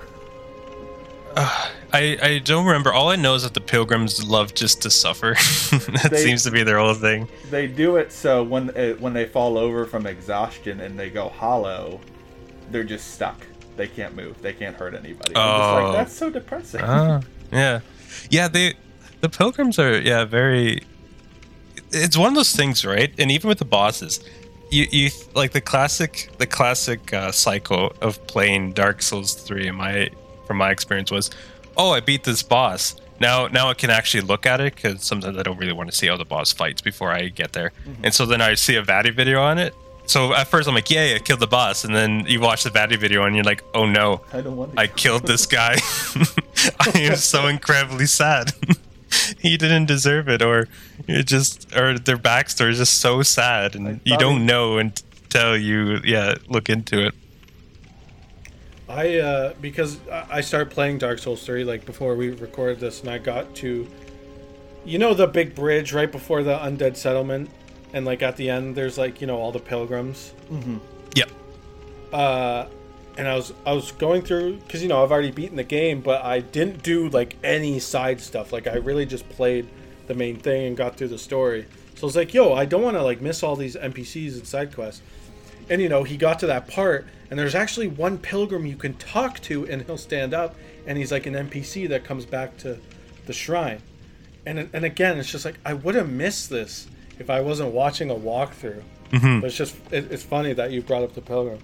I, 1.37 2.19
I 2.23 2.41
don't 2.43 2.65
remember. 2.67 2.93
All 2.93 3.11
I 3.11 3.17
know 3.17 3.35
is 3.35 3.43
that 3.43 3.53
the 3.55 3.61
pilgrims 3.61 4.25
love 4.25 4.55
just 4.55 4.81
to 4.83 4.91
suffer. 4.91 5.35
that 5.71 6.09
They- 6.11 6.25
seems 6.25 6.43
to 6.45 6.51
be 6.51 6.63
their 6.63 6.79
whole 6.79 6.95
thing. 6.95 7.29
They 7.51 7.67
do 7.67 7.97
it 7.97 8.11
so 8.11 8.43
when 8.43 8.71
it, 8.71 8.99
when 9.01 9.13
they 9.13 9.27
fall 9.27 9.59
over 9.59 9.85
from 9.85 10.07
exhaustion 10.07 10.81
and 10.81 10.99
they 10.99 11.11
go 11.11 11.29
hollow, 11.29 12.01
they're 12.71 12.85
just 12.85 13.15
stuck. 13.15 13.47
They 13.77 13.87
can't 13.89 14.15
move. 14.17 14.41
They 14.43 14.53
can't 14.53 14.77
hurt 14.77 14.95
anybody. 14.95 15.35
I'm 15.37 15.59
just 15.61 15.69
Oh. 15.71 15.83
like 15.85 15.93
that's 15.97 16.13
so 16.17 16.31
depressing. 16.31 16.81
Ah, 16.83 17.21
yeah, 17.53 17.81
yeah. 18.31 18.49
They, 18.49 18.75
the 19.21 19.29
pilgrims 19.29 19.79
are 19.79 20.01
yeah 20.01 20.25
very. 20.25 20.83
It's 21.93 22.17
one 22.17 22.29
of 22.29 22.35
those 22.35 22.55
things, 22.55 22.85
right? 22.85 23.13
And 23.19 23.31
even 23.31 23.49
with 23.49 23.59
the 23.59 23.65
bosses, 23.65 24.21
you 24.71 24.87
you 24.91 25.11
like 25.35 25.53
the 25.53 25.61
classic 25.61 26.31
the 26.39 26.47
classic 26.47 27.13
uh, 27.15 27.31
cycle 27.33 27.93
of 28.03 28.25
playing 28.27 28.73
Dark 28.73 29.01
Souls 29.03 29.35
three. 29.35 29.69
In 29.69 29.77
my 29.77 30.11
from 30.47 30.57
my 30.57 30.71
experience 30.71 31.11
was, 31.11 31.31
oh, 31.77 31.93
I 31.93 32.01
beat 32.01 32.25
this 32.25 32.43
boss. 32.43 32.97
Now 33.21 33.47
now 33.47 33.69
I 33.71 33.75
can 33.75 33.91
actually 33.91 34.23
look 34.23 34.45
at 34.45 34.61
it 34.61 34.75
because 34.75 35.03
sometimes 35.05 35.37
I 35.39 35.43
don't 35.43 35.57
really 35.59 35.73
want 35.73 35.91
to 35.91 35.97
see 35.97 36.09
how 36.09 36.17
the 36.17 36.25
boss 36.25 36.53
fights 36.53 36.81
before 36.83 37.11
I 37.13 37.29
get 37.29 37.53
there. 37.53 37.73
And 38.03 38.13
so 38.13 38.27
then 38.27 38.41
I 38.41 38.55
see 38.55 38.75
a 38.77 38.83
Vaati 38.83 39.15
video 39.15 39.41
on 39.41 39.59
it. 39.59 39.75
So 40.09 40.33
at 40.33 40.49
first 40.49 40.67
I'm 40.67 40.75
like, 40.75 40.91
yay, 40.91 41.15
I 41.15 41.19
killed 41.19 41.41
the 41.41 41.47
boss, 41.47 41.85
and 41.85 41.95
then 41.95 42.25
you 42.27 42.41
watch 42.41 42.65
the 42.65 42.71
Vaati 42.71 42.97
video 42.99 43.25
and 43.25 43.37
you're 43.37 43.45
like, 43.45 43.63
oh 43.75 43.85
no, 43.85 44.23
I 44.33 44.41
don't 44.41 44.57
want. 44.57 44.73
To 44.73 44.81
I 44.81 44.87
killed 44.87 45.27
this 45.27 45.45
guy. 45.45 45.75
I 46.81 46.93
am 46.95 47.17
so 47.17 47.47
incredibly 47.47 48.07
sad. 48.07 48.53
he 49.39 49.59
didn't 49.59 49.85
deserve 49.85 50.31
it, 50.31 50.41
or 50.41 50.67
it 51.07 51.27
just, 51.27 51.77
or 51.77 51.99
their 51.99 52.17
backstory 52.17 52.71
is 52.71 52.79
just 52.79 53.01
so 53.03 53.23
sad, 53.23 53.75
and 53.75 54.01
you 54.05 54.17
don't 54.17 54.47
know 54.47 54.79
until 54.79 55.59
you, 55.59 55.99
yeah, 56.03 56.37
look 56.49 56.71
into 56.71 57.07
it. 57.07 57.15
I 58.89 59.19
uh, 59.19 59.55
because 59.61 59.99
I 60.11 60.27
I 60.31 60.41
started 60.41 60.71
playing 60.71 60.99
Dark 60.99 61.19
Souls 61.19 61.45
3 61.45 61.65
like 61.65 61.85
before 61.85 62.15
we 62.15 62.31
recorded 62.31 62.81
this, 62.81 63.03
and 63.03 63.11
I 63.11 63.19
got 63.19 63.55
to, 63.57 63.87
you 64.87 64.99
know, 64.99 65.13
the 65.13 65.27
big 65.27 65.55
bridge 65.55 65.93
right 65.93 66.11
before 66.11 66.43
the 66.43 66.57
undead 66.57 66.97
settlement, 66.97 67.51
and 67.99 68.07
like 68.07 68.23
at 68.23 68.37
the 68.37 68.49
end, 68.49 68.77
there's 68.77 68.97
like 68.97 69.21
you 69.21 69.27
know 69.27 69.39
all 69.39 69.53
the 69.53 69.59
pilgrims. 69.59 70.33
mm-hmm. 70.51 70.79
Yep. 71.15 71.31
Uh, 72.13 72.67
and 73.19 73.27
I 73.27 73.35
was 73.35 73.53
I 73.67 73.73
was 73.73 73.91
going 73.93 74.23
through 74.23 74.59
because 74.59 74.83
you 74.83 74.89
know 74.89 75.03
I've 75.03 75.11
already 75.11 75.33
beaten 75.33 75.57
the 75.57 75.65
game, 75.65 76.01
but 76.01 76.25
I 76.25 76.41
didn't 76.41 76.83
do 76.83 77.09
like 77.11 77.37
any 77.43 77.81
side 77.81 78.21
stuff. 78.21 78.53
Like 78.53 78.67
I 78.67 78.77
really 78.77 79.05
just 79.05 79.29
played 79.29 79.69
the 80.07 80.15
main 80.15 80.37
thing 80.37 80.69
and 80.69 80.77
got 80.77 80.97
through 80.97 81.09
the 81.09 81.19
story. 81.19 81.67
So 81.97 82.05
I 82.05 82.07
was 82.07 82.17
like, 82.17 82.33
yo, 82.33 82.55
I 82.55 82.65
don't 82.65 82.83
want 82.83 82.97
to 82.97 83.03
like 83.03 83.21
miss 83.21 83.43
all 83.43 83.57
these 83.57 83.75
NPCs 83.75 84.35
and 84.35 84.47
side 84.47 84.73
quests. 84.73 85.03
And 85.69 85.83
you 85.83 85.89
know, 85.89 86.05
he 86.05 86.17
got 86.17 86.39
to 86.39 86.47
that 86.47 86.69
part, 86.69 87.07
and 87.31 87.39
there's 87.39 87.57
actually 87.57 87.89
one 87.89 88.17
pilgrim 88.17 88.65
you 88.65 88.77
can 88.77 88.95
talk 88.95 89.41
to, 89.41 89.67
and 89.67 89.83
he'll 89.83 89.99
stand 89.99 90.33
up, 90.33 90.55
and 90.87 90.97
he's 90.97 91.11
like 91.11 91.27
an 91.27 91.35
NPC 91.35 91.89
that 91.89 92.05
comes 92.05 92.25
back 92.25 92.57
to 92.59 92.79
the 93.27 93.33
shrine. 93.33 93.83
And 94.47 94.71
and 94.73 94.85
again, 94.85 95.19
it's 95.19 95.31
just 95.31 95.45
like 95.45 95.59
I 95.65 95.75
would 95.75 95.97
have 95.97 96.09
missed 96.09 96.49
this 96.49 96.87
if 97.19 97.31
I 97.31 97.41
wasn't 97.41 97.73
watching 97.73 98.11
a 98.11 98.15
walkthrough. 98.15 98.83
Mhm. 99.13 99.41
But 99.41 99.47
it's 99.49 99.57
just 99.57 99.75
it, 99.91 100.11
it's 100.13 100.23
funny 100.23 100.53
that 100.53 100.71
you 100.71 100.83
brought 100.83 101.03
up 101.03 101.15
the 101.15 101.21
pilgrim. 101.23 101.59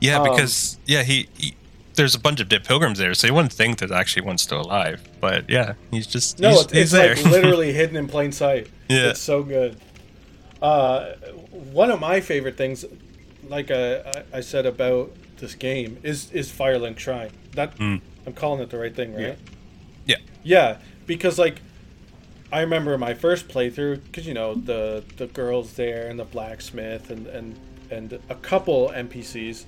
Yeah, 0.00 0.18
Um, 0.18 0.30
because 0.30 0.78
yeah, 0.86 1.02
he, 1.02 1.28
he 1.36 1.54
there's 1.94 2.14
a 2.14 2.18
bunch 2.20 2.40
of 2.40 2.48
dead 2.48 2.64
pilgrims 2.64 2.98
there, 2.98 3.12
so 3.14 3.26
you 3.26 3.34
wouldn't 3.34 3.52
think 3.52 3.78
there's 3.78 3.90
actually 3.92 4.22
one 4.26 4.38
still 4.38 4.60
alive. 4.62 5.06
But 5.20 5.48
yeah, 5.50 5.74
he's 5.90 6.06
just 6.06 6.38
No, 6.40 6.50
he's, 6.50 6.60
it's, 6.62 6.72
he's 6.72 6.82
it's 6.82 6.92
there. 6.92 7.14
like 7.16 7.24
literally 7.26 7.72
hidden 7.80 7.96
in 7.96 8.06
plain 8.08 8.32
sight. 8.32 8.68
Yeah. 8.88 9.10
It's 9.10 9.20
so 9.20 9.42
good. 9.42 9.76
Uh, 10.62 11.12
one 11.72 11.90
of 11.90 12.00
my 12.00 12.20
favorite 12.20 12.56
things, 12.56 12.84
like 13.48 13.70
I, 13.70 13.96
I- 13.96 14.24
I 14.34 14.40
said 14.40 14.66
about 14.66 15.14
this 15.38 15.54
game, 15.54 15.98
is 16.02 16.30
is 16.32 16.50
Firelink 16.50 16.98
Shrine. 16.98 17.30
That 17.54 17.76
Mm. 17.78 18.00
I'm 18.26 18.32
calling 18.32 18.60
it 18.62 18.70
the 18.70 18.78
right 18.78 18.94
thing, 18.94 19.14
right? 19.14 19.38
Yeah. 20.06 20.16
Yeah, 20.42 20.76
because 21.06 21.38
like 21.38 21.60
I 22.52 22.60
remember 22.60 22.98
my 22.98 23.14
first 23.14 23.48
playthrough 23.48 24.04
because 24.04 24.26
you 24.26 24.34
know 24.34 24.54
the 24.54 25.04
the 25.16 25.26
girls 25.26 25.74
there 25.74 26.08
and 26.08 26.18
the 26.18 26.24
blacksmith 26.24 27.10
and 27.10 27.26
and 27.26 27.58
and 27.90 28.18
a 28.28 28.34
couple 28.36 28.90
NPCs, 28.90 29.64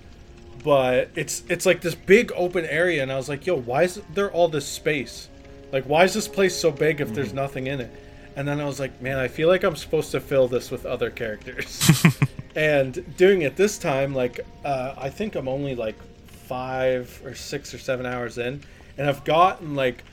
but 0.65 1.11
it's 1.15 1.43
it's 1.49 1.67
like 1.67 1.81
this 1.81 1.95
big 1.95 2.33
open 2.35 2.65
area, 2.65 3.03
and 3.03 3.13
I 3.13 3.17
was 3.17 3.29
like, 3.29 3.47
yo, 3.47 3.57
why 3.57 3.85
is 3.85 4.01
there 4.15 4.31
all 4.33 4.49
this 4.49 4.67
space? 4.67 5.29
Like, 5.73 5.85
why 5.85 6.05
is 6.05 6.13
this 6.13 6.29
place 6.29 6.55
so 6.55 6.71
big 6.71 7.01
if 7.01 7.15
there's 7.15 7.33
nothing 7.33 7.67
in 7.67 7.81
it? 7.81 7.91
And 8.37 8.47
then 8.47 8.61
I 8.61 8.65
was 8.65 8.81
like, 8.81 9.01
man, 9.01 9.19
I 9.19 9.29
feel 9.29 9.49
like 9.49 9.63
I'm 9.63 9.77
supposed 9.77 10.11
to 10.13 10.21
fill 10.21 10.49
this 10.49 10.71
with 10.71 10.87
other 10.87 11.11
characters. 11.11 12.05
and 12.57 13.17
doing 13.17 13.43
it 13.43 13.57
this 13.57 13.79
time, 13.79 14.15
like, 14.15 14.41
uh, 14.65 14.95
I 14.97 15.09
think 15.11 15.35
I'm 15.35 15.49
only 15.49 15.75
like 15.75 15.97
five 16.27 17.21
or 17.25 17.35
six 17.35 17.73
or 17.75 17.79
seven 17.79 18.07
hours 18.07 18.39
in, 18.39 18.63
and 18.99 19.09
I've 19.09 19.25
gotten 19.25 19.75
like 19.75 20.05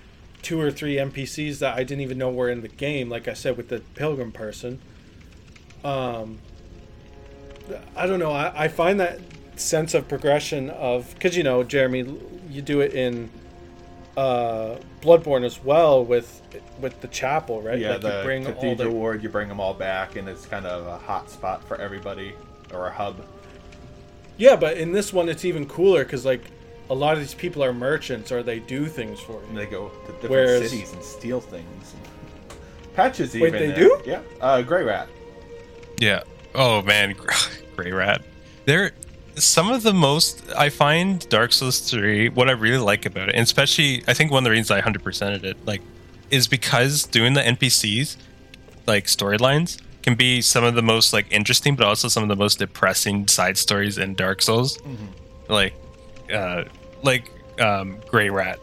two 0.41 0.59
or 0.59 0.71
three 0.71 0.95
NPCs 0.95 1.59
that 1.59 1.77
I 1.77 1.83
didn't 1.83 2.01
even 2.01 2.17
know 2.17 2.29
were 2.29 2.49
in 2.49 2.61
the 2.61 2.67
game. 2.67 3.09
Like 3.09 3.27
I 3.27 3.33
said, 3.33 3.57
with 3.57 3.69
the 3.69 3.79
pilgrim 3.95 4.31
person. 4.31 4.79
Um, 5.83 6.39
I 7.95 8.07
don't 8.07 8.19
know. 8.19 8.31
I, 8.31 8.65
I 8.65 8.67
find 8.67 8.99
that 8.99 9.19
sense 9.55 9.93
of 9.93 10.07
progression 10.07 10.69
of 10.69 11.13
because 11.13 11.37
you 11.37 11.43
know, 11.43 11.63
Jeremy, 11.63 12.17
you 12.49 12.61
do 12.61 12.81
it 12.81 12.93
in 12.93 13.29
uh, 14.17 14.77
Bloodborne 15.01 15.45
as 15.45 15.63
well 15.63 16.03
with 16.03 16.41
with 16.79 16.99
the 17.01 17.07
chapel, 17.07 17.61
right? 17.61 17.79
Yeah, 17.79 17.91
like 17.91 18.01
the 18.01 18.17
you 18.17 18.23
bring 18.23 18.47
all 18.47 18.53
cathedral 18.53 18.91
the 18.91 18.95
ward, 18.95 19.23
you 19.23 19.29
bring 19.29 19.47
them 19.47 19.59
all 19.59 19.73
back, 19.73 20.15
and 20.15 20.27
it's 20.27 20.45
kind 20.45 20.65
of 20.65 20.87
a 20.87 20.97
hot 20.97 21.29
spot 21.29 21.63
for 21.67 21.79
everybody, 21.79 22.33
or 22.73 22.87
a 22.87 22.91
hub. 22.91 23.25
yeah, 24.37 24.55
but 24.55 24.77
in 24.77 24.91
this 24.91 25.13
one 25.13 25.29
it's 25.29 25.45
even 25.45 25.67
cooler 25.67 26.03
because 26.03 26.25
like 26.25 26.43
a 26.89 26.93
lot 26.95 27.13
of 27.13 27.19
these 27.19 27.33
people 27.33 27.63
are 27.63 27.73
merchants 27.73 28.31
or 28.31 28.41
they 28.43 28.59
do 28.59 28.85
things 28.87 29.19
for 29.19 29.33
you. 29.33 29.39
And 29.47 29.53
you. 29.53 29.59
they 29.59 29.65
go 29.65 29.89
to 29.89 30.11
different 30.13 30.29
Whereas- 30.31 30.69
cities 30.71 30.93
and 30.93 31.03
steal 31.03 31.39
things. 31.39 31.95
Patches 32.95 33.35
even. 33.35 33.51
Wait, 33.53 33.61
even. 33.61 33.75
they 33.75 33.75
there. 33.81 33.97
do? 33.97 34.01
Yeah. 34.05 34.21
Uh, 34.41 34.63
Greirat. 34.63 35.07
Yeah. 35.99 36.23
Oh 36.55 36.81
man, 36.81 37.13
Greirat. 37.75 38.23
There, 38.65 38.91
some 39.35 39.71
of 39.71 39.83
the 39.83 39.93
most 39.93 40.43
I 40.57 40.69
find 40.69 41.27
Dark 41.29 41.53
Souls 41.53 41.79
three. 41.79 42.29
What 42.29 42.49
I 42.49 42.53
really 42.53 42.77
like 42.83 43.05
about 43.05 43.29
it, 43.29 43.35
and 43.35 43.43
especially 43.43 44.03
I 44.07 44.13
think 44.13 44.31
one 44.31 44.39
of 44.39 44.43
the 44.45 44.49
reasons 44.51 44.71
I 44.71 44.81
hundred 44.81 45.03
percented 45.03 45.43
it, 45.43 45.57
like, 45.65 45.81
is 46.31 46.47
because 46.47 47.03
doing 47.05 47.33
the 47.33 47.41
NPCs, 47.41 48.17
like 48.87 49.05
storylines, 49.05 49.79
can 50.01 50.15
be 50.15 50.41
some 50.41 50.63
of 50.63 50.73
the 50.75 50.81
most 50.81 51.13
like 51.13 51.31
interesting, 51.31 51.75
but 51.75 51.85
also 51.85 52.07
some 52.07 52.23
of 52.23 52.29
the 52.29 52.35
most 52.35 52.59
depressing 52.59 53.27
side 53.27 53.57
stories 53.57 53.97
in 53.97 54.15
Dark 54.15 54.41
Souls. 54.41 54.79
Like, 55.47 55.73
uh, 56.33 56.63
like 57.03 57.31
um, 57.59 57.97
Greirat, 58.11 58.59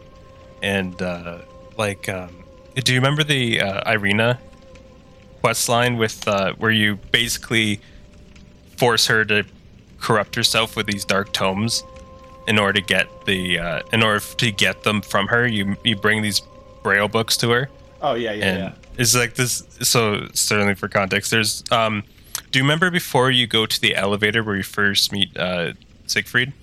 and 0.61 0.99
uh, 1.01 1.39
like, 1.77 2.09
um, 2.09 2.43
do 2.75 2.93
you 2.93 2.99
remember 2.99 3.23
the 3.23 3.61
uh, 3.61 3.91
Irina 3.91 4.39
quest 5.41 5.69
line 5.69 5.97
with 5.97 6.27
uh, 6.27 6.53
where 6.53 6.71
you 6.71 6.95
basically 7.11 7.79
force 8.75 9.07
her 9.07 9.23
to 9.25 9.43
corrupt 9.99 10.35
herself 10.35 10.75
with 10.75 10.85
these 10.85 11.05
dark 11.05 11.31
tomes 11.33 11.83
in 12.47 12.59
order 12.59 12.79
to 12.79 12.85
get 12.85 13.07
the 13.25 13.59
uh, 13.59 13.81
in 13.91 14.03
order 14.03 14.19
to 14.19 14.51
get 14.51 14.83
them 14.83 15.01
from 15.01 15.27
her? 15.27 15.47
You 15.47 15.75
you 15.83 15.95
bring 15.95 16.21
these 16.21 16.41
braille 16.83 17.07
books 17.07 17.37
to 17.37 17.49
her? 17.51 17.69
Oh 18.01 18.13
yeah, 18.13 18.33
yeah, 18.33 18.45
and 18.45 18.59
yeah. 18.59 18.73
it's 18.97 19.15
like 19.15 19.35
this 19.35 19.63
so 19.81 20.27
certainly 20.33 20.75
for 20.75 20.87
context 20.87 21.31
there's 21.31 21.63
um 21.71 22.03
do 22.51 22.59
you 22.59 22.63
remember 22.63 22.91
before 22.91 23.31
you 23.31 23.47
go 23.47 23.65
to 23.65 23.81
the 23.81 23.95
elevator 23.95 24.43
where 24.43 24.55
you 24.55 24.63
first 24.63 25.11
meet 25.11 25.35
uh 25.35 25.73
siegfried 26.05 26.53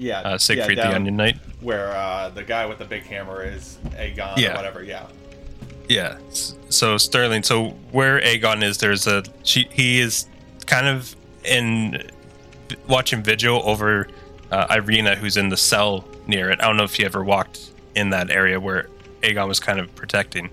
Yeah. 0.00 0.20
uh 0.20 0.38
siegfried 0.38 0.78
yeah, 0.78 0.90
the 0.90 0.96
onion 0.96 1.16
knight 1.16 1.36
Where 1.60 1.90
uh, 1.94 2.30
the 2.30 2.42
guy 2.42 2.66
with 2.66 2.78
the 2.78 2.84
big 2.84 3.02
hammer 3.04 3.42
is 3.44 3.78
Eygon 3.90 4.36
Yeah. 4.38 4.52
or 4.52 4.56
whatever. 4.56 4.82
Yeah. 4.82 5.06
Yeah. 5.88 6.16
So 6.68 6.96
Sterling, 6.96 7.42
so 7.42 7.70
where 7.92 8.20
Eygon 8.20 8.62
is, 8.62 8.78
there's 8.78 9.06
a 9.06 9.24
she. 9.42 9.68
He 9.70 10.00
is 10.00 10.26
kind 10.66 10.86
of 10.86 11.14
in 11.44 12.08
watching 12.88 13.22
vigil 13.22 13.60
over 13.64 14.06
uh, 14.52 14.66
Irina, 14.70 15.16
who's 15.16 15.36
in 15.36 15.48
the 15.48 15.56
cell 15.56 16.04
near 16.26 16.48
it. 16.50 16.60
I 16.62 16.66
don't 16.66 16.76
know 16.76 16.84
if 16.84 16.98
you 16.98 17.06
ever 17.06 17.24
walked 17.24 17.72
in 17.96 18.10
that 18.10 18.30
area 18.30 18.60
where 18.60 18.88
Eygon 19.22 19.48
was 19.48 19.58
kind 19.58 19.80
of 19.80 19.92
protecting, 19.96 20.48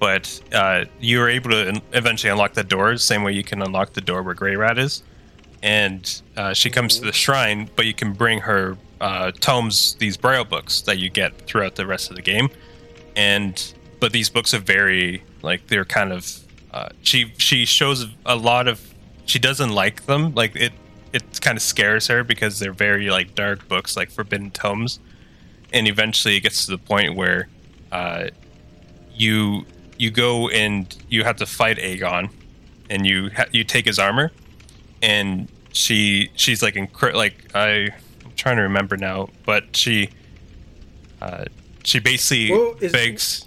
but 0.00 0.40
uh, 0.52 0.86
you 1.00 1.18
were 1.18 1.28
able 1.28 1.50
to 1.50 1.80
eventually 1.92 2.30
unlock 2.30 2.54
the 2.54 2.64
doors, 2.64 3.04
same 3.04 3.22
way 3.22 3.32
you 3.32 3.44
can 3.44 3.60
unlock 3.62 3.92
the 3.92 4.00
door 4.00 4.22
where 4.22 4.34
Greirat 4.34 4.78
is. 4.78 5.02
And 5.62 6.22
uh, 6.36 6.54
she 6.54 6.70
comes 6.70 6.98
to 6.98 7.04
the 7.04 7.12
shrine, 7.12 7.70
but 7.76 7.86
you 7.86 7.94
can 7.94 8.12
bring 8.12 8.40
her 8.40 8.76
uh, 9.00 9.30
tomes, 9.32 9.94
these 9.96 10.16
braille 10.16 10.44
books 10.44 10.82
that 10.82 10.98
you 10.98 11.10
get 11.10 11.36
throughout 11.42 11.76
the 11.76 11.86
rest 11.86 12.10
of 12.10 12.16
the 12.16 12.22
game. 12.22 12.48
And 13.16 13.72
but 14.00 14.12
these 14.12 14.28
books 14.28 14.52
are 14.54 14.58
very 14.58 15.22
like 15.42 15.68
they're 15.68 15.84
kind 15.84 16.12
of 16.12 16.28
uh, 16.72 16.88
she 17.02 17.32
she 17.36 17.64
shows 17.64 18.06
a 18.26 18.36
lot 18.36 18.66
of 18.66 18.80
she 19.26 19.38
doesn't 19.38 19.70
like 19.70 20.06
them. 20.06 20.34
Like 20.34 20.56
it 20.56 20.72
it 21.12 21.40
kind 21.40 21.56
of 21.56 21.62
scares 21.62 22.06
her 22.08 22.24
because 22.24 22.58
they're 22.58 22.72
very 22.72 23.10
like 23.10 23.34
dark 23.34 23.68
books 23.68 23.96
like 23.96 24.10
forbidden 24.10 24.50
tomes. 24.50 24.98
And 25.72 25.86
eventually 25.86 26.36
it 26.36 26.40
gets 26.40 26.66
to 26.66 26.72
the 26.72 26.78
point 26.78 27.14
where 27.14 27.48
uh, 27.90 28.28
you 29.14 29.66
you 29.98 30.10
go 30.10 30.48
and 30.48 30.96
you 31.08 31.24
have 31.24 31.36
to 31.36 31.46
fight 31.46 31.78
Eygon, 31.78 32.30
and 32.90 33.06
you 33.06 33.30
ha- 33.30 33.46
you 33.52 33.64
take 33.64 33.86
his 33.86 33.98
armor, 33.98 34.32
and 35.02 35.48
she 35.72 36.30
she's 36.36 36.62
like 36.62 36.74
incre- 36.74 37.14
like 37.14 37.54
I 37.54 37.90
I'm 38.24 38.32
trying 38.36 38.56
to 38.56 38.62
remember 38.62 38.96
now, 38.96 39.28
but 39.44 39.76
she 39.76 40.08
uh, 41.20 41.44
she 41.84 41.98
basically 41.98 42.52
Well, 42.52 42.76
is- 42.80 42.92
begs. 42.92 43.44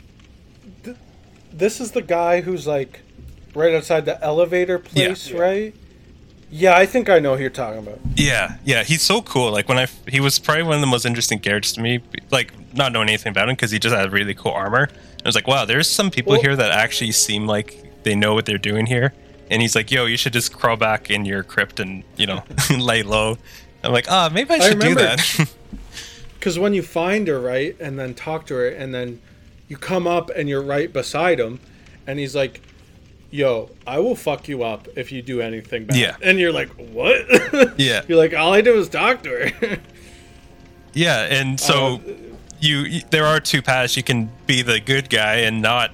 This 1.54 1.80
is 1.80 1.92
the 1.92 2.02
guy 2.02 2.42
who's 2.42 2.68
like 2.68 3.02
right 3.54 3.74
outside 3.74 4.06
the 4.06 4.22
elevator 4.22 4.78
place, 4.78 5.30
Yeah. 5.30 5.40
right? 5.40 5.76
Yeah, 6.52 6.76
I 6.78 6.86
think 6.86 7.10
I 7.10 7.20
know 7.20 7.36
who 7.36 7.42
you're 7.42 7.50
talking 7.50 7.80
about. 7.80 8.00
Yeah, 8.16 8.58
yeah, 8.66 8.84
he's 8.84 9.02
so 9.02 9.22
cool. 9.22 9.52
Like 9.52 9.68
when 9.70 9.78
I, 9.78 9.88
he 10.08 10.20
was 10.20 10.38
probably 10.38 10.64
one 10.64 10.76
of 10.76 10.82
the 10.82 10.88
most 10.88 11.06
interesting 11.06 11.40
characters 11.40 11.74
to 11.74 11.82
me. 11.82 12.02
Like 12.30 12.54
not 12.74 12.92
knowing 12.92 13.08
anything 13.10 13.32
about 13.32 13.48
him 13.50 13.56
because 13.56 13.72
he 13.72 13.80
just 13.80 13.96
had 13.96 14.12
really 14.12 14.34
cool 14.34 14.52
armor. 14.52 14.90
I 14.92 15.28
was 15.28 15.34
like, 15.36 15.48
wow, 15.48 15.66
there's 15.66 15.90
some 15.90 16.12
people 16.12 16.34
Well- 16.34 16.42
here 16.42 16.56
that 16.56 16.72
actually 16.72 17.14
seem 17.14 17.48
like 17.48 18.04
they 18.04 18.16
know 18.16 18.34
what 18.34 18.46
they're 18.46 18.58
doing 18.58 18.86
here. 18.86 19.14
And 19.52 19.62
he's 19.62 19.76
like, 19.76 19.92
yo, 19.92 20.06
you 20.06 20.18
should 20.18 20.34
just 20.34 20.54
crawl 20.54 20.76
back 20.78 21.10
in 21.12 21.24
your 21.26 21.44
crypt 21.44 21.80
and 21.80 22.04
you 22.18 22.26
know 22.28 22.44
lay 22.78 23.04
low. 23.04 23.38
I'm 23.84 23.92
like, 23.92 24.10
ah, 24.10 24.30
maybe 24.34 24.52
I 24.52 24.56
I 24.56 24.60
should 24.60 24.80
do 24.80 24.90
remember- 24.90 25.02
that. 25.16 25.54
Because 26.40 26.60
when 26.60 26.76
you 26.76 26.84
find 26.84 27.28
her, 27.28 27.40
right, 27.40 27.76
and 27.80 27.98
then 27.98 28.14
talk 28.14 28.46
to 28.48 28.54
her, 28.54 28.68
and 28.70 28.94
then 28.94 29.20
you 29.68 29.78
come 29.78 30.06
up 30.06 30.30
and 30.30 30.48
you're 30.48 30.62
right 30.62 30.94
beside 30.94 31.40
him, 31.40 31.60
and 32.06 32.20
he's 32.20 32.36
like, 32.36 32.62
"Yo, 33.32 33.72
I 33.88 33.98
will 33.98 34.16
fuck 34.16 34.48
you 34.48 34.62
up 34.62 34.88
if 34.96 35.12
you 35.12 35.24
do 35.24 35.42
anything 35.42 35.86
bad." 35.86 35.98
Yeah. 35.98 36.16
And 36.22 36.38
you're 36.40 36.52
like, 36.52 36.70
"What?" 36.78 37.26
yeah, 37.80 38.04
You're 38.08 38.20
like, 38.20 38.36
"All 38.36 38.54
I 38.54 38.62
did 38.62 38.76
was 38.76 38.90
talk 38.90 39.24
to 39.24 39.30
her." 39.50 39.78
yeah, 40.94 41.22
and 41.24 41.60
so 41.60 41.96
Uh, 41.96 42.00
you 42.60 43.02
there 43.10 43.26
are 43.26 43.40
two 43.40 43.64
paths. 43.64 43.98
You 43.98 44.04
can 44.04 44.30
be 44.46 44.62
the 44.62 44.80
good 44.80 45.10
guy 45.10 45.38
and 45.38 45.64
not 45.64 45.92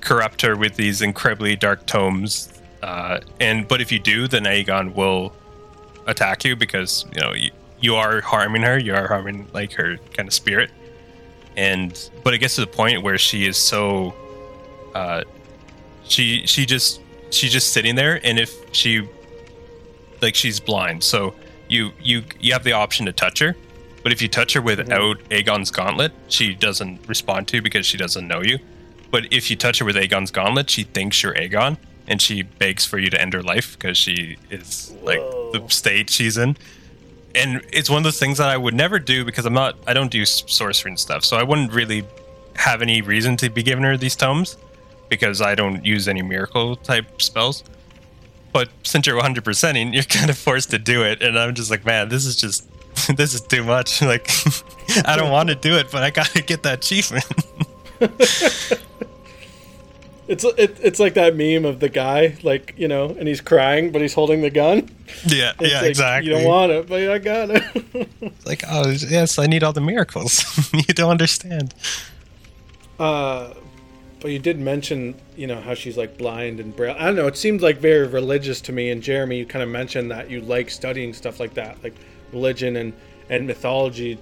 corrupt 0.00 0.40
her 0.40 0.56
with 0.56 0.76
these 0.76 1.02
incredibly 1.02 1.56
dark 1.56 1.84
tomes. 1.86 2.49
Uh, 2.82 3.20
and 3.40 3.68
but 3.68 3.80
if 3.80 3.92
you 3.92 3.98
do, 3.98 4.26
then 4.28 4.44
Eygon 4.44 4.94
will 4.94 5.32
attack 6.06 6.44
you 6.44 6.56
because 6.56 7.04
you 7.14 7.20
know 7.20 7.32
you, 7.32 7.50
you 7.80 7.94
are 7.96 8.20
harming 8.20 8.62
her. 8.62 8.78
You 8.78 8.94
are 8.94 9.08
harming 9.08 9.48
like 9.52 9.72
her 9.72 9.96
kind 10.12 10.28
of 10.28 10.34
spirit. 10.34 10.70
And 11.56 12.10
but 12.24 12.34
it 12.34 12.38
gets 12.38 12.54
to 12.56 12.62
the 12.62 12.66
point 12.66 13.02
where 13.02 13.18
she 13.18 13.46
is 13.46 13.56
so, 13.56 14.14
uh, 14.94 15.24
she 16.04 16.46
she 16.46 16.64
just 16.64 17.00
she's 17.30 17.52
just 17.52 17.72
sitting 17.72 17.94
there, 17.96 18.24
and 18.24 18.38
if 18.38 18.54
she 18.72 19.06
like 20.22 20.34
she's 20.34 20.60
blind, 20.60 21.02
so 21.02 21.34
you 21.68 21.92
you 22.00 22.22
you 22.38 22.52
have 22.52 22.64
the 22.64 22.72
option 22.72 23.06
to 23.06 23.12
touch 23.12 23.40
her, 23.40 23.56
but 24.02 24.12
if 24.12 24.22
you 24.22 24.28
touch 24.28 24.52
her 24.54 24.62
without 24.62 25.18
Eygon's 25.30 25.70
gauntlet, 25.70 26.12
she 26.28 26.54
doesn't 26.54 27.06
respond 27.08 27.48
to 27.48 27.56
you 27.56 27.62
because 27.62 27.84
she 27.84 27.96
doesn't 27.96 28.26
know 28.26 28.42
you. 28.42 28.58
But 29.10 29.32
if 29.32 29.50
you 29.50 29.56
touch 29.56 29.80
her 29.80 29.84
with 29.84 29.96
Eygon's 29.96 30.30
gauntlet, 30.30 30.70
she 30.70 30.84
thinks 30.84 31.22
you're 31.22 31.34
Eygon, 31.34 31.76
and 32.10 32.20
she 32.20 32.42
begs 32.42 32.84
for 32.84 32.98
you 32.98 33.08
to 33.08 33.18
end 33.18 33.32
her 33.32 33.42
life 33.42 33.78
because 33.78 33.96
she 33.96 34.36
is 34.50 34.92
like 35.02 35.20
the 35.52 35.64
state 35.68 36.10
she's 36.10 36.36
in. 36.36 36.56
And 37.36 37.64
it's 37.72 37.88
one 37.88 37.98
of 37.98 38.04
those 38.04 38.18
things 38.18 38.38
that 38.38 38.48
I 38.48 38.56
would 38.56 38.74
never 38.74 38.98
do 38.98 39.24
because 39.24 39.46
I'm 39.46 39.54
not, 39.54 39.76
I 39.86 39.94
don't 39.94 40.10
do 40.10 40.26
sorcery 40.26 40.90
and 40.90 40.98
stuff, 40.98 41.24
so 41.24 41.36
I 41.36 41.44
wouldn't 41.44 41.72
really 41.72 42.04
have 42.56 42.82
any 42.82 43.00
reason 43.00 43.36
to 43.38 43.48
be 43.48 43.62
giving 43.62 43.84
her 43.84 43.96
these 43.96 44.16
tomes 44.16 44.56
because 45.08 45.40
I 45.40 45.54
don't 45.54 45.84
use 45.84 46.08
any 46.08 46.20
miracle 46.20 46.74
type 46.74 47.22
spells. 47.22 47.62
But 48.52 48.68
since 48.82 49.06
you're 49.06 49.20
100%ing, 49.20 49.94
you're 49.94 50.02
kind 50.08 50.28
of 50.28 50.36
forced 50.36 50.70
to 50.72 50.80
do 50.80 51.04
it, 51.04 51.22
and 51.22 51.38
I'm 51.38 51.54
just 51.54 51.70
like, 51.70 51.86
man, 51.86 52.08
this 52.08 52.26
is 52.26 52.34
just, 52.34 52.68
this 53.16 53.34
is 53.34 53.40
too 53.40 53.62
much. 53.62 54.02
Like, 54.10 54.28
I 55.06 55.14
don't 55.14 55.30
want 55.30 55.48
to 55.50 55.54
do 55.54 55.76
it, 55.76 55.92
but 55.92 56.02
I 56.02 56.10
gotta 56.10 56.42
get 56.42 56.64
that 56.64 56.84
achievement. 56.84 57.24
It's 60.30 60.44
it, 60.44 60.78
it's 60.80 61.00
like 61.00 61.14
that 61.14 61.34
meme 61.34 61.64
of 61.64 61.80
the 61.80 61.88
guy, 61.88 62.36
like 62.44 62.74
you 62.76 62.86
know, 62.86 63.08
and 63.18 63.26
he's 63.26 63.40
crying, 63.40 63.90
but 63.90 64.00
he's 64.00 64.14
holding 64.14 64.42
the 64.42 64.50
gun. 64.50 64.88
yeah, 65.26 65.54
It's 65.58 65.72
yeah, 65.72 65.80
like, 65.80 65.90
exactly. 65.90 66.30
You 66.30 66.38
don't 66.38 66.46
want 66.46 66.70
it, 66.70 66.88
but 66.88 67.10
I 67.10 67.18
got 67.18 67.50
it. 67.50 68.08
It's 68.22 68.46
like, 68.46 68.62
oh 68.68 68.90
yes, 68.90 69.38
I 69.40 69.46
need 69.46 69.64
all 69.64 69.72
the 69.72 69.80
miracles. 69.80 70.44
you 70.72 70.94
don't 70.94 71.10
understand. 71.10 71.74
Uh, 72.98 73.54
but 74.20 74.30
you 74.30 74.38
did 74.38 74.60
mention, 74.60 75.16
you 75.36 75.48
know, 75.48 75.60
how 75.60 75.74
she's 75.74 75.96
like 75.96 76.16
blind 76.16 76.60
and 76.60 76.76
braille. 76.76 76.94
I 76.96 77.06
don't 77.06 77.16
know. 77.16 77.26
It 77.26 77.36
seemed 77.36 77.60
like 77.60 77.78
very 77.78 78.06
religious 78.06 78.60
to 78.62 78.72
me. 78.72 78.90
And 78.90 79.02
Jeremy, 79.02 79.36
you 79.38 79.46
kind 79.46 79.64
of 79.64 79.68
mentioned 79.68 80.12
that 80.12 80.30
you 80.30 80.42
like 80.42 80.70
studying 80.70 81.12
stuff 81.12 81.40
like 81.40 81.54
that, 81.54 81.82
like 81.82 81.94
religion 82.32 82.76
and 82.76 82.92
and 83.28 83.48
mythology. 83.48 84.16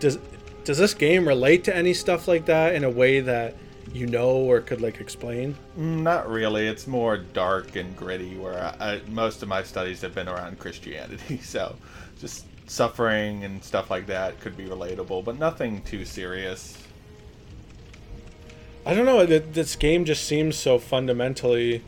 Does 0.00 0.18
does 0.64 0.78
this 0.78 0.94
game 0.94 1.28
relate 1.28 1.64
to 1.64 1.76
any 1.76 1.92
stuff 1.92 2.26
like 2.26 2.46
that 2.46 2.74
in 2.74 2.84
a 2.84 2.90
way 2.90 3.20
that 3.20 3.54
you 3.92 4.06
know 4.06 4.30
or 4.36 4.60
could 4.60 4.80
like 4.80 5.00
explain? 5.00 5.56
Not 5.76 6.28
really. 6.28 6.66
It's 6.66 6.86
more 6.86 7.16
dark 7.18 7.76
and 7.76 7.96
gritty. 7.96 8.36
Where 8.36 8.58
I, 8.80 8.92
I, 8.94 9.00
most 9.08 9.42
of 9.42 9.48
my 9.48 9.62
studies 9.62 10.00
have 10.02 10.14
been 10.14 10.28
around 10.28 10.58
Christianity, 10.58 11.38
so 11.42 11.76
just 12.20 12.46
suffering 12.66 13.44
and 13.44 13.62
stuff 13.62 13.90
like 13.90 14.06
that 14.06 14.40
could 14.40 14.56
be 14.56 14.64
relatable, 14.64 15.24
but 15.24 15.38
nothing 15.38 15.82
too 15.82 16.04
serious. 16.04 16.78
I 18.84 18.94
don't 18.94 19.06
know. 19.06 19.24
th- 19.26 19.44
This 19.52 19.76
game 19.76 20.04
just 20.04 20.24
seems 20.24 20.56
so 20.56 20.78
fundamentally, 20.78 21.82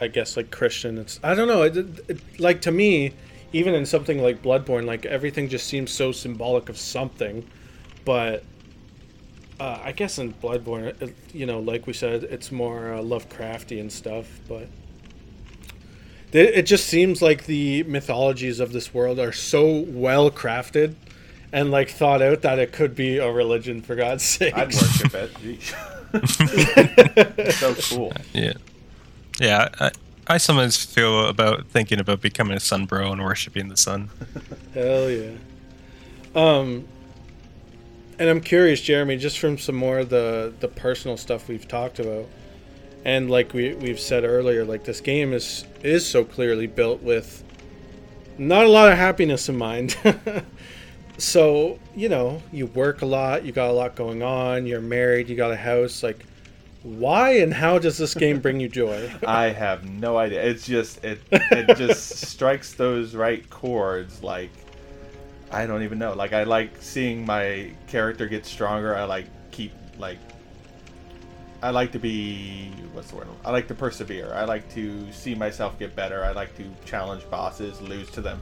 I 0.00 0.08
guess, 0.08 0.36
like 0.36 0.50
Christian. 0.50 0.98
It's 0.98 1.18
I 1.22 1.34
don't 1.34 1.48
know. 1.48 1.62
It, 1.62 1.76
it, 2.08 2.40
like 2.40 2.60
to 2.62 2.70
me, 2.70 3.12
even 3.52 3.74
in 3.74 3.86
something 3.86 4.22
like 4.22 4.42
Bloodborne, 4.42 4.84
like 4.84 5.06
everything 5.06 5.48
just 5.48 5.66
seems 5.66 5.90
so 5.90 6.12
symbolic 6.12 6.68
of 6.68 6.78
something. 6.78 7.46
But 8.04 8.44
uh, 9.60 9.78
I 9.84 9.92
guess 9.92 10.18
in 10.18 10.32
Bloodborne, 10.32 11.00
it, 11.02 11.14
you 11.34 11.44
know, 11.44 11.60
like 11.60 11.86
we 11.86 11.92
said, 11.92 12.24
it's 12.24 12.50
more 12.50 12.94
uh, 12.94 12.98
Lovecrafty 12.98 13.78
and 13.78 13.92
stuff. 13.92 14.40
But 14.48 14.68
it, 16.32 16.54
it 16.54 16.62
just 16.66 16.86
seems 16.86 17.20
like 17.20 17.44
the 17.44 17.82
mythologies 17.82 18.58
of 18.58 18.72
this 18.72 18.94
world 18.94 19.20
are 19.20 19.32
so 19.32 19.84
well 19.86 20.30
crafted. 20.30 20.94
And 21.52 21.72
like 21.72 21.90
thought 21.90 22.22
out 22.22 22.42
that 22.42 22.60
it 22.60 22.72
could 22.72 22.94
be 22.94 23.18
a 23.18 23.30
religion 23.30 23.82
for 23.82 23.96
God's 23.96 24.22
sake. 24.38 24.56
I'd 24.56 24.72
worship 24.72 25.14
it. 25.14 25.30
So 27.54 27.74
cool. 27.74 28.12
Yeah, 28.32 28.54
yeah. 29.38 29.68
I, 29.78 29.90
I 30.26 30.38
sometimes 30.38 30.84
feel 30.84 31.26
about 31.26 31.66
thinking 31.66 32.00
about 32.00 32.20
becoming 32.20 32.56
a 32.56 32.60
sun 32.60 32.86
bro 32.86 33.12
and 33.12 33.22
worshiping 33.22 33.68
the 33.68 33.76
sun. 33.76 34.10
Hell 34.74 35.08
yeah. 35.08 35.30
Um, 36.34 36.88
and 38.20 38.28
I'm 38.28 38.42
curious, 38.42 38.82
Jeremy, 38.82 39.16
just 39.16 39.38
from 39.38 39.56
some 39.56 39.74
more 39.74 39.98
of 40.00 40.10
the 40.10 40.52
the 40.60 40.68
personal 40.68 41.16
stuff 41.16 41.48
we've 41.48 41.66
talked 41.66 41.98
about, 41.98 42.26
and 43.02 43.30
like 43.30 43.54
we 43.54 43.72
we've 43.74 43.98
said 43.98 44.24
earlier, 44.24 44.64
like 44.64 44.84
this 44.84 45.00
game 45.00 45.32
is 45.32 45.64
is 45.82 46.06
so 46.06 46.22
clearly 46.22 46.66
built 46.66 47.02
with 47.02 47.42
not 48.36 48.66
a 48.66 48.68
lot 48.68 48.92
of 48.92 48.98
happiness 48.98 49.48
in 49.48 49.56
mind. 49.56 49.96
so 51.18 51.78
you 51.96 52.10
know, 52.10 52.42
you 52.52 52.66
work 52.66 53.00
a 53.00 53.06
lot, 53.06 53.46
you 53.46 53.52
got 53.52 53.70
a 53.70 53.72
lot 53.72 53.96
going 53.96 54.22
on, 54.22 54.66
you're 54.66 54.82
married, 54.82 55.28
you 55.28 55.34
got 55.34 55.50
a 55.50 55.56
house, 55.56 56.04
like. 56.04 56.26
Why 56.82 57.40
and 57.40 57.52
how 57.52 57.78
does 57.78 57.98
this 57.98 58.14
game 58.14 58.40
bring 58.40 58.58
you 58.58 58.66
joy? 58.66 59.12
I 59.26 59.50
have 59.50 59.84
no 59.84 60.16
idea. 60.16 60.42
It's 60.42 60.66
just 60.66 61.04
it 61.04 61.20
it 61.30 61.76
just 61.76 62.20
strikes 62.30 62.72
those 62.72 63.14
right 63.14 63.50
chords 63.50 64.22
like 64.22 64.48
I 65.50 65.66
don't 65.66 65.82
even 65.82 65.98
know. 65.98 66.12
Like 66.14 66.32
I 66.32 66.44
like 66.44 66.80
seeing 66.80 67.26
my 67.26 67.72
character 67.88 68.26
get 68.28 68.46
stronger. 68.46 68.96
I 68.96 69.04
like 69.04 69.26
keep 69.50 69.72
like 69.98 70.18
I 71.62 71.70
like 71.70 71.92
to 71.92 71.98
be 71.98 72.70
what's 72.92 73.10
the 73.10 73.16
word? 73.16 73.28
I 73.44 73.50
like 73.50 73.68
to 73.68 73.74
persevere. 73.74 74.32
I 74.32 74.44
like 74.44 74.72
to 74.74 75.10
see 75.12 75.34
myself 75.34 75.78
get 75.78 75.94
better. 75.96 76.24
I 76.24 76.32
like 76.32 76.56
to 76.56 76.64
challenge 76.84 77.28
bosses, 77.30 77.80
lose 77.80 78.10
to 78.12 78.20
them 78.20 78.40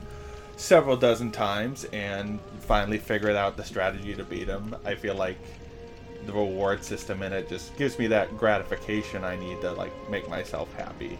several 0.56 0.96
dozen 0.96 1.30
times 1.30 1.84
and 1.92 2.40
finally 2.60 2.98
figure 2.98 3.30
out 3.30 3.56
the 3.56 3.64
strategy 3.64 4.14
to 4.14 4.24
beat 4.24 4.46
them. 4.46 4.76
I 4.84 4.94
feel 4.94 5.14
like 5.14 5.38
the 6.26 6.32
reward 6.32 6.84
system 6.84 7.22
in 7.22 7.32
it 7.32 7.48
just 7.48 7.76
gives 7.76 7.98
me 7.98 8.06
that 8.08 8.36
gratification 8.36 9.24
I 9.24 9.36
need 9.36 9.60
to 9.62 9.72
like 9.72 9.92
make 10.10 10.28
myself 10.28 10.72
happy. 10.74 11.18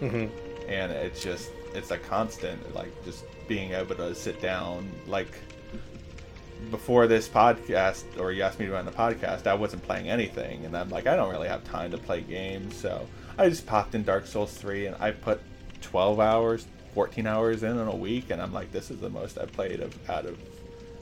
hmm 0.00 0.26
And 0.68 0.90
it's 0.90 1.22
just 1.22 1.50
it's 1.74 1.92
a 1.92 1.98
constant 1.98 2.74
like 2.74 2.92
just 3.04 3.24
being 3.50 3.72
able 3.72 3.94
to 3.96 4.14
sit 4.14 4.40
down 4.40 4.88
like 5.06 5.34
before 6.70 7.06
this 7.06 7.28
podcast, 7.28 8.04
or 8.18 8.32
you 8.32 8.42
asked 8.42 8.60
me 8.60 8.66
to 8.66 8.72
run 8.72 8.84
the 8.84 8.92
podcast, 8.92 9.46
I 9.46 9.54
wasn't 9.54 9.82
playing 9.82 10.08
anything, 10.08 10.64
and 10.64 10.76
I'm 10.76 10.88
like, 10.88 11.06
I 11.06 11.16
don't 11.16 11.30
really 11.30 11.48
have 11.48 11.64
time 11.64 11.90
to 11.90 11.98
play 11.98 12.20
games, 12.20 12.76
so 12.76 13.06
I 13.36 13.48
just 13.48 13.66
popped 13.66 13.94
in 13.94 14.04
Dark 14.04 14.26
Souls 14.26 14.54
3, 14.54 14.86
and 14.86 14.96
I 15.00 15.10
put 15.10 15.40
12 15.82 16.20
hours, 16.20 16.66
14 16.94 17.26
hours 17.26 17.64
in 17.64 17.78
in 17.78 17.88
a 17.88 17.96
week, 17.96 18.30
and 18.30 18.40
I'm 18.40 18.52
like, 18.52 18.70
this 18.70 18.90
is 18.90 19.00
the 19.00 19.10
most 19.10 19.36
I've 19.36 19.52
played 19.52 19.80
of 19.80 20.10
out 20.10 20.26
of 20.26 20.38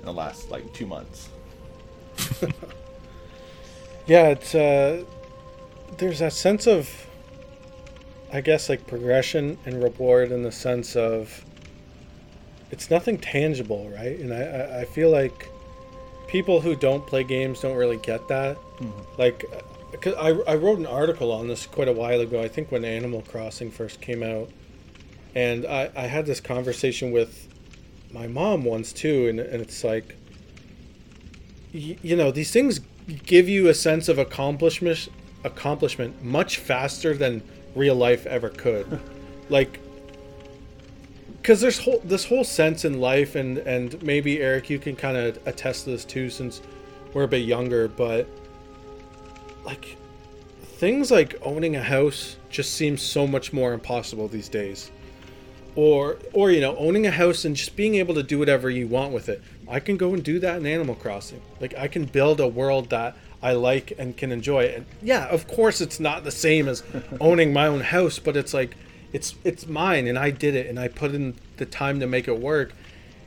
in 0.01 0.07
the 0.07 0.13
last 0.13 0.51
like 0.51 0.73
two 0.73 0.87
months. 0.87 1.29
Yeah, 4.09 4.29
it's 4.29 4.55
uh, 4.55 5.05
there's 5.99 6.21
that 6.21 6.33
sense 6.33 6.67
of, 6.67 6.89
I 8.33 8.41
guess, 8.41 8.71
like 8.71 8.87
progression 8.87 9.59
and 9.67 9.83
reward 9.83 10.33
in 10.33 10.43
the 10.43 10.51
sense 10.51 10.97
of, 10.97 11.45
it's 12.71 12.91
nothing 12.91 13.19
tangible, 13.19 13.89
right? 13.91 14.19
And 14.19 14.33
I, 14.33 14.43
I, 14.43 14.81
I 14.81 14.85
feel 14.85 15.11
like 15.11 15.51
people 16.27 16.61
who 16.61 16.77
don't 16.77 17.07
play 17.07 17.25
games 17.25 17.61
don't 17.61 17.77
really 17.77 17.97
get 17.97 18.29
that. 18.29 18.57
Mm-hmm. 18.57 19.21
Like, 19.21 19.45
uh, 19.53 19.97
cause 19.97 20.15
I, 20.15 20.29
I 20.51 20.55
wrote 20.57 20.79
an 20.79 20.87
article 20.87 21.33
on 21.33 21.49
this 21.49 21.67
quite 21.67 21.89
a 21.89 21.93
while 21.93 22.21
ago. 22.21 22.43
I 22.43 22.49
think 22.49 22.71
when 22.71 22.85
Animal 22.85 23.23
Crossing 23.23 23.71
first 23.71 24.01
came 24.01 24.23
out, 24.23 24.51
and 25.35 25.67
I, 25.67 25.91
I 25.97 26.03
had 26.03 26.27
this 26.27 26.41
conversation 26.41 27.11
with 27.11 27.49
my 28.13 28.27
mom 28.27 28.65
once 28.65 28.93
too, 28.93 29.29
and, 29.29 29.41
and 29.41 29.63
it's 29.63 29.85
like, 29.85 30.17
y- 31.75 31.97
you 32.03 32.17
know, 32.17 32.31
these 32.31 32.51
things 32.51 32.81
give 33.25 33.49
you 33.49 33.69
a 33.69 33.75
sense 33.75 34.09
of 34.09 34.19
accomplishment 34.19 35.09
accomplishment 35.45 36.23
much 36.23 36.59
faster 36.59 37.15
than 37.15 37.43
real 37.75 37.95
life 37.95 38.27
ever 38.27 38.49
could. 38.49 39.01
like 39.49 39.81
because 41.49 41.63
there's 41.63 41.79
whole 41.79 41.99
this 42.05 42.27
whole 42.27 42.45
sense 42.45 42.85
in 42.85 43.01
life 43.01 43.35
and 43.35 43.57
and 43.57 44.03
maybe 44.03 44.43
Eric 44.43 44.69
you 44.69 44.79
can 44.79 44.95
kind 44.95 45.17
of 45.17 45.39
attest 45.47 45.85
to 45.85 45.91
this 45.91 46.05
too 46.05 46.29
since 46.29 46.61
we're 47.15 47.23
a 47.23 47.29
bit 47.29 47.39
younger 47.39 47.89
but 47.89 48.29
like 49.65 49.97
things 50.61 51.11
like 51.11 51.37
owning 51.41 51.77
a 51.77 51.83
house 51.83 52.37
just 52.51 52.75
seems 52.75 53.01
so 53.01 53.27
much 53.27 53.51
more 53.51 53.73
impossible 53.73 54.29
these 54.29 54.51
days. 54.51 54.91
Or 55.75 56.19
or 56.35 56.51
you 56.51 56.61
know 56.61 56.77
owning 56.77 57.07
a 57.07 57.11
house 57.11 57.47
and 57.47 57.57
just 57.57 57.77
being 57.77 57.95
able 57.95 58.15
to 58.17 58.23
do 58.23 58.39
whatever 58.39 58.69
you 58.69 58.87
want 58.87 59.15
with 59.15 59.31
it. 59.31 59.41
I 59.67 59.81
can 59.81 59.97
go 59.97 60.13
and 60.13 60.23
do 60.23 60.39
that 60.41 60.59
in 60.59 60.67
animal 60.67 60.97
crossing. 60.97 61.41
Like 61.63 61.73
i 61.79 61.89
can 61.89 62.05
build 62.05 62.41
a 62.41 62.49
world 62.49 62.91
that 62.91 63.17
i 63.43 63.53
like 63.53 63.95
and 63.99 64.15
can 64.15 64.33
enjoy. 64.33 64.67
And 64.67 64.85
yeah 65.01 65.25
of 65.29 65.49
course 65.49 65.81
it's 65.81 65.99
not 65.99 66.25
the 66.25 66.31
same 66.31 66.69
as 66.69 66.83
owning 67.23 67.55
my 67.55 67.69
own 67.69 67.81
house 67.81 68.19
but 68.19 68.37
it's 68.37 68.53
like 68.53 68.77
it's 69.13 69.35
it's 69.45 69.67
mine 69.67 70.07
and 70.07 70.19
i 70.19 70.31
did 70.31 70.55
it 70.55 70.67
and 70.67 70.79
i 70.79 70.89
put 70.89 71.13
in 71.15 71.35
the 71.57 71.67
time 71.67 72.01
to 72.01 72.07
make 72.07 72.29
it 72.29 72.39
work. 72.39 72.73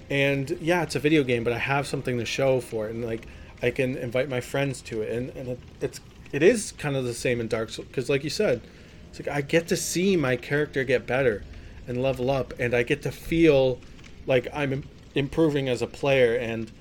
And 0.10 0.58
yeah 0.62 0.84
it's 0.84 0.96
a 0.96 1.00
video 1.00 1.24
game 1.24 1.44
but 1.44 1.54
i 1.54 1.58
have 1.58 1.88
something 1.88 2.18
to 2.18 2.26
show 2.26 2.60
for 2.60 2.88
it 2.88 2.96
and 2.96 3.06
like 3.06 3.28
i 3.62 3.72
can 3.72 3.98
invite 3.98 4.28
my 4.28 4.42
friends 4.42 4.82
to 4.84 5.02
it 5.02 5.12
and, 5.12 5.30
and 5.32 5.50
it, 5.50 5.60
it's 5.80 6.02
it 6.32 6.44
is 6.44 6.74
kind 6.74 6.96
of 6.96 7.06
the 7.06 7.14
same 7.14 7.40
in 7.40 7.48
dark 7.48 7.70
souls 7.70 7.88
because 7.88 8.10
like 8.10 8.24
you 8.24 8.30
said 8.30 8.62
it's 9.10 9.20
like 9.20 9.30
i 9.30 9.42
get 9.42 9.70
to 9.70 9.78
see 9.78 10.18
my 10.18 10.36
character 10.36 10.84
get 10.84 11.08
better 11.08 11.44
and 11.88 12.02
level 12.02 12.30
up 12.30 12.54
and 12.60 12.74
i 12.74 12.84
get 12.84 13.02
to 13.02 13.12
feel 13.12 13.80
like 14.26 14.48
i'm 14.54 14.74
im- 14.74 14.84
improving 15.16 15.70
as 15.70 15.82
a 15.82 15.88
player 15.88 16.36
and 16.36 16.72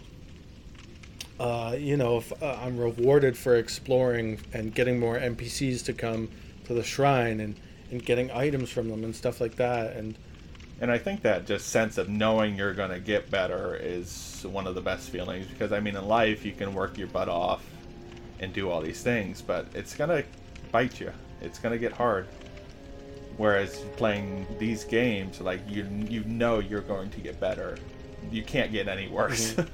uh, 1.39 1.75
you 1.79 1.97
know 1.97 2.19
if 2.19 2.43
uh, 2.43 2.59
i'm 2.61 2.77
rewarded 2.77 3.39
for 3.39 3.55
exploring 3.55 4.41
and 4.53 4.75
getting 4.75 4.99
more 4.99 5.19
npcs 5.19 5.85
to 5.85 5.93
come 5.93 6.29
to 6.65 6.75
the 6.75 6.83
shrine 6.83 7.39
and 7.41 7.57
and 7.91 8.05
getting 8.05 8.31
items 8.31 8.71
from 8.71 8.89
them 8.89 9.05
and 9.05 9.15
stuff 9.15 9.41
like 9.41 9.57
that 9.57 9.97
and 9.97 10.15
And 10.81 10.91
I 10.91 10.97
think 10.99 11.23
that 11.23 11.47
just 11.47 11.69
sense 11.69 11.99
of 11.99 12.09
knowing 12.09 12.57
you're 12.57 12.73
going 12.75 12.91
to 12.91 13.01
get 13.01 13.31
better 13.31 13.77
is 13.77 14.47
one 14.51 14.67
of 14.67 14.75
the 14.75 14.81
best 14.81 15.11
feelings 15.11 15.47
because 15.47 15.73
I 15.73 15.81
mean 15.81 15.95
in 15.97 16.07
life 16.09 16.45
you 16.45 16.53
can 16.53 16.73
work 16.73 16.97
your 16.97 17.09
butt 17.09 17.29
off 17.29 17.63
and 18.39 18.53
do 18.55 18.71
all 18.71 18.81
these 18.81 19.03
things, 19.03 19.43
but 19.43 19.67
it's 19.75 19.95
going 19.95 20.09
to 20.09 20.25
bite 20.73 20.99
you. 21.01 21.13
It's 21.43 21.59
going 21.59 21.73
to 21.73 21.79
get 21.79 21.93
hard. 21.93 22.27
Whereas 23.37 23.77
playing 23.97 24.47
these 24.59 24.85
games 24.85 25.41
like 25.41 25.61
you 25.69 25.87
you 26.09 26.25
know 26.25 26.59
you're 26.61 26.81
going 26.81 27.11
to 27.11 27.21
get 27.21 27.39
better. 27.41 27.77
You 28.31 28.43
can't 28.43 28.71
get 28.73 28.89
any 28.89 29.09
worse. 29.09 29.55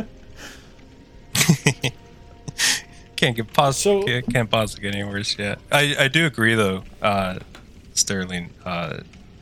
can't 3.16 3.36
get 3.36 3.52
pos- 3.52 3.78
So- 3.78 4.02
can't, 4.04 4.32
can't 4.32 4.50
possibly 4.50 4.82
get 4.90 4.94
any 4.94 5.04
worse 5.04 5.38
yet. 5.38 5.58
I, 5.72 5.96
I 5.98 6.08
do 6.08 6.26
agree 6.26 6.54
though, 6.54 6.84
uh, 7.02 7.38
Sterling, 7.96 8.50
uh, 8.64 8.98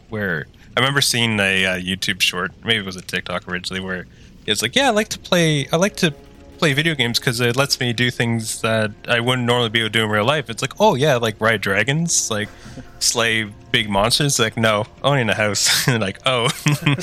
where 0.09 0.47
I 0.77 0.81
remember 0.81 1.01
seeing 1.01 1.39
a 1.41 1.67
uh, 1.67 1.77
YouTube 1.77 2.21
short, 2.21 2.53
maybe 2.65 2.79
it 2.79 2.87
was 2.87 2.97
a 2.97 3.03
TikTok 3.03 3.49
originally, 3.49 3.81
where 3.81 4.07
it's 4.47 4.63
like, 4.63 4.75
yeah, 4.75 4.89
I 4.89 4.91
like 4.91 5.09
to 5.11 5.19
play, 5.19 5.67
I 5.73 5.77
like 5.77 5.97
to 5.97 6.15
play 6.59 6.73
video 6.73 6.95
games 6.95 7.19
because 7.19 7.41
it 7.41 7.57
lets 7.57 7.79
me 7.81 7.93
do 7.93 8.11
things 8.11 8.61
that 8.63 8.91
I 9.09 9.21
wouldn't 9.21 9.47
normally 9.47 9.69
be 9.69 9.81
able 9.81 9.89
to 9.91 9.99
do 9.99 10.05
in 10.05 10.11
real 10.11 10.25
life. 10.25 10.49
It's 10.51 10.63
like, 10.63 10.81
oh 10.81 10.95
yeah, 10.95 11.17
like 11.17 11.41
ride 11.41 11.61
dragons, 11.61 12.31
like 12.31 12.49
slay 12.99 13.45
big 13.71 13.89
monsters. 13.89 14.39
Like 14.39 14.57
no, 14.57 14.87
owning 15.03 15.29
a 15.29 15.35
house. 15.35 15.87
like 15.89 16.19
oh, 16.27 16.49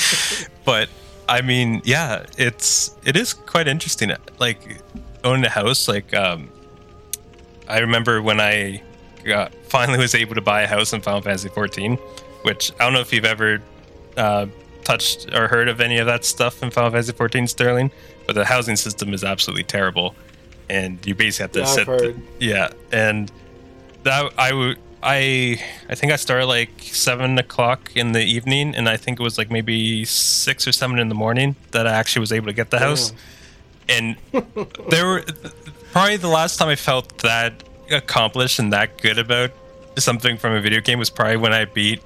but 0.66 0.90
I 1.30 1.42
mean, 1.42 1.82
yeah, 1.86 2.26
it's 2.38 2.96
it 3.06 3.16
is 3.16 3.34
quite 3.34 3.68
interesting. 3.68 4.12
Like 4.40 4.82
owning 5.24 5.46
a 5.46 5.50
house, 5.50 5.88
like 5.88 6.14
um, 6.14 6.50
I 7.68 7.80
remember 7.80 8.22
when 8.22 8.40
I 8.40 8.82
got, 9.26 9.54
finally 9.66 9.98
was 10.00 10.16
able 10.16 10.36
to 10.36 10.42
buy 10.42 10.62
a 10.62 10.68
house 10.68 10.94
in 10.94 11.02
Final 11.02 11.22
Fantasy 11.22 11.50
14, 11.50 11.96
which 12.44 12.72
I 12.80 12.84
don't 12.86 12.94
know 12.94 13.00
if 13.02 13.12
you've 13.14 13.26
ever 13.26 13.62
uh, 14.18 14.48
touched 14.84 15.34
or 15.34 15.48
heard 15.48 15.68
of 15.70 15.80
any 15.82 15.98
of 15.98 16.06
that 16.08 16.26
stuff 16.26 16.62
in 16.64 16.72
Final 16.72 16.92
Fantasy 16.92 17.14
14, 17.14 17.48
Sterling, 17.48 17.92
but 18.28 18.34
the 18.36 18.46
housing 18.46 18.76
system 18.76 19.14
is 19.14 19.24
absolutely 19.24 19.64
terrible, 19.64 20.16
and 20.70 21.06
you 21.06 21.16
basically 21.16 21.44
have 21.44 21.52
to 21.54 21.60
Yeah, 21.60 21.66
sit. 21.76 21.88
heard. 21.88 22.22
yeah, 22.40 22.70
and 22.92 23.32
that 24.04 24.34
I 24.38 24.54
would. 24.54 24.78
I 25.04 25.60
I 25.90 25.96
think 25.96 26.12
I 26.14 26.16
started 26.16 26.46
like 26.46 26.70
seven 26.82 27.40
o'clock 27.40 27.92
in 27.96 28.12
the 28.12 28.22
evening, 28.22 28.76
and 28.76 28.88
I 28.88 28.98
think 28.98 29.20
it 29.20 29.24
was 29.24 29.36
like 29.36 29.50
maybe 29.50 30.06
six 30.06 30.68
or 30.68 30.72
seven 30.72 31.00
in 31.00 31.10
the 31.10 31.16
morning 31.16 31.56
that 31.72 31.88
I 31.88 31.92
actually 31.94 32.20
was 32.20 32.32
able 32.32 32.46
to 32.48 32.54
get 32.54 32.70
the 32.70 32.78
house. 32.78 33.12
And 33.90 34.16
there 34.90 35.08
were 35.08 35.24
probably 35.92 36.18
the 36.18 36.28
last 36.28 36.58
time 36.60 36.70
I 36.70 36.76
felt 36.76 37.18
that 37.24 37.64
accomplished 37.92 38.60
and 38.60 38.74
that 38.74 39.02
good 39.02 39.18
about 39.18 39.52
something 39.98 40.38
from 40.38 40.54
a 40.54 40.62
video 40.62 40.82
game 40.82 41.00
was 41.00 41.10
probably 41.10 41.38
when 41.38 41.54
I 41.54 41.66
beat, 41.66 42.02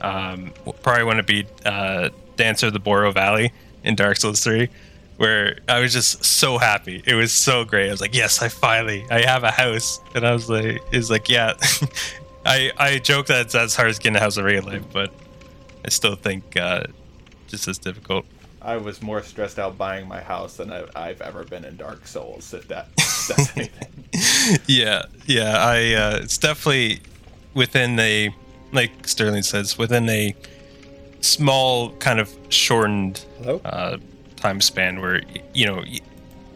um, 0.00 0.52
probably 0.82 1.04
when 1.04 1.18
I 1.18 1.22
beat 1.22 1.46
uh, 1.64 2.10
Dancer 2.36 2.68
of 2.68 2.72
the 2.72 2.78
Boreal 2.78 3.12
Valley 3.12 3.52
in 3.82 3.94
Dark 3.94 4.16
Souls 4.18 4.42
Three, 4.42 4.68
where 5.16 5.58
I 5.68 5.80
was 5.80 5.92
just 5.92 6.24
so 6.24 6.58
happy. 6.58 7.02
It 7.06 7.14
was 7.14 7.32
so 7.32 7.64
great. 7.64 7.88
I 7.88 7.90
was 7.90 8.00
like, 8.00 8.14
yes, 8.14 8.42
I 8.42 8.48
finally 8.48 9.06
I 9.10 9.24
have 9.26 9.44
a 9.44 9.50
house, 9.50 10.00
and 10.14 10.26
I 10.26 10.32
was 10.32 10.48
like, 10.48 10.80
is 10.92 11.10
like, 11.10 11.28
yeah. 11.28 11.54
I 12.46 12.70
I 12.76 12.98
joke 12.98 13.26
that 13.26 13.46
it's 13.46 13.54
as 13.54 13.74
hard 13.74 13.88
as 13.88 13.98
getting 13.98 14.16
a 14.16 14.20
house 14.20 14.36
in 14.36 14.44
real 14.44 14.62
life, 14.62 14.84
but 14.92 15.12
I 15.84 15.90
still 15.90 16.14
think 16.14 16.56
uh, 16.56 16.84
just 17.48 17.68
as 17.68 17.78
difficult. 17.78 18.26
I 18.60 18.78
was 18.78 19.02
more 19.02 19.22
stressed 19.22 19.58
out 19.58 19.76
buying 19.76 20.08
my 20.08 20.20
house 20.20 20.56
than 20.56 20.72
I, 20.72 20.84
I've 20.96 21.20
ever 21.20 21.44
been 21.44 21.64
in 21.64 21.76
Dark 21.76 22.06
Souls. 22.06 22.52
If 22.54 22.68
that 22.68 22.88
says 23.24 23.52
anything. 23.56 24.60
yeah, 24.66 25.02
yeah. 25.26 25.56
I 25.58 25.94
uh, 25.94 26.18
it's 26.22 26.38
definitely 26.38 27.00
within 27.54 27.98
a 27.98 28.34
like 28.72 29.06
Sterling 29.06 29.42
says 29.42 29.78
within 29.78 30.08
a 30.08 30.34
small 31.20 31.90
kind 31.92 32.20
of 32.20 32.30
shortened 32.50 33.24
uh, 33.64 33.96
time 34.36 34.60
span 34.60 35.00
where 35.00 35.22
you 35.54 35.66
know 35.66 35.82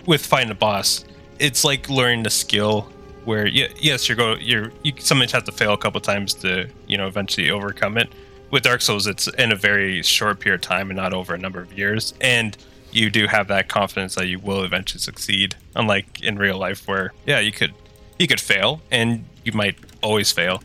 with 0.06 0.24
fighting 0.24 0.50
a 0.50 0.54
boss, 0.54 1.04
it's 1.38 1.64
like 1.64 1.88
learning 1.88 2.26
a 2.26 2.30
skill 2.30 2.82
where 3.24 3.44
y- 3.44 3.68
yes 3.80 4.08
you're 4.08 4.16
going 4.16 4.40
you're 4.40 4.72
you 4.82 4.92
sometimes 4.98 5.32
have 5.32 5.44
to 5.44 5.52
fail 5.52 5.72
a 5.74 5.78
couple 5.78 6.00
times 6.00 6.34
to 6.34 6.68
you 6.86 6.96
know 6.96 7.06
eventually 7.06 7.50
overcome 7.50 7.98
it. 7.98 8.08
With 8.50 8.62
Dark 8.62 8.80
Souls, 8.80 9.06
it's 9.06 9.28
in 9.28 9.52
a 9.52 9.56
very 9.56 10.02
short 10.02 10.40
period 10.40 10.62
of 10.62 10.62
time 10.62 10.88
and 10.88 10.96
not 10.96 11.12
over 11.12 11.34
a 11.34 11.38
number 11.38 11.60
of 11.60 11.76
years, 11.76 12.14
and 12.20 12.56
you 12.92 13.10
do 13.10 13.26
have 13.26 13.48
that 13.48 13.68
confidence 13.68 14.14
that 14.14 14.26
you 14.28 14.38
will 14.38 14.62
eventually 14.62 15.00
succeed. 15.00 15.54
Unlike 15.76 16.22
in 16.22 16.38
real 16.38 16.58
life, 16.58 16.86
where 16.88 17.12
yeah, 17.26 17.40
you 17.40 17.52
could 17.52 17.74
you 18.18 18.26
could 18.26 18.40
fail 18.40 18.80
and 18.90 19.24
you 19.44 19.52
might 19.52 19.76
always 20.02 20.32
fail, 20.32 20.62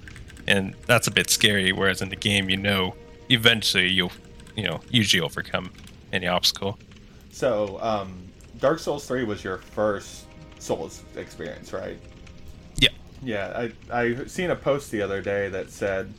and 0.48 0.76
that's 0.88 1.08
a 1.08 1.12
bit 1.12 1.30
scary. 1.30 1.72
Whereas 1.72 2.02
in 2.02 2.10
the 2.10 2.16
game, 2.16 2.50
you 2.50 2.58
know, 2.58 2.96
eventually 3.30 3.90
you'll 3.90 4.12
you 4.56 4.64
know 4.64 4.82
usually 4.90 5.22
overcome 5.22 5.72
any 6.12 6.28
obstacle. 6.28 6.78
so, 7.32 7.80
um, 7.82 8.28
Dark 8.60 8.80
Souls 8.80 9.06
Three 9.08 9.24
was 9.24 9.44
your 9.44 9.58
first 9.58 10.26
Souls 10.60 11.04
experience, 11.16 11.74
right? 11.74 12.00
Yeah. 12.78 12.90
Yeah, 13.22 13.68
I 13.92 14.02
I 14.04 14.26
seen 14.26 14.52
a 14.52 14.56
post 14.56 14.92
the 14.92 15.02
other 15.02 15.22
day 15.22 15.50
that 15.50 15.70
said, 15.72 16.14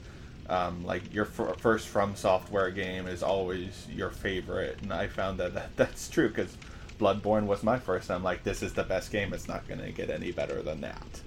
um, 0.48 0.84
like 0.84 1.12
your 1.12 1.26
f- 1.26 1.58
first 1.58 1.88
From 1.88 2.14
Software 2.16 2.70
game 2.70 3.06
is 3.06 3.22
always 3.22 3.86
your 3.90 4.10
favorite, 4.10 4.78
and 4.82 4.92
I 4.92 5.08
found 5.08 5.38
that, 5.40 5.54
that 5.54 5.76
that's 5.76 6.08
true 6.08 6.28
because 6.28 6.56
Bloodborne 6.98 7.46
was 7.46 7.62
my 7.62 7.78
first. 7.78 8.10
And 8.10 8.16
I'm 8.16 8.22
like, 8.22 8.44
this 8.44 8.62
is 8.62 8.74
the 8.74 8.84
best 8.84 9.10
game. 9.10 9.32
It's 9.32 9.48
not 9.48 9.66
going 9.66 9.80
to 9.80 9.90
get 9.90 10.10
any 10.10 10.32
better 10.32 10.62
than 10.62 10.80
that. 10.82 11.22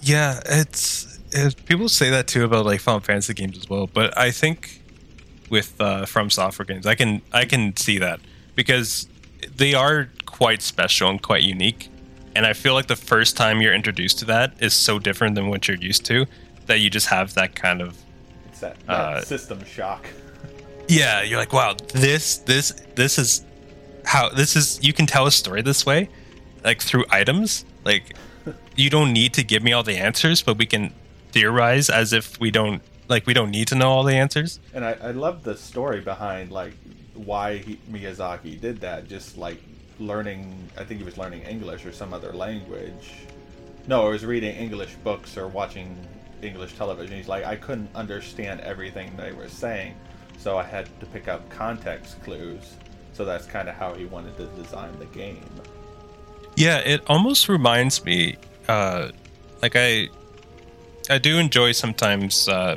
Yeah, 0.00 0.40
it's, 0.46 1.20
people 1.66 1.88
say 1.88 2.10
that 2.10 2.26
too 2.26 2.44
about 2.44 2.66
like 2.66 2.80
Final 2.80 3.00
Fantasy 3.00 3.34
games 3.34 3.56
as 3.56 3.68
well, 3.68 3.86
but 3.86 4.16
I 4.18 4.30
think 4.30 4.82
with 5.48 5.80
uh, 5.80 6.06
From 6.06 6.28
Software 6.30 6.66
games, 6.66 6.86
I 6.86 6.94
can 6.94 7.22
I 7.32 7.44
can 7.44 7.76
see 7.76 7.98
that 7.98 8.20
because 8.56 9.06
they 9.54 9.74
are 9.74 10.08
quite 10.26 10.62
special 10.62 11.10
and 11.10 11.22
quite 11.22 11.42
unique. 11.42 11.88
And 12.34 12.46
I 12.46 12.54
feel 12.54 12.72
like 12.72 12.86
the 12.86 12.96
first 12.96 13.36
time 13.36 13.60
you're 13.60 13.74
introduced 13.74 14.18
to 14.20 14.24
that 14.24 14.54
is 14.60 14.72
so 14.72 14.98
different 14.98 15.34
than 15.34 15.48
what 15.48 15.68
you're 15.68 15.76
used 15.76 16.06
to 16.06 16.26
that 16.66 16.80
you 16.80 16.90
just 16.90 17.06
have 17.08 17.34
that 17.34 17.54
kind 17.54 17.80
of 17.80 17.96
It's 18.48 18.60
that, 18.60 18.76
that 18.86 18.92
Uh, 18.92 19.20
system 19.22 19.64
shock. 19.64 20.06
yeah, 20.88 21.22
you're 21.22 21.38
like, 21.38 21.52
wow, 21.52 21.74
this 21.94 22.38
this 22.38 22.72
this 22.94 23.18
is 23.18 23.44
how 24.04 24.28
this 24.30 24.56
is 24.56 24.78
you 24.82 24.92
can 24.92 25.06
tell 25.06 25.26
a 25.26 25.32
story 25.32 25.62
this 25.62 25.86
way, 25.86 26.08
like 26.64 26.80
through 26.82 27.04
items. 27.10 27.64
Like 27.84 28.16
you 28.76 28.90
don't 28.90 29.12
need 29.12 29.32
to 29.34 29.44
give 29.44 29.62
me 29.62 29.72
all 29.72 29.82
the 29.82 29.96
answers, 29.96 30.42
but 30.42 30.58
we 30.58 30.66
can 30.66 30.92
theorize 31.32 31.88
as 31.88 32.12
if 32.12 32.38
we 32.40 32.50
don't 32.50 32.82
like 33.08 33.26
we 33.26 33.34
don't 33.34 33.50
need 33.50 33.68
to 33.68 33.74
know 33.74 33.90
all 33.90 34.04
the 34.04 34.14
answers. 34.16 34.60
And 34.74 34.84
I, 34.84 34.92
I 35.02 35.10
love 35.12 35.42
the 35.44 35.56
story 35.56 36.00
behind 36.00 36.50
like 36.52 36.74
why 37.14 37.58
he, 37.58 37.78
Miyazaki 37.90 38.60
did 38.60 38.80
that. 38.80 39.08
Just 39.08 39.36
like 39.36 39.60
learning, 39.98 40.68
I 40.78 40.84
think 40.84 40.98
he 41.00 41.04
was 41.04 41.16
learning 41.18 41.42
English 41.42 41.84
or 41.86 41.92
some 41.92 42.12
other 42.14 42.32
language. 42.32 43.12
No, 43.86 44.08
it 44.08 44.12
was 44.12 44.24
reading 44.24 44.54
English 44.56 44.94
books 45.04 45.36
or 45.36 45.48
watching 45.48 45.96
English 46.42 46.76
television. 46.76 47.16
He's 47.16 47.28
like, 47.28 47.44
I 47.44 47.56
couldn't 47.56 47.90
understand 47.94 48.60
everything 48.60 49.16
they 49.16 49.32
were 49.32 49.48
saying, 49.48 49.94
so 50.38 50.58
I 50.58 50.64
had 50.64 50.88
to 51.00 51.06
pick 51.06 51.28
up 51.28 51.48
context 51.50 52.22
clues. 52.22 52.74
So 53.12 53.24
that's 53.24 53.46
kind 53.46 53.68
of 53.68 53.74
how 53.74 53.94
he 53.94 54.06
wanted 54.06 54.36
to 54.38 54.46
design 54.60 54.98
the 54.98 55.06
game. 55.06 55.44
Yeah, 56.56 56.78
it 56.78 57.02
almost 57.06 57.48
reminds 57.48 58.04
me, 58.04 58.36
uh, 58.68 59.10
like 59.60 59.74
I, 59.76 60.08
I 61.08 61.18
do 61.18 61.38
enjoy 61.38 61.72
sometimes 61.72 62.48
uh, 62.48 62.76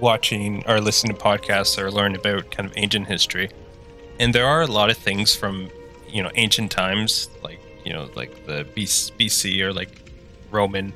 watching 0.00 0.64
or 0.66 0.80
listening 0.80 1.16
to 1.16 1.22
podcasts 1.22 1.78
or 1.78 1.90
learn 1.90 2.14
about 2.14 2.50
kind 2.50 2.68
of 2.68 2.74
ancient 2.76 3.06
history, 3.06 3.50
and 4.18 4.34
there 4.34 4.46
are 4.46 4.62
a 4.62 4.66
lot 4.66 4.90
of 4.90 4.96
things 4.96 5.34
from 5.34 5.70
you 6.08 6.22
know 6.22 6.30
ancient 6.34 6.70
times, 6.70 7.28
like 7.42 7.60
you 7.84 7.92
know 7.92 8.08
like 8.14 8.46
the 8.46 8.64
BC, 8.76 9.12
BC 9.12 9.60
or 9.62 9.72
like 9.72 10.02
Roman, 10.50 10.92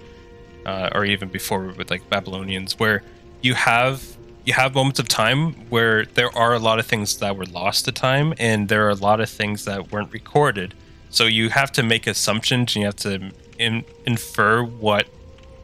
uh, 0.67 0.91
or 0.93 1.05
even 1.05 1.29
before 1.29 1.69
with 1.69 1.91
like 1.91 2.11
Babylonians, 2.11 2.79
where 2.79 3.03
you 3.41 3.55
have 3.55 4.17
you 4.45 4.53
have 4.53 4.75
moments 4.75 4.99
of 4.99 5.09
time 5.09 5.53
where 5.71 6.05
there 6.05 6.37
are 6.37 6.55
a 6.55 6.59
lot 6.59 6.79
of 6.79 6.87
things 6.87 7.19
that 7.19 7.37
were 7.37 7.47
lost 7.47 7.85
to 7.87 7.93
time, 7.93 8.35
and 8.39 8.69
there 8.69 8.85
are 8.87 8.91
a 8.91 8.95
lot 8.95 9.21
of 9.21 9.31
things 9.31 9.65
that 9.65 9.91
weren't 9.91 10.13
recorded. 10.13 10.75
So 11.11 11.25
you 11.27 11.51
have 11.51 11.71
to 11.73 11.83
make 11.83 12.07
assumptions, 12.07 12.75
and 12.75 12.83
you 12.83 12.87
have 12.87 12.97
to 12.97 13.31
in, 13.59 13.85
infer 14.05 14.63
what 14.63 15.07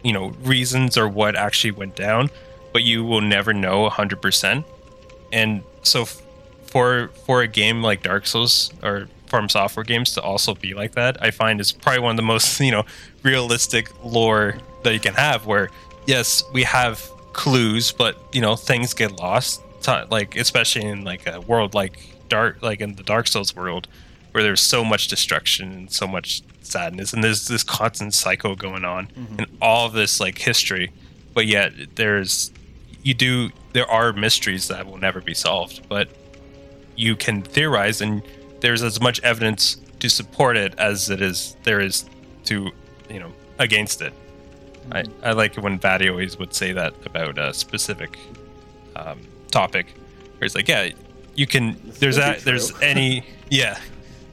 you 0.05 0.13
know 0.13 0.31
reasons 0.43 0.97
or 0.97 1.09
what 1.09 1.35
actually 1.35 1.73
went 1.73 1.97
down, 1.97 2.31
but 2.73 2.85
you 2.85 3.05
will 3.05 3.21
never 3.21 3.53
know 3.53 3.89
hundred 3.89 4.23
percent. 4.23 4.65
And 5.33 5.63
so, 5.83 6.03
f- 6.03 6.23
for 6.67 7.09
for 7.27 7.43
a 7.43 7.49
game 7.49 7.83
like 7.83 8.05
Dark 8.05 8.29
Souls 8.29 8.73
or 8.85 9.09
From 9.27 9.49
Software 9.49 9.85
games 9.85 10.15
to 10.15 10.23
also 10.23 10.55
be 10.55 10.75
like 10.75 10.93
that, 10.93 11.21
I 11.21 11.33
find 11.33 11.61
is 11.61 11.73
probably 11.73 12.03
one 12.03 12.13
of 12.13 12.17
the 12.17 12.23
most 12.23 12.61
you 12.69 12.71
know 12.71 12.85
realistic 13.25 13.89
lore 14.05 14.59
that 14.83 14.93
you 14.93 15.01
can 15.01 15.15
have. 15.15 15.47
Where 15.47 15.71
yes, 16.07 16.45
we 16.53 16.63
have 16.65 17.11
clues, 17.33 17.93
but 17.93 18.17
you 18.33 18.41
know 18.41 18.57
things 18.57 18.95
get 18.95 19.19
lost. 19.19 19.63
Like 20.11 20.37
especially 20.37 20.83
in 20.83 21.05
like 21.05 21.27
a 21.27 21.41
world 21.41 21.75
like 21.75 21.99
Dark, 22.29 22.63
like 22.63 22.81
in 22.81 22.95
the 22.95 23.03
Dark 23.03 23.27
Souls 23.27 23.55
world, 23.55 23.89
where 24.31 24.43
there's 24.43 24.63
so 24.63 24.85
much 24.85 25.09
destruction 25.09 25.73
and 25.73 25.91
so 25.91 26.07
much 26.07 26.43
sadness, 26.63 27.13
and 27.13 27.23
there's 27.23 27.49
this 27.49 27.63
constant 27.63 28.15
cycle 28.15 28.55
going 28.55 28.85
on, 28.85 29.09
mm-hmm. 29.09 29.39
and 29.39 29.47
all 29.61 29.87
of 29.87 29.93
this 29.93 30.21
like 30.21 30.39
history, 30.39 30.93
but 31.35 31.47
yet 31.47 31.73
there's 31.97 32.53
you 33.03 33.15
do 33.15 33.51
there 33.73 33.91
are 33.91 34.13
mysteries 34.13 34.69
that 34.69 34.87
will 34.87 34.99
never 34.99 35.21
be 35.21 35.35
solved, 35.35 35.87
but 35.89 36.09
you 36.97 37.17
can 37.17 37.43
theorize, 37.43 38.01
and 38.01 38.23
there's 38.61 38.83
as 38.83 39.01
much 39.01 39.21
evidence 39.21 39.77
to 40.01 40.09
support 40.09 40.57
it 40.57 40.75
as 40.79 41.11
it 41.11 41.21
is 41.21 41.57
there 41.65 41.81
is 41.81 42.05
to 42.45 42.71
you 43.11 43.21
know 43.21 43.33
against 43.59 44.01
it. 44.01 44.13
I, 44.91 45.05
I 45.23 45.33
like 45.33 45.57
it 45.57 45.63
when 45.63 45.79
Vaati 45.79 46.11
always 46.11 46.39
would 46.39 46.55
say 46.55 46.73
that 46.73 46.95
about 47.07 47.39
a 47.39 47.55
specific 47.55 48.19
um, 48.97 49.21
topic. 49.51 49.95
Where 50.39 50.47
it's 50.47 50.55
like, 50.55 50.69
yeah, 50.69 50.91
you 51.35 51.47
can. 51.47 51.81
There's 51.99 52.17
that. 52.17 52.41
There's 52.41 52.73
any. 52.81 53.25
Yeah, 53.51 53.79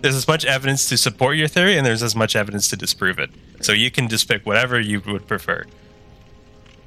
there's 0.01 0.15
as 0.15 0.27
much 0.27 0.45
evidence 0.45 0.89
to 0.89 0.97
support 0.97 1.37
your 1.37 1.47
theory, 1.47 1.77
and 1.77 1.85
there's 1.85 2.03
as 2.03 2.15
much 2.15 2.35
evidence 2.35 2.67
to 2.69 2.75
disprove 2.75 3.19
it. 3.19 3.29
So 3.61 3.73
you 3.73 3.91
can 3.91 4.07
just 4.07 4.27
pick 4.27 4.45
whatever 4.45 4.79
you 4.79 5.01
would 5.01 5.27
prefer. 5.27 5.65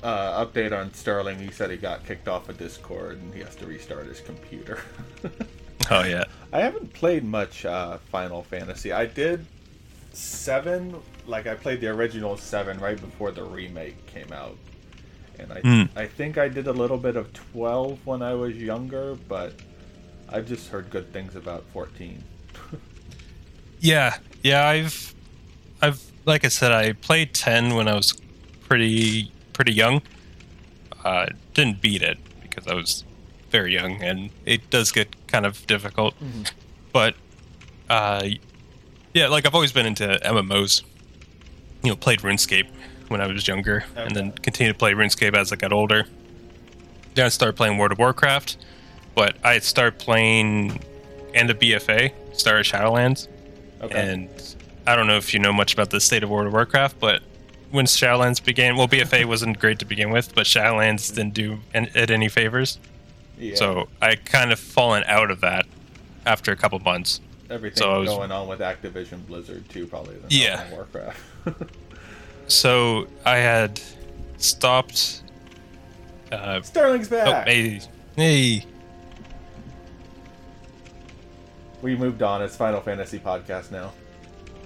Uh, 0.02 0.44
update 0.44 0.76
on 0.76 0.92
Sterling. 0.94 1.38
He 1.38 1.52
said 1.52 1.70
he 1.70 1.76
got 1.76 2.04
kicked 2.04 2.26
off 2.26 2.48
of 2.48 2.58
Discord 2.58 3.18
and 3.18 3.32
he 3.32 3.40
has 3.40 3.54
to 3.56 3.66
restart 3.66 4.06
his 4.06 4.20
computer. 4.20 4.80
Oh 5.90 6.04
yeah. 6.04 6.24
I 6.52 6.60
haven't 6.60 6.92
played 6.92 7.24
much 7.24 7.64
uh, 7.64 7.98
Final 8.10 8.42
Fantasy. 8.42 8.92
I 8.92 9.06
did 9.06 9.44
seven, 10.12 10.94
like 11.26 11.46
I 11.46 11.54
played 11.54 11.80
the 11.80 11.88
original 11.88 12.36
seven 12.36 12.78
right 12.80 13.00
before 13.00 13.30
the 13.30 13.44
remake 13.44 14.06
came 14.06 14.32
out, 14.32 14.56
and 15.38 15.52
I 15.52 15.60
Hmm. 15.60 15.82
I 15.98 16.06
think 16.06 16.38
I 16.38 16.48
did 16.48 16.66
a 16.66 16.72
little 16.72 16.98
bit 16.98 17.16
of 17.16 17.32
twelve 17.32 17.98
when 18.06 18.22
I 18.22 18.34
was 18.34 18.54
younger, 18.56 19.14
but 19.28 19.54
I've 20.28 20.46
just 20.46 20.68
heard 20.68 20.90
good 20.90 21.12
things 21.12 21.34
about 21.36 21.64
fourteen. 21.72 22.24
Yeah, 23.80 24.18
yeah. 24.44 24.66
I've, 24.68 25.12
I've 25.80 26.00
like 26.24 26.44
I 26.44 26.48
said, 26.48 26.70
I 26.70 26.92
played 26.92 27.34
ten 27.34 27.74
when 27.74 27.88
I 27.88 27.94
was 27.94 28.12
pretty 28.60 29.32
pretty 29.52 29.72
young. 29.72 30.02
Uh, 31.04 31.26
didn't 31.54 31.80
beat 31.80 32.00
it 32.02 32.16
because 32.42 32.68
I 32.68 32.74
was 32.74 33.02
very 33.50 33.72
young, 33.72 34.00
and 34.00 34.30
it 34.46 34.70
does 34.70 34.92
get 34.92 35.08
kind 35.26 35.44
of 35.44 35.66
difficult. 35.66 36.14
But, 36.92 37.16
uh, 37.90 38.28
yeah, 39.14 39.26
like 39.26 39.46
I've 39.46 39.54
always 39.54 39.72
been 39.72 39.84
into 39.86 40.06
MMOs. 40.24 40.82
You 41.82 41.90
know, 41.90 41.96
played 41.96 42.20
RuneScape 42.20 42.66
when 43.08 43.20
I 43.20 43.26
was 43.26 43.46
younger, 43.48 43.84
and 43.96 44.14
then 44.14 44.32
continued 44.32 44.74
to 44.74 44.78
play 44.78 44.92
RuneScape 44.92 45.34
as 45.36 45.52
I 45.52 45.56
got 45.56 45.72
older. 45.72 46.06
Then 47.14 47.26
I 47.26 47.28
started 47.28 47.56
playing 47.56 47.76
World 47.78 47.92
of 47.92 47.98
Warcraft, 47.98 48.56
but 49.14 49.36
I 49.44 49.58
started 49.58 49.98
playing 49.98 50.80
end 51.34 51.50
of 51.50 51.58
BFA, 51.58 52.12
Star 52.32 52.58
of 52.58 52.64
Shadowlands. 52.66 53.28
Okay. 53.82 54.12
And 54.12 54.28
I 54.86 54.96
don't 54.96 55.06
know 55.06 55.16
if 55.16 55.34
you 55.34 55.40
know 55.40 55.52
much 55.52 55.74
about 55.74 55.90
the 55.90 56.00
state 56.00 56.22
of 56.22 56.30
World 56.30 56.46
of 56.46 56.52
Warcraft, 56.52 56.98
but 57.00 57.22
when 57.70 57.86
Shadowlands 57.86 58.42
began, 58.42 58.76
well, 58.76 58.88
BFA 58.88 59.24
wasn't 59.26 59.58
great 59.58 59.78
to 59.80 59.84
begin 59.84 60.10
with, 60.10 60.34
but 60.34 60.46
Shadowlands 60.46 61.14
didn't 61.14 61.34
do 61.34 61.58
an- 61.74 61.90
it 61.94 62.10
any 62.10 62.28
favors. 62.28 62.78
yeah, 63.38 63.56
So 63.56 63.88
I 64.00 64.14
kind 64.14 64.52
of 64.52 64.58
fallen 64.60 65.02
out 65.06 65.30
of 65.30 65.40
that 65.40 65.66
after 66.24 66.52
a 66.52 66.56
couple 66.56 66.78
months. 66.78 67.20
Everything 67.52 67.78
so 67.82 68.00
was- 68.00 68.08
going 68.08 68.32
on 68.32 68.48
with 68.48 68.60
Activision 68.60 69.24
Blizzard 69.26 69.68
too, 69.68 69.86
probably 69.86 70.14
than 70.16 70.26
Yeah. 70.30 70.70
Warcraft. 70.70 71.20
So 72.48 73.06
I 73.24 73.36
had 73.36 73.80
stopped. 74.36 75.22
Uh, 76.30 76.60
Sterling's 76.60 77.06
oh, 77.10 77.24
back. 77.24 77.46
hey, 77.46 77.80
hey, 78.16 78.66
We 81.80 81.96
moved 81.96 82.22
on. 82.22 82.42
It's 82.42 82.56
Final 82.56 82.80
Fantasy 82.80 83.18
podcast 83.18 83.70
now. 83.70 83.92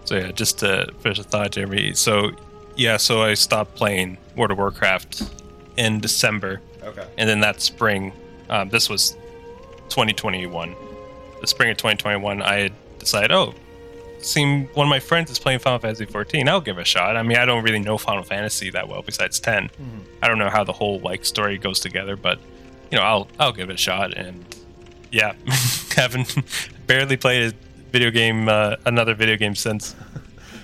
So 0.05 0.17
yeah, 0.17 0.33
just 0.33 0.59
to 0.61 0.91
finish 1.01 1.19
the 1.19 1.25
thought, 1.25 1.53
Jeremy. 1.53 1.95
So 1.95 2.33
yeah, 2.77 2.97
so 2.97 3.23
I 3.23 3.35
stopped 3.35 3.75
playing 3.75 4.19
World 4.37 4.51
of 4.51 4.59
Warcraft 4.59 5.23
in 5.77 6.01
December, 6.01 6.61
Okay. 6.83 7.07
and 7.19 7.29
then 7.29 7.41
that 7.41 7.61
spring, 7.61 8.13
um, 8.51 8.69
this 8.69 8.89
was 8.89 9.13
2021. 9.89 10.75
The 11.41 11.47
spring 11.47 11.71
of 11.71 11.77
2021, 11.77 12.43
I 12.43 12.71
decided, 12.99 13.31
oh, 13.33 13.55
seem 14.19 14.67
one 14.69 14.87
of 14.87 14.91
my 14.91 15.01
friends 15.01 15.31
is 15.31 15.39
playing 15.39 15.59
Final 15.59 15.79
Fantasy 15.79 16.05
14. 16.07 16.49
I'll 16.49 16.61
give 16.61 16.79
it 16.79 16.83
a 16.83 16.85
shot. 16.85 17.17
I 17.17 17.23
mean, 17.23 17.37
I 17.39 17.45
don't 17.45 17.63
really 17.63 17.79
know 17.79 17.99
Final 17.99 18.23
Fantasy 18.23 18.71
that 18.71 18.89
well 18.89 19.03
besides 19.03 19.39
10. 19.41 19.71
I 20.23 20.29
don't 20.29 20.39
know 20.39 20.51
how 20.51 20.65
the 20.65 20.73
whole 20.73 20.99
like 21.01 21.25
story 21.25 21.59
goes 21.59 21.81
together, 21.81 22.17
but 22.17 22.39
you 22.91 22.99
know, 22.99 23.05
I'll 23.05 23.29
I'll 23.39 23.53
give 23.53 23.69
it 23.71 23.75
a 23.75 23.77
shot. 23.77 24.15
And 24.15 24.45
yeah, 25.13 25.35
haven't 25.97 26.35
barely 26.87 27.17
played 27.17 27.53
a 27.53 27.57
video 27.93 28.11
game, 28.11 28.49
uh, 28.49 28.77
another 28.87 29.15
video 29.15 29.37
game 29.37 29.55
since. 29.55 29.95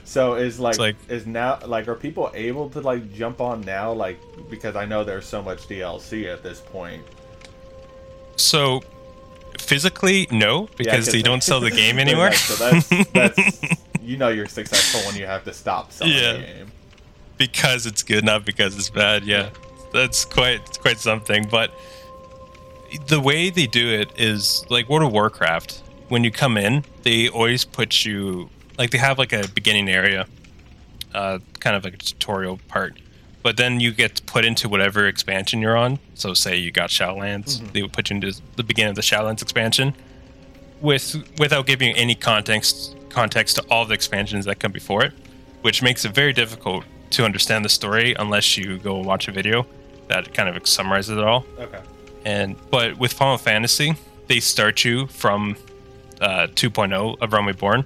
So 0.05 0.35
is 0.35 0.61
like, 0.61 0.79
like- 0.79 0.97
is 1.09 1.27
now 1.27 1.59
like 1.65 1.89
are 1.89 1.95
people 1.95 2.31
able 2.35 2.69
to 2.71 2.81
like 2.83 3.15
jump 3.15 3.41
on 3.41 3.63
now 3.63 3.93
like 3.93 4.21
because 4.51 4.77
I 4.77 4.85
know 4.85 5.05
there's 5.05 5.25
so 5.25 5.41
much 5.41 5.61
DLC 5.69 6.31
at 6.31 6.43
this 6.43 6.61
point. 6.61 7.03
So 8.37 8.83
physically, 9.63 10.27
no, 10.31 10.69
because 10.77 11.07
'cause- 11.07 11.13
they 11.13 11.23
don't 11.23 11.43
sell 11.43 11.61
the 11.61 11.71
game 11.83 11.99
anymore. 11.99 12.29
Yeah, 12.31 12.35
so 12.37 12.71
that's 12.71 12.89
that's 13.13 13.61
you 14.03 14.17
know 14.17 14.29
you're 14.29 14.47
successful 14.49 15.01
when 15.07 15.17
you 15.19 15.27
have 15.27 15.45
to 15.45 15.53
stop 15.55 15.93
selling 15.93 16.13
Yeah. 16.15 16.33
the 16.35 16.39
game. 16.43 16.73
because 17.39 17.87
it's 17.87 18.03
good, 18.03 18.25
not 18.25 18.45
because 18.45 18.77
it's 18.77 18.91
bad. 18.91 19.25
Yeah, 19.25 19.51
that's 19.93 20.25
quite 20.25 20.79
quite 20.81 20.99
something. 21.01 21.47
But 21.51 21.71
the 23.09 23.21
way 23.21 23.51
they 23.51 23.67
do 23.67 23.89
it 23.89 24.11
is 24.19 24.65
like 24.69 24.89
World 24.89 25.05
of 25.07 25.13
Warcraft. 25.13 25.83
When 26.09 26.25
you 26.25 26.31
come 26.31 26.59
in, 26.59 26.85
they 27.05 27.29
always 27.29 27.65
put 27.65 28.05
you 28.05 28.51
like 28.79 28.91
they 28.91 28.99
have 28.99 29.19
like 29.19 29.33
a 29.33 29.49
beginning 29.49 29.89
area, 29.89 30.27
uh, 31.15 31.39
kind 31.61 31.75
of 31.75 31.85
like 31.85 31.95
a 31.95 31.99
tutorial 31.99 32.59
part. 32.69 32.99
But 33.43 33.57
then 33.57 33.81
you 33.81 33.93
get 33.93 34.25
put 34.27 34.45
into 34.45 34.69
whatever 34.69 35.07
expansion 35.09 35.61
you're 35.61 35.77
on. 35.77 35.99
So 36.15 36.33
say 36.35 36.57
you 36.57 36.71
got 36.71 36.91
Shadowlands, 36.91 37.73
they 37.73 37.83
would 37.83 37.93
put 37.93 38.11
you 38.11 38.17
into 38.17 38.41
the 38.57 38.63
beginning 38.63 38.91
of 38.91 38.97
the 38.97 39.03
Shadowlands 39.03 39.43
expansion. 39.43 39.95
with 40.81 41.17
without 41.39 41.67
giving 41.67 41.95
any 41.97 42.15
context 42.15 42.97
context 43.09 43.57
to 43.57 43.63
all 43.71 43.85
the 43.85 43.95
expansions 43.95 44.45
that 44.47 44.59
come 44.59 44.73
before 44.73 45.05
it, 45.05 45.13
which 45.63 45.83
makes 45.83 46.05
it 46.05 46.15
very 46.15 46.33
difficult 46.33 46.85
to 47.11 47.25
understand 47.25 47.65
the 47.65 47.69
story 47.69 48.15
unless 48.19 48.57
you 48.57 48.79
go 48.79 48.97
and 48.97 49.07
watch 49.07 49.29
a 49.29 49.33
video 49.33 49.67
that 50.09 50.33
kind 50.35 50.49
of 50.49 50.67
summarizes 50.67 51.17
it 51.17 51.25
all. 51.25 51.45
Okay. 51.59 51.81
And 52.25 52.57
but 52.71 52.99
with 52.99 53.13
Final 53.13 53.39
Fantasy, 53.39 53.95
they 54.29 54.41
start 54.41 54.85
you 54.85 55.07
from 55.09 55.57
uh, 56.21 56.47
2.0 56.55 57.21
of 57.21 57.33
Realm 57.33 57.47
Reborn, 57.47 57.85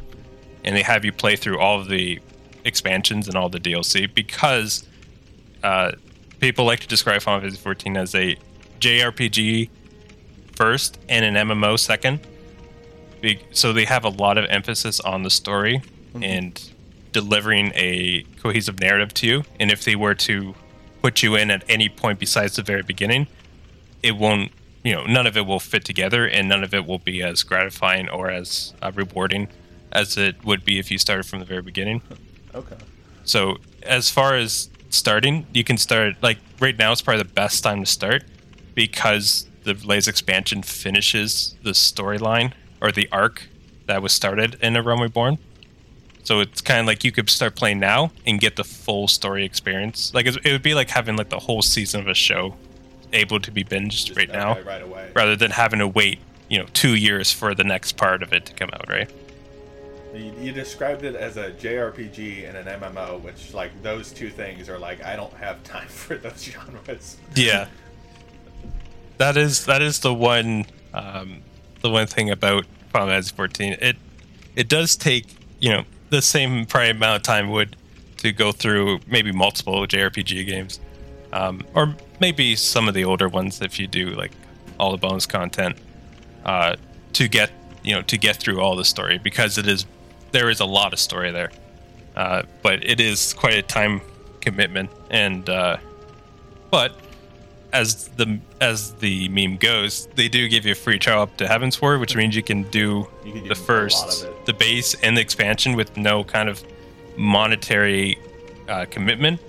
and 0.65 0.77
they 0.77 0.83
have 0.83 1.05
you 1.05 1.13
play 1.13 1.37
through 1.37 1.59
all 1.59 1.81
of 1.81 1.89
the 1.89 2.21
expansions 2.65 3.29
and 3.29 3.37
all 3.37 3.49
the 3.49 3.61
DLC 3.61 4.13
because 4.13 4.87
uh, 5.67 5.93
people 6.39 6.65
like 6.65 6.81
to 6.81 6.87
describe 6.87 7.21
Final 7.23 7.41
Fantasy 7.41 7.61
14 7.61 7.97
as 7.97 8.15
a 8.15 8.37
JRPG 8.79 9.69
first 10.53 10.99
and 11.09 11.25
an 11.25 11.49
MMO 11.49 11.79
second. 11.79 12.21
So 13.53 13.73
they 13.73 13.85
have 13.87 14.05
a 14.05 14.09
lot 14.09 14.39
of 14.39 14.45
emphasis 14.49 15.01
on 15.01 15.25
the 15.25 15.31
story 15.31 15.83
and 16.23 16.53
delivering 17.13 17.73
a 17.75 18.23
cohesive 18.41 18.79
narrative 18.79 19.13
to 19.15 19.27
you. 19.27 19.43
And 19.59 19.73
if 19.73 19.85
they 19.85 19.97
were 19.97 20.15
to 20.15 20.55
put 21.03 21.23
you 21.23 21.35
in 21.35 21.51
at 21.51 21.65
any 21.69 21.89
point 21.89 22.21
besides 22.21 22.55
the 22.57 22.63
very 22.63 22.83
beginning, 22.83 23.27
it 24.03 24.17
won't 24.17 24.53
you 24.85 24.95
know 24.95 25.05
none 25.05 25.27
of 25.27 25.37
it 25.37 25.47
will 25.47 25.59
fit 25.59 25.85
together 25.85 26.29
and 26.29 26.49
none 26.49 26.63
of 26.63 26.73
it 26.73 26.87
will 26.87 27.01
be 27.01 27.21
as 27.21 27.43
gratifying 27.43 28.09
or 28.09 28.31
as 28.31 28.73
uh, 28.83 28.93
rewarding 28.95 29.49
as 29.91 30.17
it 30.17 30.45
would 30.45 30.65
be 30.65 30.79
if 30.79 30.93
you 30.93 30.99
started 30.99 31.27
from 31.27 31.41
the 31.41 31.45
very 31.45 31.63
beginning 31.63 32.01
Okay. 32.55 32.77
so 33.25 33.57
as 33.83 34.11
far 34.11 34.37
as 34.37 34.69
starting 34.91 35.47
you 35.53 35.65
can 35.65 35.77
start 35.77 36.15
like 36.23 36.39
right 36.61 36.79
now 36.79 36.93
is 36.93 37.03
probably 37.03 37.23
the 37.23 37.29
best 37.29 37.63
time 37.63 37.81
to 37.81 37.87
start 37.87 38.23
because 38.75 39.49
the 39.65 39.75
latest 39.75 40.09
expansion 40.09 40.63
finishes 40.63 41.57
the 41.63 41.71
storyline 41.71 42.53
or 42.81 42.93
the 42.93 43.09
arc 43.11 43.49
that 43.87 44.01
was 44.03 44.13
started 44.13 44.57
in 44.63 44.77
a 44.77 44.83
realm 44.83 45.01
reborn. 45.01 45.39
So 46.25 46.41
it's 46.41 46.61
kind 46.61 46.81
of 46.81 46.87
like 46.87 47.05
you 47.05 47.13
could 47.13 47.29
start 47.31 47.55
playing 47.57 47.79
now 47.81 48.11
and 48.27 48.41
get 48.41 48.57
the 48.57 48.65
full 48.65 49.07
story 49.09 49.45
experience. 49.45 50.13
Like 50.15 50.27
it's- 50.27 50.45
it 50.45 50.53
would 50.53 50.63
be 50.63 50.75
like 50.75 50.91
having 50.91 51.17
like 51.17 51.29
the 51.31 51.39
whole 51.39 51.63
season 51.63 52.01
of 52.01 52.09
a 52.09 52.15
show 52.15 52.57
able 53.13 53.39
to 53.41 53.51
be 53.51 53.63
binged 53.65 54.17
right 54.17 54.29
now 54.33 54.55
right 54.65 54.83
rather 55.15 55.37
than 55.37 55.53
having 55.53 55.79
to 55.79 55.87
wait, 55.89 56.19
you 56.49 56.59
know, 56.59 56.67
two 56.75 56.95
years 56.97 57.33
for 57.33 57.55
the 57.55 57.65
next 57.65 57.97
part 57.97 58.23
of 58.23 58.33
it 58.33 58.45
to 58.47 58.53
come 58.55 58.71
out, 58.73 58.89
right? 58.89 59.11
You, 60.17 60.33
you 60.41 60.53
described 60.53 61.05
it 61.05 61.15
as 61.15 61.37
a 61.37 61.51
JRPG 61.53 62.49
and 62.49 62.57
an 62.57 62.81
MMO, 62.81 63.21
which 63.21 63.53
like 63.55 63.83
those 63.83 64.13
two 64.13 64.31
things 64.31 64.69
are 64.69 64.79
like 64.79 65.05
I 65.05 65.17
don't 65.17 65.33
have 65.35 65.63
time 65.65 65.89
for 65.89 66.17
those 66.17 66.43
genres. 66.43 67.17
Yeah. 67.35 67.69
That 69.19 69.37
is 69.37 69.67
that 69.67 69.83
is 69.83 70.01
the 70.01 70.15
one 70.15 70.67
um, 70.93 71.43
the 71.83 71.91
one 71.91 72.07
thing 72.07 72.31
about 72.31 72.67
Final 72.93 73.09
Fantasy 73.09 73.35
14. 73.35 73.77
It 73.81 73.97
it 74.55 74.69
does 74.69 74.97
take 74.97 75.27
you 75.61 75.71
know 75.71 75.85
the 76.11 76.23
same 76.23 76.67
probably 76.67 76.91
amount 76.91 77.17
of 77.17 77.23
time 77.23 77.51
would 77.51 77.77
to 78.19 78.33
go 78.33 78.53
through 78.53 79.01
maybe 79.07 79.33
multiple 79.33 79.87
JRPG 79.87 80.47
games, 80.47 80.81
um, 81.33 81.65
or 81.75 81.95
maybe 82.21 82.57
some 82.57 82.89
of 82.89 82.95
the 82.95 83.05
older 83.05 83.29
ones 83.29 83.61
if 83.61 83.79
you 83.79 83.87
do 83.87 84.11
like 84.11 84.33
all 84.79 84.91
the 84.91 84.99
bonus 84.99 85.27
content 85.27 85.77
uh, 86.45 86.77
to 87.13 87.29
get 87.29 87.51
you 87.83 87.95
know 87.95 88.03
to 88.03 88.19
get 88.19 88.37
through 88.37 88.61
all 88.61 88.77
the 88.77 88.85
story 88.85 89.19
because 89.19 89.59
it 89.59 89.67
is 89.67 89.87
there 90.37 90.51
is 90.51 90.61
a 90.61 90.67
lot 90.67 90.93
of 90.93 90.99
story 90.99 91.33
there, 91.33 91.51
uh, 92.15 92.43
but 92.63 92.85
it 92.85 93.01
is 93.01 93.33
quite 93.33 93.55
a 93.55 93.63
time 93.63 94.03
commitment 94.43 94.91
and 95.09 95.49
uh, 95.49 95.79
but 96.71 96.95
as 97.73 98.09
the 98.09 98.39
as 98.61 98.93
the 99.05 99.31
meme 99.31 99.57
goes, 99.57 100.09
they 100.15 100.29
do 100.29 100.47
give 100.47 100.67
you 100.67 100.73
a 100.73 100.75
free 100.75 100.99
trial 100.99 101.23
up 101.23 101.35
to 101.39 101.47
Heavensward, 101.47 102.01
which 102.01 102.15
means 102.15 102.37
you 102.37 102.43
can 102.43 102.65
do 102.65 103.09
You 103.25 103.33
can 103.33 103.43
do 103.45 103.49
the 103.49 103.55
first, 103.55 104.27
the 104.45 104.53
base, 104.53 104.95
and 105.03 105.17
the 105.17 105.23
expansion 105.23 105.75
with 105.75 105.97
no 105.97 106.23
kind 106.23 106.51
of 106.51 106.63
monetary 107.17 108.19
uh, 108.69 108.85
commitment. 108.91 109.41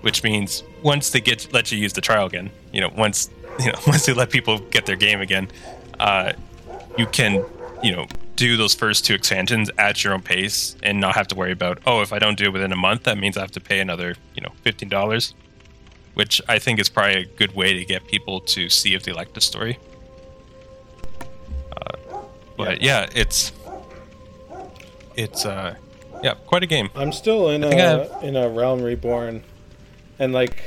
Which 0.00 0.24
means 0.24 0.62
once 0.82 1.10
they 1.10 1.20
get 1.20 1.52
let 1.52 1.70
you 1.70 1.76
use 1.76 1.92
the 1.92 2.00
trial 2.00 2.26
again, 2.26 2.50
you 2.72 2.80
know, 2.80 2.90
once 2.96 3.28
you 3.60 3.66
know 3.66 3.78
once 3.86 4.06
they 4.06 4.14
let 4.14 4.30
people 4.30 4.58
get 4.58 4.86
their 4.86 4.96
game 4.96 5.20
again, 5.20 5.48
uh, 5.98 6.32
you 6.96 7.06
can 7.06 7.44
you 7.82 7.92
know 7.94 8.06
do 8.40 8.56
those 8.56 8.74
first 8.74 9.04
two 9.04 9.12
expansions 9.12 9.70
at 9.76 10.02
your 10.02 10.14
own 10.14 10.22
pace 10.22 10.74
and 10.82 10.98
not 10.98 11.14
have 11.14 11.28
to 11.28 11.34
worry 11.34 11.52
about 11.52 11.78
oh 11.86 12.00
if 12.00 12.10
I 12.10 12.18
don't 12.18 12.38
do 12.38 12.44
it 12.44 12.52
within 12.54 12.72
a 12.72 12.76
month 12.76 13.02
that 13.02 13.18
means 13.18 13.36
I 13.36 13.42
have 13.42 13.50
to 13.52 13.60
pay 13.60 13.80
another 13.80 14.14
you 14.34 14.40
know 14.40 14.52
fifteen 14.62 14.88
dollars 14.88 15.34
which 16.14 16.40
I 16.48 16.58
think 16.58 16.80
is 16.80 16.88
probably 16.88 17.22
a 17.22 17.24
good 17.24 17.54
way 17.54 17.74
to 17.74 17.84
get 17.84 18.06
people 18.06 18.40
to 18.40 18.68
see 18.68 18.94
if 18.94 19.04
they 19.04 19.12
like 19.12 19.32
the 19.32 19.40
story. 19.40 19.78
Uh, 21.76 22.22
but 22.56 22.82
yeah. 22.82 23.08
it's 23.14 23.52
it's 25.16 25.44
uh 25.44 25.74
yeah 26.22 26.34
quite 26.46 26.62
a 26.62 26.66
game. 26.66 26.90
I'm 26.94 27.12
still 27.12 27.50
in 27.50 27.64
I 27.64 27.68
a 27.68 28.20
in 28.20 28.36
a 28.36 28.48
Realm 28.48 28.82
Reborn, 28.82 29.44
and 30.18 30.32
like, 30.32 30.62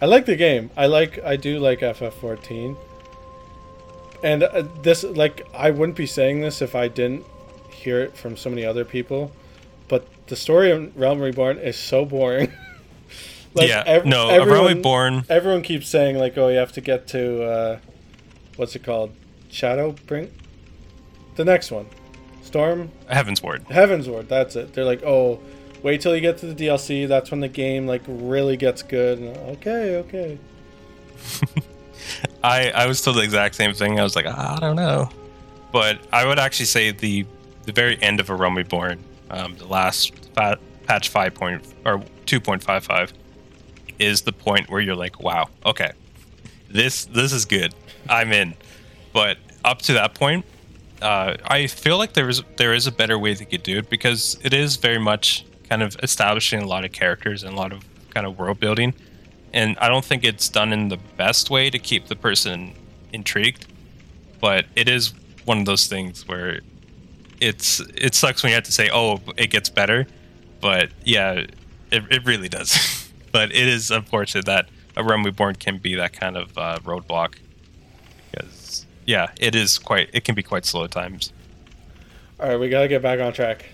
I 0.00 0.06
like 0.06 0.26
the 0.26 0.36
game. 0.36 0.70
I 0.76 0.86
like 0.86 1.18
I 1.24 1.36
do 1.36 1.58
like 1.58 1.80
FF14, 1.80 2.76
and 4.22 4.42
uh, 4.42 4.64
this 4.82 5.04
like 5.04 5.46
I 5.54 5.70
wouldn't 5.70 5.96
be 5.96 6.06
saying 6.06 6.40
this 6.40 6.60
if 6.62 6.74
I 6.74 6.88
didn't 6.88 7.24
hear 7.70 8.00
it 8.00 8.16
from 8.16 8.36
so 8.36 8.50
many 8.50 8.64
other 8.64 8.84
people, 8.84 9.32
but 9.88 10.06
the 10.26 10.36
story 10.36 10.70
of 10.70 10.96
Realm 10.96 11.20
Reborn 11.20 11.58
is 11.58 11.76
so 11.76 12.04
boring. 12.04 12.52
like, 13.54 13.68
yeah, 13.68 13.82
ev- 13.86 14.06
no, 14.06 14.28
everyone- 14.28 14.52
Realm 14.64 14.76
Reborn. 14.76 15.24
Everyone 15.28 15.62
keeps 15.62 15.88
saying 15.88 16.16
like, 16.18 16.36
"Oh, 16.36 16.48
you 16.48 16.56
have 16.58 16.72
to 16.72 16.80
get 16.80 17.06
to 17.08 17.42
uh, 17.44 17.78
what's 18.56 18.74
it 18.76 18.82
called? 18.82 19.12
Shadow 19.50 19.94
Brink." 20.06 20.30
The 21.36 21.44
next 21.44 21.70
one, 21.70 21.86
Storm 22.42 22.90
Heavensward. 23.10 23.70
Heaven's 23.70 24.08
Ward. 24.08 24.28
That's 24.28 24.56
it. 24.56 24.72
They're 24.74 24.84
like, 24.84 25.02
"Oh, 25.04 25.40
wait 25.84 26.00
till 26.00 26.14
you 26.16 26.20
get 26.20 26.38
to 26.38 26.52
the 26.52 26.66
DLC. 26.66 27.06
That's 27.06 27.30
when 27.30 27.40
the 27.40 27.48
game 27.48 27.86
like 27.86 28.02
really 28.08 28.56
gets 28.56 28.82
good." 28.82 29.20
And, 29.20 29.36
okay, 29.58 29.96
okay. 29.98 30.38
I 32.48 32.70
I 32.70 32.86
was 32.86 33.02
told 33.02 33.16
the 33.16 33.22
exact 33.22 33.54
same 33.54 33.74
thing. 33.74 34.00
I 34.00 34.02
was 34.02 34.16
like, 34.16 34.26
"Ah, 34.26 34.56
I 34.56 34.60
don't 34.60 34.76
know, 34.76 35.10
but 35.72 35.98
I 36.12 36.24
would 36.26 36.38
actually 36.38 36.66
say 36.66 36.90
the 36.92 37.26
the 37.64 37.72
very 37.72 38.00
end 38.02 38.20
of 38.20 38.30
a 38.30 38.34
Realm 38.34 38.56
Reborn, 38.56 39.04
um, 39.30 39.54
the 39.56 39.66
last 39.66 40.12
fa- 40.34 40.58
patch 40.86 41.10
five 41.10 41.34
point 41.34 41.62
or 41.84 42.02
two 42.26 42.40
point 42.40 42.62
five 42.62 42.84
five, 42.84 43.12
is 43.98 44.22
the 44.22 44.32
point 44.32 44.70
where 44.70 44.80
you're 44.80 44.96
like, 44.96 45.20
wow, 45.20 45.48
okay, 45.66 45.92
this 46.70 47.04
this 47.06 47.32
is 47.32 47.44
good. 47.44 47.74
I'm 48.08 48.32
in. 48.32 48.54
But 49.12 49.36
up 49.64 49.82
to 49.82 49.92
that 49.94 50.14
point, 50.14 50.44
uh, 51.02 51.36
I 51.44 51.66
feel 51.66 51.98
like 51.98 52.14
there 52.14 52.28
is 52.28 52.42
there 52.56 52.72
is 52.72 52.86
a 52.86 52.92
better 52.92 53.18
way 53.18 53.34
they 53.34 53.44
could 53.44 53.62
do 53.62 53.78
it 53.78 53.90
because 53.90 54.38
it 54.42 54.54
is 54.54 54.76
very 54.76 54.98
much 54.98 55.44
kind 55.68 55.82
of 55.82 55.96
establishing 56.02 56.62
a 56.62 56.66
lot 56.66 56.84
of 56.84 56.92
characters 56.92 57.42
and 57.42 57.52
a 57.52 57.56
lot 57.56 57.72
of 57.72 57.84
kind 58.14 58.26
of 58.26 58.38
world 58.38 58.58
building, 58.58 58.94
and 59.52 59.78
I 59.78 59.88
don't 59.88 60.04
think 60.04 60.24
it's 60.24 60.48
done 60.48 60.72
in 60.72 60.88
the 60.88 60.98
best 61.16 61.50
way 61.50 61.70
to 61.70 61.78
keep 61.78 62.06
the 62.06 62.16
person 62.16 62.72
intrigued. 63.12 63.66
But 64.40 64.66
it 64.76 64.88
is 64.88 65.12
one 65.44 65.58
of 65.58 65.66
those 65.66 65.86
things 65.86 66.26
where 66.28 66.60
it's 67.40 67.80
it 67.94 68.14
sucks 68.14 68.42
when 68.42 68.50
you 68.50 68.54
have 68.54 68.64
to 68.64 68.72
say, 68.72 68.90
oh, 68.92 69.20
it 69.36 69.50
gets 69.50 69.68
better, 69.68 70.06
but 70.60 70.90
yeah, 71.04 71.44
it, 71.90 72.04
it 72.10 72.24
really 72.24 72.48
does. 72.48 73.10
but 73.32 73.50
it 73.50 73.66
is 73.66 73.90
unfortunate 73.90 74.46
that 74.46 74.68
a 74.96 75.04
Realm 75.04 75.24
Reborn 75.24 75.56
can 75.56 75.78
be 75.78 75.94
that 75.94 76.12
kind 76.12 76.36
of 76.36 76.56
uh, 76.58 76.78
roadblock 76.84 77.36
because 78.30 78.86
yeah, 79.06 79.30
it 79.40 79.54
is 79.54 79.78
quite 79.78 80.10
it 80.12 80.24
can 80.24 80.34
be 80.34 80.42
quite 80.42 80.64
slow 80.64 80.84
at 80.84 80.90
times. 80.90 81.32
All 82.40 82.48
right, 82.48 82.60
we 82.60 82.68
gotta 82.68 82.88
get 82.88 83.02
back 83.02 83.20
on 83.20 83.32
track. 83.32 83.66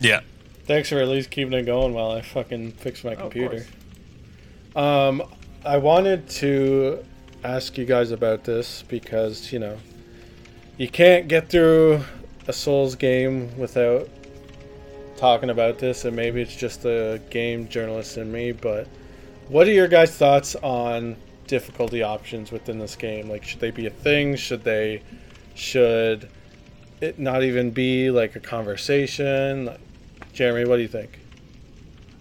Yeah. 0.00 0.20
Thanks 0.66 0.90
for 0.90 0.98
at 0.98 1.08
least 1.08 1.30
keeping 1.30 1.54
it 1.54 1.62
going 1.64 1.94
while 1.94 2.10
I 2.10 2.20
fucking 2.20 2.72
fix 2.72 3.02
my 3.02 3.12
Of 3.12 3.20
computer. 3.20 3.64
Um, 4.78 5.24
I 5.64 5.76
wanted 5.78 6.28
to 6.28 7.04
ask 7.42 7.76
you 7.76 7.84
guys 7.84 8.12
about 8.12 8.44
this 8.44 8.84
because 8.86 9.52
you 9.52 9.58
know 9.58 9.76
you 10.76 10.88
can't 10.88 11.26
get 11.26 11.48
through 11.48 12.04
a 12.46 12.52
Souls 12.52 12.94
game 12.94 13.58
without 13.58 14.08
talking 15.16 15.50
about 15.50 15.80
this, 15.80 16.04
and 16.04 16.14
maybe 16.14 16.40
it's 16.40 16.54
just 16.54 16.82
the 16.82 17.20
game 17.28 17.66
journalist 17.66 18.18
in 18.18 18.30
me. 18.30 18.52
But 18.52 18.86
what 19.48 19.66
are 19.66 19.72
your 19.72 19.88
guys' 19.88 20.14
thoughts 20.14 20.54
on 20.54 21.16
difficulty 21.48 22.04
options 22.04 22.52
within 22.52 22.78
this 22.78 22.94
game? 22.94 23.28
Like, 23.28 23.42
should 23.42 23.58
they 23.58 23.72
be 23.72 23.86
a 23.86 23.90
thing? 23.90 24.36
Should 24.36 24.62
they? 24.62 25.02
Should 25.56 26.28
it 27.00 27.18
not 27.18 27.42
even 27.42 27.72
be 27.72 28.12
like 28.12 28.36
a 28.36 28.40
conversation? 28.40 29.76
Jeremy, 30.32 30.68
what 30.68 30.76
do 30.76 30.82
you 30.82 30.88
think? 30.88 31.18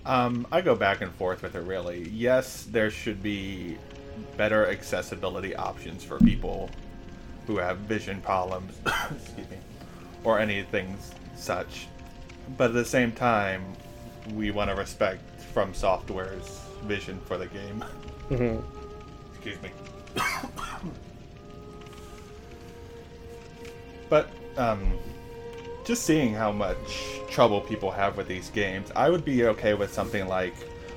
Um, 0.07 0.47
I 0.53 0.61
go 0.61 0.73
back 0.73 1.01
and 1.01 1.11
forth 1.15 1.41
with 1.43 1.55
it 1.55 1.63
really. 1.63 2.07
Yes, 2.09 2.63
there 2.71 2.89
should 2.89 3.21
be 3.21 3.77
better 4.37 4.65
accessibility 4.67 5.53
options 5.55 6.03
for 6.03 6.17
people 6.19 6.69
who 7.45 7.57
have 7.57 7.77
vision 7.79 8.21
problems, 8.21 8.73
excuse 9.11 9.49
me, 9.49 9.57
or 10.23 10.39
anything 10.39 10.97
such. 11.35 11.87
But 12.57 12.69
at 12.69 12.73
the 12.73 12.85
same 12.85 13.11
time, 13.11 13.63
we 14.33 14.49
want 14.51 14.69
to 14.69 14.75
respect 14.75 15.21
From 15.53 15.73
Software's 15.73 16.61
vision 16.83 17.19
for 17.25 17.37
the 17.37 17.47
game. 17.47 17.83
Mhm. 18.29 18.61
Excuse 19.35 19.61
me. 19.61 19.71
But 24.09 24.29
um, 24.57 24.93
just 25.87 26.03
seeing 26.03 26.33
how 26.33 26.51
much 26.51 26.77
trouble 27.29 27.61
people 27.61 27.89
have 27.91 28.17
with 28.17 28.27
these 28.27 28.49
games, 28.49 28.91
I 28.95 29.09
would 29.09 29.23
be 29.25 29.45
okay 29.45 29.73
with 29.73 29.91
something 29.93 30.27
like, 30.27 30.53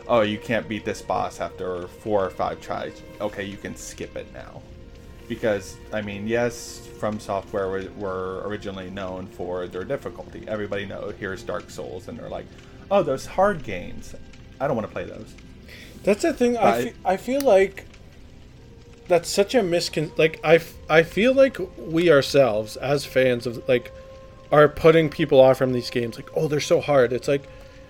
oh, 0.09 0.23
you 0.23 0.39
can't 0.39 0.69
beat 0.69 0.85
this 0.85 1.01
boss 1.01 1.41
after 1.41 1.87
four 1.87 2.25
or 2.25 2.31
five 2.31 2.61
tries. 2.61 3.01
Okay, 3.21 3.45
you 3.45 3.57
can 3.57 3.77
skip 3.77 4.17
it 4.17 4.33
now. 4.35 4.61
Because, 5.29 5.77
I 5.93 6.03
mean, 6.03 6.27
yes, 6.27 6.89
From 6.99 7.21
Software 7.21 7.69
were, 7.97 8.43
originally 8.45 8.91
known 8.91 9.29
for 9.29 9.69
their 9.69 9.85
difficulty. 9.85 10.43
Everybody 10.49 10.87
knows, 10.87 11.15
here's 11.21 11.45
Dark 11.45 11.71
Souls, 11.71 12.09
and 12.09 12.19
they're 12.19 12.29
like, 12.29 12.47
oh, 12.91 13.05
those 13.05 13.27
hard 13.27 13.63
games. 13.63 14.15
I 14.61 14.67
don't 14.67 14.75
want 14.77 14.89
to 14.89 14.93
play 14.93 15.05
those. 15.05 15.33
That's 16.03 16.23
the 16.23 16.33
thing. 16.33 16.57
I, 16.57 16.63
I- 16.71 16.83
fe- 16.85 16.95
I 17.05 17.17
feel 17.17 17.41
like 17.43 17.85
that's 19.07 19.29
such 19.29 19.55
a 19.55 19.61
miscon. 19.61 20.17
Like 20.19 20.41
I, 20.43 20.57
f- 20.57 20.75
I 20.89 21.03
feel 21.05 21.33
like 21.35 21.59
we 21.79 22.11
ourselves 22.11 22.77
as 22.77 23.05
fans 23.05 23.47
of 23.47 23.69
like 23.69 23.93
are 24.53 24.69
putting 24.69 25.09
people 25.09 25.41
off 25.41 25.59
from 25.59 25.73
these 25.73 25.91
games. 25.91 26.17
Like, 26.17 26.31
oh, 26.37 26.49
they're 26.49 26.61
so 26.61 26.81
hard. 26.81 27.13
It's 27.13 27.29
like, 27.29 27.43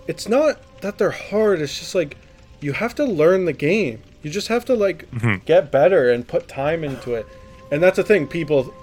it's 0.06 0.28
not 0.28 0.58
that 0.80 0.98
they're 0.98 1.10
hard. 1.10 1.60
It's 1.60 1.78
just 1.78 1.94
like 1.94 2.16
you 2.60 2.72
have 2.72 2.94
to 2.96 3.04
learn 3.04 3.44
the 3.44 3.52
game. 3.52 4.02
You 4.22 4.30
just 4.30 4.48
have 4.48 4.64
to 4.66 4.74
like 4.74 5.10
mm-hmm. 5.10 5.44
get 5.44 5.70
better 5.70 6.10
and 6.10 6.26
put 6.26 6.48
time 6.48 6.84
into 6.84 7.14
it. 7.14 7.26
And 7.70 7.82
that's 7.82 7.96
the 7.96 8.02
thing. 8.02 8.26
People 8.26 8.74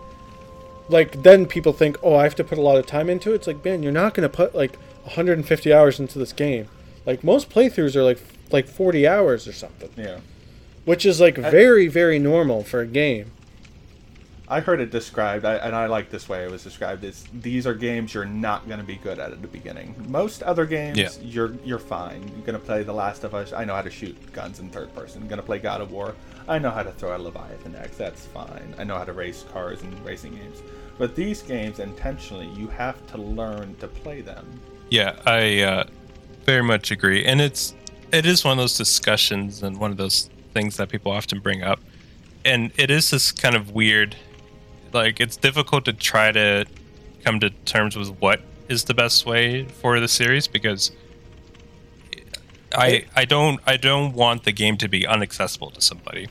like 0.89 1.23
then 1.23 1.45
people 1.45 1.73
think, 1.73 1.97
oh, 2.03 2.15
I 2.15 2.23
have 2.23 2.35
to 2.35 2.43
put 2.43 2.57
a 2.57 2.61
lot 2.61 2.77
of 2.77 2.85
time 2.85 3.09
into 3.09 3.31
it. 3.31 3.35
It's 3.35 3.47
like, 3.47 3.63
man, 3.63 3.83
you're 3.83 3.91
not 3.91 4.13
gonna 4.13 4.29
put 4.29 4.55
like 4.55 4.75
150 5.03 5.73
hours 5.73 5.99
into 5.99 6.17
this 6.17 6.33
game. 6.33 6.67
Like 7.05 7.23
most 7.23 7.49
playthroughs 7.49 7.95
are 7.95 8.03
like 8.03 8.19
like 8.51 8.67
40 8.67 9.07
hours 9.07 9.47
or 9.47 9.53
something, 9.53 9.89
Yeah. 9.97 10.19
which 10.85 11.05
is 11.05 11.19
like 11.19 11.35
very 11.37 11.87
very 11.87 12.17
normal 12.19 12.63
for 12.63 12.81
a 12.81 12.87
game. 12.87 13.31
I 14.49 14.61
heard 14.61 14.79
it 14.79 14.91
described, 14.91 15.43
I, 15.43 15.55
and 15.55 15.75
I 15.75 15.87
like 15.87 16.09
this 16.09 16.29
way 16.29 16.43
it 16.45 16.51
was 16.51 16.63
described. 16.63 17.03
Is 17.03 17.25
these 17.33 17.67
are 17.67 17.73
games 17.73 18.13
you're 18.13 18.23
not 18.25 18.65
going 18.67 18.79
to 18.79 18.85
be 18.85 18.95
good 18.95 19.19
at 19.19 19.31
at 19.31 19.41
the 19.41 19.47
beginning. 19.47 19.93
Most 20.07 20.41
other 20.43 20.65
games, 20.65 20.97
Yeah. 20.97 21.09
you're 21.21 21.53
you're 21.65 21.79
fine. 21.79 22.21
You're 22.29 22.45
going 22.45 22.59
to 22.59 22.65
play 22.65 22.83
The 22.83 22.93
Last 22.93 23.23
of 23.25 23.35
Us. 23.35 23.51
I 23.51 23.65
know 23.65 23.75
how 23.75 23.81
to 23.81 23.89
shoot 23.89 24.15
guns 24.31 24.59
in 24.59 24.69
third 24.69 24.93
person. 24.95 25.27
going 25.27 25.37
to 25.41 25.45
play 25.45 25.59
God 25.59 25.81
of 25.81 25.91
War. 25.91 26.15
I 26.47 26.59
know 26.59 26.71
how 26.71 26.83
to 26.83 26.91
throw 26.93 27.15
a 27.15 27.19
Leviathan 27.19 27.75
Axe. 27.75 27.97
That's 27.97 28.25
fine. 28.27 28.73
I 28.77 28.85
know 28.85 28.97
how 28.97 29.03
to 29.03 29.11
race 29.13 29.43
cars 29.51 29.81
in 29.81 30.01
racing 30.03 30.35
games. 30.35 30.61
But 30.97 31.13
these 31.15 31.41
games, 31.41 31.79
intentionally, 31.79 32.47
you 32.55 32.67
have 32.69 33.05
to 33.07 33.17
learn 33.17 33.75
to 33.81 33.87
play 33.87 34.21
them. 34.21 34.59
Yeah, 34.89 35.17
I 35.25 35.61
uh, 35.61 35.83
very 36.45 36.63
much 36.63 36.89
agree, 36.91 37.25
and 37.25 37.41
it's 37.41 37.75
it 38.13 38.25
is 38.25 38.45
one 38.45 38.53
of 38.53 38.57
those 38.57 38.77
discussions 38.77 39.61
and 39.61 39.77
one 39.77 39.91
of 39.91 39.97
those 39.97 40.29
things 40.53 40.77
that 40.77 40.87
people 40.87 41.11
often 41.11 41.39
bring 41.41 41.61
up, 41.61 41.81
and 42.45 42.71
it 42.77 42.89
is 42.89 43.11
this 43.11 43.33
kind 43.33 43.53
of 43.55 43.71
weird, 43.71 44.15
like 44.93 45.19
it's 45.19 45.37
difficult 45.37 45.85
to 45.85 45.93
try 45.93 46.31
to 46.31 46.65
come 47.23 47.39
to 47.39 47.49
terms 47.65 47.97
with 47.97 48.09
what 48.19 48.41
is 48.69 48.85
the 48.85 48.93
best 48.93 49.25
way 49.25 49.65
for 49.65 49.99
the 49.99 50.07
series 50.07 50.47
because 50.47 50.91
I 52.73 53.05
I 53.15 53.25
don't 53.25 53.59
I 53.65 53.77
don't 53.77 54.13
want 54.13 54.43
the 54.43 54.51
game 54.51 54.77
to 54.77 54.87
be 54.87 55.03
inaccessible 55.03 55.71
to 55.71 55.81
somebody, 55.81 56.27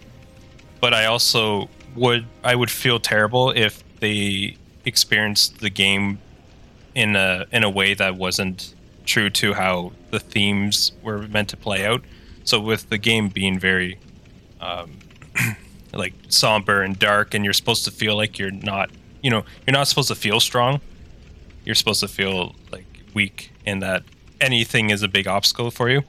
but 0.80 0.92
I 0.92 1.06
also 1.06 1.68
would 1.94 2.26
I 2.44 2.54
would 2.54 2.70
feel 2.70 3.00
terrible 3.00 3.50
if 3.50 3.82
they 4.00 4.56
experienced 4.84 5.60
the 5.60 5.70
game 5.70 6.18
in 6.94 7.16
a 7.16 7.46
in 7.52 7.64
a 7.64 7.70
way 7.70 7.94
that 7.94 8.16
wasn't 8.16 8.74
true 9.04 9.30
to 9.30 9.54
how 9.54 9.92
the 10.10 10.20
themes 10.20 10.92
were 11.02 11.22
meant 11.28 11.48
to 11.50 11.56
play 11.56 11.86
out. 11.86 12.02
So 12.44 12.60
with 12.60 12.90
the 12.90 12.98
game 12.98 13.28
being 13.28 13.58
very 13.58 13.98
um, 14.60 14.98
like 15.96 16.14
somber 16.28 16.82
and 16.82 16.98
dark, 16.98 17.34
and 17.34 17.44
you're 17.44 17.54
supposed 17.54 17.84
to 17.84 17.90
feel 17.90 18.16
like 18.16 18.38
you're 18.38 18.50
not, 18.50 18.90
you 19.22 19.30
know, 19.30 19.44
you're 19.66 19.72
not 19.72 19.88
supposed 19.88 20.08
to 20.08 20.14
feel 20.14 20.40
strong. 20.40 20.80
You're 21.64 21.74
supposed 21.74 22.00
to 22.00 22.08
feel 22.08 22.54
like 22.70 22.86
weak, 23.14 23.52
and 23.64 23.82
that 23.82 24.04
anything 24.40 24.90
is 24.90 25.02
a 25.02 25.08
big 25.08 25.26
obstacle 25.26 25.70
for 25.70 25.90
you. 25.90 26.02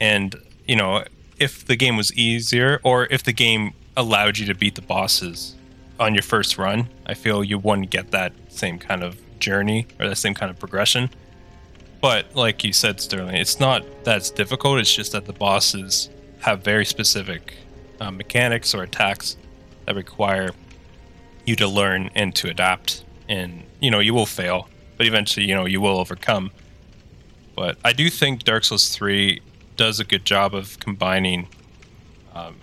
And 0.00 0.34
you 0.66 0.76
know, 0.76 1.04
if 1.38 1.64
the 1.64 1.76
game 1.76 1.96
was 1.96 2.12
easier, 2.14 2.80
or 2.82 3.06
if 3.10 3.22
the 3.22 3.32
game 3.32 3.72
allowed 3.96 4.38
you 4.38 4.46
to 4.46 4.54
beat 4.54 4.74
the 4.74 4.82
bosses 4.82 5.54
on 5.98 6.14
your 6.14 6.22
first 6.22 6.58
run, 6.58 6.88
I 7.06 7.14
feel 7.14 7.44
you 7.44 7.58
wouldn't 7.58 7.90
get 7.90 8.10
that 8.10 8.32
same 8.48 8.78
kind 8.78 9.02
of 9.02 9.18
journey 9.38 9.86
or 9.98 10.08
that 10.08 10.16
same 10.16 10.34
kind 10.34 10.50
of 10.50 10.58
progression. 10.58 11.10
But 12.00 12.34
like 12.34 12.64
you 12.64 12.72
said, 12.72 13.00
Sterling, 13.00 13.36
it's 13.36 13.60
not 13.60 13.84
that's 14.04 14.30
difficult. 14.30 14.78
It's 14.78 14.92
just 14.92 15.12
that 15.12 15.26
the 15.26 15.32
bosses 15.32 16.10
have 16.40 16.62
very 16.62 16.84
specific 16.84 17.54
uh, 18.02 18.10
mechanics 18.10 18.74
or 18.74 18.82
attacks 18.82 19.36
that 19.86 19.94
require 19.94 20.50
you 21.46 21.54
to 21.56 21.68
learn 21.68 22.10
and 22.14 22.34
to 22.34 22.48
adapt. 22.48 23.04
And 23.28 23.62
you 23.80 23.90
know 23.90 24.00
you 24.00 24.12
will 24.12 24.26
fail, 24.26 24.68
but 24.96 25.06
eventually 25.06 25.46
you 25.46 25.54
know 25.54 25.66
you 25.66 25.80
will 25.80 25.98
overcome. 25.98 26.50
But 27.54 27.78
I 27.84 27.92
do 27.92 28.10
think 28.10 28.42
Dark 28.42 28.64
Souls 28.64 28.94
Three 28.94 29.40
does 29.76 30.00
a 30.00 30.04
good 30.04 30.24
job 30.24 30.54
of 30.54 30.78
combining 30.80 31.48
um, 32.34 32.56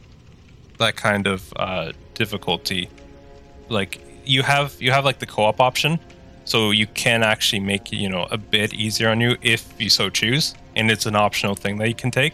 that 0.77 0.95
kind 0.95 1.25
of 1.25 1.53
uh, 1.55 1.93
difficulty. 2.15 2.89
Like 3.69 4.01
you 4.25 4.43
have 4.43 4.79
you 4.81 4.91
have 4.91 5.05
like 5.05 5.19
the 5.19 5.25
co-op 5.25 5.61
option, 5.61 5.99
so 6.43 6.71
you 6.71 6.87
can 6.87 7.23
actually 7.23 7.61
make 7.61 7.93
you 7.93 8.09
know 8.09 8.27
a 8.29 8.37
bit 8.37 8.73
easier 8.73 9.09
on 9.09 9.21
you 9.21 9.37
if 9.41 9.73
you 9.79 9.89
so 9.89 10.09
choose, 10.09 10.53
and 10.75 10.91
it's 10.91 11.05
an 11.05 11.15
optional 11.15 11.55
thing 11.55 11.77
that 11.77 11.87
you 11.87 11.95
can 11.95 12.11
take. 12.11 12.33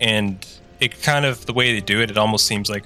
And 0.00 0.46
it 0.80 1.00
kind 1.02 1.24
of 1.24 1.46
the 1.46 1.52
way 1.52 1.72
they 1.72 1.80
do 1.80 2.00
it, 2.00 2.10
it 2.10 2.18
almost 2.18 2.46
seems 2.46 2.68
like 2.68 2.84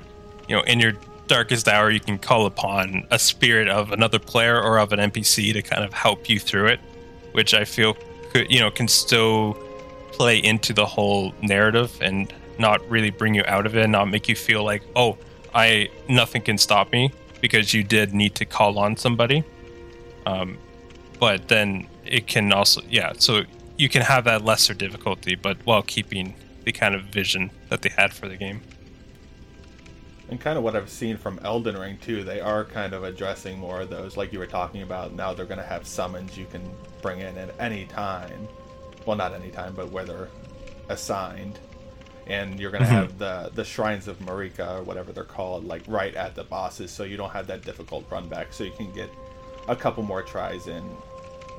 you 0.49 0.57
know 0.57 0.63
in 0.63 0.81
your 0.81 0.93
darkest 1.27 1.69
hour 1.69 1.91
you 1.91 2.01
can 2.01 2.19
call 2.19 2.47
upon 2.47 3.07
a 3.11 3.19
spirit 3.19 3.69
of 3.69 3.93
another 3.93 4.19
player 4.19 4.61
or 4.61 4.79
of 4.79 4.93
an 4.93 4.99
NPC 4.99 5.53
to 5.53 5.63
kind 5.63 5.85
of 5.85 5.93
help 5.93 6.29
you 6.29 6.41
through 6.41 6.67
it, 6.67 6.81
which 7.33 7.55
I 7.55 7.65
feel 7.65 7.97
could 8.31 8.51
you 8.51 8.61
know 8.61 8.71
can 8.71 8.89
still 8.89 9.57
play 10.13 10.39
into 10.39 10.73
the 10.73 10.87
whole 10.87 11.33
narrative 11.43 11.97
and 12.01 12.33
not 12.59 12.87
really 12.91 13.11
bring 13.11 13.35
you 13.35 13.45
out 13.47 13.65
of 13.65 13.77
it, 13.77 13.83
and 13.83 13.93
not 13.93 14.07
make 14.07 14.29
you 14.29 14.37
feel 14.37 14.65
like 14.65 14.83
oh 14.97 15.19
I 15.55 15.89
nothing 16.09 16.43
can 16.43 16.59
stop 16.59 16.93
me 16.93 17.13
because 17.41 17.73
you 17.73 17.83
did 17.83 18.13
need 18.13 18.35
to 18.37 18.45
call 18.45 18.79
on 18.79 18.97
somebody. 18.97 19.45
Um, 20.27 20.59
but 21.21 21.49
then 21.49 21.87
it 22.05 22.27
can 22.27 22.53
also 22.53 22.81
yeah 22.89 23.13
so 23.17 23.43
you 23.77 23.89
can 23.89 24.03
have 24.03 24.25
that 24.25 24.45
lesser 24.45 24.75
difficulty 24.75 25.37
but 25.37 25.57
while 25.65 25.83
keeping 25.83 26.35
the 26.71 26.79
kind 26.79 26.95
of 26.95 27.03
vision 27.07 27.51
that 27.69 27.83
they 27.83 27.89
had 27.89 28.13
for 28.13 28.29
the 28.29 28.37
game 28.37 28.61
And 30.29 30.41
kind 30.41 30.57
of 30.57 30.63
what 30.63 30.77
I've 30.77 30.89
seen 30.89 31.17
from 31.17 31.41
Elden 31.43 31.77
Ring 31.77 31.99
too, 31.99 32.23
they 32.23 32.41
are 32.41 32.65
kind 32.65 32.93
of 32.93 33.03
addressing 33.03 33.59
more 33.59 33.81
of 33.81 33.91
those, 33.91 34.17
like 34.17 34.33
you 34.33 34.39
were 34.39 34.47
talking 34.47 34.83
about. 34.83 35.13
Now 35.13 35.35
they're 35.35 35.47
going 35.47 35.59
to 35.59 35.67
have 35.67 35.85
summons 35.85 36.39
you 36.39 36.47
can 36.47 36.63
bring 37.03 37.19
in 37.19 37.37
at 37.37 37.53
any 37.59 37.87
time. 37.87 38.47
Well, 39.05 39.17
not 39.17 39.35
any 39.35 39.51
time, 39.51 39.75
but 39.75 39.91
where 39.91 40.05
they're 40.05 40.29
assigned. 40.89 41.59
And 42.29 42.61
you're 42.61 42.71
going 42.71 42.85
to 42.85 42.89
mm-hmm. 42.89 42.97
have 42.97 43.19
the 43.19 43.51
the 43.55 43.65
shrines 43.65 44.07
of 44.07 44.21
Marika 44.21 44.79
or 44.79 44.83
whatever 44.85 45.11
they're 45.13 45.25
called, 45.25 45.65
like 45.65 45.83
right 45.89 46.15
at 46.15 46.37
the 46.37 46.45
bosses, 46.45 46.93
so 46.93 47.03
you 47.03 47.17
don't 47.17 47.33
have 47.33 47.49
that 47.49 47.65
difficult 47.65 48.05
run 48.11 48.29
back. 48.29 48.53
So 48.53 48.63
you 48.63 48.71
can 48.71 48.93
get 48.93 49.11
a 49.67 49.75
couple 49.75 50.05
more 50.05 50.23
tries 50.23 50.69
in. 50.69 50.85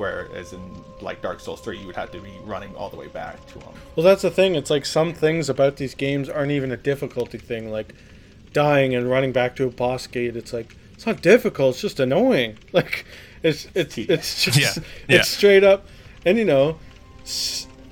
Whereas 0.01 0.51
in 0.53 0.61
like 0.99 1.21
Dark 1.21 1.39
Souls 1.39 1.61
3, 1.61 1.77
you 1.77 1.85
would 1.85 1.95
have 1.95 2.09
to 2.11 2.19
be 2.19 2.31
running 2.43 2.73
all 2.75 2.89
the 2.89 2.97
way 2.97 3.05
back 3.07 3.45
to 3.49 3.59
them. 3.59 3.69
Well, 3.95 4.03
that's 4.03 4.23
the 4.23 4.31
thing. 4.31 4.55
It's 4.55 4.71
like 4.71 4.83
some 4.85 5.13
things 5.13 5.47
about 5.47 5.75
these 5.77 5.93
games 5.93 6.27
aren't 6.27 6.51
even 6.51 6.71
a 6.71 6.77
difficulty 6.77 7.37
thing. 7.37 7.71
Like 7.71 7.93
dying 8.51 8.95
and 8.95 9.07
running 9.09 9.31
back 9.31 9.55
to 9.57 9.65
a 9.65 9.69
boss 9.69 10.07
gate. 10.07 10.35
It's 10.35 10.53
like 10.53 10.75
it's 10.93 11.05
not 11.05 11.21
difficult. 11.21 11.75
It's 11.75 11.81
just 11.81 11.99
annoying. 11.99 12.57
Like 12.73 13.05
it's 13.43 13.67
it's 13.75 13.95
it's 13.97 14.43
just 14.43 14.57
Yeah, 14.59 14.73
yeah. 15.07 15.19
it's 15.19 15.29
straight 15.29 15.63
up. 15.63 15.85
And 16.25 16.37
you 16.39 16.45
know, 16.45 16.79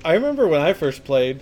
I 0.04 0.14
remember 0.14 0.48
when 0.48 0.60
I 0.60 0.72
first 0.72 1.04
played. 1.04 1.40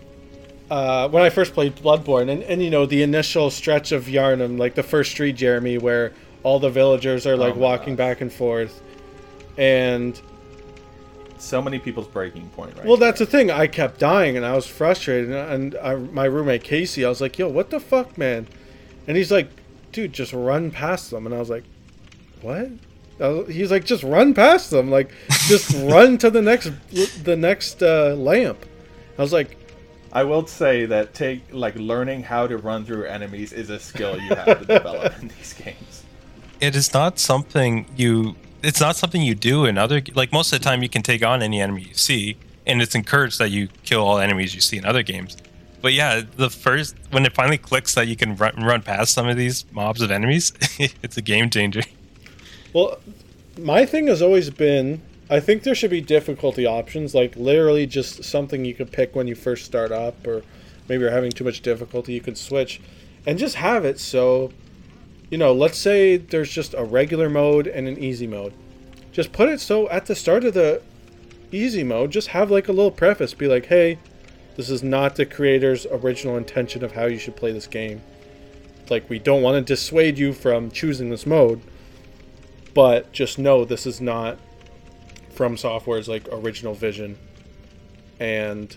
Uh, 0.71 1.09
when 1.09 1.23
I 1.23 1.31
first 1.31 1.55
played 1.55 1.77
Bloodborne, 1.77 2.29
and, 2.29 2.43
and 2.43 2.63
you 2.63 2.69
know 2.69 2.85
the 2.85 3.03
initial 3.03 3.51
stretch 3.51 3.91
of 3.91 4.05
Yharnam, 4.05 4.59
like 4.59 4.75
the 4.75 4.83
first 4.83 5.13
street 5.13 5.35
Jeremy, 5.37 5.79
where 5.79 6.13
all 6.43 6.59
the 6.61 6.69
villagers 6.69 7.27
are 7.27 7.39
like 7.39 7.55
Oh 7.57 7.59
walking 7.59 7.97
gosh. 7.97 8.05
back 8.07 8.21
and 8.21 8.31
forth, 8.31 8.83
and 9.57 10.21
So 11.39 11.63
many 11.63 11.79
people's 11.79 12.09
breaking 12.09 12.49
point, 12.51 12.77
right? 12.77 12.85
well, 12.87 12.97
that's 12.97 13.19
the 13.19 13.27
thing. 13.27 13.51
I 13.51 13.67
kept 13.67 13.99
dying, 14.01 14.37
and 14.37 14.45
I 14.45 14.55
was 14.55 14.67
frustrated. 14.67 15.31
And 15.31 15.77
I, 15.83 15.95
my 15.95 16.25
roommate 16.25 16.65
Casey, 16.65 17.05
I 17.05 17.09
was 17.09 17.21
like, 17.21 17.39
"Yo, 17.39 17.49
what 17.49 17.71
the 17.71 17.81
fuck, 17.81 18.19
man?" 18.19 18.47
And 19.07 19.17
he's 19.17 19.31
like, 19.33 19.49
"Dude, 19.93 20.13
just 20.13 20.33
run 20.33 20.71
past 20.71 21.11
them." 21.11 21.27
And 21.27 21.35
I 21.35 21.39
was 21.39 21.51
like, 21.51 21.65
"What?" 22.43 22.71
Was- 23.19 23.49
He's 23.49 23.71
like, 23.71 23.85
"Just 23.85 24.03
run 24.03 24.35
past 24.35 24.71
them. 24.71 24.91
Like, 24.91 25.11
just 25.47 25.75
run 25.91 26.19
to 26.19 26.31
the 26.31 26.43
next, 26.43 26.71
the 27.25 27.37
next 27.37 27.83
uh, 27.83 28.15
lamp." 28.17 28.65
I 29.19 29.23
was 29.23 29.33
like, 29.33 29.57
I 30.13 30.25
will 30.25 30.47
say 30.47 30.87
that 30.87 31.15
take 31.15 31.43
like 31.53 31.75
learning 31.77 32.23
how 32.23 32.47
to 32.47 32.57
run 32.57 32.85
through 32.85 33.05
enemies 33.07 33.53
is 33.53 33.69
a 33.71 33.79
skill 33.79 34.19
you 34.21 34.35
have 34.35 34.61
to 34.61 34.65
develop 34.65 35.13
in 35.23 35.29
these 35.29 35.53
games. 35.55 36.05
it 36.61 36.75
is 36.77 36.95
not 36.95 37.19
something 37.19 37.87
you 37.97 38.35
it's 38.63 38.81
not 38.81 38.97
something 38.97 39.23
you 39.23 39.35
do 39.35 39.65
in 39.65 39.79
other 39.79 40.03
like 40.15 40.33
most 40.33 40.53
of 40.53 40.59
the 40.59 40.65
time 40.65 40.83
you 40.83 40.89
can 40.89 41.03
take 41.03 41.25
on 41.25 41.43
any 41.43 41.61
enemy 41.61 41.83
you 41.83 41.95
see 41.95 42.37
and 42.67 42.83
it's 42.83 42.95
encouraged 42.95 43.39
that 43.39 43.51
you 43.51 43.69
kill 43.85 44.03
all 44.03 44.19
enemies 44.19 44.55
you 44.55 44.61
see 44.61 44.77
in 44.77 44.85
other 44.85 45.03
games. 45.03 45.37
But 45.81 45.93
yeah 45.93 46.23
the 46.37 46.51
first 46.51 46.97
when 47.11 47.25
it 47.25 47.35
finally 47.35 47.59
clicks 47.59 47.95
that 47.95 48.09
you 48.09 48.17
can 48.17 48.37
run, 48.37 48.55
run 48.57 48.83
past 48.83 49.15
some 49.15 49.29
of 49.29 49.37
these 49.37 49.65
mobs 49.73 50.01
of 50.01 50.11
enemies 50.11 50.53
it's 51.03 51.17
a 51.17 51.23
game 51.23 51.51
changer. 51.51 51.83
"Well, 52.73 52.99
my 53.59 53.87
thing 53.87 54.07
has 54.09 54.23
always 54.23 54.51
been 54.51 55.03
I 55.31 55.41
think 55.41 55.63
there 55.63 55.75
should 55.75 55.91
be 55.91 56.01
difficulty 56.01 56.65
options, 56.65 57.15
like 57.15 57.37
literally 57.37 57.87
just 57.87 58.25
something 58.25 58.65
you 58.65 58.75
could 58.75 58.91
pick 58.91 59.15
when 59.15 59.27
you 59.27 59.35
first 59.35 59.67
start 59.67 59.93
up, 59.93 60.27
or 60.27 60.43
maybe 60.89 61.03
you're 61.03 61.11
having 61.11 61.31
too 61.31 61.45
much 61.45 61.61
difficulty, 61.61 62.15
you 62.15 62.21
could 62.21 62.39
switch, 62.39 62.81
and 63.27 63.39
just 63.39 63.57
have 63.57 63.85
it 63.85 64.01
so, 64.01 64.53
you 65.31 65.39
know, 65.39 65.53
let's 65.53 65.79
say 65.79 66.17
there's 66.17 66.51
just 66.51 66.75
a 66.75 66.85
regular 66.85 67.29
mode 67.29 67.67
and 67.67 67.87
an 67.87 67.99
easy 67.99 68.27
mode. 68.27 68.55
Just 69.13 69.33
put 69.33 69.49
it 69.49 69.61
so 69.61 69.89
at 69.91 70.07
the 70.07 70.15
start 70.15 70.45
of 70.45 70.55
the 70.55 70.83
easy 71.53 71.83
mode, 71.83 72.11
just 72.11 72.29
have 72.29 72.51
like 72.51 72.69
a 72.69 72.73
little 72.73 72.91
preface, 72.91 73.35
be 73.35 73.47
like, 73.47 73.67
hey, 73.67 73.99
this 74.57 74.71
is 74.71 74.83
not 74.83 75.17
the 75.17 75.27
creator's 75.27 75.87
original 75.87 76.37
intention 76.37 76.85
of 76.85 76.93
how 76.93 77.07
you 77.07 77.19
should 77.19 77.37
play 77.37 77.53
this 77.53 77.67
game. 77.67 78.01
Like, 78.91 79.09
we 79.11 79.19
don't 79.19 79.43
want 79.43 79.55
to 79.55 79.75
dissuade 79.75 80.19
you 80.19 80.33
from 80.33 80.71
choosing 80.71 81.11
this 81.11 81.27
mode, 81.27 81.61
but 82.75 83.13
just 83.13 83.39
know 83.39 83.65
this 83.65 83.87
is 83.87 84.01
not 84.01 84.39
from 85.31 85.57
Software's 85.57 86.09
like 86.09 86.27
original 86.33 86.75
vision, 86.75 87.17
and 88.19 88.77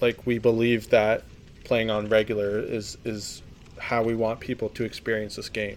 like 0.00 0.26
we 0.26 0.38
believe 0.38 0.90
that 0.90 1.24
playing 1.64 1.90
on 1.90 2.08
regular 2.08 2.60
is 2.60 2.96
is 3.04 3.42
how 3.78 4.02
we 4.02 4.14
want 4.14 4.40
people 4.40 4.68
to 4.70 4.84
experience 4.84 5.36
this 5.36 5.48
game. 5.48 5.76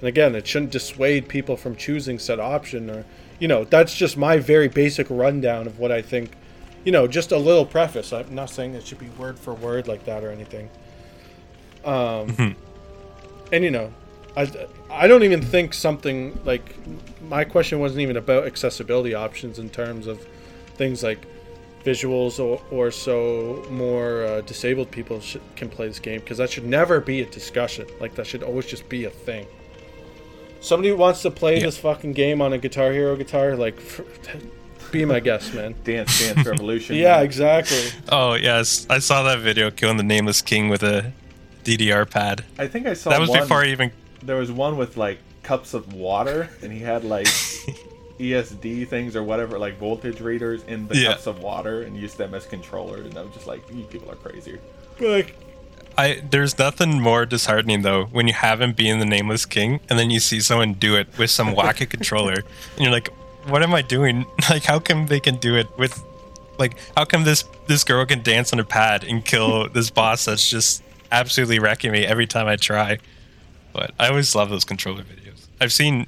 And 0.00 0.08
again, 0.08 0.34
it 0.34 0.46
shouldn't 0.46 0.72
dissuade 0.72 1.28
people 1.28 1.56
from 1.56 1.76
choosing 1.76 2.18
said 2.18 2.40
option, 2.40 2.90
or 2.90 3.04
you 3.38 3.48
know, 3.48 3.64
that's 3.64 3.94
just 3.94 4.16
my 4.16 4.38
very 4.38 4.68
basic 4.68 5.06
rundown 5.10 5.66
of 5.66 5.78
what 5.78 5.92
I 5.92 6.02
think. 6.02 6.32
You 6.84 6.90
know, 6.90 7.06
just 7.06 7.30
a 7.30 7.38
little 7.38 7.64
preface. 7.64 8.12
I'm 8.12 8.34
not 8.34 8.50
saying 8.50 8.74
it 8.74 8.84
should 8.84 8.98
be 8.98 9.08
word 9.10 9.38
for 9.38 9.54
word 9.54 9.86
like 9.86 10.04
that 10.06 10.24
or 10.24 10.32
anything. 10.32 10.68
Um, 11.84 12.56
and 13.52 13.62
you 13.62 13.70
know, 13.70 13.92
I, 14.36 14.50
I 14.90 15.06
don't 15.06 15.22
even 15.22 15.42
think 15.42 15.74
something 15.74 16.38
like 16.44 16.74
my 17.22 17.44
question 17.44 17.78
wasn't 17.78 18.00
even 18.00 18.16
about 18.16 18.46
accessibility 18.46 19.14
options 19.14 19.58
in 19.58 19.70
terms 19.70 20.06
of 20.06 20.26
things 20.74 21.02
like 21.02 21.24
visuals 21.84 22.38
or, 22.38 22.62
or 22.70 22.90
so 22.90 23.64
more 23.70 24.24
uh, 24.24 24.40
disabled 24.42 24.90
people 24.90 25.20
sh- 25.20 25.36
can 25.56 25.68
play 25.68 25.88
this 25.88 25.98
game 25.98 26.20
because 26.20 26.38
that 26.38 26.48
should 26.50 26.64
never 26.66 27.00
be 27.00 27.20
a 27.22 27.26
discussion 27.26 27.86
like 28.00 28.14
that 28.14 28.26
should 28.26 28.42
always 28.42 28.66
just 28.66 28.88
be 28.88 29.04
a 29.04 29.10
thing 29.10 29.46
somebody 30.60 30.92
wants 30.92 31.22
to 31.22 31.30
play 31.30 31.56
Yeah. 31.58 31.66
this 31.66 31.78
fucking 31.78 32.12
game 32.12 32.40
on 32.40 32.52
a 32.52 32.58
guitar 32.58 32.92
hero 32.92 33.16
guitar 33.16 33.56
like 33.56 33.76
be 34.92 35.04
my 35.04 35.18
guest 35.20 35.54
man 35.54 35.74
Dance 35.84 36.20
Dance 36.20 36.46
Revolution. 36.46 36.96
yeah 36.96 37.20
exactly 37.20 37.82
Oh 38.08 38.34
yes, 38.34 38.86
I 38.88 38.98
saw 38.98 39.22
that 39.24 39.40
video 39.40 39.70
killing 39.70 39.96
the 39.96 40.02
nameless 40.04 40.40
king 40.42 40.68
with 40.68 40.82
a 40.82 41.12
DDR 41.64 42.08
pad. 42.10 42.44
I 42.58 42.66
think 42.66 42.86
I 42.86 42.94
saw 42.94 43.10
That 43.10 43.20
was 43.20 43.30
one, 43.30 43.40
before 43.40 43.62
I 43.62 43.68
even. 43.68 43.90
there 44.22 44.36
was 44.36 44.52
one 44.52 44.76
with 44.76 44.96
like 44.96 45.18
cups 45.42 45.74
of 45.74 45.92
water 45.92 46.48
and 46.62 46.70
he 46.72 46.78
had 46.80 47.02
like 47.04 47.26
ESD 48.18 48.86
things 48.88 49.16
or 49.16 49.22
whatever, 49.22 49.58
like 49.58 49.78
voltage 49.78 50.20
readers 50.20 50.62
in 50.68 50.86
the 50.88 50.96
Yeah. 50.96 51.08
cups 51.12 51.26
of 51.26 51.38
water 51.40 51.82
and 51.82 51.96
use 51.96 52.14
them 52.14 52.34
as 52.34 52.46
controllers. 52.46 53.06
And 53.06 53.16
I 53.18 53.22
was 53.22 53.34
just 53.34 53.46
like, 53.46 53.62
you 53.72 53.82
people 53.84 54.10
are 54.10 54.16
crazy. 54.16 54.58
like 55.00 55.34
I 55.98 56.22
there's 56.30 56.58
nothing 56.58 57.00
more 57.00 57.26
disheartening 57.26 57.82
though 57.82 58.04
when 58.06 58.26
you 58.26 58.32
have 58.34 58.60
him 58.62 58.72
being 58.72 58.98
the 58.98 59.04
nameless 59.04 59.44
king 59.44 59.80
and 59.90 59.98
then 59.98 60.10
you 60.10 60.20
see 60.20 60.40
someone 60.40 60.72
do 60.74 60.96
it 60.96 61.06
with 61.18 61.30
some 61.30 61.54
wacky 61.54 61.88
controller 61.96 62.32
and 62.34 62.78
you're 62.78 62.90
like, 62.92 63.08
what 63.46 63.62
am 63.62 63.74
I 63.74 63.82
doing? 63.82 64.24
Like, 64.50 64.64
how 64.64 64.78
come 64.78 65.06
they 65.06 65.20
can 65.20 65.36
do 65.36 65.56
it 65.56 65.66
with, 65.76 66.02
like, 66.58 66.76
how 66.96 67.04
come 67.04 67.24
this 67.24 67.44
this 67.66 67.82
girl 67.84 68.04
can 68.06 68.22
dance 68.22 68.52
on 68.52 68.60
a 68.60 68.64
pad 68.64 69.04
and 69.04 69.24
kill 69.24 69.68
this 69.76 69.90
boss 69.90 70.24
that's 70.26 70.48
just 70.48 70.82
absolutely 71.10 71.58
wrecking 71.58 71.90
me 71.92 72.06
every 72.06 72.26
time 72.26 72.46
I 72.46 72.56
try? 72.56 72.98
But 73.72 73.92
I 73.98 74.08
always 74.08 74.34
love 74.34 74.48
those 74.50 74.64
controller 74.64 75.02
videos. 75.02 75.46
I've 75.60 75.72
seen, 75.72 76.06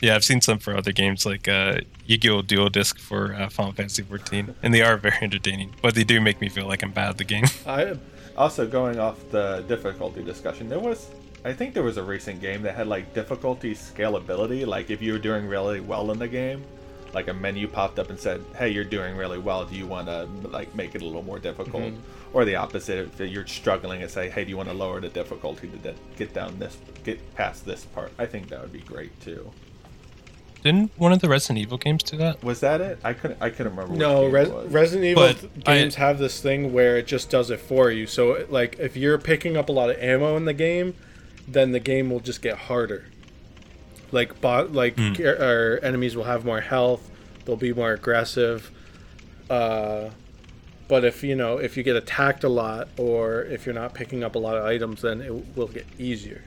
yeah, 0.00 0.14
I've 0.14 0.24
seen 0.24 0.40
some 0.40 0.58
for 0.58 0.76
other 0.76 0.92
games 0.92 1.26
like 1.26 1.48
uh, 1.48 1.80
Yu-Gi-Oh! 2.06 2.42
Duel 2.42 2.70
Disk 2.70 2.98
for 2.98 3.34
uh, 3.34 3.48
Final 3.48 3.72
Fantasy 3.72 4.02
14, 4.02 4.54
and 4.62 4.72
they 4.72 4.82
are 4.82 4.96
very 5.08 5.18
entertaining. 5.20 5.74
But 5.82 5.94
they 5.94 6.04
do 6.04 6.20
make 6.20 6.40
me 6.40 6.48
feel 6.48 6.66
like 6.66 6.82
I'm 6.82 6.92
bad 6.92 7.10
at 7.10 7.18
the 7.18 7.24
game. 7.24 7.44
i 7.66 7.94
Also, 8.36 8.66
going 8.66 8.98
off 8.98 9.18
the 9.30 9.64
difficulty 9.68 10.22
discussion, 10.22 10.68
there 10.68 10.80
was, 10.80 11.10
I 11.44 11.52
think 11.52 11.74
there 11.74 11.82
was 11.82 11.98
a 11.98 12.02
recent 12.02 12.40
game 12.40 12.62
that 12.62 12.74
had 12.74 12.86
like 12.86 13.12
difficulty 13.14 13.74
scalability. 13.74 14.66
Like 14.66 14.90
if 14.90 15.02
you 15.02 15.12
were 15.12 15.18
doing 15.18 15.46
really 15.46 15.80
well 15.80 16.10
in 16.10 16.18
the 16.18 16.28
game, 16.28 16.64
like 17.12 17.28
a 17.28 17.34
menu 17.34 17.66
popped 17.66 17.98
up 17.98 18.08
and 18.08 18.18
said, 18.18 18.42
"Hey, 18.56 18.68
you're 18.70 18.84
doing 18.84 19.16
really 19.16 19.38
well. 19.38 19.64
Do 19.64 19.74
you 19.74 19.86
want 19.86 20.06
to 20.06 20.26
like 20.48 20.74
make 20.74 20.94
it 20.94 21.02
a 21.02 21.04
little 21.04 21.24
more 21.24 21.40
difficult?" 21.40 21.92
Or 22.32 22.44
the 22.44 22.54
opposite, 22.54 23.10
if 23.18 23.20
you're 23.28 23.46
struggling, 23.48 24.02
and 24.02 24.10
say, 24.10 24.30
"Hey, 24.30 24.44
do 24.44 24.50
you 24.50 24.56
want 24.56 24.68
to 24.68 24.74
lower 24.74 25.00
the 25.00 25.08
difficulty 25.08 25.68
to 25.68 25.76
de- 25.76 25.94
get 26.16 26.32
down 26.32 26.56
this, 26.60 26.78
get 27.02 27.34
past 27.34 27.66
this 27.66 27.84
part?" 27.84 28.12
I 28.16 28.26
think 28.26 28.48
that 28.50 28.60
would 28.60 28.72
be 28.72 28.80
great 28.80 29.18
too. 29.20 29.50
Didn't 30.62 30.90
one 30.98 31.12
of 31.12 31.20
the 31.20 31.28
Resident 31.28 31.58
Evil 31.58 31.78
games 31.78 32.02
do 32.02 32.16
that? 32.18 32.42
Was 32.44 32.60
that 32.60 32.80
it? 32.80 32.98
I 33.02 33.14
couldn't. 33.14 33.40
I 33.40 33.48
couldn't 33.50 33.74
remember. 33.76 33.96
No, 33.96 34.22
which 34.24 34.26
game 34.26 34.32
Res- 34.34 34.48
it 34.48 34.54
was. 34.54 34.66
Resident 34.72 35.04
Evil 35.06 35.22
But 35.22 35.38
th- 35.40 35.52
I- 35.66 35.74
games 35.78 35.94
have 35.94 36.18
this 36.18 36.40
thing 36.40 36.72
where 36.72 36.96
it 36.98 37.06
just 37.06 37.30
does 37.30 37.50
it 37.50 37.60
for 37.60 37.90
you. 37.90 38.06
So, 38.06 38.44
like, 38.50 38.78
if 38.78 38.96
you're 38.96 39.16
picking 39.18 39.56
up 39.56 39.68
a 39.68 39.72
lot 39.72 39.88
of 39.90 39.98
ammo 39.98 40.36
in 40.36 40.44
the 40.44 40.52
game, 40.52 40.94
then 41.48 41.72
the 41.72 41.80
game 41.80 42.10
will 42.10 42.20
just 42.20 42.42
get 42.42 42.56
harder. 42.58 43.06
Like, 44.12 44.40
bot, 44.40 44.72
like, 44.72 44.96
Hmm. 44.98 45.12
char- 45.14 45.36
or 45.40 45.80
enemies 45.82 46.14
will 46.16 46.24
have 46.24 46.44
more 46.44 46.60
health. 46.60 47.10
They'll 47.44 47.56
be 47.56 47.72
more 47.72 47.92
aggressive. 47.92 48.70
Uh, 49.48 50.10
but 50.88 51.04
if 51.04 51.22
you 51.24 51.34
know, 51.36 51.56
if 51.58 51.76
you 51.76 51.82
get 51.82 51.96
attacked 51.96 52.44
a 52.44 52.48
lot, 52.48 52.88
or 52.98 53.42
if 53.44 53.64
you're 53.64 53.74
not 53.74 53.94
picking 53.94 54.22
up 54.22 54.34
a 54.34 54.38
lot 54.38 54.56
of 54.56 54.64
items, 54.64 55.00
then 55.02 55.20
it 55.22 55.56
will 55.56 55.68
get 55.68 55.86
easier. 55.98 56.42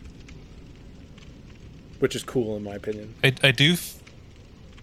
Which 1.99 2.15
is 2.15 2.23
cool, 2.23 2.57
in 2.57 2.63
my 2.63 2.75
opinion. 2.75 3.15
I, 3.23 3.33
I 3.41 3.51
do, 3.51 3.73
f- 3.73 3.95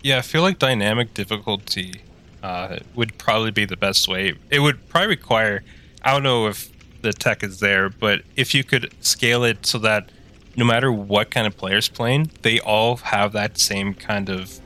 yeah, 0.03 0.19
I 0.19 0.23
feel 0.23 0.43
like 0.43 0.59
dynamic 0.59 1.15
difficulty 1.15 2.03
uh, 2.43 2.79
would 2.95 3.19
probably 3.19 3.51
be 3.51 3.65
the 3.65 3.77
best 3.77 4.09
way. 4.09 4.35
It 4.51 4.61
would 4.61 4.89
probably 4.89 5.09
require, 5.09 5.63
I 6.03 6.13
don't 6.13 6.23
know 6.23 6.47
if 6.47 6.71
the 7.03 7.13
tech 7.13 7.43
is 7.43 7.61
there, 7.61 7.89
but 7.91 8.23
if 8.37 8.55
you 8.55 8.65
could 8.65 8.93
scale 9.01 9.45
it 9.45 9.67
so 9.67 9.79
that 9.79 10.11
no 10.57 10.65
matter 10.65 10.91
what 10.91 11.31
kind 11.31 11.47
of 11.47 11.57
player's 11.57 11.89
playing, 11.89 12.31
they 12.43 12.61
all 12.61 12.97
have 12.97 13.33
that 13.33 13.59
same 13.59 13.95
kind 13.95 14.29
of, 14.29 14.59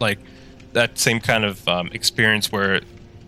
like, 0.00 0.18
that 0.72 0.98
same 0.98 1.20
kind 1.20 1.44
of 1.44 1.66
um, 1.68 1.88
experience 1.92 2.52
where, 2.52 2.80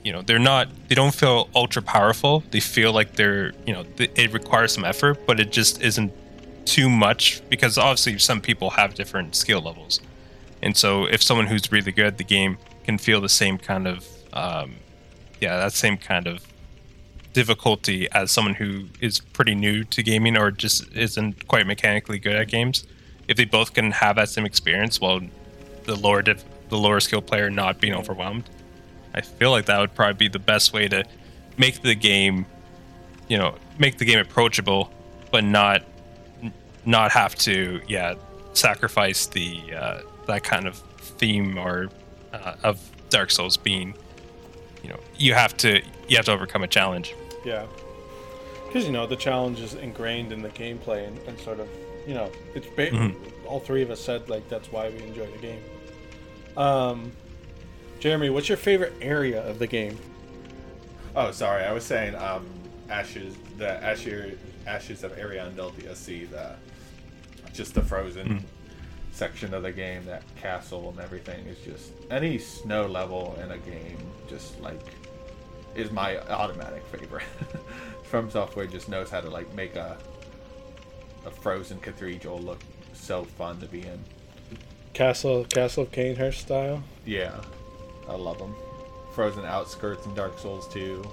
you 0.04 0.12
know, 0.12 0.22
they're 0.22 0.38
not, 0.38 0.68
they 0.88 0.94
don't 0.94 1.14
feel 1.14 1.48
ultra 1.54 1.82
powerful. 1.82 2.42
They 2.50 2.60
feel 2.60 2.92
like 2.92 3.14
they're, 3.16 3.52
you 3.66 3.72
know, 3.72 3.84
th- 3.84 4.10
it 4.14 4.32
requires 4.32 4.72
some 4.72 4.84
effort, 4.84 5.26
but 5.26 5.40
it 5.40 5.52
just 5.52 5.80
isn't 5.80 6.12
too 6.64 6.90
much 6.90 7.42
because 7.48 7.78
obviously 7.78 8.18
some 8.18 8.40
people 8.40 8.70
have 8.70 8.94
different 8.94 9.34
skill 9.34 9.60
levels. 9.62 10.00
And 10.62 10.76
so 10.76 11.06
if 11.06 11.22
someone 11.22 11.46
who's 11.46 11.70
really 11.72 11.92
good 11.92 12.06
at 12.06 12.18
the 12.18 12.24
game 12.24 12.58
can 12.84 12.98
feel 12.98 13.20
the 13.20 13.28
same 13.28 13.58
kind 13.58 13.86
of 13.86 14.06
um, 14.32 14.76
yeah, 15.40 15.56
that 15.56 15.72
same 15.72 15.96
kind 15.96 16.26
of 16.26 16.46
difficulty 17.32 18.10
as 18.12 18.30
someone 18.30 18.54
who 18.54 18.86
is 19.00 19.20
pretty 19.20 19.54
new 19.54 19.84
to 19.84 20.02
gaming 20.02 20.36
or 20.36 20.50
just 20.50 20.90
isn't 20.94 21.48
quite 21.48 21.66
mechanically 21.66 22.18
good 22.18 22.36
at 22.36 22.48
games, 22.48 22.86
if 23.28 23.36
they 23.36 23.44
both 23.44 23.74
can 23.74 23.92
have 23.92 24.16
that 24.16 24.28
same 24.28 24.44
experience 24.44 25.00
while 25.00 25.20
the 25.84 25.96
lower 25.96 26.22
the 26.22 26.76
lower 26.76 27.00
skill 27.00 27.22
player 27.22 27.50
not 27.50 27.80
being 27.80 27.94
overwhelmed, 27.94 28.48
I 29.14 29.22
feel 29.22 29.50
like 29.50 29.66
that 29.66 29.80
would 29.80 29.94
probably 29.94 30.14
be 30.14 30.28
the 30.28 30.38
best 30.38 30.72
way 30.72 30.88
to 30.88 31.04
make 31.56 31.82
the 31.82 31.94
game, 31.94 32.46
you 33.28 33.38
know, 33.38 33.56
make 33.78 33.98
the 33.98 34.04
game 34.04 34.18
approachable, 34.18 34.92
but 35.30 35.44
not 35.44 35.82
not 36.84 37.12
have 37.12 37.34
to 37.36 37.80
yeah 37.88 38.14
sacrifice 38.52 39.26
the 39.26 39.62
uh, 39.74 40.00
that 40.26 40.42
kind 40.44 40.66
of 40.66 40.76
theme 40.98 41.58
or 41.58 41.88
uh, 42.32 42.54
of 42.62 42.80
Dark 43.10 43.30
Souls 43.30 43.56
being 43.56 43.94
you 44.82 44.88
know 44.88 44.98
you 45.16 45.34
have 45.34 45.56
to 45.58 45.82
you 46.08 46.16
have 46.16 46.24
to 46.26 46.32
overcome 46.32 46.62
a 46.62 46.68
challenge. 46.68 47.14
Yeah. 47.44 47.66
Because, 48.66 48.84
you 48.86 48.92
know, 48.92 49.04
the 49.06 49.16
challenge 49.16 49.58
is 49.60 49.74
ingrained 49.74 50.30
in 50.32 50.42
the 50.42 50.48
gameplay 50.50 51.04
and, 51.08 51.18
and 51.26 51.36
sort 51.40 51.58
of, 51.58 51.68
you 52.06 52.14
know, 52.14 52.30
it's 52.54 52.68
ba- 52.76 52.90
Mhm. 52.92 53.16
all 53.44 53.58
three 53.58 53.82
of 53.82 53.90
us 53.90 54.00
said, 54.00 54.28
like, 54.28 54.48
that's 54.48 54.70
why 54.70 54.90
we 54.90 55.02
enjoy 55.02 55.26
the 55.26 55.38
game. 55.38 55.60
Um, 56.56 57.10
Jeremy, 57.98 58.30
what's 58.30 58.48
your 58.48 58.56
favorite 58.58 58.92
area 59.00 59.44
of 59.48 59.58
the 59.58 59.66
game? 59.66 59.98
Oh, 61.16 61.32
sorry. 61.32 61.64
I 61.64 61.72
was 61.72 61.82
saying 61.84 62.14
um, 62.14 62.46
Ashes, 62.88 63.34
the 63.58 63.82
Ashes, 63.82 64.38
Ashes 64.68 65.02
of 65.02 65.16
Ariandel 65.16 65.72
DLTSC, 65.72 66.30
the 66.30 66.54
just 67.52 67.74
the 67.74 67.82
frozen 67.82 68.44
section 69.20 69.52
of 69.52 69.62
the 69.62 69.70
game, 69.70 70.02
that 70.06 70.22
castle 70.36 70.88
and 70.88 70.98
everything 70.98 71.44
is 71.46 71.58
just 71.58 71.92
any 72.10 72.38
snow 72.38 72.86
level 72.86 73.38
in 73.44 73.50
a 73.50 73.58
game, 73.58 73.98
just 74.26 74.58
like 74.62 74.80
is 75.74 75.90
my 75.92 76.18
automatic 76.30 76.82
favorite. 76.86 77.22
From 78.04 78.30
Software 78.30 78.66
just 78.66 78.88
knows 78.88 79.10
how 79.10 79.20
to 79.20 79.28
like 79.28 79.54
make 79.54 79.76
a 79.76 79.98
a 81.26 81.30
frozen 81.30 81.78
cathedral 81.80 82.38
look 82.38 82.60
so 82.94 83.24
fun 83.24 83.60
to 83.60 83.66
be 83.66 83.82
in. 83.82 83.98
Castle 84.94 85.44
Castle 85.44 85.82
of 85.82 85.92
Cainhurst 85.92 86.40
style? 86.40 86.82
Yeah, 87.04 87.38
I 88.08 88.14
love 88.14 88.38
them. 88.38 88.54
Frozen 89.14 89.44
Outskirts 89.44 90.06
and 90.06 90.16
Dark 90.16 90.38
Souls 90.38 90.66
2. 90.72 91.04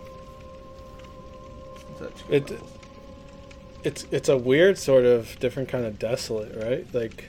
Such 1.99 2.27
good 2.29 2.33
It- 2.35 2.51
levels. 2.51 2.71
It's 3.83 4.07
it's 4.11 4.29
a 4.29 4.37
weird 4.37 4.77
sort 4.77 5.03
of 5.03 5.37
different 5.39 5.67
kind 5.67 5.85
of 5.85 5.99
desolate, 5.99 6.55
right? 6.55 6.85
Like 6.93 7.25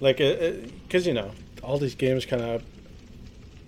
like 0.00 0.18
because 0.18 1.06
you 1.06 1.14
know 1.14 1.30
all 1.62 1.78
these 1.78 1.94
games 1.94 2.24
kind 2.26 2.42
of 2.42 2.62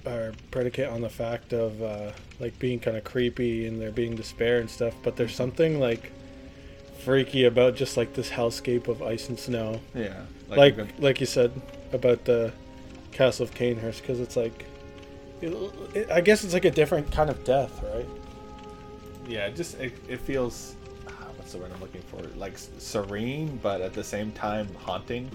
are 0.07 0.33
predicate 0.51 0.89
on 0.89 1.01
the 1.01 1.09
fact 1.09 1.53
of 1.53 1.83
uh, 1.83 2.13
like 2.41 2.59
being 2.59 2.79
kind 2.79 2.97
of 2.97 3.05
creepy 3.05 3.67
and 3.67 3.81
there 3.81 3.91
being 3.91 4.15
despair 4.15 4.59
and 4.59 4.71
stuff 4.71 4.95
but 5.03 5.17
there's 5.17 5.35
something 5.35 5.81
like 5.81 6.13
freaky 7.01 7.45
about 7.45 7.75
just 7.75 7.97
like 7.97 8.13
this 8.15 8.31
hellscape 8.31 8.89
of 8.89 9.03
ice 9.03 9.29
and 9.29 9.39
snow 9.39 9.81
Yeah. 9.95 10.23
like 10.49 10.77
you 10.77 10.87
like, 10.99 11.21
you 11.21 11.27
said 11.27 11.53
about 11.93 12.25
the 12.25 12.53
castle 13.13 13.45
of 13.45 13.55
Cainhurst 13.55 14.01
because 14.03 14.21
it's 14.21 14.37
like 14.37 14.67
it, 15.41 15.53
it- 15.95 16.11
I 16.11 16.21
guess 16.21 16.45
it's 16.45 16.53
like 16.55 16.65
a 16.65 16.71
different 16.71 17.11
kind 17.13 17.31
of 17.31 17.43
death 17.45 17.83
right 17.95 18.07
yeah, 19.29 19.49
just 19.51 19.81
it, 19.81 19.93
it 20.09 20.21
feels 20.21 20.77
ah, 21.09 21.13
what's 21.37 21.51
the 21.53 21.59
word 21.59 21.73
I'm 21.75 21.81
looking 21.81 22.03
for? 22.03 22.19
Like 22.39 22.57
serene, 22.79 23.59
but 23.61 23.81
at 23.81 23.93
the 23.93 24.05
same 24.05 24.31
time 24.31 24.69
haunting. 24.77 25.29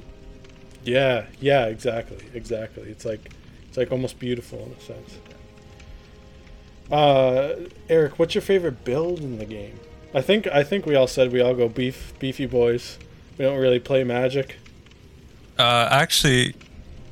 Yeah, 0.83 1.25
yeah, 1.39 1.65
exactly, 1.65 2.25
exactly. 2.33 2.89
It's 2.89 3.05
like 3.05 3.31
it's 3.67 3.77
like 3.77 3.91
almost 3.91 4.19
beautiful 4.19 4.59
in 4.59 4.71
a 4.71 4.79
sense. 4.81 5.17
Uh, 6.91 7.69
Eric, 7.87 8.19
what's 8.19 8.35
your 8.35 8.41
favorite 8.41 8.83
build 8.83 9.19
in 9.19 9.37
the 9.37 9.45
game? 9.45 9.79
I 10.13 10.21
think 10.21 10.47
I 10.47 10.63
think 10.63 10.85
we 10.85 10.95
all 10.95 11.07
said 11.07 11.31
we 11.31 11.41
all 11.41 11.53
go 11.53 11.69
beef 11.69 12.13
beefy 12.19 12.45
boys. 12.45 12.97
We 13.37 13.45
don't 13.45 13.59
really 13.59 13.79
play 13.79 14.03
magic. 14.03 14.57
Uh, 15.57 15.87
actually, 15.89 16.55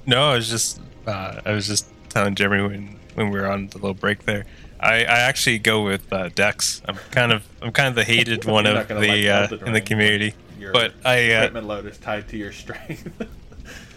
no. 0.05 0.31
I 0.31 0.35
was 0.35 0.49
just 0.49 0.81
uh, 1.07 1.39
I 1.45 1.51
was 1.53 1.67
just 1.67 1.87
telling 2.09 2.35
Jeremy 2.35 2.67
when 2.67 2.99
when 3.15 3.29
we 3.29 3.39
were 3.39 3.47
on 3.47 3.67
the 3.67 3.77
little 3.77 3.93
break 3.93 4.25
there. 4.25 4.45
I, 4.81 5.03
I 5.03 5.19
actually 5.19 5.59
go 5.59 5.83
with 5.83 6.11
uh, 6.11 6.29
Dex. 6.29 6.81
I'm 6.85 6.95
kind 7.11 7.31
of 7.31 7.47
I'm 7.61 7.71
kind 7.71 7.87
of 7.89 7.95
the 7.95 8.03
hated 8.03 8.45
one 8.45 8.65
of 8.65 8.87
the 8.87 8.95
like 8.95 9.25
uh, 9.25 9.53
Elden 9.53 9.67
in 9.67 9.73
the 9.73 9.81
community. 9.81 10.33
Your 10.59 10.73
But 10.73 10.93
I 11.05 11.33
uh, 11.33 11.37
equipment 11.37 11.67
load 11.67 11.85
is 11.85 11.97
tied 11.97 12.27
to 12.29 12.37
your 12.37 12.51
strength. 12.51 13.09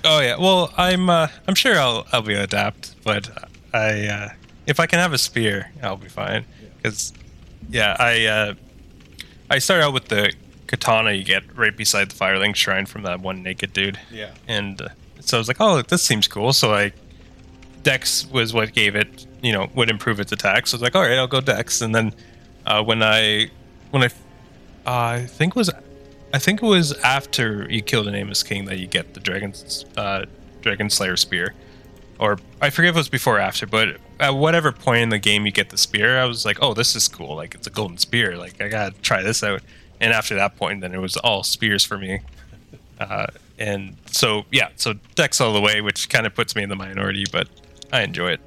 oh 0.05 0.21
yeah. 0.21 0.37
Well, 0.39 0.73
I'm 0.77 1.09
uh, 1.11 1.29
I'm 1.47 1.55
sure 1.55 1.79
I'll 1.79 2.07
I'll 2.13 2.23
be 2.23 2.35
adapt. 2.35 2.95
But 3.05 3.49
I 3.73 4.07
uh, 4.07 4.29
if 4.67 4.81
I 4.81 4.87
can 4.87 4.99
have 4.99 5.13
a 5.13 5.19
spear, 5.19 5.71
I'll 5.83 5.97
be 5.97 6.09
fine. 6.09 6.45
Because 6.77 7.13
yeah, 7.71 7.97
I 7.99 8.27
uh, 8.27 8.55
I 9.51 9.59
started 9.59 9.85
out 9.85 9.93
with 9.93 10.09
the 10.09 10.33
katana 10.67 11.13
you 11.13 11.25
get 11.25 11.43
right 11.57 11.77
beside 11.77 12.11
the 12.11 12.15
Firelink 12.15 12.57
shrine 12.57 12.87
from 12.87 13.03
that 13.03 13.21
one 13.21 13.43
naked 13.43 13.73
dude. 13.75 13.99
yeah. 14.11 14.31
and 14.49 14.81
uh, 14.81 14.89
so 15.21 15.37
I 15.37 15.41
was 15.41 15.49
like, 15.49 15.61
"Oh, 15.61 15.83
this 15.83 16.03
seems 16.03 16.27
cool." 16.27 16.53
So 16.53 16.75
I, 16.75 16.93
Dex 17.83 18.27
was 18.31 18.53
what 18.55 18.73
gave 18.73 18.97
it, 18.97 19.27
you 19.43 19.53
know, 19.53 19.69
would 19.75 19.91
improve 19.91 20.19
its 20.21 20.33
attack. 20.33 20.67
So 20.67 20.75
I 20.75 20.77
was 20.77 20.83
like, 20.83 20.97
"All 20.97 21.03
right, 21.03 21.19
I'll 21.19 21.27
go 21.27 21.41
Dex." 21.41 21.81
And 21.81 21.95
then 21.95 22.15
uh, 22.67 22.83
when 22.83 23.03
I, 23.03 23.51
when 23.91 24.03
I, 24.03 24.07
uh, 24.07 24.11
I 24.87 25.27
think 25.27 25.53
it 25.53 25.57
was, 25.57 25.71
I 26.33 26.39
think 26.39 26.63
it 26.63 26.67
was 26.67 26.93
after 27.01 27.67
you 27.71 27.83
kill 27.83 28.05
the 28.05 28.11
Nameless 28.11 28.43
King 28.43 28.65
that 28.67 28.79
you 28.79 28.87
get 28.87 29.15
the 29.15 29.21
Dragon's, 29.21 29.85
uh, 29.97 30.25
Dragon 30.63 30.89
Slayer 30.89 31.17
spear, 31.17 31.55
or 32.19 32.39
I 32.61 32.71
forget 32.71 32.91
if 32.91 32.97
it 32.97 33.01
was 33.01 33.09
before 33.09 33.37
or 33.37 33.41
after, 33.41 33.67
but 33.67 33.97
at 34.21 34.31
whatever 34.31 34.73
point 34.73 35.03
in 35.03 35.09
the 35.11 35.19
game 35.19 35.45
you 35.45 35.53
get 35.53 35.71
the 35.71 35.77
spear, 35.77 36.19
I 36.19 36.25
was 36.25 36.45
like, 36.45 36.59
"Oh, 36.63 36.73
this 36.73 36.95
is 36.95 37.09
cool! 37.09 37.35
Like 37.37 37.55
it's 37.55 37.67
a 37.67 37.71
golden 37.71 37.99
spear! 37.99 38.37
Like 38.39 38.61
I 38.63 38.69
gotta 38.69 38.95
try 39.03 39.23
this 39.23 39.43
out." 39.43 39.61
And 40.01 40.13
after 40.13 40.35
that 40.37 40.57
point, 40.57 40.81
then 40.81 40.95
it 40.95 41.01
was 41.01 41.17
all 41.17 41.43
spears 41.43 41.85
for 41.85 41.99
me. 41.99 42.21
Uh, 42.99 43.27
and 43.59 43.97
so 44.07 44.45
yeah, 44.51 44.69
so 44.77 44.95
Dex 45.15 45.41
all 45.41 45.53
the 45.53 45.61
way, 45.61 45.81
which 45.81 46.09
kind 46.09 46.27
of 46.27 46.35
puts 46.35 46.55
me 46.55 46.63
in 46.63 46.69
the 46.69 46.77
minority, 46.77 47.25
but 47.31 47.49
I 47.93 48.03
enjoy 48.03 48.33
it. 48.33 48.41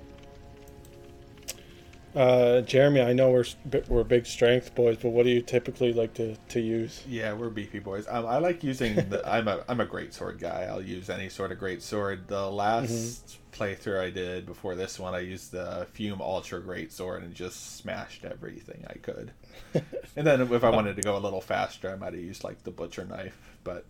Uh, 2.15 2.61
Jeremy, 2.61 3.01
I 3.01 3.11
know 3.11 3.29
we're 3.29 3.43
we're 3.89 4.05
big 4.05 4.25
strength 4.25 4.73
boys, 4.73 4.97
but 5.01 5.09
what 5.09 5.23
do 5.23 5.29
you 5.29 5.41
typically 5.41 5.91
like 5.91 6.13
to, 6.13 6.37
to 6.49 6.61
use? 6.61 7.03
Yeah, 7.09 7.33
we're 7.33 7.49
beefy 7.49 7.79
boys. 7.79 8.05
Um, 8.09 8.25
I 8.25 8.37
like 8.37 8.63
using. 8.63 8.95
The, 9.05 9.21
I'm 9.29 9.47
a 9.47 9.63
I'm 9.67 9.81
a 9.81 9.85
great 9.85 10.13
sword 10.13 10.39
guy. 10.39 10.67
I'll 10.69 10.81
use 10.81 11.09
any 11.09 11.27
sort 11.27 11.51
of 11.51 11.59
great 11.59 11.83
sword. 11.83 12.27
The 12.27 12.49
last 12.49 13.37
playthrough 13.51 13.99
I 13.99 14.09
did 14.09 14.45
before 14.45 14.73
this 14.75 14.97
one, 14.97 15.13
I 15.13 15.19
used 15.19 15.51
the 15.51 15.85
Fume 15.91 16.21
Ultra 16.21 16.61
Great 16.61 16.91
Sword 16.91 17.23
and 17.23 17.35
just 17.35 17.77
smashed 17.77 18.23
everything 18.23 18.85
I 18.89 18.93
could. 18.93 19.31
and 20.15 20.25
then 20.25 20.41
if 20.41 20.63
I 20.63 20.69
wanted 20.69 20.95
to 20.95 21.01
go 21.01 21.17
a 21.17 21.19
little 21.19 21.41
faster, 21.41 21.91
I 21.91 21.97
might 21.97 22.13
have 22.13 22.23
used 22.23 22.43
like 22.43 22.63
the 22.63 22.71
butcher 22.71 23.05
knife. 23.05 23.37
But 23.63 23.85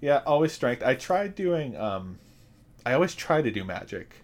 yeah, 0.00 0.20
always 0.26 0.52
strength. 0.52 0.82
I 0.84 0.94
tried 0.94 1.34
doing. 1.34 1.76
Um, 1.76 2.18
I 2.84 2.92
always 2.92 3.14
try 3.14 3.40
to 3.40 3.50
do 3.50 3.64
magic. 3.64 4.14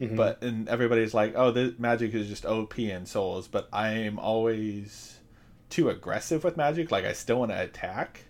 Mhm. 0.00 0.16
But 0.16 0.42
and 0.42 0.68
everybody's 0.68 1.14
like, 1.14 1.32
"Oh, 1.36 1.50
the 1.50 1.74
magic 1.78 2.12
is 2.14 2.28
just 2.28 2.44
OP 2.44 2.78
in 2.90 3.06
Souls," 3.06 3.48
but 3.48 3.68
I'm 3.72 4.18
always 4.18 5.18
too 5.70 5.88
aggressive 5.88 6.44
with 6.44 6.56
magic. 6.56 6.90
Like 6.90 7.04
I 7.04 7.12
still 7.14 7.38
want 7.38 7.50
to 7.52 7.60
attack, 7.62 8.24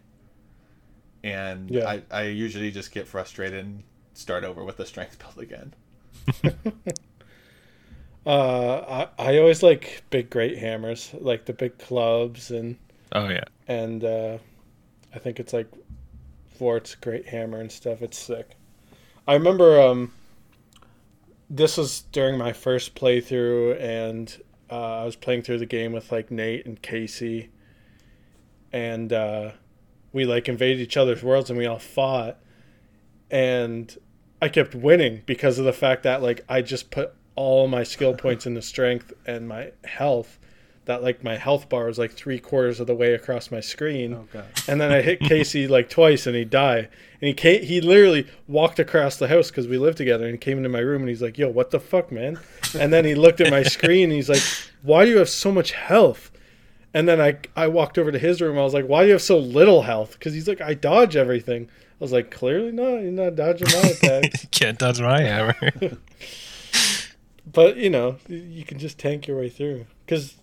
and 1.24 1.70
Yeah. 1.70 1.88
I 1.88 2.02
I 2.10 2.22
usually 2.24 2.70
just 2.70 2.93
get 2.93 3.09
frustrated 3.09 3.64
and 3.64 3.82
start 4.14 4.44
over 4.44 4.62
with 4.64 4.76
the 4.76 4.86
strength 4.86 5.18
build 5.18 5.38
again. 5.38 5.74
Uh, 8.24 9.06
I, 9.18 9.34
I 9.34 9.38
always 9.38 9.62
like 9.62 10.02
big 10.10 10.30
great 10.30 10.59
hammers, 10.59 11.12
like 11.20 11.44
the 11.44 11.52
big 11.52 11.78
clubs 11.78 12.51
and 12.51 12.76
Oh 13.12 13.28
yeah, 13.28 13.44
and 13.68 14.02
uh, 14.02 14.38
I 15.14 15.18
think 15.20 15.38
it's 15.38 15.52
like 15.52 15.68
Vordt's 16.59 16.97
great 16.97 17.26
hammer 17.26 17.60
and 17.60 17.70
stuff. 17.70 18.02
It's 18.02 18.18
sick. 18.18 18.56
I 19.28 19.34
remember 19.34 19.80
um, 19.80 20.12
this 21.48 21.77
was 21.77 22.02
during 22.12 22.39
my 22.39 22.52
first 22.52 22.94
playthrough, 22.94 23.81
and 23.81 24.43
uh, 24.70 25.02
I 25.02 25.05
was 25.05 25.16
playing 25.16 25.43
through 25.43 25.59
the 25.59 25.66
game 25.66 25.93
with 25.93 26.10
like 26.10 26.31
Nate 26.31 26.66
and 26.66 26.81
Casey, 26.81 27.51
and 28.73 29.12
uh, 29.12 29.52
we 30.12 30.24
like 30.24 30.48
invaded 30.48 30.81
each 30.81 30.97
other's 30.97 31.23
worlds 31.23 31.51
and 31.51 31.59
we 31.59 31.66
all 31.66 31.78
fought, 31.78 32.39
and 33.31 33.97
I 34.40 34.48
kept 34.48 34.74
winning 34.74 35.23
because 35.27 35.59
of 35.59 35.64
the 35.64 35.73
fact 35.73 36.02
that 36.02 36.23
like 36.23 36.44
I 36.48 36.62
just 36.62 36.90
put 36.90 37.14
all 37.36 37.68
my 37.68 37.82
skill 37.82 38.14
points 38.14 38.47
into 38.47 38.62
strength 38.62 39.12
and 39.27 39.48
my 39.48 39.73
health. 39.85 40.39
That 40.86 41.02
like 41.02 41.22
my 41.22 41.36
health 41.36 41.68
bar 41.68 41.86
was 41.86 41.98
like 41.98 42.12
three 42.12 42.38
quarters 42.38 42.80
of 42.80 42.86
the 42.86 42.94
way 42.94 43.12
across 43.12 43.50
my 43.50 43.60
screen, 43.60 44.14
oh, 44.14 44.28
god! 44.32 44.46
and 44.68 44.80
then 44.80 44.92
I 44.92 45.02
hit 45.02 45.20
Casey 45.20 45.66
like 45.66 45.90
twice, 45.90 46.26
and 46.26 46.34
he 46.36 46.44
died. 46.44 46.88
And 47.20 47.28
he 47.28 47.34
came, 47.34 47.62
he 47.62 47.80
literally 47.80 48.26
walked 48.46 48.78
across 48.78 49.16
the 49.16 49.28
house 49.28 49.50
because 49.50 49.66
we 49.66 49.78
lived 49.78 49.98
together, 49.98 50.24
and 50.26 50.34
he 50.34 50.38
came 50.38 50.58
into 50.58 50.68
my 50.68 50.78
room, 50.78 51.02
and 51.02 51.08
he's 51.08 51.22
like, 51.22 51.38
"Yo, 51.38 51.48
what 51.48 51.72
the 51.72 51.80
fuck, 51.80 52.12
man?" 52.12 52.38
And 52.78 52.92
then 52.92 53.04
he 53.04 53.14
looked 53.14 53.40
at 53.40 53.50
my 53.50 53.62
screen, 53.64 54.04
and 54.04 54.12
he's 54.12 54.28
like, 54.28 54.42
"Why 54.82 55.04
do 55.04 55.10
you 55.10 55.18
have 55.18 55.28
so 55.28 55.50
much 55.50 55.72
health?" 55.72 56.30
And 56.94 57.08
then 57.08 57.20
I 57.20 57.38
I 57.56 57.66
walked 57.66 57.98
over 57.98 58.12
to 58.12 58.18
his 58.18 58.40
room. 58.40 58.56
I 58.56 58.62
was 58.62 58.72
like, 58.72 58.86
"Why 58.86 59.02
do 59.02 59.08
you 59.08 59.12
have 59.14 59.22
so 59.22 59.38
little 59.38 59.82
health?" 59.82 60.12
Because 60.12 60.34
he's 60.34 60.46
like, 60.46 60.60
"I 60.60 60.74
dodge 60.74 61.16
everything." 61.16 61.68
I 61.68 62.04
was 62.04 62.12
like, 62.12 62.30
"Clearly 62.30 62.70
not. 62.70 63.02
You're 63.02 63.12
not 63.12 63.34
dodging 63.34 63.68
my 63.72 63.88
attacks." 63.88 64.42
you 64.44 64.48
can't 64.50 64.78
dodge 64.78 65.00
my 65.00 65.20
hammer. 65.20 65.56
but 67.52 67.76
you 67.76 67.90
know, 67.90 68.16
you 68.28 68.64
can 68.64 68.78
just 68.78 68.98
tank 68.98 69.26
your 69.26 69.38
way 69.38 69.48
through. 69.48 69.86
Because 70.04 70.36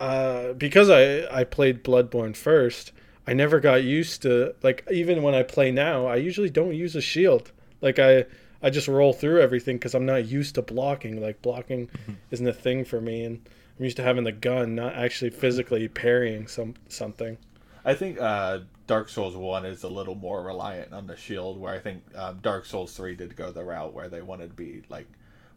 uh, 0.00 0.52
because 0.54 0.90
I 0.90 1.26
I 1.40 1.44
played 1.44 1.84
Bloodborne 1.84 2.36
first, 2.36 2.92
I 3.26 3.32
never 3.32 3.60
got 3.60 3.82
used 3.82 4.22
to 4.22 4.54
like 4.62 4.86
even 4.90 5.22
when 5.22 5.34
I 5.34 5.42
play 5.42 5.70
now, 5.70 6.06
I 6.06 6.16
usually 6.16 6.50
don't 6.50 6.74
use 6.74 6.94
a 6.94 7.00
shield. 7.00 7.52
Like 7.80 7.98
I 7.98 8.26
I 8.62 8.70
just 8.70 8.88
roll 8.88 9.12
through 9.12 9.40
everything 9.40 9.76
because 9.76 9.94
I'm 9.94 10.06
not 10.06 10.26
used 10.26 10.54
to 10.56 10.62
blocking. 10.62 11.20
Like 11.20 11.42
blocking 11.42 11.88
isn't 12.30 12.46
a 12.46 12.52
thing 12.52 12.84
for 12.84 13.00
me, 13.00 13.24
and 13.24 13.48
I'm 13.78 13.84
used 13.84 13.96
to 13.98 14.02
having 14.02 14.24
the 14.24 14.32
gun, 14.32 14.74
not 14.74 14.94
actually 14.94 15.30
physically 15.30 15.88
parrying 15.88 16.46
some 16.46 16.74
something. 16.88 17.38
I 17.84 17.94
think 17.94 18.20
uh, 18.20 18.60
Dark 18.86 19.08
Souls 19.08 19.36
One 19.36 19.64
is 19.64 19.82
a 19.82 19.88
little 19.88 20.14
more 20.14 20.42
reliant 20.42 20.92
on 20.92 21.06
the 21.06 21.16
shield, 21.16 21.58
where 21.58 21.74
I 21.74 21.78
think 21.78 22.02
um, 22.16 22.38
Dark 22.42 22.64
Souls 22.66 22.96
Three 22.96 23.14
did 23.14 23.36
go 23.36 23.50
the 23.52 23.64
route 23.64 23.94
where 23.94 24.08
they 24.08 24.22
wanted 24.22 24.48
to 24.48 24.54
be 24.54 24.82
like 24.88 25.06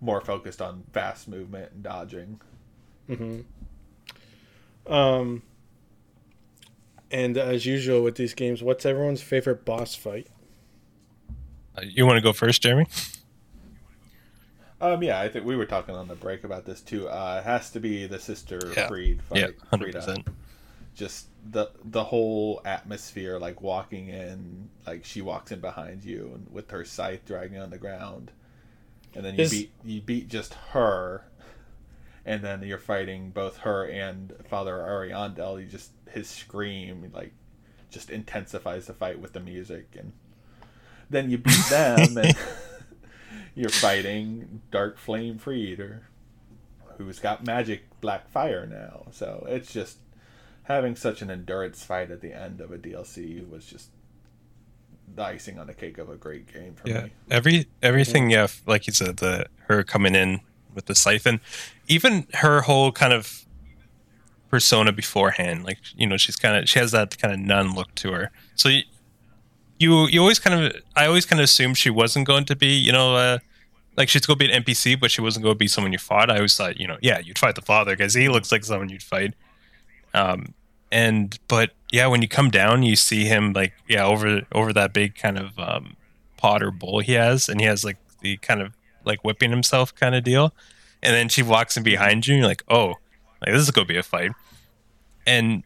more 0.02 0.22
focused 0.22 0.61
on 0.61 0.84
fast 0.94 1.28
movement 1.28 1.72
and 1.74 1.84
dodging. 1.84 2.40
hmm 3.07 3.41
Um, 4.88 5.44
and 7.12 7.38
as 7.38 7.66
usual 7.66 8.04
with 8.04 8.16
these 8.16 8.34
games, 8.34 8.62
what's 8.64 8.86
everyone's 8.86 9.22
favorite 9.22 9.66
boss 9.66 9.96
fight? 9.96 10.28
Uh, 11.78 11.82
you 11.84 12.06
want 12.06 12.18
to 12.18 12.22
go 12.22 12.34
first, 12.34 12.62
Jeremy? 12.62 12.88
Um, 14.82 15.04
yeah, 15.04 15.20
I 15.20 15.28
think 15.28 15.46
we 15.46 15.56
were 15.56 15.66
talking 15.66 15.94
on 15.96 16.08
the 16.08 16.16
break 16.16 16.44
about 16.44 16.66
this 16.66 16.82
too. 16.82 17.10
Uh, 17.10 17.42
it 17.44 17.46
has 17.46 17.70
to 17.72 17.80
be 17.80 18.06
the 18.08 18.20
Sister 18.20 18.60
Yeah. 18.76 18.88
Friede 18.88 19.22
fight. 19.24 19.40
yeah, 19.40 19.48
hundred 19.70 19.94
percent. 19.94 20.28
Just 20.96 21.28
the 21.52 21.70
the 21.84 22.04
whole 22.06 22.62
atmosphere, 22.64 23.38
like 23.40 23.62
walking 23.62 24.08
in, 24.08 24.70
like 24.88 25.04
she 25.04 25.22
walks 25.22 25.52
in 25.52 25.60
behind 25.60 26.04
you 26.06 26.32
and 26.34 26.48
with 26.52 26.72
her 26.72 26.86
scythe 26.86 27.26
dragging 27.26 27.58
on 27.60 27.70
the 27.72 27.78
ground, 27.78 28.32
and 29.14 29.26
then 29.26 29.36
you 29.36 29.42
Is- 29.44 29.52
beat 29.52 29.72
you 29.84 30.02
beat 30.02 30.30
just 30.30 30.54
her, 30.72 31.26
and 32.30 32.44
then 32.44 32.62
you're 32.62 32.78
fighting 32.78 33.32
both 33.32 33.58
her 33.58 33.90
and 33.90 34.32
Father 34.48 34.74
Ariandel. 34.78 35.60
You 35.60 35.66
just 35.66 35.90
his 36.12 36.28
scream 36.30 37.12
like 37.12 37.34
just 37.90 38.12
intensifies 38.12 38.86
the 38.86 38.94
fight 38.94 39.20
with 39.20 39.34
the 39.34 39.40
music, 39.40 39.96
and 39.98 40.14
then 41.10 41.32
you 41.32 41.40
beat 41.40 41.66
them, 41.72 42.18
and 42.20 42.36
you're 43.56 43.70
fighting 43.72 44.62
Dark 44.70 45.00
Flame 45.00 45.40
Friede, 45.40 46.02
who's 47.00 47.18
got 47.20 47.44
magic 47.44 47.86
black 48.00 48.30
fire 48.30 48.68
now. 48.68 49.08
So 49.12 49.44
it's 49.50 49.74
just 49.74 49.98
having 50.64 50.96
such 50.96 51.24
an 51.24 51.32
endurance 51.32 51.84
fight 51.84 52.12
at 52.12 52.22
the 52.22 52.32
end 52.32 52.62
of 52.62 52.72
a 52.72 52.78
DLC 52.78 53.50
was 53.50 53.66
just 53.66 53.90
the 55.16 55.24
icing 55.24 55.58
on 55.58 55.66
the 55.66 55.74
cake 55.74 55.98
of 55.98 56.12
a 56.12 56.16
great 56.16 56.54
game 56.54 56.76
for 56.76 56.88
Yeah, 56.88 57.06
me. 57.06 57.12
every 57.32 57.66
everything. 57.82 58.30
Yeah, 58.30 58.46
like 58.68 58.86
you 58.86 58.94
said, 58.94 59.18
the 59.18 59.48
her 59.62 59.84
coming 59.84 60.14
in 60.14 60.42
with 60.74 60.86
the 60.86 60.96
siphon, 60.96 61.40
even 61.88 62.28
her 62.36 62.62
whole 62.62 62.91
kind 62.91 63.14
of 63.14 63.46
persona 64.50 64.91
beforehand. 64.91 65.64
Like 65.64 65.80
you 65.96 66.08
know, 66.08 66.18
she's 66.18 66.36
kind 66.36 66.58
of 66.58 66.70
she 66.70 66.80
has 66.80 66.91
that 66.91 67.18
kind 67.18 67.34
of 67.34 67.40
nun 67.40 67.76
look 67.76 67.94
to 67.96 68.12
her. 68.12 68.32
So 68.56 68.70
you 69.78 70.08
you, 70.08 70.20
always 70.20 70.40
kind 70.40 70.66
of 70.66 70.82
I 70.96 71.06
always 71.06 71.26
kind 71.26 71.40
of 71.40 71.46
assumed 71.46 71.78
she 71.78 71.90
wasn't 71.90 72.28
going 72.28 72.46
to 72.46 72.56
be 72.56 72.68
you 72.68 72.91
know. 72.91 73.16
Uh, 73.16 73.40
like 73.98 74.08
she's 74.08 74.26
going 74.26 74.40
to 74.40 74.48
be 74.48 74.50
an 74.50 74.64
NPC, 74.64 74.98
but 74.98 75.12
she 75.12 75.20
wasn't 75.20 75.44
going 75.44 75.56
to 75.56 75.60
be 75.60 75.68
someone 75.68 75.91
you 75.91 75.98
fought. 75.98 76.32
I 76.32 76.38
always 76.38 76.56
thought, 76.56 76.80
you 76.80 76.88
know, 76.88 76.98
yeah, 77.02 77.20
you'd 77.20 77.38
fight 77.38 77.56
the 77.56 77.62
father 77.62 77.98
because 77.98 78.14
he 78.14 78.30
looks 78.30 78.50
like 78.50 78.64
someone 78.64 78.88
you'd 78.88 79.04
fight. 79.04 79.34
Um, 80.14 80.54
and 80.90 81.38
but 81.50 81.72
yeah, 81.91 82.08
when 82.08 82.22
you 82.22 82.30
come 82.30 82.50
down, 82.50 82.84
you 82.84 82.96
see 82.96 83.26
him 83.26 83.54
like 83.54 83.74
yeah 83.88 84.06
over 84.06 84.41
over 84.54 84.74
that 84.74 84.94
big 84.94 85.16
kind 85.16 85.38
of 85.38 85.58
um, 85.60 85.96
pot 86.38 86.64
or 86.64 86.72
bowl 86.72 87.00
he 87.00 87.14
has, 87.14 87.50
and 87.50 87.60
he 87.60 87.68
has 87.68 87.84
like 87.84 87.98
the 88.22 88.38
kind 88.38 88.62
of 88.62 88.74
like 89.10 89.23
whipping 89.26 89.49
himself 89.52 89.94
kind 89.94 90.15
of 90.15 90.23
deal. 90.23 90.53
And 91.03 91.14
then 91.14 91.27
she 91.30 91.44
walks 91.44 91.76
in 91.77 91.84
behind 91.84 92.27
you, 92.27 92.36
and 92.36 92.41
you're 92.41 92.48
like, 92.49 92.64
oh, 92.69 92.95
like 93.41 93.52
this 93.53 93.61
is 93.61 93.72
gonna 93.72 93.86
be 93.86 93.98
a 93.98 94.03
fight. 94.03 94.31
And 95.26 95.64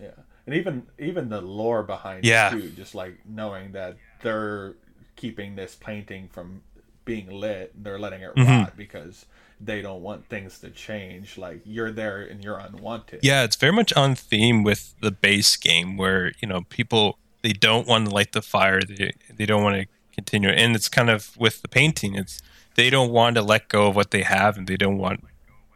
Yeah, 0.00 0.10
and 0.46 0.54
even 0.54 0.86
even 0.98 1.28
the 1.28 1.40
lore 1.40 1.82
behind 1.82 2.24
Yeah. 2.24 2.48
it 2.48 2.60
too, 2.60 2.68
just 2.70 2.94
like 2.94 3.18
knowing 3.26 3.72
that 3.72 3.96
they're 4.22 4.74
keeping 5.16 5.56
this 5.56 5.74
painting 5.74 6.28
from 6.32 6.62
being 7.04 7.30
lit, 7.30 7.72
they're 7.82 7.98
letting 7.98 8.22
it 8.22 8.34
Mhm. 8.34 8.46
rot 8.64 8.76
because 8.76 9.26
they 9.60 9.80
don't 9.82 10.02
want 10.02 10.28
things 10.28 10.58
to 10.60 10.70
change. 10.70 11.36
Like 11.38 11.60
you're 11.64 11.92
there 11.92 12.22
and 12.22 12.42
you're 12.42 12.58
unwanted. 12.58 13.20
yeah, 13.22 13.44
it's 13.44 13.56
very 13.56 13.72
much 13.72 13.92
on 13.92 14.14
theme 14.14 14.62
with 14.64 14.94
the 15.00 15.10
base 15.10 15.56
game 15.56 15.96
where 15.96 16.32
you 16.40 16.48
know 16.48 16.62
people 16.70 17.18
they 17.42 17.52
don't 17.52 17.86
want 17.86 18.08
to 18.08 18.14
light 18.14 18.32
the 18.32 18.42
fire, 18.42 18.80
they 18.80 19.12
they 19.36 19.44
don't 19.46 19.62
want 19.62 19.76
to 19.76 19.86
continue, 20.14 20.48
and 20.48 20.74
it's 20.74 20.88
kind 20.88 21.10
of 21.10 21.36
with 21.36 21.60
the 21.62 21.68
painting, 21.68 22.14
it's 22.14 22.40
they 22.76 22.90
don't 22.90 23.10
want 23.10 23.36
to 23.36 23.42
let 23.42 23.68
go 23.68 23.88
of 23.88 23.96
what 23.96 24.10
they 24.10 24.22
have, 24.22 24.56
and 24.56 24.66
they 24.66 24.76
don't 24.76 24.98
want, 24.98 25.24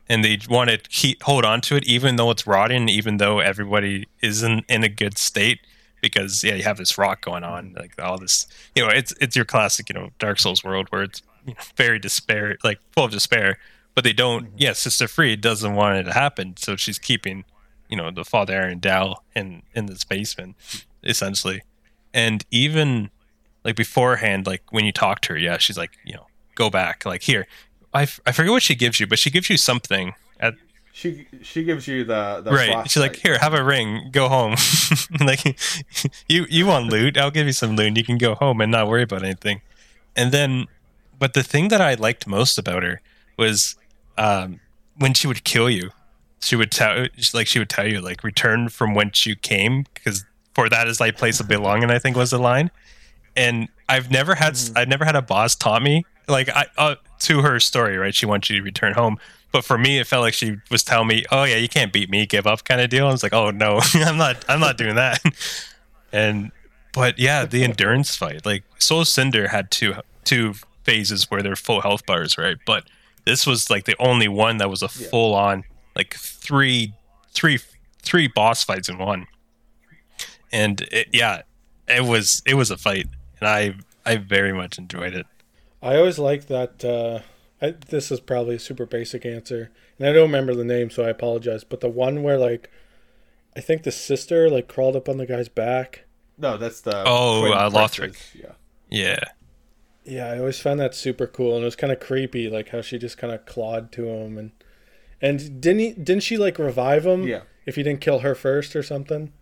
and 0.08 0.24
they 0.24 0.38
want 0.48 0.70
to 0.70 0.78
keep 0.78 1.22
hold 1.22 1.44
on 1.44 1.60
to 1.62 1.76
it 1.76 1.86
even 1.86 2.16
though 2.16 2.30
it's 2.30 2.46
rotting, 2.46 2.88
even 2.88 3.18
though 3.18 3.40
everybody 3.40 4.06
isn't 4.22 4.64
in 4.68 4.84
a 4.84 4.88
good 4.88 5.18
state. 5.18 5.60
Because 6.00 6.44
yeah, 6.44 6.54
you 6.54 6.62
have 6.62 6.76
this 6.76 6.96
rock 6.96 7.22
going 7.22 7.42
on, 7.42 7.74
like 7.76 8.00
all 8.00 8.18
this, 8.18 8.46
you 8.76 8.84
know, 8.84 8.88
it's 8.88 9.12
it's 9.20 9.34
your 9.34 9.44
classic, 9.44 9.88
you 9.88 9.94
know, 9.94 10.10
Dark 10.20 10.38
Souls 10.38 10.62
world 10.62 10.86
where 10.90 11.02
it's 11.02 11.22
you 11.44 11.54
know, 11.54 11.60
very 11.76 11.98
despair, 11.98 12.56
like 12.62 12.78
full 12.92 13.04
of 13.04 13.10
despair. 13.10 13.58
But 13.96 14.04
they 14.04 14.12
don't. 14.12 14.44
Mm-hmm. 14.44 14.54
Yeah, 14.58 14.72
Sister 14.74 15.08
Friede 15.08 15.40
doesn't 15.40 15.74
want 15.74 15.98
it 15.98 16.04
to 16.04 16.12
happen, 16.12 16.56
so 16.56 16.76
she's 16.76 17.00
keeping 17.00 17.44
you 17.88 17.96
know 17.96 18.10
the 18.10 18.24
father 18.24 18.54
Ariandel 18.54 19.16
in 19.34 19.62
in 19.74 19.86
this 19.86 20.04
basement 20.04 20.56
essentially 21.02 21.62
and 22.12 22.44
even 22.50 23.10
like 23.64 23.76
beforehand 23.76 24.46
like 24.46 24.62
when 24.70 24.84
you 24.84 24.92
talk 24.92 25.20
to 25.22 25.32
her 25.32 25.38
yeah 25.38 25.58
she's 25.58 25.78
like 25.78 25.92
you 26.04 26.14
know 26.14 26.26
go 26.58 26.68
back 26.70 26.96
like 27.06 27.22
here 27.22 27.46
I, 27.94 28.02
f- 28.02 28.20
I 28.26 28.32
forget 28.32 28.52
what 28.52 28.62
she 28.62 28.74
gives 28.74 29.00
you 29.00 29.06
but 29.06 29.18
she 29.18 29.30
gives 29.30 29.48
you 29.48 29.56
something 29.56 30.12
at 30.40 30.54
She 30.92 31.26
she 31.42 31.62
gives 31.62 31.86
you 31.86 31.98
the, 32.12 32.42
the 32.44 32.50
right. 32.50 32.90
she's 32.90 33.02
like 33.06 33.16
here 33.24 33.38
have 33.38 33.54
a 33.54 33.62
ring 33.62 34.10
go 34.10 34.28
home. 34.28 34.54
Like 35.30 35.42
you 36.32 36.40
you 36.56 36.66
want 36.66 36.90
loot? 36.94 37.16
I'll 37.16 37.30
give 37.38 37.46
you 37.46 37.56
some 37.62 37.76
loot. 37.76 37.88
And 37.88 37.96
you 37.96 38.04
can 38.10 38.18
go 38.18 38.34
home 38.42 38.60
and 38.60 38.70
not 38.76 38.88
worry 38.90 39.04
about 39.08 39.22
anything. 39.22 39.58
And 40.20 40.32
then 40.32 40.66
but 41.18 41.34
the 41.34 41.42
thing 41.42 41.68
that 41.68 41.80
i 41.80 41.94
liked 41.94 42.26
most 42.26 42.58
about 42.58 42.82
her 42.82 43.00
was 43.36 43.76
um 44.16 44.60
when 44.96 45.14
she 45.14 45.26
would 45.30 45.42
kill 45.44 45.68
you 45.70 45.90
she 46.40 46.56
would 46.56 46.70
tell 46.70 47.06
like 47.34 47.46
she 47.46 47.58
would 47.58 47.70
tell 47.76 47.86
you 47.86 48.00
like 48.00 48.22
return 48.22 48.68
from 48.68 48.94
whence 48.94 49.26
you 49.26 49.34
came 49.36 49.84
because 49.94 50.24
for 50.54 50.68
that 50.68 50.86
is 50.88 50.98
thy 50.98 51.10
place 51.10 51.40
of 51.40 51.48
belonging 51.48 51.90
i 51.90 51.98
think 51.98 52.16
was 52.16 52.30
the 52.30 52.38
line. 52.38 52.70
And 53.36 53.68
i've 53.88 54.10
never 54.10 54.34
had 54.34 54.58
i've 54.76 54.88
never 54.88 55.04
had 55.04 55.16
a 55.16 55.22
boss 55.22 55.54
taught 55.54 55.82
me 55.82 56.04
like 56.28 56.48
i 56.50 56.66
uh, 56.76 56.94
to 57.20 57.42
her 57.42 57.58
story 57.58 57.96
right? 57.96 58.14
She 58.14 58.26
wants 58.26 58.48
you 58.48 58.56
to 58.56 58.62
return 58.62 58.94
home. 58.94 59.18
But 59.50 59.64
for 59.64 59.78
me 59.78 59.98
it 59.98 60.06
felt 60.06 60.22
like 60.22 60.34
she 60.34 60.56
was 60.70 60.82
telling 60.82 61.08
me 61.08 61.24
oh 61.30 61.44
yeah 61.44 61.56
you 61.56 61.68
can't 61.68 61.92
beat 61.92 62.10
me 62.10 62.26
give 62.26 62.46
up 62.46 62.64
kind 62.64 62.80
of 62.80 62.90
deal. 62.90 63.06
I 63.06 63.12
was 63.12 63.22
like 63.22 63.32
oh 63.32 63.50
no 63.50 63.80
i'm 63.94 64.16
not 64.16 64.44
i'm 64.48 64.60
not 64.60 64.76
doing 64.76 64.96
that. 64.96 65.22
And 66.10 66.52
but 66.94 67.18
yeah 67.18 67.44
the 67.44 67.64
endurance 67.64 68.16
fight 68.16 68.46
like 68.46 68.64
soul 68.78 69.04
cinder 69.04 69.48
had 69.48 69.70
two 69.70 69.94
two 70.24 70.54
phases 70.84 71.30
where 71.30 71.42
they're 71.42 71.54
full 71.54 71.82
health 71.82 72.06
bars 72.06 72.38
right? 72.38 72.56
But 72.66 72.84
this 73.26 73.46
was 73.46 73.68
like 73.68 73.84
the 73.84 73.96
only 73.98 74.26
one 74.26 74.56
that 74.56 74.70
was 74.70 74.80
a 74.80 74.88
full 74.88 75.34
on 75.34 75.64
like 75.94 76.14
three 76.14 76.94
three 77.32 77.58
three 78.00 78.26
boss 78.26 78.64
fights 78.64 78.88
in 78.88 78.96
one. 78.96 79.26
And 80.50 80.80
it, 80.90 81.08
yeah 81.12 81.42
it 81.88 82.04
was 82.04 82.42
it 82.46 82.54
was 82.54 82.70
a 82.70 82.76
fight 82.76 83.06
and 83.40 83.48
i 83.48 83.74
i 84.06 84.16
very 84.16 84.52
much 84.52 84.78
enjoyed 84.78 85.14
it 85.14 85.26
I 85.82 85.96
always 85.96 86.18
like 86.18 86.46
that. 86.46 86.84
Uh, 86.84 87.20
I, 87.64 87.74
this 87.88 88.10
is 88.10 88.20
probably 88.20 88.56
a 88.56 88.60
super 88.60 88.86
basic 88.86 89.24
answer, 89.26 89.70
and 89.98 90.08
I 90.08 90.12
don't 90.12 90.26
remember 90.28 90.54
the 90.54 90.64
name, 90.64 90.90
so 90.90 91.04
I 91.04 91.08
apologize. 91.10 91.64
But 91.64 91.80
the 91.80 91.88
one 91.88 92.22
where 92.22 92.38
like, 92.38 92.70
I 93.56 93.60
think 93.60 93.82
the 93.82 93.92
sister 93.92 94.48
like 94.50 94.68
crawled 94.68 94.96
up 94.96 95.08
on 95.08 95.18
the 95.18 95.26
guy's 95.26 95.48
back. 95.48 96.04
No, 96.36 96.56
that's 96.56 96.80
the 96.80 97.02
Oh, 97.06 97.40
twin 97.40 97.52
uh, 97.52 97.70
Lothric. 97.70 98.16
Yeah. 98.34 98.52
yeah 98.88 99.18
Yeah, 100.04 100.26
I 100.26 100.38
always 100.38 100.60
found 100.60 100.78
that 100.80 100.94
super 100.94 101.26
cool, 101.26 101.54
and 101.54 101.62
it 101.62 101.64
was 101.64 101.76
kind 101.76 101.92
of 101.92 101.98
creepy, 102.00 102.48
like 102.48 102.68
how 102.68 102.80
she 102.80 102.98
just 102.98 103.18
kind 103.18 103.32
of 103.32 103.44
clawed 103.46 103.90
to 103.92 104.06
him, 104.08 104.38
and 104.38 104.52
and 105.20 105.60
didn't 105.60 105.80
he? 105.80 105.92
Didn't 105.92 106.22
she 106.22 106.36
like 106.38 106.58
revive 106.58 107.04
him? 107.06 107.24
Yeah. 107.24 107.40
If 107.66 107.74
he 107.76 107.82
didn't 107.82 108.00
kill 108.00 108.20
her 108.20 108.34
first 108.34 108.74
or 108.76 108.82
something. 108.82 109.32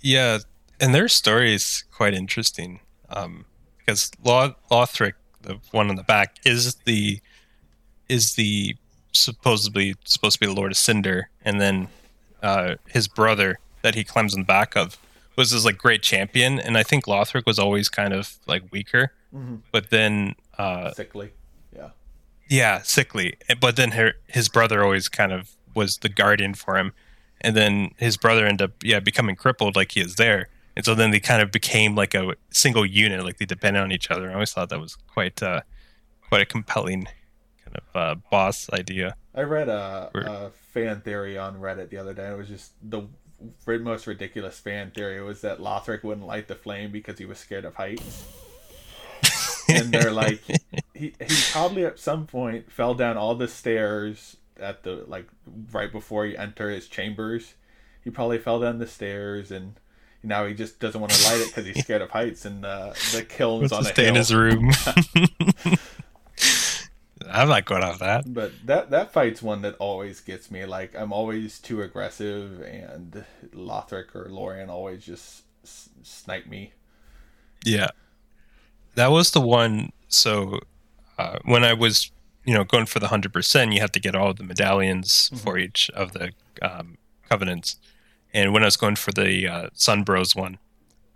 Yeah, 0.00 0.38
and 0.80 0.94
their 0.94 1.08
story 1.08 1.52
is 1.52 1.84
quite 1.92 2.14
interesting. 2.14 2.80
Um, 3.08 3.44
because 3.78 4.10
Lo- 4.24 4.54
Lothric, 4.70 5.12
the 5.46 5.58
one 5.70 5.88
on 5.88 5.96
the 5.96 6.02
back, 6.02 6.36
is 6.44 6.74
the 6.84 7.20
is 8.08 8.34
the 8.34 8.76
supposedly 9.12 9.94
supposed 10.04 10.34
to 10.34 10.40
be 10.40 10.46
the 10.46 10.52
Lord 10.52 10.70
of 10.72 10.76
Cinder, 10.76 11.30
and 11.44 11.60
then 11.60 11.88
uh, 12.42 12.74
his 12.88 13.08
brother 13.08 13.58
that 13.82 13.94
he 13.94 14.04
climbs 14.04 14.34
in 14.34 14.40
the 14.40 14.46
back 14.46 14.76
of 14.76 14.98
was 15.36 15.50
this 15.50 15.64
like 15.64 15.78
great 15.78 16.02
champion, 16.02 16.58
and 16.58 16.76
I 16.78 16.82
think 16.82 17.06
Lothric 17.06 17.46
was 17.46 17.58
always 17.58 17.88
kind 17.88 18.12
of 18.12 18.36
like 18.46 18.62
weaker, 18.72 19.12
but 19.72 19.90
then 19.90 20.34
uh, 20.58 20.92
Sickly. 20.92 21.32
Yeah. 21.74 21.90
yeah, 22.48 22.82
sickly. 22.82 23.34
But 23.60 23.76
then 23.76 23.92
her 23.92 24.14
his 24.28 24.48
brother 24.48 24.82
always 24.82 25.08
kind 25.08 25.32
of 25.32 25.50
was 25.74 25.98
the 25.98 26.08
guardian 26.08 26.54
for 26.54 26.78
him, 26.78 26.92
and 27.40 27.54
then 27.56 27.90
his 27.98 28.16
brother 28.16 28.46
ended 28.46 28.70
up 28.70 28.82
yeah 28.82 29.00
becoming 29.00 29.36
crippled 29.36 29.76
like 29.76 29.92
he 29.92 30.00
is 30.00 30.16
there, 30.16 30.48
and 30.76 30.84
so 30.84 30.94
then 30.94 31.10
they 31.10 31.20
kind 31.20 31.40
of 31.40 31.50
became 31.50 31.94
like 31.94 32.14
a 32.14 32.34
single 32.50 32.84
unit, 32.84 33.24
like 33.24 33.38
they 33.38 33.46
depended 33.46 33.82
on 33.82 33.90
each 33.92 34.10
other. 34.10 34.30
I 34.30 34.34
always 34.34 34.52
thought 34.52 34.68
that 34.68 34.80
was 34.80 34.94
quite 34.94 35.42
uh, 35.42 35.62
quite 36.28 36.42
a 36.42 36.46
compelling 36.46 37.06
kind 37.64 37.76
of 37.76 37.96
uh, 37.96 38.14
boss 38.30 38.68
idea. 38.70 39.16
I 39.34 39.42
read 39.42 39.68
a, 39.68 40.10
Where- 40.12 40.24
a 40.24 40.50
fan 40.72 41.00
theory 41.00 41.38
on 41.38 41.56
Reddit 41.56 41.88
the 41.88 41.96
other 41.96 42.12
day. 42.12 42.28
It 42.28 42.36
was 42.36 42.48
just 42.48 42.72
the 42.82 43.08
most 43.66 44.06
ridiculous 44.06 44.58
fan 44.58 44.90
theory 44.90 45.22
was 45.22 45.40
that 45.40 45.58
Lothric 45.58 46.02
wouldn't 46.02 46.26
light 46.26 46.48
the 46.48 46.54
flame 46.54 46.90
because 46.90 47.18
he 47.18 47.24
was 47.24 47.38
scared 47.38 47.64
of 47.64 47.74
heights. 47.74 48.24
and 49.68 49.92
they're 49.92 50.12
like, 50.12 50.42
he, 50.94 51.14
he 51.18 51.42
probably 51.52 51.84
at 51.84 51.98
some 51.98 52.26
point 52.26 52.70
fell 52.70 52.94
down 52.94 53.16
all 53.16 53.34
the 53.34 53.48
stairs 53.48 54.36
at 54.58 54.82
the 54.84 55.04
like 55.06 55.28
right 55.72 55.92
before 55.92 56.26
you 56.26 56.36
enter 56.36 56.70
his 56.70 56.86
chambers. 56.88 57.54
He 58.02 58.10
probably 58.10 58.38
fell 58.38 58.60
down 58.60 58.78
the 58.78 58.86
stairs 58.86 59.50
and 59.50 59.74
now 60.26 60.44
he 60.44 60.54
just 60.54 60.80
doesn't 60.80 61.00
want 61.00 61.12
to 61.12 61.24
light 61.24 61.40
it 61.40 61.46
because 61.46 61.64
he's 61.66 61.82
scared 61.82 62.02
of 62.02 62.10
heights 62.10 62.44
and 62.44 62.64
uh, 62.64 62.92
the 63.12 63.22
kilns 63.22 63.72
on 63.72 63.82
a 63.82 63.84
stay 63.84 64.02
hill. 64.04 64.10
in 64.10 64.16
his 64.16 64.34
room. 64.34 64.70
I'm 67.30 67.48
not 67.48 67.64
going 67.64 67.82
off 67.82 67.98
that. 68.00 68.32
But 68.32 68.52
that 68.64 68.90
that 68.90 69.12
fight's 69.12 69.42
one 69.42 69.62
that 69.62 69.76
always 69.78 70.20
gets 70.20 70.50
me. 70.50 70.64
Like 70.66 70.94
I'm 70.96 71.12
always 71.12 71.58
too 71.58 71.82
aggressive, 71.82 72.60
and 72.60 73.24
Lothric 73.54 74.14
or 74.14 74.28
Lorian 74.28 74.68
always 74.68 75.04
just 75.04 75.42
s- 75.64 75.88
snipe 76.02 76.46
me. 76.46 76.72
Yeah, 77.64 77.90
that 78.94 79.10
was 79.10 79.30
the 79.30 79.40
one. 79.40 79.92
So 80.08 80.60
uh, 81.18 81.38
when 81.44 81.64
I 81.64 81.72
was, 81.72 82.10
you 82.44 82.54
know, 82.54 82.64
going 82.64 82.86
for 82.86 82.98
the 82.98 83.08
hundred 83.08 83.32
percent, 83.32 83.72
you 83.72 83.80
have 83.80 83.92
to 83.92 84.00
get 84.00 84.14
all 84.14 84.34
the 84.34 84.44
medallions 84.44 85.30
for 85.34 85.58
each 85.58 85.90
of 85.90 86.12
the 86.12 86.32
um, 86.62 86.98
covenants. 87.28 87.76
And 88.36 88.52
when 88.52 88.62
I 88.62 88.66
was 88.66 88.76
going 88.76 88.96
for 88.96 89.12
the 89.12 89.48
uh, 89.48 89.68
Sun 89.72 90.02
Bros 90.02 90.36
one, 90.36 90.58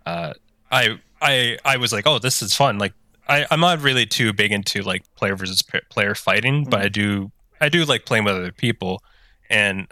uh, 0.07 0.33
I 0.71 0.97
I 1.21 1.59
I 1.63 1.77
was 1.77 1.93
like, 1.93 2.07
oh, 2.07 2.17
this 2.17 2.41
is 2.41 2.55
fun. 2.55 2.79
Like 2.79 2.93
I 3.29 3.45
I'm 3.51 3.59
not 3.59 3.79
really 3.81 4.07
too 4.07 4.33
big 4.33 4.51
into 4.51 4.81
like 4.81 5.03
player 5.15 5.35
versus 5.35 5.61
p- 5.61 5.81
player 5.91 6.15
fighting, 6.15 6.65
but 6.65 6.81
I 6.81 6.89
do 6.89 7.31
I 7.61 7.69
do 7.69 7.85
like 7.85 8.07
playing 8.07 8.23
with 8.23 8.35
other 8.35 8.51
people, 8.51 9.03
and 9.51 9.87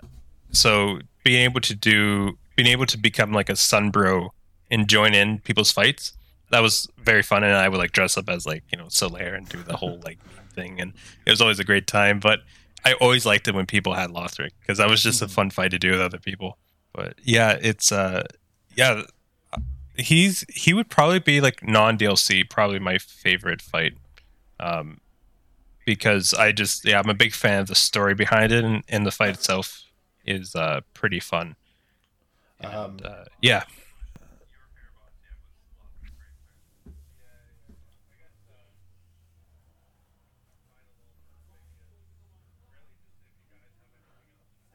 so 0.51 1.01
being 1.23 1.43
able 1.43 1.61
to 1.61 1.75
do 1.75 2.39
being 2.55 2.67
able 2.67 2.87
to 2.87 2.97
become 2.97 3.31
like 3.31 3.47
a 3.47 3.55
Sun 3.55 3.91
Bro 3.91 4.33
and 4.71 4.89
join 4.89 5.13
in 5.13 5.37
people's 5.39 5.71
fights 5.71 6.13
that 6.49 6.61
was 6.61 6.87
very 6.97 7.21
fun. 7.21 7.43
And 7.43 7.53
i 7.53 7.69
would 7.69 7.77
like 7.77 7.91
dress 7.91 8.17
up 8.17 8.27
as 8.27 8.47
like 8.47 8.63
you 8.71 8.77
know 8.79 8.85
Solaire 8.85 9.37
and 9.37 9.47
do 9.47 9.61
the 9.61 9.77
whole 9.77 9.99
like 10.03 10.17
thing. 10.53 10.81
And 10.81 10.93
it 11.27 11.29
was 11.29 11.41
always 11.41 11.59
a 11.59 11.63
great 11.63 11.85
time 11.85 12.19
but 12.19 12.39
i 12.85 12.93
always 12.93 13.25
liked 13.25 13.47
it 13.47 13.53
when 13.53 13.65
people 13.65 13.93
had 13.93 14.09
lothric 14.09 14.49
because 14.61 14.79
that 14.79 14.89
was 14.89 15.03
just 15.03 15.21
a 15.21 15.27
fun 15.27 15.49
fight 15.51 15.69
to 15.71 15.77
do 15.77 15.91
with 15.91 16.01
other 16.01 16.17
people 16.17 16.57
but 16.99 17.13
yeah 17.23 17.57
it's 17.61 17.91
uh 17.91 18.23
yeah 18.75 19.03
he's 19.97 20.45
he 20.49 20.73
would 20.73 20.89
probably 20.89 21.19
be 21.19 21.41
like 21.41 21.65
non 21.67 21.97
DLC, 21.97 22.49
probably 22.49 22.79
my 22.79 22.97
favorite 22.97 23.61
fight. 23.61 23.93
Um, 24.59 24.99
because 25.85 26.33
I 26.33 26.51
just 26.51 26.85
yeah, 26.85 26.99
I'm 26.99 27.09
a 27.09 27.13
big 27.13 27.33
fan 27.33 27.61
of 27.61 27.67
the 27.67 27.75
story 27.75 28.15
behind 28.15 28.51
it, 28.51 28.63
and, 28.63 28.83
and 28.89 29.05
the 29.05 29.11
fight 29.11 29.29
itself 29.31 29.83
is 30.25 30.55
uh 30.55 30.81
pretty 30.93 31.19
fun. 31.19 31.55
And, 32.59 32.73
Um, 32.75 32.97
uh, 33.03 33.25
yeah, 33.41 33.63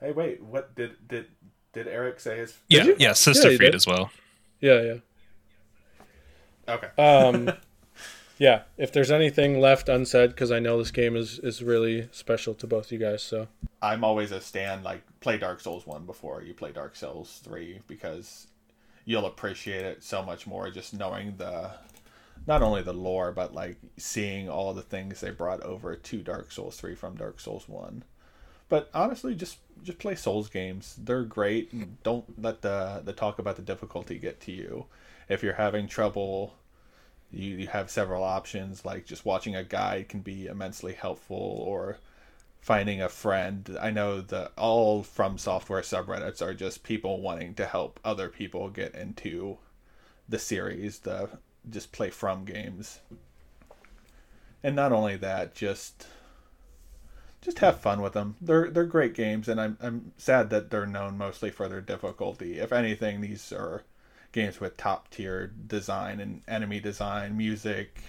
Hey, 0.00 0.12
wait. 0.12 0.42
What 0.42 0.74
did 0.74 1.08
did 1.08 1.26
did 1.74 1.88
Eric 1.88 2.20
say 2.20 2.38
his? 2.38 2.56
yeah, 2.68 2.84
you? 2.84 2.96
yeah, 2.98 3.12
Sister 3.12 3.52
Yeah, 3.52 3.58
you 3.60 3.74
as 3.74 3.86
well. 3.86 4.10
Yeah, 4.60 4.80
yeah. 4.80 6.74
Okay. 6.74 7.02
Um, 7.02 7.52
yeah. 8.38 8.62
If 8.78 8.92
there's 8.92 9.10
anything 9.10 9.60
left 9.60 9.88
unsaid, 9.88 10.30
because 10.30 10.50
I 10.50 10.60
know 10.60 10.78
this 10.78 10.90
game 10.90 11.16
is 11.16 11.38
is 11.40 11.62
really 11.62 12.08
special 12.12 12.54
to 12.54 12.66
both 12.66 12.90
you 12.90 12.98
guys. 12.98 13.22
So 13.22 13.48
I'm 13.82 14.04
always 14.04 14.32
a 14.32 14.40
stand 14.40 14.84
like 14.84 15.02
play 15.20 15.36
Dark 15.36 15.60
Souls 15.60 15.86
one 15.86 16.06
before 16.06 16.42
you 16.42 16.54
play 16.54 16.72
Dark 16.72 16.96
Souls 16.96 17.40
three 17.44 17.80
because 17.86 18.46
you'll 19.04 19.26
appreciate 19.26 19.84
it 19.84 20.02
so 20.02 20.22
much 20.22 20.46
more 20.46 20.70
just 20.70 20.94
knowing 20.94 21.36
the 21.36 21.70
not 22.46 22.62
only 22.62 22.82
the 22.82 22.92
lore 22.92 23.32
but 23.32 23.54
like 23.54 23.76
seeing 23.98 24.48
all 24.48 24.72
the 24.72 24.82
things 24.82 25.20
they 25.20 25.30
brought 25.30 25.60
over 25.62 25.94
to 25.94 26.22
Dark 26.22 26.50
Souls 26.50 26.76
three 26.76 26.94
from 26.94 27.16
Dark 27.16 27.40
Souls 27.40 27.68
one. 27.68 28.04
But 28.68 28.90
honestly, 28.94 29.34
just 29.34 29.58
just 29.82 29.98
play 29.98 30.14
Souls 30.14 30.48
games. 30.48 30.96
They're 30.98 31.24
great. 31.24 32.02
Don't 32.02 32.42
let 32.42 32.62
the 32.62 33.02
the 33.04 33.12
talk 33.12 33.38
about 33.38 33.56
the 33.56 33.62
difficulty 33.62 34.18
get 34.18 34.40
to 34.42 34.52
you. 34.52 34.86
If 35.28 35.42
you're 35.42 35.54
having 35.54 35.88
trouble, 35.88 36.54
you, 37.30 37.56
you 37.56 37.66
have 37.68 37.90
several 37.90 38.22
options. 38.24 38.84
Like 38.84 39.06
just 39.06 39.24
watching 39.24 39.54
a 39.56 39.64
guide 39.64 40.08
can 40.08 40.20
be 40.20 40.46
immensely 40.46 40.94
helpful, 40.94 41.36
or 41.36 41.98
finding 42.60 43.02
a 43.02 43.08
friend. 43.10 43.76
I 43.80 43.90
know 43.90 44.22
that 44.22 44.52
all 44.56 45.02
from 45.02 45.36
software 45.36 45.82
subreddits 45.82 46.40
are 46.40 46.54
just 46.54 46.82
people 46.82 47.20
wanting 47.20 47.54
to 47.56 47.66
help 47.66 48.00
other 48.02 48.30
people 48.30 48.70
get 48.70 48.94
into 48.94 49.58
the 50.28 50.38
series, 50.38 51.00
the 51.00 51.28
just 51.68 51.92
play 51.92 52.08
from 52.08 52.46
games. 52.46 53.00
And 54.62 54.74
not 54.74 54.92
only 54.92 55.16
that, 55.16 55.54
just 55.54 56.06
just 57.44 57.58
have 57.58 57.80
fun 57.80 58.00
with 58.00 58.14
them. 58.14 58.36
They're 58.40 58.70
they're 58.70 58.84
great 58.84 59.14
games 59.14 59.48
and 59.48 59.60
I'm 59.60 59.76
I'm 59.80 60.12
sad 60.16 60.50
that 60.50 60.70
they're 60.70 60.86
known 60.86 61.18
mostly 61.18 61.50
for 61.50 61.68
their 61.68 61.82
difficulty. 61.82 62.58
If 62.58 62.72
anything, 62.72 63.20
these 63.20 63.52
are 63.52 63.82
games 64.32 64.60
with 64.60 64.76
top 64.76 65.10
tier 65.10 65.52
design 65.66 66.20
and 66.20 66.40
enemy 66.48 66.80
design, 66.80 67.36
music, 67.36 68.00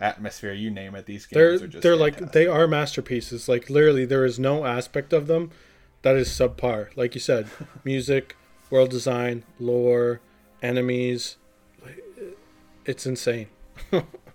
atmosphere, 0.00 0.52
you 0.52 0.70
name 0.70 0.94
it. 0.94 1.06
These 1.06 1.26
games 1.26 1.34
they're 1.34 1.66
are 1.66 1.70
just 1.70 1.82
they're 1.82 1.96
like 1.96 2.32
they 2.32 2.46
are 2.46 2.66
masterpieces. 2.66 3.48
Like 3.48 3.68
literally, 3.68 4.06
there 4.06 4.24
is 4.24 4.38
no 4.38 4.64
aspect 4.64 5.12
of 5.12 5.26
them 5.26 5.50
that 6.02 6.16
is 6.16 6.28
subpar. 6.28 6.96
Like 6.96 7.14
you 7.14 7.20
said, 7.20 7.48
music, 7.84 8.36
world 8.70 8.90
design, 8.90 9.44
lore, 9.60 10.20
enemies. 10.62 11.36
It's 12.86 13.04
insane. 13.04 13.48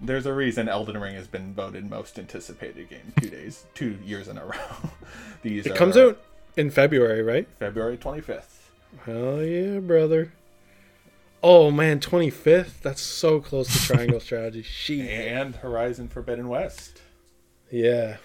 There's 0.00 0.26
a 0.26 0.32
reason 0.34 0.68
Elden 0.68 0.98
Ring 0.98 1.14
has 1.14 1.26
been 1.26 1.54
voted 1.54 1.88
most 1.88 2.18
anticipated 2.18 2.90
game 2.90 3.12
two 3.20 3.30
days, 3.30 3.64
two 3.74 3.98
years 4.04 4.28
in 4.28 4.36
a 4.38 4.44
row. 4.46 4.90
These 5.42 5.66
It 5.66 5.72
are 5.72 5.74
comes 5.74 5.96
out 5.96 6.20
in 6.56 6.70
February, 6.70 7.22
right? 7.22 7.48
February 7.58 7.96
25th. 7.96 8.44
Hell 9.04 9.42
yeah, 9.42 9.78
brother. 9.80 10.32
Oh 11.42 11.70
man, 11.70 12.00
25th? 12.00 12.80
That's 12.82 13.00
so 13.00 13.40
close 13.40 13.68
to 13.72 13.78
Triangle 13.94 14.20
Strategy. 14.20 14.62
She 14.62 15.08
And 15.08 15.56
Horizon 15.56 16.08
Forbidden 16.08 16.48
West. 16.48 17.00
Yeah. 17.70 18.16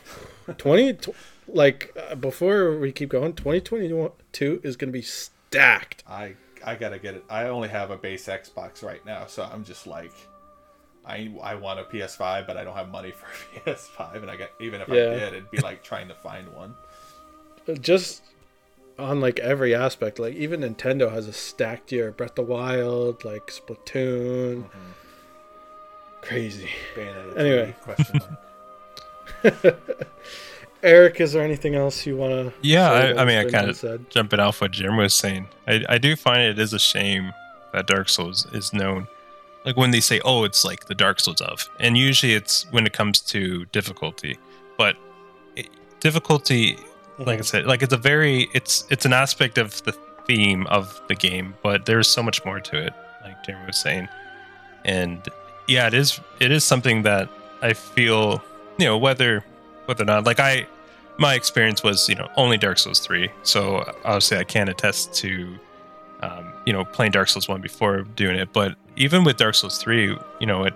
20 0.58 0.94
tw- 0.94 1.10
like 1.48 1.96
uh, 2.10 2.16
before 2.16 2.78
we 2.78 2.92
keep 2.92 3.10
going, 3.10 3.34
2022 3.34 4.62
is 4.64 4.76
going 4.76 4.90
to 4.90 4.94
be 4.98 5.02
stacked. 5.02 6.04
I 6.08 6.36
I 6.64 6.76
gotta 6.76 7.00
get 7.00 7.16
it. 7.16 7.24
I 7.30 7.46
only 7.46 7.70
have 7.70 7.90
a 7.92 7.98
base 7.98 8.28
Xbox 8.28 8.84
right 8.84 9.04
now, 9.06 9.26
so 9.26 9.44
I'm 9.52 9.64
just 9.64 9.88
like, 9.88 10.12
I 11.06 11.32
I 11.42 11.56
want 11.56 11.80
a 11.80 11.84
PS5, 11.84 12.46
but 12.48 12.58
I 12.58 12.64
don't 12.64 12.76
have 12.76 12.90
money 12.90 13.12
for 13.12 13.26
a 13.26 13.60
PS5, 13.76 14.22
and 14.22 14.30
I 14.32 14.36
got 14.36 14.50
even 14.60 14.82
if 14.82 14.88
Yeah. 14.90 14.96
I 14.96 15.20
did, 15.20 15.22
it'd 15.34 15.52
be 15.52 15.60
like 15.60 15.84
trying 15.84 16.08
to 16.10 16.14
find 16.16 16.48
one. 16.54 16.76
Uh, 17.68 17.74
just 17.74 18.24
on 19.00 19.20
like 19.22 19.40
every 19.40 19.74
aspect, 19.74 20.20
like 20.20 20.36
even 20.36 20.62
Nintendo 20.62 21.12
has 21.12 21.28
a 21.28 21.34
stacked 21.34 21.92
year. 21.92 22.12
Breath 22.12 22.32
of 22.32 22.36
the 22.48 22.54
Wild, 22.54 23.24
like 23.26 23.48
Splatoon. 23.48 24.64
Mm-hmm. 24.64 24.78
Crazy. 26.22 26.70
Bayonetta 26.96 27.38
Anyway. 27.38 27.76
question. 27.82 28.22
Eric, 30.84 31.20
is 31.22 31.34
there 31.34 31.44
anything 31.44 31.76
else 31.76 32.06
you 32.08 32.18
want 32.18 32.32
to 32.32 32.54
Yeah, 32.62 32.92
I, 32.92 33.22
I 33.22 33.26
mean, 33.26 33.38
I 33.38 33.50
kind 33.50 33.70
of 33.70 33.78
said? 33.78 34.10
jumping 34.10 34.40
off 34.40 34.62
what 34.62 34.72
Jim 34.72 34.98
was 34.98 35.16
saying. 35.16 35.48
I, 35.68 35.84
I 35.90 35.98
do 36.00 36.16
find 36.16 36.42
it 36.42 36.58
is 36.60 36.74
a 36.74 36.80
shame 36.80 37.34
that 37.74 37.86
Dark 37.88 38.10
Souls 38.10 38.48
is 38.54 38.74
known. 38.74 39.08
Like 39.66 39.78
when 39.78 39.92
they 39.92 40.00
say, 40.00 40.20
"Oh, 40.26 40.44
it's 40.44 40.64
like 40.66 40.86
the 40.86 40.96
Dark 40.96 41.20
Souls 41.20 41.42
of," 41.42 41.70
and 41.80 41.98
usually 41.98 42.34
it's 42.34 42.66
when 42.72 42.86
it 42.86 42.94
comes 42.94 43.20
to 43.22 43.66
difficulty. 43.66 44.38
But 44.78 44.96
it, 45.56 45.70
difficulty, 46.00 46.78
like 47.20 47.40
I 47.40 47.44
said, 47.44 47.66
like 47.66 47.84
it's 47.84 47.94
a 47.94 47.98
very 47.98 48.50
it's 48.54 48.86
it's 48.90 49.06
an 49.06 49.14
aspect 49.14 49.58
of 49.58 49.84
the 49.84 49.92
theme 50.26 50.66
of 50.68 51.02
the 51.08 51.16
game, 51.16 51.54
but 51.62 51.86
there's 51.86 52.08
so 52.08 52.24
much 52.24 52.44
more 52.46 52.60
to 52.60 52.78
it. 52.78 52.94
Like 53.24 53.44
Jim 53.44 53.58
was 53.68 53.78
saying, 53.78 54.08
and 54.84 55.22
yeah, 55.68 55.88
it 55.88 55.94
is 55.94 56.20
it 56.40 56.52
is 56.52 56.64
something 56.64 57.04
that 57.04 57.30
I 57.62 57.74
feel 57.74 58.42
you 58.78 58.86
know 58.86 58.98
whether 58.98 59.44
whether 59.86 60.04
or 60.04 60.06
not 60.06 60.26
like 60.26 60.40
I 60.40 60.66
my 61.18 61.36
experience 61.36 61.84
was 61.84 62.10
you 62.10 62.16
know 62.16 62.30
only 62.36 62.58
Dark 62.58 62.80
Souls 62.80 63.00
three, 63.00 63.30
so 63.44 63.78
obviously 64.04 64.38
I 64.38 64.44
can't 64.44 64.70
attest 64.70 65.14
to 65.16 65.56
um, 66.22 66.52
you 66.66 66.74
know 66.74 66.84
playing 66.86 67.12
Dark 67.12 67.30
Souls 67.30 67.48
one 67.48 67.62
before 67.62 68.02
doing 68.02 68.38
it. 68.38 68.52
But 68.54 68.76
even 69.02 69.24
with 69.24 69.38
Dark 69.38 69.56
Souls 69.56 69.78
three, 69.80 70.16
you 70.40 70.46
know 70.46 70.64
it 70.64 70.74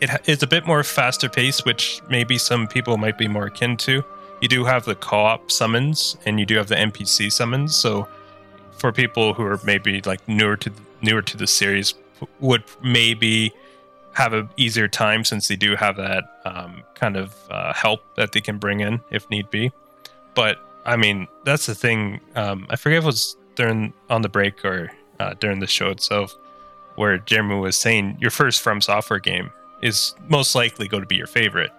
it 0.00 0.10
it's 0.26 0.42
a 0.42 0.46
bit 0.46 0.66
more 0.66 0.84
faster 0.84 1.28
paced, 1.28 1.64
which 1.64 2.02
maybe 2.08 2.36
some 2.36 2.66
people 2.66 2.98
might 2.98 3.16
be 3.16 3.28
more 3.28 3.46
akin 3.46 3.76
to. 3.78 4.04
You 4.42 4.48
do 4.48 4.64
have 4.64 4.84
the 4.84 4.94
co-op 4.94 5.50
summons, 5.50 6.16
and 6.26 6.38
you 6.38 6.46
do 6.46 6.56
have 6.56 6.68
the 6.68 6.76
NPC 6.76 7.32
summons. 7.32 7.74
So 7.74 8.06
for 8.78 8.92
people 8.92 9.34
who 9.34 9.44
are 9.44 9.58
maybe 9.64 10.02
like 10.02 10.26
newer 10.28 10.56
to 10.58 10.70
newer 11.00 11.22
to 11.22 11.36
the 11.36 11.46
series, 11.46 11.94
would 12.40 12.64
maybe 12.82 13.52
have 14.12 14.34
a 14.34 14.48
easier 14.56 14.88
time 14.88 15.24
since 15.24 15.48
they 15.48 15.56
do 15.56 15.76
have 15.76 15.96
that 15.96 16.24
um, 16.44 16.82
kind 16.94 17.16
of 17.16 17.34
uh, 17.48 17.72
help 17.72 18.00
that 18.16 18.32
they 18.32 18.40
can 18.40 18.58
bring 18.58 18.80
in 18.80 19.00
if 19.10 19.28
need 19.30 19.48
be. 19.50 19.72
But 20.34 20.58
I 20.84 20.96
mean, 20.96 21.26
that's 21.44 21.66
the 21.66 21.74
thing. 21.74 22.20
Um, 22.34 22.66
I 22.68 22.76
forget 22.76 22.98
if 22.98 23.04
it 23.04 23.06
was 23.06 23.36
during 23.54 23.94
on 24.10 24.20
the 24.20 24.28
break 24.28 24.62
or 24.62 24.90
uh, 25.18 25.34
during 25.40 25.60
the 25.60 25.66
show 25.66 25.88
itself, 25.88 26.36
where 27.00 27.16
Jeremy 27.16 27.54
was 27.54 27.78
saying 27.80 28.18
your 28.20 28.30
first 28.30 28.60
From 28.60 28.82
Software 28.82 29.18
game 29.18 29.50
is 29.82 30.14
most 30.28 30.54
likely 30.54 30.86
going 30.86 31.02
to 31.02 31.06
be 31.06 31.16
your 31.16 31.26
favorite, 31.26 31.70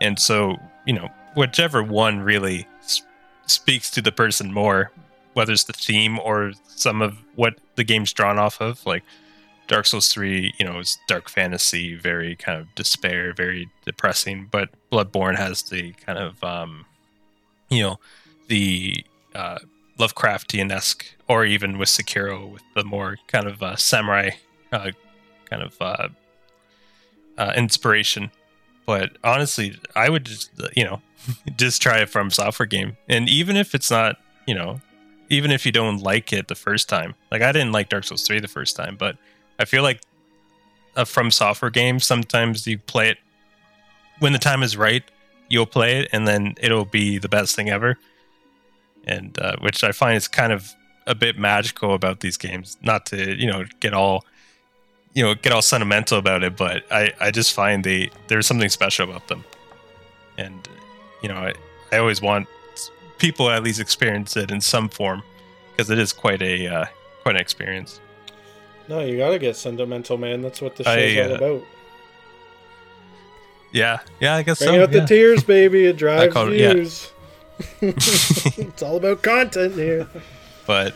and 0.00 0.20
so 0.20 0.56
you 0.86 0.92
know 0.92 1.08
whichever 1.34 1.82
one 1.82 2.20
really 2.20 2.64
s- 2.84 3.02
speaks 3.46 3.90
to 3.90 4.00
the 4.00 4.12
person 4.12 4.52
more, 4.52 4.92
whether 5.34 5.52
it's 5.52 5.64
the 5.64 5.72
theme 5.72 6.20
or 6.20 6.52
some 6.68 7.02
of 7.02 7.18
what 7.34 7.54
the 7.74 7.82
game's 7.82 8.12
drawn 8.12 8.38
off 8.38 8.60
of, 8.60 8.86
like 8.86 9.02
Dark 9.66 9.84
Souls 9.86 10.12
3, 10.12 10.54
you 10.58 10.64
know, 10.64 10.78
is 10.78 10.96
dark 11.08 11.28
fantasy, 11.28 11.96
very 11.96 12.36
kind 12.36 12.60
of 12.60 12.72
despair, 12.76 13.34
very 13.34 13.68
depressing, 13.84 14.46
but 14.48 14.70
Bloodborne 14.92 15.36
has 15.36 15.62
the 15.64 15.92
kind 16.06 16.20
of 16.20 16.44
um 16.44 16.86
you 17.68 17.82
know, 17.82 17.98
the 18.46 19.04
uh 19.34 19.58
Lovecraftian 19.98 20.70
esque, 20.70 21.04
or 21.26 21.44
even 21.44 21.78
with 21.78 21.88
Sekiro 21.88 22.48
with 22.48 22.62
the 22.76 22.84
more 22.84 23.16
kind 23.26 23.48
of 23.48 23.60
uh, 23.60 23.74
samurai 23.74 24.30
uh, 24.72 24.90
kind 25.46 25.62
of 25.62 25.76
uh, 25.80 26.08
uh, 27.36 27.52
inspiration. 27.56 28.30
But 28.86 29.16
honestly, 29.22 29.76
I 29.94 30.08
would 30.08 30.24
just 30.24 30.50
you 30.76 30.84
know 30.84 31.02
just 31.56 31.82
try 31.82 31.98
it 31.98 32.08
from 32.08 32.30
software 32.30 32.66
game, 32.66 32.96
and 33.08 33.28
even 33.28 33.56
if 33.56 33.74
it's 33.74 33.90
not 33.90 34.16
you 34.46 34.54
know, 34.54 34.80
even 35.28 35.50
if 35.50 35.66
you 35.66 35.72
don't 35.72 35.98
like 35.98 36.32
it 36.32 36.48
the 36.48 36.54
first 36.54 36.88
time, 36.88 37.14
like 37.30 37.42
I 37.42 37.52
didn't 37.52 37.72
like 37.72 37.90
Dark 37.90 38.04
Souls 38.04 38.22
three 38.26 38.40
the 38.40 38.48
first 38.48 38.76
time, 38.76 38.96
but 38.96 39.16
I 39.58 39.64
feel 39.64 39.82
like 39.82 40.00
a 40.96 41.04
from 41.04 41.30
software 41.30 41.70
game 41.70 42.00
sometimes 42.00 42.66
you 42.66 42.78
play 42.78 43.10
it 43.10 43.18
when 44.18 44.32
the 44.32 44.38
time 44.38 44.64
is 44.64 44.76
right 44.76 45.04
you'll 45.48 45.66
play 45.66 46.00
it 46.00 46.08
and 46.12 46.28
then 46.28 46.54
it'll 46.60 46.84
be 46.84 47.18
the 47.18 47.28
best 47.28 47.56
thing 47.56 47.68
ever. 47.70 47.98
And 49.04 49.38
uh, 49.38 49.56
which 49.60 49.82
i 49.82 49.92
find 49.92 50.16
is 50.16 50.28
kind 50.28 50.52
of 50.52 50.74
a 51.06 51.14
bit 51.14 51.38
magical 51.38 51.94
about 51.94 52.20
these 52.20 52.36
games. 52.36 52.76
Not 52.82 53.06
to 53.06 53.36
you 53.36 53.46
know 53.50 53.64
get 53.80 53.94
all 53.94 54.24
you 55.14 55.22
know 55.22 55.34
get 55.34 55.52
all 55.52 55.62
sentimental 55.62 56.18
about 56.18 56.42
it 56.42 56.56
but 56.56 56.84
i 56.92 57.12
i 57.20 57.30
just 57.30 57.52
find 57.54 57.82
they 57.84 58.10
there's 58.28 58.46
something 58.46 58.68
special 58.68 59.08
about 59.08 59.26
them 59.28 59.44
and 60.36 60.68
you 61.22 61.28
know 61.28 61.36
i, 61.36 61.52
I 61.92 61.98
always 61.98 62.20
want 62.22 62.46
people 63.18 63.50
at 63.50 63.62
least 63.62 63.80
experience 63.80 64.36
it 64.36 64.50
in 64.50 64.60
some 64.60 64.88
form 64.88 65.22
because 65.72 65.90
it 65.90 65.98
is 65.98 66.12
quite 66.12 66.42
a 66.42 66.66
uh, 66.68 66.84
quite 67.22 67.34
an 67.36 67.40
experience 67.40 68.00
No, 68.88 69.00
you 69.00 69.16
gotta 69.18 69.38
get 69.38 69.54
sentimental, 69.56 70.16
man. 70.16 70.40
That's 70.40 70.60
what 70.62 70.76
the 70.76 70.84
show's 70.84 71.16
I, 71.16 71.20
all 71.22 71.32
uh, 71.32 71.34
about. 71.36 71.62
Yeah, 73.70 73.98
yeah, 74.20 74.34
I 74.36 74.42
guess 74.42 74.58
Bring 74.60 74.74
so. 74.76 74.82
out 74.82 74.92
the 74.92 75.04
tears, 75.04 75.44
baby. 75.44 75.84
It 75.86 75.96
drives 76.04 76.34
it- 76.34 76.52
yeah. 76.58 76.72
views. 76.72 77.12
it's 77.82 78.82
all 78.82 78.96
about 78.96 79.20
content 79.22 79.74
here. 79.74 80.08
but 80.66 80.94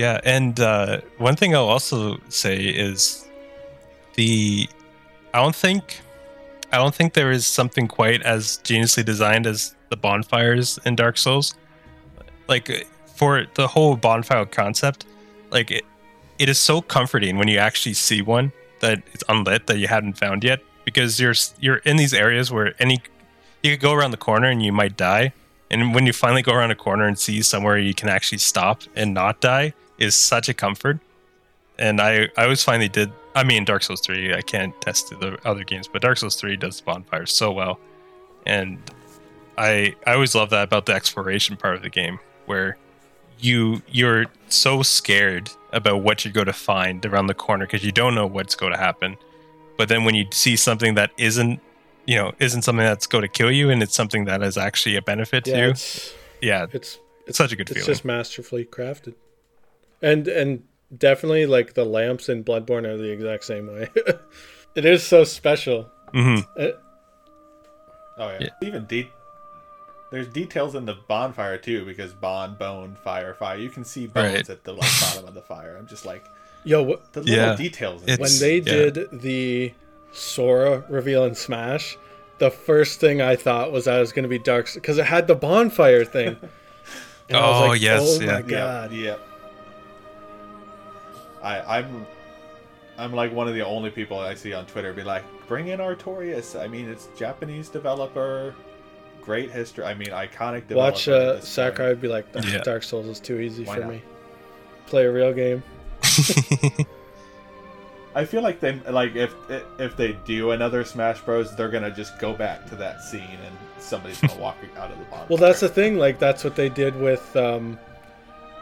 yeah 0.00 0.16
and 0.24 0.60
uh, 0.60 1.00
one 1.18 1.36
thing 1.36 1.50
i'll 1.54 1.72
also 1.76 2.18
say 2.28 2.56
is 2.86 3.28
the 4.14 4.68
i 5.34 5.38
don't 5.42 5.58
think 5.64 6.00
i 6.72 6.76
don't 6.82 6.94
think 6.94 7.12
there 7.20 7.32
is 7.38 7.44
something 7.46 7.86
quite 7.86 8.20
as 8.22 8.58
geniusly 8.68 9.04
designed 9.04 9.46
as 9.46 9.74
the 9.90 9.96
bonfires 9.96 10.78
in 10.86 10.96
dark 10.96 11.18
souls. 11.18 11.54
Like 12.48 12.86
for 13.14 13.46
the 13.54 13.68
whole 13.68 13.96
bonfire 13.96 14.46
concept 14.46 15.04
like 15.50 15.70
it, 15.70 15.84
it 16.38 16.48
is 16.48 16.58
so 16.58 16.80
comforting 16.80 17.36
when 17.36 17.48
you 17.48 17.58
actually 17.58 17.92
see 17.92 18.22
one 18.22 18.50
that 18.80 19.02
it's 19.12 19.22
unlit 19.28 19.66
that 19.66 19.76
you 19.78 19.86
hadn't 19.86 20.14
found 20.14 20.42
yet 20.42 20.60
because 20.86 21.20
you're 21.20 21.34
you're 21.60 21.76
in 21.78 21.96
these 21.98 22.14
areas 22.14 22.50
where 22.50 22.74
any 22.80 22.98
you 23.62 23.72
could 23.72 23.80
go 23.80 23.92
around 23.92 24.10
the 24.10 24.16
corner 24.16 24.48
and 24.48 24.64
you 24.64 24.72
might 24.72 24.96
die 24.96 25.34
and 25.70 25.94
when 25.94 26.06
you 26.06 26.14
finally 26.14 26.40
go 26.40 26.52
around 26.52 26.70
a 26.70 26.74
corner 26.74 27.06
and 27.06 27.18
see 27.18 27.42
somewhere 27.42 27.76
you 27.76 27.92
can 27.92 28.08
actually 28.08 28.38
stop 28.38 28.82
and 28.96 29.12
not 29.12 29.40
die 29.40 29.74
is 30.00 30.16
such 30.16 30.48
a 30.48 30.54
comfort. 30.54 30.98
And 31.78 32.00
I, 32.00 32.28
I 32.36 32.44
always 32.44 32.62
find 32.64 32.82
they 32.82 32.88
did. 32.88 33.12
I 33.34 33.44
mean, 33.44 33.64
Dark 33.64 33.82
Souls 33.84 34.00
3, 34.00 34.34
I 34.34 34.42
can't 34.42 34.78
test 34.80 35.10
the 35.10 35.38
other 35.44 35.62
games, 35.62 35.86
but 35.86 36.02
Dark 36.02 36.18
Souls 36.18 36.36
3 36.36 36.56
does 36.56 36.80
bonfire 36.80 37.26
so 37.26 37.52
well. 37.52 37.78
And 38.44 38.78
I, 39.56 39.94
I 40.06 40.14
always 40.14 40.34
love 40.34 40.50
that 40.50 40.64
about 40.64 40.86
the 40.86 40.94
exploration 40.94 41.56
part 41.56 41.76
of 41.76 41.82
the 41.82 41.90
game, 41.90 42.18
where 42.46 42.76
you 43.38 43.80
you're 43.88 44.26
so 44.48 44.82
scared 44.82 45.50
about 45.72 46.02
what 46.02 46.24
you're 46.24 46.32
going 46.32 46.46
to 46.46 46.52
find 46.52 47.06
around 47.06 47.28
the 47.28 47.34
corner 47.34 47.64
because 47.66 47.84
you 47.84 47.92
don't 47.92 48.14
know 48.14 48.26
what's 48.26 48.54
going 48.54 48.72
to 48.72 48.78
happen. 48.78 49.16
But 49.78 49.88
then 49.88 50.04
when 50.04 50.14
you 50.14 50.26
see 50.30 50.56
something 50.56 50.94
that 50.96 51.10
isn't, 51.16 51.60
you 52.06 52.16
know, 52.16 52.32
isn't 52.38 52.62
something 52.62 52.84
that's 52.84 53.06
going 53.06 53.22
to 53.22 53.28
kill 53.28 53.50
you, 53.50 53.70
and 53.70 53.82
it's 53.82 53.94
something 53.94 54.24
that 54.26 54.42
is 54.42 54.58
actually 54.58 54.96
a 54.96 55.02
benefit 55.02 55.44
to 55.44 55.50
Yeah, 55.52 55.64
you, 55.64 55.70
it's 55.70 56.14
yeah, 56.42 56.66
it's 56.72 56.98
it's 57.26 57.38
such 57.38 57.52
a 57.52 57.56
good 57.56 57.70
it's 57.70 57.72
feeling. 57.78 57.86
just 57.86 58.04
masterfully 58.04 58.64
crafted, 58.64 59.14
and 60.02 60.26
and 60.28 60.62
definitely 60.96 61.46
like 61.46 61.74
the 61.74 61.84
lamps 61.84 62.28
in 62.28 62.42
Bloodborne 62.44 62.84
are 62.86 62.96
the 62.96 63.10
exact 63.10 63.44
same 63.44 63.66
way. 63.68 63.88
it 64.74 64.84
is 64.84 65.02
so 65.04 65.24
special. 65.24 65.90
Mm-hmm. 66.14 66.40
Uh, 66.60 66.66
Oh 68.18 68.28
yeah. 68.28 68.38
Yeah. 68.40 68.68
Even 68.68 68.84
de- 68.86 69.10
there's 70.10 70.26
details 70.28 70.74
in 70.74 70.84
the 70.84 70.94
bonfire 71.08 71.56
too 71.56 71.84
because 71.86 72.12
bond, 72.12 72.58
bone, 72.58 72.96
fire, 73.02 73.32
fire. 73.34 73.56
You 73.56 73.70
can 73.70 73.84
see 73.84 74.06
bones 74.08 74.34
Right. 74.34 74.50
at 74.50 74.64
the 74.64 74.72
like, 74.72 74.90
bottom 75.00 75.26
of 75.26 75.34
the 75.34 75.40
fire. 75.42 75.76
I'm 75.78 75.86
just 75.86 76.04
like 76.04 76.24
yo, 76.64 76.84
wh- 76.84 77.12
the 77.12 77.20
little 77.22 77.34
Yeah. 77.36 77.56
details. 77.56 78.02
In 78.04 78.18
when 78.20 78.30
they 78.40 78.56
yeah. 78.56 78.90
did 78.90 79.08
the 79.22 79.72
Sora 80.12 80.84
reveal 80.90 81.24
in 81.24 81.34
Smash, 81.34 81.96
the 82.38 82.50
first 82.50 83.00
thing 83.00 83.22
I 83.22 83.36
thought 83.36 83.72
was 83.72 83.86
I 83.86 84.00
was 84.00 84.12
going 84.12 84.24
to 84.24 84.28
be 84.28 84.38
Dark 84.38 84.68
because 84.74 84.98
it 84.98 85.06
had 85.06 85.26
the 85.28 85.34
bonfire 85.36 86.04
thing. 86.04 86.36
And 87.30 87.38
I 87.38 87.48
was 87.48 87.62
Oh, 87.62 87.66
like, 87.68 87.80
yes, 87.80 88.00
oh 88.02 88.20
yeah. 88.20 88.26
my 88.32 88.38
Yep, 88.38 88.48
god! 88.48 88.92
Yep. 88.92 89.20
I 91.42 91.78
I'm 91.78 92.06
I'm 92.98 93.12
like 93.12 93.32
one 93.32 93.48
of 93.48 93.54
the 93.54 93.64
only 93.64 93.90
people 93.90 94.18
I 94.18 94.34
see 94.34 94.52
on 94.52 94.66
Twitter 94.66 94.92
be 94.92 95.02
like, 95.02 95.24
bring 95.46 95.68
in 95.68 95.80
Artorias. 95.80 96.58
I 96.60 96.68
mean, 96.68 96.88
it's 96.88 97.08
Japanese 97.16 97.68
developer, 97.68 98.54
great 99.22 99.50
history. 99.50 99.84
I 99.84 99.94
mean, 99.94 100.08
iconic 100.08 100.68
developer. 100.68 100.92
Watch 100.92 101.08
uh, 101.08 101.40
Sakurai 101.40 101.90
point. 101.90 102.02
be 102.02 102.08
like, 102.08 102.26
Yeah. 102.42 102.58
Dark 102.58 102.82
Souls 102.82 103.06
is 103.06 103.18
too 103.20 103.40
easy 103.40 103.64
Why 103.64 103.74
for 103.76 103.80
not? 103.80 103.90
me. 103.90 104.02
Play 104.86 105.06
a 105.06 105.12
real 105.12 105.32
game. 105.32 105.62
I 108.14 108.24
feel 108.24 108.42
like 108.42 108.58
they 108.58 108.72
like 108.90 109.14
if 109.14 109.32
if 109.78 109.96
they 109.96 110.14
do 110.24 110.50
another 110.50 110.84
Smash 110.84 111.20
Bros, 111.20 111.54
they're 111.54 111.68
gonna 111.68 111.92
just 111.94 112.18
go 112.18 112.32
back 112.34 112.66
to 112.70 112.76
that 112.76 113.02
scene 113.02 113.20
and 113.46 113.56
somebody's 113.78 114.20
gonna 114.20 114.34
walk 114.40 114.56
out 114.76 114.90
of 114.90 114.98
the 114.98 115.04
bonfire. 115.04 115.26
Well, 115.28 115.38
that's 115.38 115.60
the 115.60 115.68
thing. 115.68 115.96
Like 115.96 116.18
that's 116.18 116.42
what 116.42 116.56
they 116.56 116.68
did 116.68 116.96
with 117.00 117.34
um, 117.36 117.78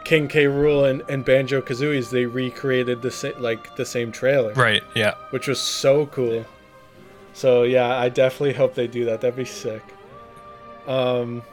King 0.05 0.27
K. 0.27 0.45
Rool 0.45 0.89
and, 0.89 1.03
and 1.09 1.23
Banjo 1.23 1.61
Kazooie's. 1.61 2.09
They 2.09 2.25
recreated 2.25 3.01
the 3.01 3.11
sa- 3.11 3.37
like 3.37 3.75
the 3.75 3.85
same 3.85 4.11
trailer, 4.11 4.53
right, 4.53 4.83
yeah. 4.95 5.13
which 5.29 5.47
was 5.47 5.59
so 5.59 6.07
cool. 6.07 6.45
So 7.33 7.63
yeah, 7.63 7.97
I 7.97 8.09
definitely 8.09 8.53
hope 8.53 8.73
they 8.73 8.87
do 8.87 9.05
that. 9.05 9.21
That'd 9.21 9.35
be 9.35 9.45
sick. 9.45 9.83
Um, 10.87 11.43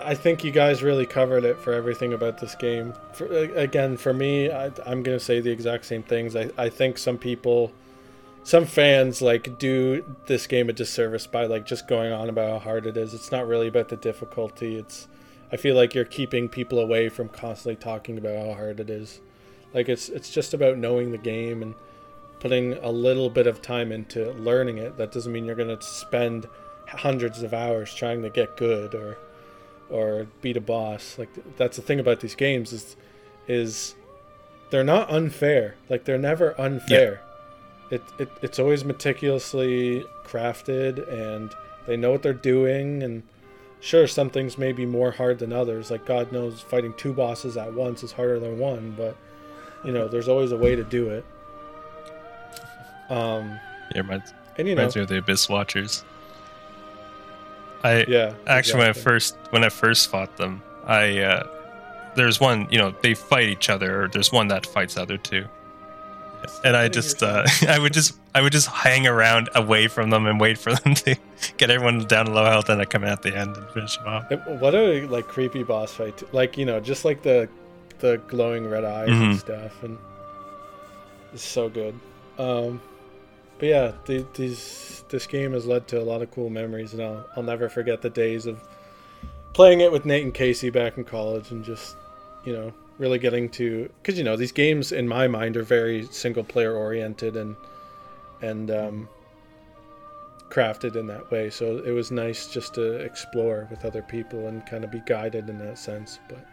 I- 0.00 0.14
think 0.14 0.44
you 0.44 0.50
guys 0.50 0.82
really 0.82 1.06
covered 1.06 1.44
it 1.44 1.58
for 1.58 1.72
everything 1.72 2.12
about 2.12 2.38
this 2.38 2.54
game. 2.54 2.94
For, 3.12 3.26
again, 3.26 3.96
for 3.96 4.14
me, 4.14 4.50
I, 4.50 4.70
I'm 4.86 5.02
gonna 5.02 5.20
say 5.20 5.40
the 5.40 5.50
exact 5.50 5.84
same 5.84 6.02
things. 6.02 6.36
I, 6.36 6.50
I 6.56 6.68
think 6.68 6.96
some 6.96 7.18
people, 7.18 7.72
some 8.44 8.64
fans, 8.64 9.20
like 9.20 9.58
do 9.58 10.04
this 10.26 10.46
game 10.46 10.70
a 10.70 10.72
disservice 10.72 11.26
by 11.26 11.46
like 11.46 11.66
just 11.66 11.88
going 11.88 12.12
on 12.12 12.28
about 12.28 12.50
how 12.50 12.58
hard 12.60 12.86
it 12.86 12.96
is. 12.96 13.12
It's 13.12 13.32
not 13.32 13.46
really 13.46 13.68
about 13.68 13.88
the 13.88 13.96
difficulty. 13.96 14.76
It's, 14.76 15.08
I 15.52 15.56
feel 15.56 15.76
like 15.76 15.94
you're 15.94 16.04
keeping 16.04 16.48
people 16.48 16.78
away 16.78 17.08
from 17.08 17.28
constantly 17.28 17.76
talking 17.76 18.18
about 18.18 18.36
how 18.36 18.54
hard 18.54 18.80
it 18.80 18.90
is. 18.90 19.20
Like 19.72 19.88
it's 19.88 20.08
it's 20.08 20.30
just 20.30 20.54
about 20.54 20.78
knowing 20.78 21.12
the 21.12 21.18
game 21.18 21.62
and 21.62 21.74
putting 22.40 22.74
a 22.74 22.90
little 22.90 23.30
bit 23.30 23.46
of 23.46 23.62
time 23.62 23.92
into 23.92 24.32
learning 24.32 24.78
it. 24.78 24.96
That 24.96 25.12
doesn't 25.12 25.32
mean 25.32 25.44
you're 25.44 25.56
gonna 25.56 25.80
spend 25.80 26.48
hundreds 26.86 27.42
of 27.42 27.54
hours 27.54 27.94
trying 27.94 28.22
to 28.22 28.30
get 28.30 28.56
good 28.56 28.94
or 28.94 29.18
or 29.90 30.26
beat 30.40 30.56
a 30.56 30.60
boss. 30.60 31.18
Like 31.18 31.30
that's 31.56 31.76
the 31.76 31.82
thing 31.82 32.00
about 32.00 32.20
these 32.20 32.34
games 32.34 32.72
is 32.72 32.96
is 33.46 33.94
they're 34.70 34.84
not 34.84 35.10
unfair. 35.10 35.76
Like 35.88 36.04
they're 36.04 36.18
never 36.18 36.58
unfair. 36.60 37.22
It, 37.90 38.02
it 38.18 38.28
it's 38.42 38.58
always 38.58 38.84
meticulously 38.84 40.04
crafted 40.24 41.08
and 41.12 41.52
they 41.86 41.96
know 41.96 42.12
what 42.12 42.22
they're 42.22 42.32
doing 42.32 43.02
and 43.02 43.22
sure 43.84 44.06
some 44.06 44.30
things 44.30 44.56
may 44.56 44.72
be 44.72 44.86
more 44.86 45.10
hard 45.10 45.38
than 45.38 45.52
others. 45.52 45.90
Like 45.90 46.06
God 46.06 46.32
knows 46.32 46.60
fighting 46.60 46.94
two 46.94 47.12
bosses 47.12 47.58
at 47.58 47.74
once 47.74 48.02
is 48.02 48.12
harder 48.12 48.40
than 48.40 48.58
one, 48.58 48.94
but 48.96 49.14
you 49.84 49.92
know, 49.92 50.08
there's 50.08 50.26
always 50.26 50.52
a 50.52 50.56
way 50.56 50.74
to 50.74 50.82
do 50.82 51.10
it. 51.10 51.24
Um 53.10 53.60
It 53.94 53.98
reminds, 53.98 54.32
and 54.56 54.66
you 54.66 54.74
know 54.74 54.90
me 54.94 55.02
of 55.02 55.08
the 55.08 55.18
Abyss 55.18 55.50
Watchers. 55.50 56.02
I 57.82 58.06
yeah. 58.08 58.32
actually 58.46 58.78
when 58.78 58.88
I 58.88 58.92
first 58.94 59.36
when 59.50 59.62
I 59.62 59.68
first 59.68 60.10
fought 60.10 60.34
them, 60.38 60.62
I 60.86 61.18
uh 61.18 61.46
there's 62.16 62.40
one, 62.40 62.66
you 62.70 62.78
know, 62.78 62.94
they 63.02 63.12
fight 63.12 63.48
each 63.48 63.68
other 63.68 64.04
or 64.04 64.08
there's 64.08 64.32
one 64.32 64.48
that 64.48 64.64
fights 64.64 64.94
the 64.94 65.02
other 65.02 65.18
two. 65.18 65.44
And 66.64 66.76
I 66.76 66.88
just 66.88 67.22
uh 67.22 67.44
I 67.68 67.78
would 67.78 67.92
just 67.92 68.16
I 68.34 68.40
would 68.42 68.52
just 68.52 68.68
hang 68.68 69.06
around 69.06 69.48
away 69.54 69.88
from 69.88 70.10
them 70.10 70.26
and 70.26 70.40
wait 70.40 70.58
for 70.58 70.74
them 70.74 70.94
to 70.94 71.16
get 71.56 71.70
everyone 71.70 72.00
down 72.06 72.26
to 72.26 72.32
low 72.32 72.44
health 72.44 72.68
and 72.68 72.80
I 72.80 72.84
come 72.84 73.02
in 73.04 73.10
at 73.10 73.22
the 73.22 73.36
end 73.36 73.56
and 73.56 73.68
finish 73.70 73.96
them 73.98 74.08
off. 74.08 74.30
What 74.60 74.74
a 74.74 75.06
like 75.06 75.26
creepy 75.28 75.62
boss 75.62 75.92
fight! 75.94 76.22
Like 76.34 76.56
you 76.58 76.64
know, 76.66 76.80
just 76.80 77.04
like 77.04 77.22
the 77.22 77.48
the 78.00 78.18
glowing 78.28 78.68
red 78.68 78.84
eyes 78.84 79.08
and 79.08 79.32
Mhm. 79.34 79.38
stuff, 79.40 79.82
and 79.82 79.96
it's 81.32 81.42
so 81.44 81.68
good. 81.68 81.98
Um, 82.38 82.80
but 83.58 83.66
yeah, 83.68 83.92
the, 84.06 84.26
these 84.34 85.04
this 85.08 85.26
game 85.26 85.52
has 85.52 85.64
led 85.66 85.86
to 85.88 86.00
a 86.00 86.02
lot 86.02 86.22
of 86.22 86.30
cool 86.30 86.50
memories, 86.50 86.92
and 86.92 87.02
I'll 87.02 87.24
I'll 87.36 87.42
never 87.42 87.68
forget 87.68 88.02
the 88.02 88.10
days 88.10 88.46
of 88.46 88.60
playing 89.52 89.80
it 89.80 89.92
with 89.92 90.04
Nate 90.04 90.24
and 90.24 90.34
Casey 90.34 90.70
back 90.70 90.96
in 90.98 91.04
college, 91.04 91.50
and 91.50 91.64
just 91.64 91.96
you 92.44 92.52
know 92.52 92.72
really 92.98 93.18
getting 93.18 93.48
to 93.50 93.90
because 94.02 94.18
you 94.18 94.24
know 94.24 94.36
these 94.36 94.52
games 94.52 94.92
in 94.92 95.08
my 95.08 95.26
mind 95.26 95.56
are 95.56 95.62
very 95.62 96.06
single 96.06 96.44
player 96.44 96.76
oriented 96.76 97.36
and 97.36 97.56
and 98.42 98.70
um, 98.70 99.08
crafted 100.50 100.96
in 100.96 101.06
that 101.08 101.30
way. 101.30 101.50
So 101.50 101.78
it 101.78 101.90
was 101.90 102.10
nice 102.10 102.52
just 102.52 102.74
to 102.74 102.96
explore 102.96 103.66
with 103.70 103.84
other 103.84 104.02
people 104.02 104.46
and 104.48 104.64
kind 104.66 104.84
of 104.84 104.90
be 104.90 105.02
guided 105.06 105.48
in 105.48 105.58
that 105.58 105.78
sense. 105.78 106.18
But 106.28 106.46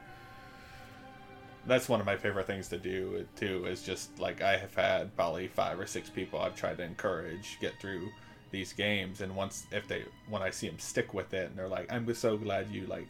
that's 1.67 1.87
one 1.87 1.99
of 1.99 2.05
my 2.05 2.15
favorite 2.15 2.47
things 2.47 2.67
to 2.69 2.77
do 2.77 3.25
too 3.35 3.65
is 3.67 3.83
just 3.83 4.17
like 4.19 4.41
i 4.41 4.57
have 4.57 4.73
had 4.73 5.15
probably 5.15 5.47
five 5.47 5.79
or 5.79 5.85
six 5.85 6.09
people 6.09 6.39
i've 6.39 6.55
tried 6.55 6.77
to 6.77 6.83
encourage 6.83 7.57
get 7.61 7.79
through 7.79 8.09
these 8.49 8.73
games 8.73 9.21
and 9.21 9.33
once 9.35 9.67
if 9.71 9.87
they 9.87 10.03
when 10.27 10.41
i 10.41 10.49
see 10.49 10.67
them 10.67 10.79
stick 10.79 11.13
with 11.13 11.33
it 11.33 11.49
and 11.49 11.57
they're 11.57 11.67
like 11.67 11.91
i'm 11.91 12.11
so 12.13 12.35
glad 12.35 12.67
you 12.71 12.85
like 12.87 13.07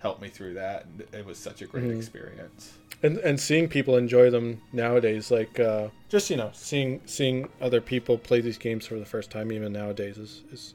helped 0.00 0.20
me 0.20 0.28
through 0.28 0.54
that 0.54 0.84
and 0.86 1.06
it 1.12 1.24
was 1.24 1.38
such 1.38 1.62
a 1.62 1.66
great 1.66 1.84
Mhm. 1.84 1.96
experience 1.96 2.72
and 3.02 3.16
and 3.18 3.40
seeing 3.40 3.68
people 3.68 3.96
enjoy 3.96 4.28
them 4.30 4.60
nowadays, 4.72 5.30
like 5.30 5.58
uh, 5.58 5.88
just 6.10 6.28
you 6.28 6.36
know 6.36 6.50
seeing 6.52 7.00
seeing 7.06 7.48
other 7.60 7.80
people 7.80 8.18
play 8.18 8.40
these 8.42 8.58
games 8.58 8.84
for 8.86 8.98
the 8.98 9.06
first 9.06 9.30
time, 9.30 9.50
even 9.52 9.72
nowadays, 9.72 10.18
is 10.18 10.42
is 10.52 10.74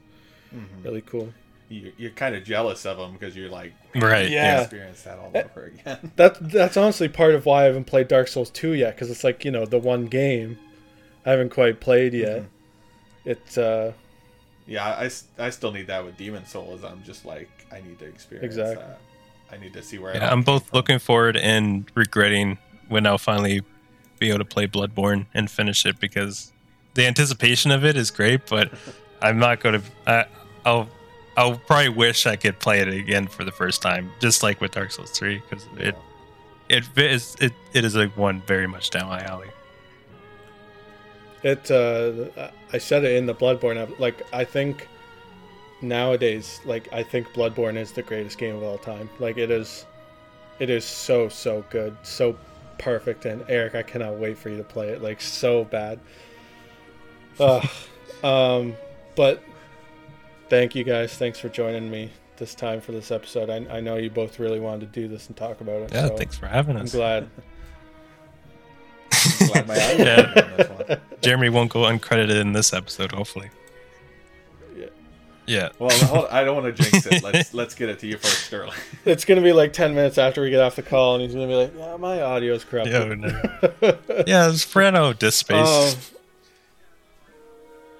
really 0.82 1.02
cool. 1.02 1.32
you, 1.68 1.92
you're 1.98 2.10
kind 2.12 2.34
of 2.34 2.42
jealous 2.44 2.84
of 2.86 2.96
them 2.98 3.12
because 3.12 3.36
you're 3.36 3.48
like 3.50 3.72
Right. 3.94 4.28
Yeah. 4.30 4.60
experience 4.60 5.02
that 5.02 5.18
all 5.18 5.30
over 5.34 5.66
again 5.66 6.12
That 6.16 6.50
that's 6.50 6.76
honestly 6.76 7.08
part 7.08 7.34
of 7.34 7.46
why 7.46 7.62
I 7.62 7.64
haven't 7.66 7.84
played 7.86 8.08
Dark 8.08 8.26
Souls 8.28 8.50
two 8.50 8.72
yet, 8.72 8.94
because 8.96 9.10
it's 9.10 9.22
like 9.24 9.44
you 9.44 9.50
know 9.52 9.64
the 9.66 9.78
one 9.78 10.06
game 10.06 10.58
I 11.24 11.30
haven't 11.30 11.50
quite 11.50 11.80
played 11.80 12.12
yet. 12.14 12.44
It's 13.24 13.56
uh, 13.58 13.92
yeah 14.66 15.08
I 15.38 15.50
still 15.50 15.70
need 15.72 15.86
that 15.88 16.04
with 16.04 16.16
Demon's 16.16 16.50
Souls 16.50 16.82
i'm 16.82 17.02
just 17.04 17.24
like 17.24 17.48
i 17.70 17.80
need 17.80 17.98
to 18.00 18.04
experience 18.06 18.44
Exactly. 18.56 18.84
that 18.84 18.98
i 19.52 19.56
need 19.56 19.72
to 19.72 19.82
see 19.82 19.98
where 19.98 20.14
Yeah, 20.14 20.30
I'm 20.30 20.42
both 20.42 20.66
from. 20.66 20.76
looking 20.76 20.98
forward 20.98 21.36
and 21.36 21.90
regretting 21.94 22.58
when 22.88 23.06
I'll 23.06 23.18
finally 23.18 23.62
be 24.18 24.28
able 24.28 24.38
to 24.38 24.44
play 24.44 24.66
Bloodborne 24.66 25.26
and 25.34 25.50
finish 25.50 25.84
it 25.86 25.98
because 26.00 26.52
the 26.94 27.06
anticipation 27.06 27.70
of 27.70 27.84
it 27.84 27.96
is 27.96 28.10
great, 28.10 28.46
but 28.46 28.70
I'm 29.22 29.38
not 29.38 29.60
going 29.60 29.80
to. 29.80 29.86
I, 30.06 30.26
I'll 30.64 30.88
I'll 31.36 31.56
probably 31.58 31.90
wish 31.90 32.26
I 32.26 32.36
could 32.36 32.58
play 32.58 32.80
it 32.80 32.88
again 32.88 33.26
for 33.26 33.44
the 33.44 33.50
first 33.52 33.82
time, 33.82 34.10
just 34.20 34.42
like 34.42 34.60
with 34.60 34.72
Dark 34.72 34.90
Souls 34.92 35.10
3, 35.10 35.42
because 35.48 35.66
it 35.78 35.94
it 36.68 36.84
is 36.96 37.36
it, 37.40 37.52
it 37.74 37.84
is 37.84 37.94
like 37.94 38.16
one 38.16 38.40
very 38.46 38.66
much 38.66 38.90
down 38.90 39.08
my 39.08 39.20
alley. 39.20 39.48
It. 41.42 41.70
Uh, 41.70 42.50
I 42.72 42.78
said 42.78 43.04
it 43.04 43.16
in 43.16 43.26
the 43.26 43.34
Bloodborne. 43.34 43.98
Like 43.98 44.26
I 44.32 44.44
think 44.44 44.88
nowadays, 45.82 46.60
like 46.64 46.88
I 46.92 47.02
think 47.02 47.28
Bloodborne 47.28 47.76
is 47.76 47.92
the 47.92 48.02
greatest 48.02 48.38
game 48.38 48.56
of 48.56 48.62
all 48.62 48.78
time. 48.78 49.08
Like 49.18 49.36
it 49.36 49.50
is. 49.50 49.86
It 50.58 50.70
is 50.70 50.84
so 50.84 51.28
so 51.28 51.64
good, 51.68 51.96
so 52.02 52.36
perfect, 52.78 53.26
and 53.26 53.44
Eric, 53.48 53.74
I 53.74 53.82
cannot 53.82 54.18
wait 54.18 54.38
for 54.38 54.48
you 54.48 54.56
to 54.56 54.64
play 54.64 54.88
it. 54.88 55.02
Like 55.02 55.20
so 55.20 55.64
bad. 55.64 55.98
Ugh. 57.38 57.68
um, 58.24 58.74
but 59.14 59.42
thank 60.48 60.74
you 60.74 60.84
guys. 60.84 61.14
Thanks 61.14 61.38
for 61.38 61.50
joining 61.50 61.90
me 61.90 62.10
this 62.38 62.54
time 62.54 62.80
for 62.80 62.92
this 62.92 63.10
episode. 63.10 63.50
I, 63.50 63.76
I 63.76 63.80
know 63.80 63.96
you 63.96 64.10
both 64.10 64.38
really 64.38 64.60
wanted 64.60 64.92
to 64.92 65.00
do 65.00 65.08
this 65.08 65.26
and 65.28 65.36
talk 65.36 65.60
about 65.60 65.82
it. 65.82 65.92
Yeah, 65.92 66.08
so 66.08 66.16
thanks 66.16 66.38
for 66.38 66.46
having 66.46 66.76
us. 66.76 66.80
I'm 66.80 66.86
us. 66.86 66.92
glad. 66.92 67.28
Glad 69.48 69.68
my 69.68 69.74
Yeah. 69.98 70.66
on. 70.90 70.98
Jeremy 71.20 71.48
won't 71.48 71.70
go 71.70 71.80
uncredited 71.80 72.40
in 72.40 72.52
this 72.52 72.72
episode, 72.72 73.12
hopefully. 73.12 73.50
Yeah. 75.46 75.62
Yeah. 75.62 75.68
Well, 75.78 75.90
hold, 76.06 76.26
I 76.30 76.44
don't 76.44 76.62
want 76.62 76.76
to 76.76 76.82
jinx 76.82 77.06
it. 77.06 77.22
Let's 77.22 77.54
let's 77.54 77.74
get 77.74 77.88
it 77.88 77.98
to 78.00 78.06
you 78.06 78.18
first, 78.18 78.46
Sterling. 78.46 78.74
It's 79.04 79.24
gonna 79.24 79.40
be 79.42 79.52
like 79.52 79.72
ten 79.72 79.94
minutes 79.94 80.18
after 80.18 80.42
we 80.42 80.50
get 80.50 80.60
off 80.60 80.76
the 80.76 80.82
call, 80.82 81.14
and 81.14 81.22
he's 81.22 81.34
gonna 81.34 81.46
be 81.46 81.54
like, 81.54 81.72
"Yeah, 81.78 81.96
my 81.96 82.20
audio's 82.22 82.64
corrupted." 82.64 83.20
Yeah, 83.20 83.72
no. 83.82 83.98
yeah, 84.26 84.50
Soprano 84.52 85.12
disk 85.12 85.46
space. 85.46 85.94
Um, 85.94 86.00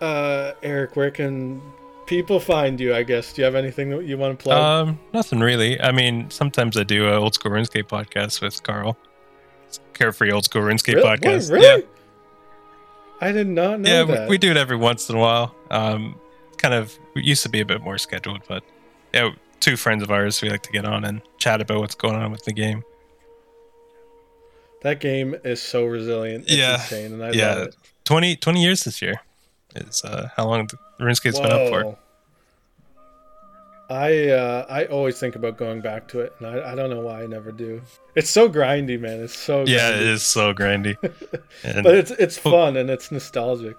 uh, 0.09 0.53
Eric, 0.63 0.97
where 0.97 1.11
can 1.11 1.61
people 2.07 2.41
find 2.41 2.79
you? 2.81 2.95
I 2.95 3.03
guess. 3.03 3.33
Do 3.33 3.43
you 3.43 3.45
have 3.45 3.55
anything 3.55 3.91
that 3.91 4.05
you 4.05 4.19
want 4.19 4.39
to 4.39 4.43
plug? 4.43 4.89
Um, 4.89 4.99
nothing 5.13 5.41
really. 5.41 5.81
I 5.81 5.93
mean, 5.93 6.31
sometimes 6.31 6.77
I 6.77 6.83
do 6.83 7.09
a 7.09 7.17
old 7.17 7.35
school 7.35 7.53
RuneScape 7.53 7.85
podcast 7.85 8.43
with 8.43 8.63
Carl. 8.63 8.97
It's 9.67 9.79
a 9.79 9.99
Carefree 9.99 10.33
old 10.33 10.45
school 10.45 10.63
RuneScape 10.63 10.95
Really? 10.97 11.09
Wait, 11.09 11.21
podcast. 11.21 11.53
really? 11.53 11.85
I 13.21 13.33
did 13.33 13.47
not 13.47 13.81
know 13.81 13.89
Yeah, 13.89 13.99
yeah, 14.01 14.05
that. 14.15 14.29
we, 14.29 14.35
we 14.35 14.39
do 14.39 14.51
it 14.51 14.59
every 14.59 14.77
once 14.77 15.09
in 15.09 15.17
a 15.17 15.19
while. 15.19 15.55
Um, 15.71 16.17
kind 16.59 16.75
of 16.75 16.99
used 17.15 17.43
to 17.45 17.49
be 17.49 17.61
a 17.61 17.65
bit 17.65 17.81
more 17.83 17.99
scheduled, 17.99 18.43
but 18.49 18.63
yeah, 19.13 19.31
two 19.61 19.77
friends 19.77 20.03
of 20.03 20.11
ours 20.11 20.43
we 20.43 20.51
like 20.51 20.63
to 20.63 20.73
get 20.73 20.85
on 20.85 21.05
and 21.05 21.23
chat 21.39 21.61
about 21.61 21.81
what's 21.81 21.95
going 21.95 22.17
on 22.17 22.31
with 22.31 22.45
the 22.45 22.53
game. 22.53 22.83
That 24.83 25.01
game 25.01 25.35
is 25.45 25.61
so 25.63 25.85
resilient. 25.85 26.45
It's 26.45 26.55
Yeah. 26.57 26.75
insane, 26.75 27.13
and 27.15 27.25
I 27.25 27.31
yeah, 27.33 27.55
love 27.55 27.69
it. 27.69 27.77
20, 28.05 28.37
20 28.37 28.63
years 28.63 28.85
this 28.85 29.01
year 29.03 29.21
is 29.75 30.05
uh, 30.05 30.29
how 30.37 30.47
long 30.47 30.67
the 30.69 30.79
RuneScape's 31.05 31.41
been 31.41 31.53
up 31.53 31.69
for. 31.69 31.99
I 33.89 34.31
uh, 34.31 34.67
I 34.69 34.87
always 34.87 35.19
think 35.19 35.37
about 35.37 35.57
going 35.57 35.81
back 35.81 36.09
to 36.09 36.21
it, 36.21 36.35
and 36.39 36.47
I, 36.49 36.73
I 36.73 36.75
don't 36.75 36.91
know 36.91 37.01
why 37.01 37.23
I 37.23 37.27
never 37.27 37.53
do. 37.53 37.81
It's 38.17 38.29
so 38.31 38.49
grindy, 38.49 38.99
man. 38.99 39.21
It's 39.23 39.37
so 39.37 39.65
Yeah, 39.65 39.91
it 39.91 40.01
is 40.03 40.25
so 40.25 40.53
grindy. 40.53 40.97
But 41.83 41.95
it's 41.95 42.11
it's 42.11 42.37
fun 42.37 42.77
and 42.77 42.91
it's 42.91 43.13
nostalgic. 43.13 43.77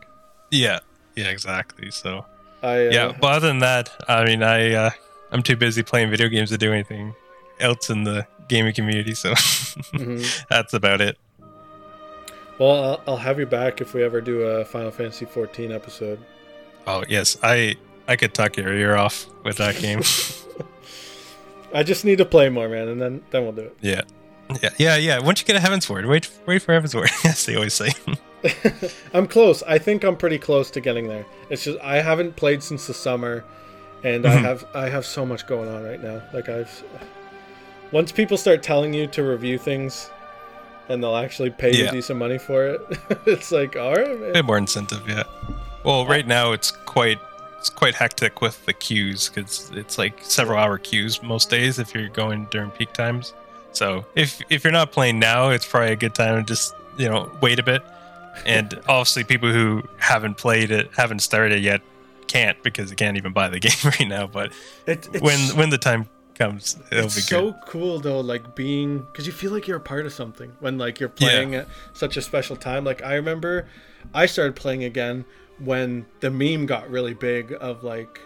yeah, 0.50 0.80
yeah, 1.18 1.28
exactly. 1.28 1.92
So 1.92 2.26
I 2.68 2.88
uh, 2.88 2.92
yeah, 2.92 3.18
but 3.20 3.32
other 3.34 3.48
than 3.48 3.60
that, 3.60 3.90
I 4.08 4.26
mean, 4.26 4.44
I 4.44 4.74
uh, 4.74 4.90
I'm 5.32 5.42
too 5.42 5.56
busy 5.56 5.84
playing 5.84 6.10
video 6.10 6.28
games 6.28 6.50
to 6.50 6.58
do 6.58 6.72
anything 6.72 7.16
else 7.60 7.90
in 7.90 8.04
the 8.04 8.28
gaming 8.48 8.74
community. 8.74 9.16
So 9.16 9.32
mhm. 9.34 10.46
that's 10.50 10.74
about 10.74 11.02
it. 11.02 11.18
Well, 12.60 12.84
I'll, 12.84 13.02
I'll 13.08 13.18
have 13.18 13.40
you 13.40 13.46
back 13.46 13.82
if 13.82 13.94
we 13.94 14.04
ever 14.04 14.20
do 14.20 14.42
a 14.42 14.66
Final 14.66 14.92
Fantasy 14.92 15.26
14 15.26 15.72
episode. 15.72 16.20
Oh 16.86 17.04
yes, 17.08 17.38
I 17.44 17.76
I 18.08 18.16
could 18.16 18.34
talk 18.34 18.58
your 18.58 18.74
ear 18.74 18.96
off 18.96 19.28
with 19.44 19.58
that 19.58 19.78
game. 19.78 20.02
I 21.74 21.84
just 21.84 22.06
need 22.06 22.18
to 22.18 22.26
play 22.26 22.50
more, 22.50 22.68
man, 22.70 22.88
and 22.88 23.02
then 23.02 23.24
then 23.32 23.44
we'll 23.44 23.52
do 23.54 23.62
it. 23.62 23.78
yeah, 23.82 24.02
yeah, 24.62 24.70
yeah, 24.78 24.96
yeah. 24.96 25.20
Once 25.20 25.40
you 25.42 25.46
get 25.46 25.56
a 25.56 25.60
Heavensward, 25.60 26.08
wait, 26.08 26.30
wait 26.46 26.62
for 26.62 26.74
Heavensward. 26.80 27.10
as 27.26 27.46
they 27.46 27.56
always 27.56 27.74
say. 27.74 27.92
I'm 29.14 29.28
close. 29.28 29.64
I 29.64 29.78
think 29.78 30.04
I'm 30.04 30.16
pretty 30.16 30.38
close 30.38 30.70
to 30.72 30.82
getting 30.82 31.08
there. 31.08 31.26
It's 31.50 31.64
just 31.64 31.80
I 31.82 32.02
haven't 32.02 32.36
played 32.36 32.62
since 32.64 32.88
the 32.88 32.94
summer, 32.94 33.44
and 34.04 34.26
I 34.26 34.36
Mhm. 34.38 34.42
have 34.42 34.66
I 34.74 34.90
have 34.90 35.06
so 35.06 35.26
much 35.26 35.48
going 35.48 35.70
on 35.70 35.84
right 35.84 36.02
now. 36.02 36.22
Like 36.34 36.50
I've 36.50 36.84
once 37.92 38.12
people 38.12 38.38
start 38.38 38.62
telling 38.64 38.94
you 38.94 39.08
to 39.08 39.24
review 39.24 39.58
things, 39.58 40.10
and 40.90 41.02
they'll 41.02 41.16
actually 41.16 41.50
pay 41.50 41.76
you 41.76 41.86
Yeah. 41.86 41.92
decent 41.92 42.20
money 42.20 42.38
for 42.38 42.66
it, 42.68 42.82
it's 43.26 43.52
like 43.52 43.76
all 43.76 43.94
right, 43.96 44.12
a 44.12 44.16
man. 44.16 44.34
bit 44.34 44.46
more 44.46 44.58
incentive, 44.58 45.08
yeah. 45.08 45.24
Well, 45.84 46.06
right 46.06 46.28
now 46.28 46.52
it's 46.52 46.72
quite 46.72 47.20
it's 47.60 47.70
quite 47.72 47.96
hectic 47.96 48.40
with 48.42 48.64
the 48.66 48.74
queues 48.74 49.30
because 49.30 49.72
it's 49.74 49.98
like 49.98 50.20
several 50.22 50.60
hour 50.60 50.78
queues 50.78 51.24
most 51.24 51.50
days 51.50 51.80
if 51.80 51.94
you're 51.96 52.08
going 52.10 52.46
during 52.52 52.70
peak 52.72 52.94
times. 52.94 53.34
So 53.72 54.06
if 54.16 54.42
if 54.50 54.64
you're 54.64 54.74
not 54.74 54.92
playing 54.92 55.18
now, 55.20 55.50
it's 55.50 55.66
probably 55.66 55.92
a 55.94 55.96
good 55.96 56.14
time 56.14 56.36
to 56.38 56.44
just 56.48 56.76
you 56.98 57.10
know 57.10 57.32
wait 57.42 57.58
a 57.60 57.64
bit. 57.64 57.82
And 58.46 58.80
obviously, 58.88 59.24
people 59.24 59.52
who 59.52 59.84
haven't 59.98 60.38
played 60.38 60.72
it, 60.72 60.90
haven't 60.96 61.20
started 61.20 61.58
it 61.58 61.62
yet, 61.64 61.82
can't 62.28 62.62
because 62.64 62.90
they 62.90 62.96
can't 62.96 63.18
even 63.18 63.34
buy 63.34 63.50
the 63.50 63.60
game 63.68 63.72
right 63.84 64.08
now. 64.08 64.28
But 64.28 64.52
It, 64.86 65.08
it's 65.14 65.22
when 65.22 65.40
when 65.58 65.70
the 65.70 65.78
time 65.78 66.08
comes, 66.36 66.78
it'll 66.92 67.06
it's 67.06 67.16
be 67.16 67.22
so 67.22 67.52
good. 67.52 67.62
cool 67.66 68.00
though 68.00 68.20
like 68.20 68.56
being 68.56 69.00
because 69.00 69.26
you 69.26 69.34
feel 69.34 69.52
like 69.52 69.68
you're 69.68 69.78
a 69.78 69.82
part 69.82 70.06
of 70.06 70.14
something 70.14 70.52
when 70.60 70.78
like 70.78 71.00
you're 71.00 71.12
Yeah. 71.18 71.30
playing 71.30 71.56
at 71.56 71.68
such 71.94 72.16
a 72.16 72.22
special 72.22 72.56
time 72.56 72.84
like 72.84 73.02
i 73.02 73.16
remember 73.16 73.68
i 74.14 74.28
started 74.28 74.56
playing 74.56 74.84
again 74.84 75.26
when 75.58 76.06
the 76.20 76.30
meme 76.30 76.68
got 76.68 76.92
really 76.92 77.16
big 77.16 77.56
of 77.60 77.84
like 77.84 78.22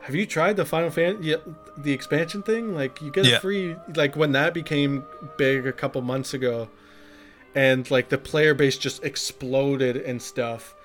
have 0.00 0.14
you 0.14 0.24
tried 0.24 0.56
the 0.56 0.64
final 0.64 0.88
fan 0.88 1.18
yeah, 1.20 1.36
the 1.76 1.92
expansion 1.92 2.42
thing 2.42 2.74
like 2.74 3.02
you 3.02 3.10
get 3.10 3.26
Yeah. 3.26 3.36
a 3.36 3.40
free 3.40 3.76
like 3.94 4.16
when 4.16 4.32
that 4.32 4.54
became 4.54 5.04
big 5.36 5.66
a 5.66 5.72
couple 5.74 6.00
months 6.00 6.32
ago 6.32 6.70
and 7.58 7.90
like 7.90 8.08
the 8.08 8.18
player 8.18 8.54
base 8.54 8.78
just 8.78 9.02
exploded 9.02 9.96
and 9.96 10.22
stuff. 10.22 10.76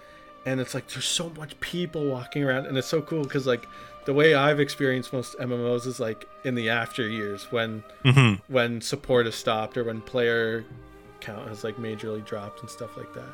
And 0.44 0.60
it's 0.60 0.74
like 0.74 0.88
there's 0.88 1.06
so 1.06 1.30
much 1.38 1.58
people 1.60 2.04
walking 2.04 2.44
around 2.44 2.66
and 2.66 2.76
it's 2.80 2.88
so 2.88 3.00
cool 3.00 3.22
because 3.24 3.46
like 3.46 3.68
the 4.06 4.14
way 4.14 4.34
i've 4.34 4.60
experienced 4.60 5.14
most 5.14 5.38
mmos 5.40 5.88
is 5.88 5.98
like 5.98 6.28
in 6.44 6.56
the 6.56 6.68
after 6.70 7.08
years 7.08 7.50
when 7.52 7.82
hmm 8.04 8.34
when 8.50 8.82
support 8.82 9.26
has 9.26 9.36
stopped 9.36 9.78
or 9.78 9.86
when 9.86 10.02
player 10.02 10.66
count 11.22 11.48
has 11.48 11.64
like 11.64 11.78
majorly 11.78 12.26
dropped 12.26 12.60
and 12.62 12.70
stuff 12.70 12.98
like 12.98 13.14
that. 13.14 13.34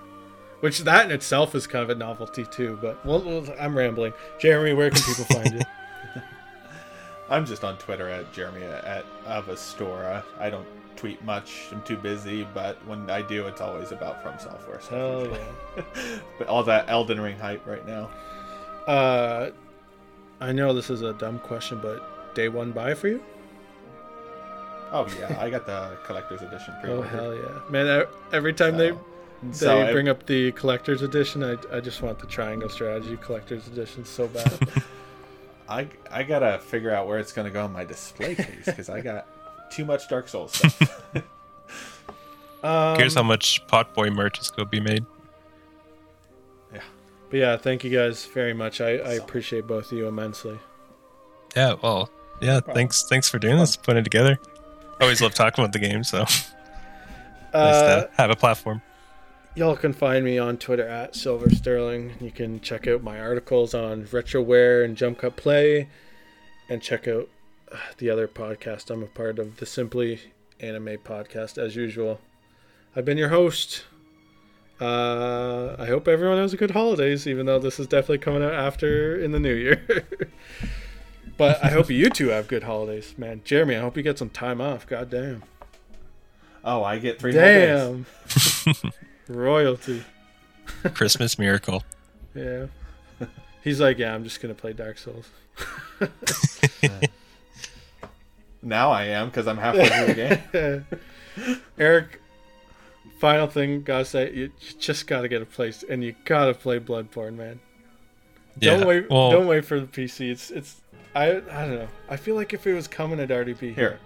Which 0.59 0.79
that 0.79 1.05
in 1.05 1.11
itself 1.11 1.55
is 1.55 1.65
kind 1.65 1.83
of 1.83 1.89
a 1.89 1.95
novelty 1.95 2.45
too 2.45 2.77
but 2.81 3.03
well, 3.05 3.21
well, 3.21 3.55
i'm 3.57 3.75
rambling. 3.75 4.11
Jeremy 4.37 4.73
where 4.73 4.89
can 4.91 5.01
people 5.01 5.25
find 5.25 5.53
you? 5.53 5.61
I'm 7.29 7.45
just 7.45 7.63
on 7.63 7.77
Twitter 7.77 8.09
at 8.09 8.33
Jeremy 8.33 8.63
at 8.63 9.05
Avastora. 9.25 10.23
I 10.39 10.49
don't 10.49 10.67
tweet 10.99 11.23
much. 11.23 11.67
I'm 11.71 11.81
too 11.83 11.95
busy, 11.97 12.45
but 12.53 12.75
when 12.85 13.09
I 13.09 13.21
do, 13.21 13.47
it's 13.47 13.61
always 13.61 13.91
about 13.91 14.21
From 14.21 14.37
Software. 14.37 14.81
stuff 14.81 14.91
Hell 14.91 15.19
usually. 15.21 15.39
but 16.37 16.47
all 16.47 16.61
that 16.63 16.89
Elden 16.89 17.19
Ring 17.21 17.37
hype 17.37 17.65
right 17.65 17.85
now. 17.87 18.09
uh 18.87 19.51
i 20.41 20.51
know 20.53 20.73
this 20.73 20.89
is 20.89 21.01
a 21.01 21.11
dumb 21.13 21.37
question 21.39 21.79
but 21.81 22.33
day 22.33 22.47
one 22.47 22.71
buy 22.71 22.93
for 22.93 23.07
you 23.09 23.21
Oh 24.91 25.05
yeah, 25.19 25.37
I 25.39 25.49
got 25.51 25.65
the 25.67 25.97
collector's 26.03 26.41
edition. 26.41 26.73
oh 26.77 26.81
pre-ordered. 26.81 27.07
hell 27.09 27.35
yeah 27.35 27.59
man 27.69 28.05
every 28.31 28.53
time 28.53 28.77
they 28.77 28.89
So- 28.91 28.99
they 29.43 29.53
so 29.53 29.81
I- 29.81 29.91
bring 29.91 30.07
up 30.09 30.25
the 30.25 30.51
collector's 30.53 31.01
edition 31.01 31.43
I, 31.43 31.55
I 31.75 31.79
just 31.81 32.01
want 32.01 32.19
the 32.19 32.25
triangle 32.27 32.69
strategy 32.69 33.15
collector's 33.17 33.67
edition 33.67 34.03
so 34.05 34.27
bad 34.27 34.51
I 35.69 35.87
I 36.09 36.23
gotta 36.23 36.59
figure 36.59 36.91
out 36.91 37.05
where 37.07 37.19
it's 37.19 37.31
gonna 37.33 37.51
go 37.51 37.65
in 37.65 37.71
my 37.73 37.85
display 37.85 38.35
case 38.35 38.65
because 38.65 38.89
I 38.89 39.01
got 39.01 39.27
too 39.71 39.85
much 39.85 40.07
Dark 40.07 40.27
Souls 40.27 40.53
stuff. 40.53 41.15
um, 42.63 42.97
Here's 42.97 43.15
how 43.15 43.23
much 43.23 43.65
Potboy 43.67 44.13
merch 44.13 44.39
is 44.39 44.49
going 44.49 44.65
to 44.65 44.69
be 44.69 44.79
made. 44.79 45.05
Yeah. 46.73 46.81
But 47.29 47.37
yeah 47.37 47.57
thank 47.57 47.83
you 47.83 47.89
guys 47.89 48.25
very 48.25 48.53
much 48.53 48.81
i, 48.81 48.91
I 48.91 49.13
appreciate 49.13 49.67
both 49.67 49.91
of 49.91 49.97
you 49.97 50.07
immensely 50.07 50.59
Yeah, 51.55 51.75
well, 51.81 52.09
yeah. 52.41 52.59
Thanks, 52.59 53.03
thanks 53.03 53.27
for 53.27 53.39
doing 53.39 53.57
this, 53.57 53.75
putting 53.75 54.01
it 54.01 54.03
together. 54.03 54.39
Always 55.01 55.21
love 55.21 55.33
talking 55.33 55.63
about 55.63 55.73
the 55.73 55.79
game, 55.79 56.03
so 56.03 56.19
nice 56.19 56.53
uh, 57.53 58.05
to 58.05 58.09
have 58.17 58.29
a 58.29 58.35
platform. 58.35 58.81
Y'all 59.55 59.75
can 59.75 59.93
find 59.93 60.23
me 60.23 60.37
on 60.37 60.57
Twitter 60.57 60.87
at 60.87 61.15
Silver 61.15 61.49
Sterling. 61.49 62.13
You 62.21 62.31
can 62.31 62.61
check 62.61 62.87
out 62.87 63.01
my 63.01 63.19
articles 63.19 63.73
on 63.73 64.05
Retroware 64.05 64.85
and 64.85 64.95
Jump 64.95 65.17
Cut 65.19 65.35
Play, 65.35 65.89
and 66.69 66.81
check 66.81 67.07
out 67.07 67.29
the 67.97 68.09
other 68.09 68.27
podcast 68.27 68.89
I'm 68.89 69.03
a 69.03 69.07
part 69.07 69.39
of, 69.39 69.57
the 69.57 69.65
Simply 69.65 70.19
Anime 70.59 70.97
Podcast, 71.03 71.57
as 71.57 71.75
usual. 71.75 72.19
I've 72.95 73.05
been 73.05 73.17
your 73.17 73.29
host. 73.29 73.85
Uh, 74.81 75.75
I 75.77 75.85
hope 75.85 76.07
everyone 76.07 76.37
has 76.37 76.53
a 76.53 76.57
good 76.57 76.71
holidays, 76.71 77.27
even 77.27 77.45
though 77.45 77.59
this 77.59 77.79
is 77.79 77.87
definitely 77.87 78.19
coming 78.19 78.43
out 78.43 78.53
after 78.53 79.19
in 79.19 79.31
the 79.31 79.39
new 79.39 79.53
year. 79.53 80.05
but 81.37 81.63
I 81.63 81.69
hope 81.69 81.89
you 81.89 82.09
two 82.09 82.29
have 82.29 82.47
good 82.47 82.63
holidays, 82.63 83.13
man. 83.17 83.41
Jeremy, 83.43 83.75
I 83.75 83.81
hope 83.81 83.97
you 83.97 84.03
get 84.03 84.17
some 84.17 84.29
time 84.29 84.61
off. 84.61 84.87
God 84.87 85.09
damn. 85.09 85.43
Oh, 86.63 86.83
I 86.83 86.97
get 86.99 87.19
three 87.19 87.33
days. 87.33 88.05
Damn. 88.65 88.91
Royalty. 89.27 90.03
Christmas 90.93 91.37
miracle. 91.37 91.83
Yeah. 92.33 92.67
He's 93.63 93.81
like, 93.81 93.97
yeah, 93.97 94.13
I'm 94.13 94.23
just 94.23 94.41
gonna 94.41 94.53
play 94.53 94.73
Dark 94.73 94.97
Souls. 94.97 95.29
Now 98.61 98.91
I 98.91 99.05
am 99.05 99.27
because 99.27 99.47
I'm 99.47 99.57
halfway 99.57 99.87
through 99.87 100.13
the 100.13 100.85
game. 101.41 101.65
Eric, 101.77 102.19
final 103.19 103.47
thing, 103.47 103.81
gotta 103.83 104.05
say, 104.05 104.31
you, 104.33 104.43
you 104.59 104.77
just 104.79 105.07
gotta 105.07 105.27
get 105.27 105.41
a 105.41 105.45
place, 105.45 105.83
and 105.87 106.03
you 106.03 106.15
gotta 106.25 106.53
play 106.53 106.79
Bloodborne, 106.79 107.35
man. 107.35 107.59
Don't 108.57 108.85
wait. 108.85 109.09
well- 109.09 109.31
don't 109.31 109.47
wait 109.47 109.63
for 109.65 109.79
the 109.79 109.87
PC. 109.87 110.29
It's 110.31 110.51
it's. 110.51 110.81
I 111.15 111.27
I 111.37 111.65
don't 111.65 111.75
know. 111.75 111.87
I 112.09 112.17
feel 112.17 112.35
like 112.35 112.53
if 112.53 112.67
it 112.67 112.73
was 112.73 112.87
coming, 112.87 113.17
it'd 113.19 113.31
already 113.31 113.53
be 113.53 113.73
Here, 113.73 113.99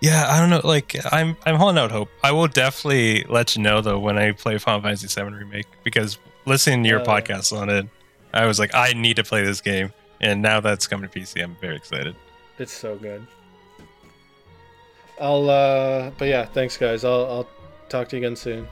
Yeah, 0.00 0.26
I 0.28 0.38
don't 0.40 0.50
know. 0.50 0.60
Like, 0.62 0.94
I'm 1.12 1.36
I'm 1.44 1.56
holding 1.56 1.78
out 1.78 1.90
hope. 1.90 2.08
I 2.22 2.30
will 2.32 2.46
definitely 2.48 3.24
let 3.28 3.56
you 3.56 3.62
know 3.62 3.80
though 3.80 3.98
when 3.98 4.16
I 4.16 4.32
play 4.32 4.56
Final 4.58 4.80
Fantasy 4.82 5.08
VII 5.08 5.28
remake 5.32 5.66
because 5.82 6.18
listening 6.46 6.84
to 6.84 6.88
your 6.88 7.00
Uh, 7.00 7.04
podcast 7.04 7.56
on 7.56 7.68
it, 7.70 7.86
I 8.32 8.46
was 8.46 8.58
like, 8.58 8.74
I 8.74 8.92
need 8.92 9.16
to 9.16 9.24
play 9.24 9.42
this 9.44 9.60
game, 9.60 9.92
and 10.20 10.40
now 10.40 10.60
that's 10.60 10.86
coming 10.86 11.08
to 11.08 11.18
PC, 11.20 11.42
I'm 11.42 11.56
very 11.60 11.76
excited. 11.76 12.14
It's 12.58 12.72
so 12.72 12.96
good. 12.96 13.26
I'll. 15.20 15.48
uh 15.50 16.10
But 16.18 16.28
yeah, 16.28 16.44
thanks 16.44 16.76
guys. 16.76 17.04
I'll 17.04 17.26
I'll 17.26 17.48
talk 17.88 18.08
to 18.08 18.16
you 18.16 18.24
again 18.24 18.36
soon. 18.36 18.68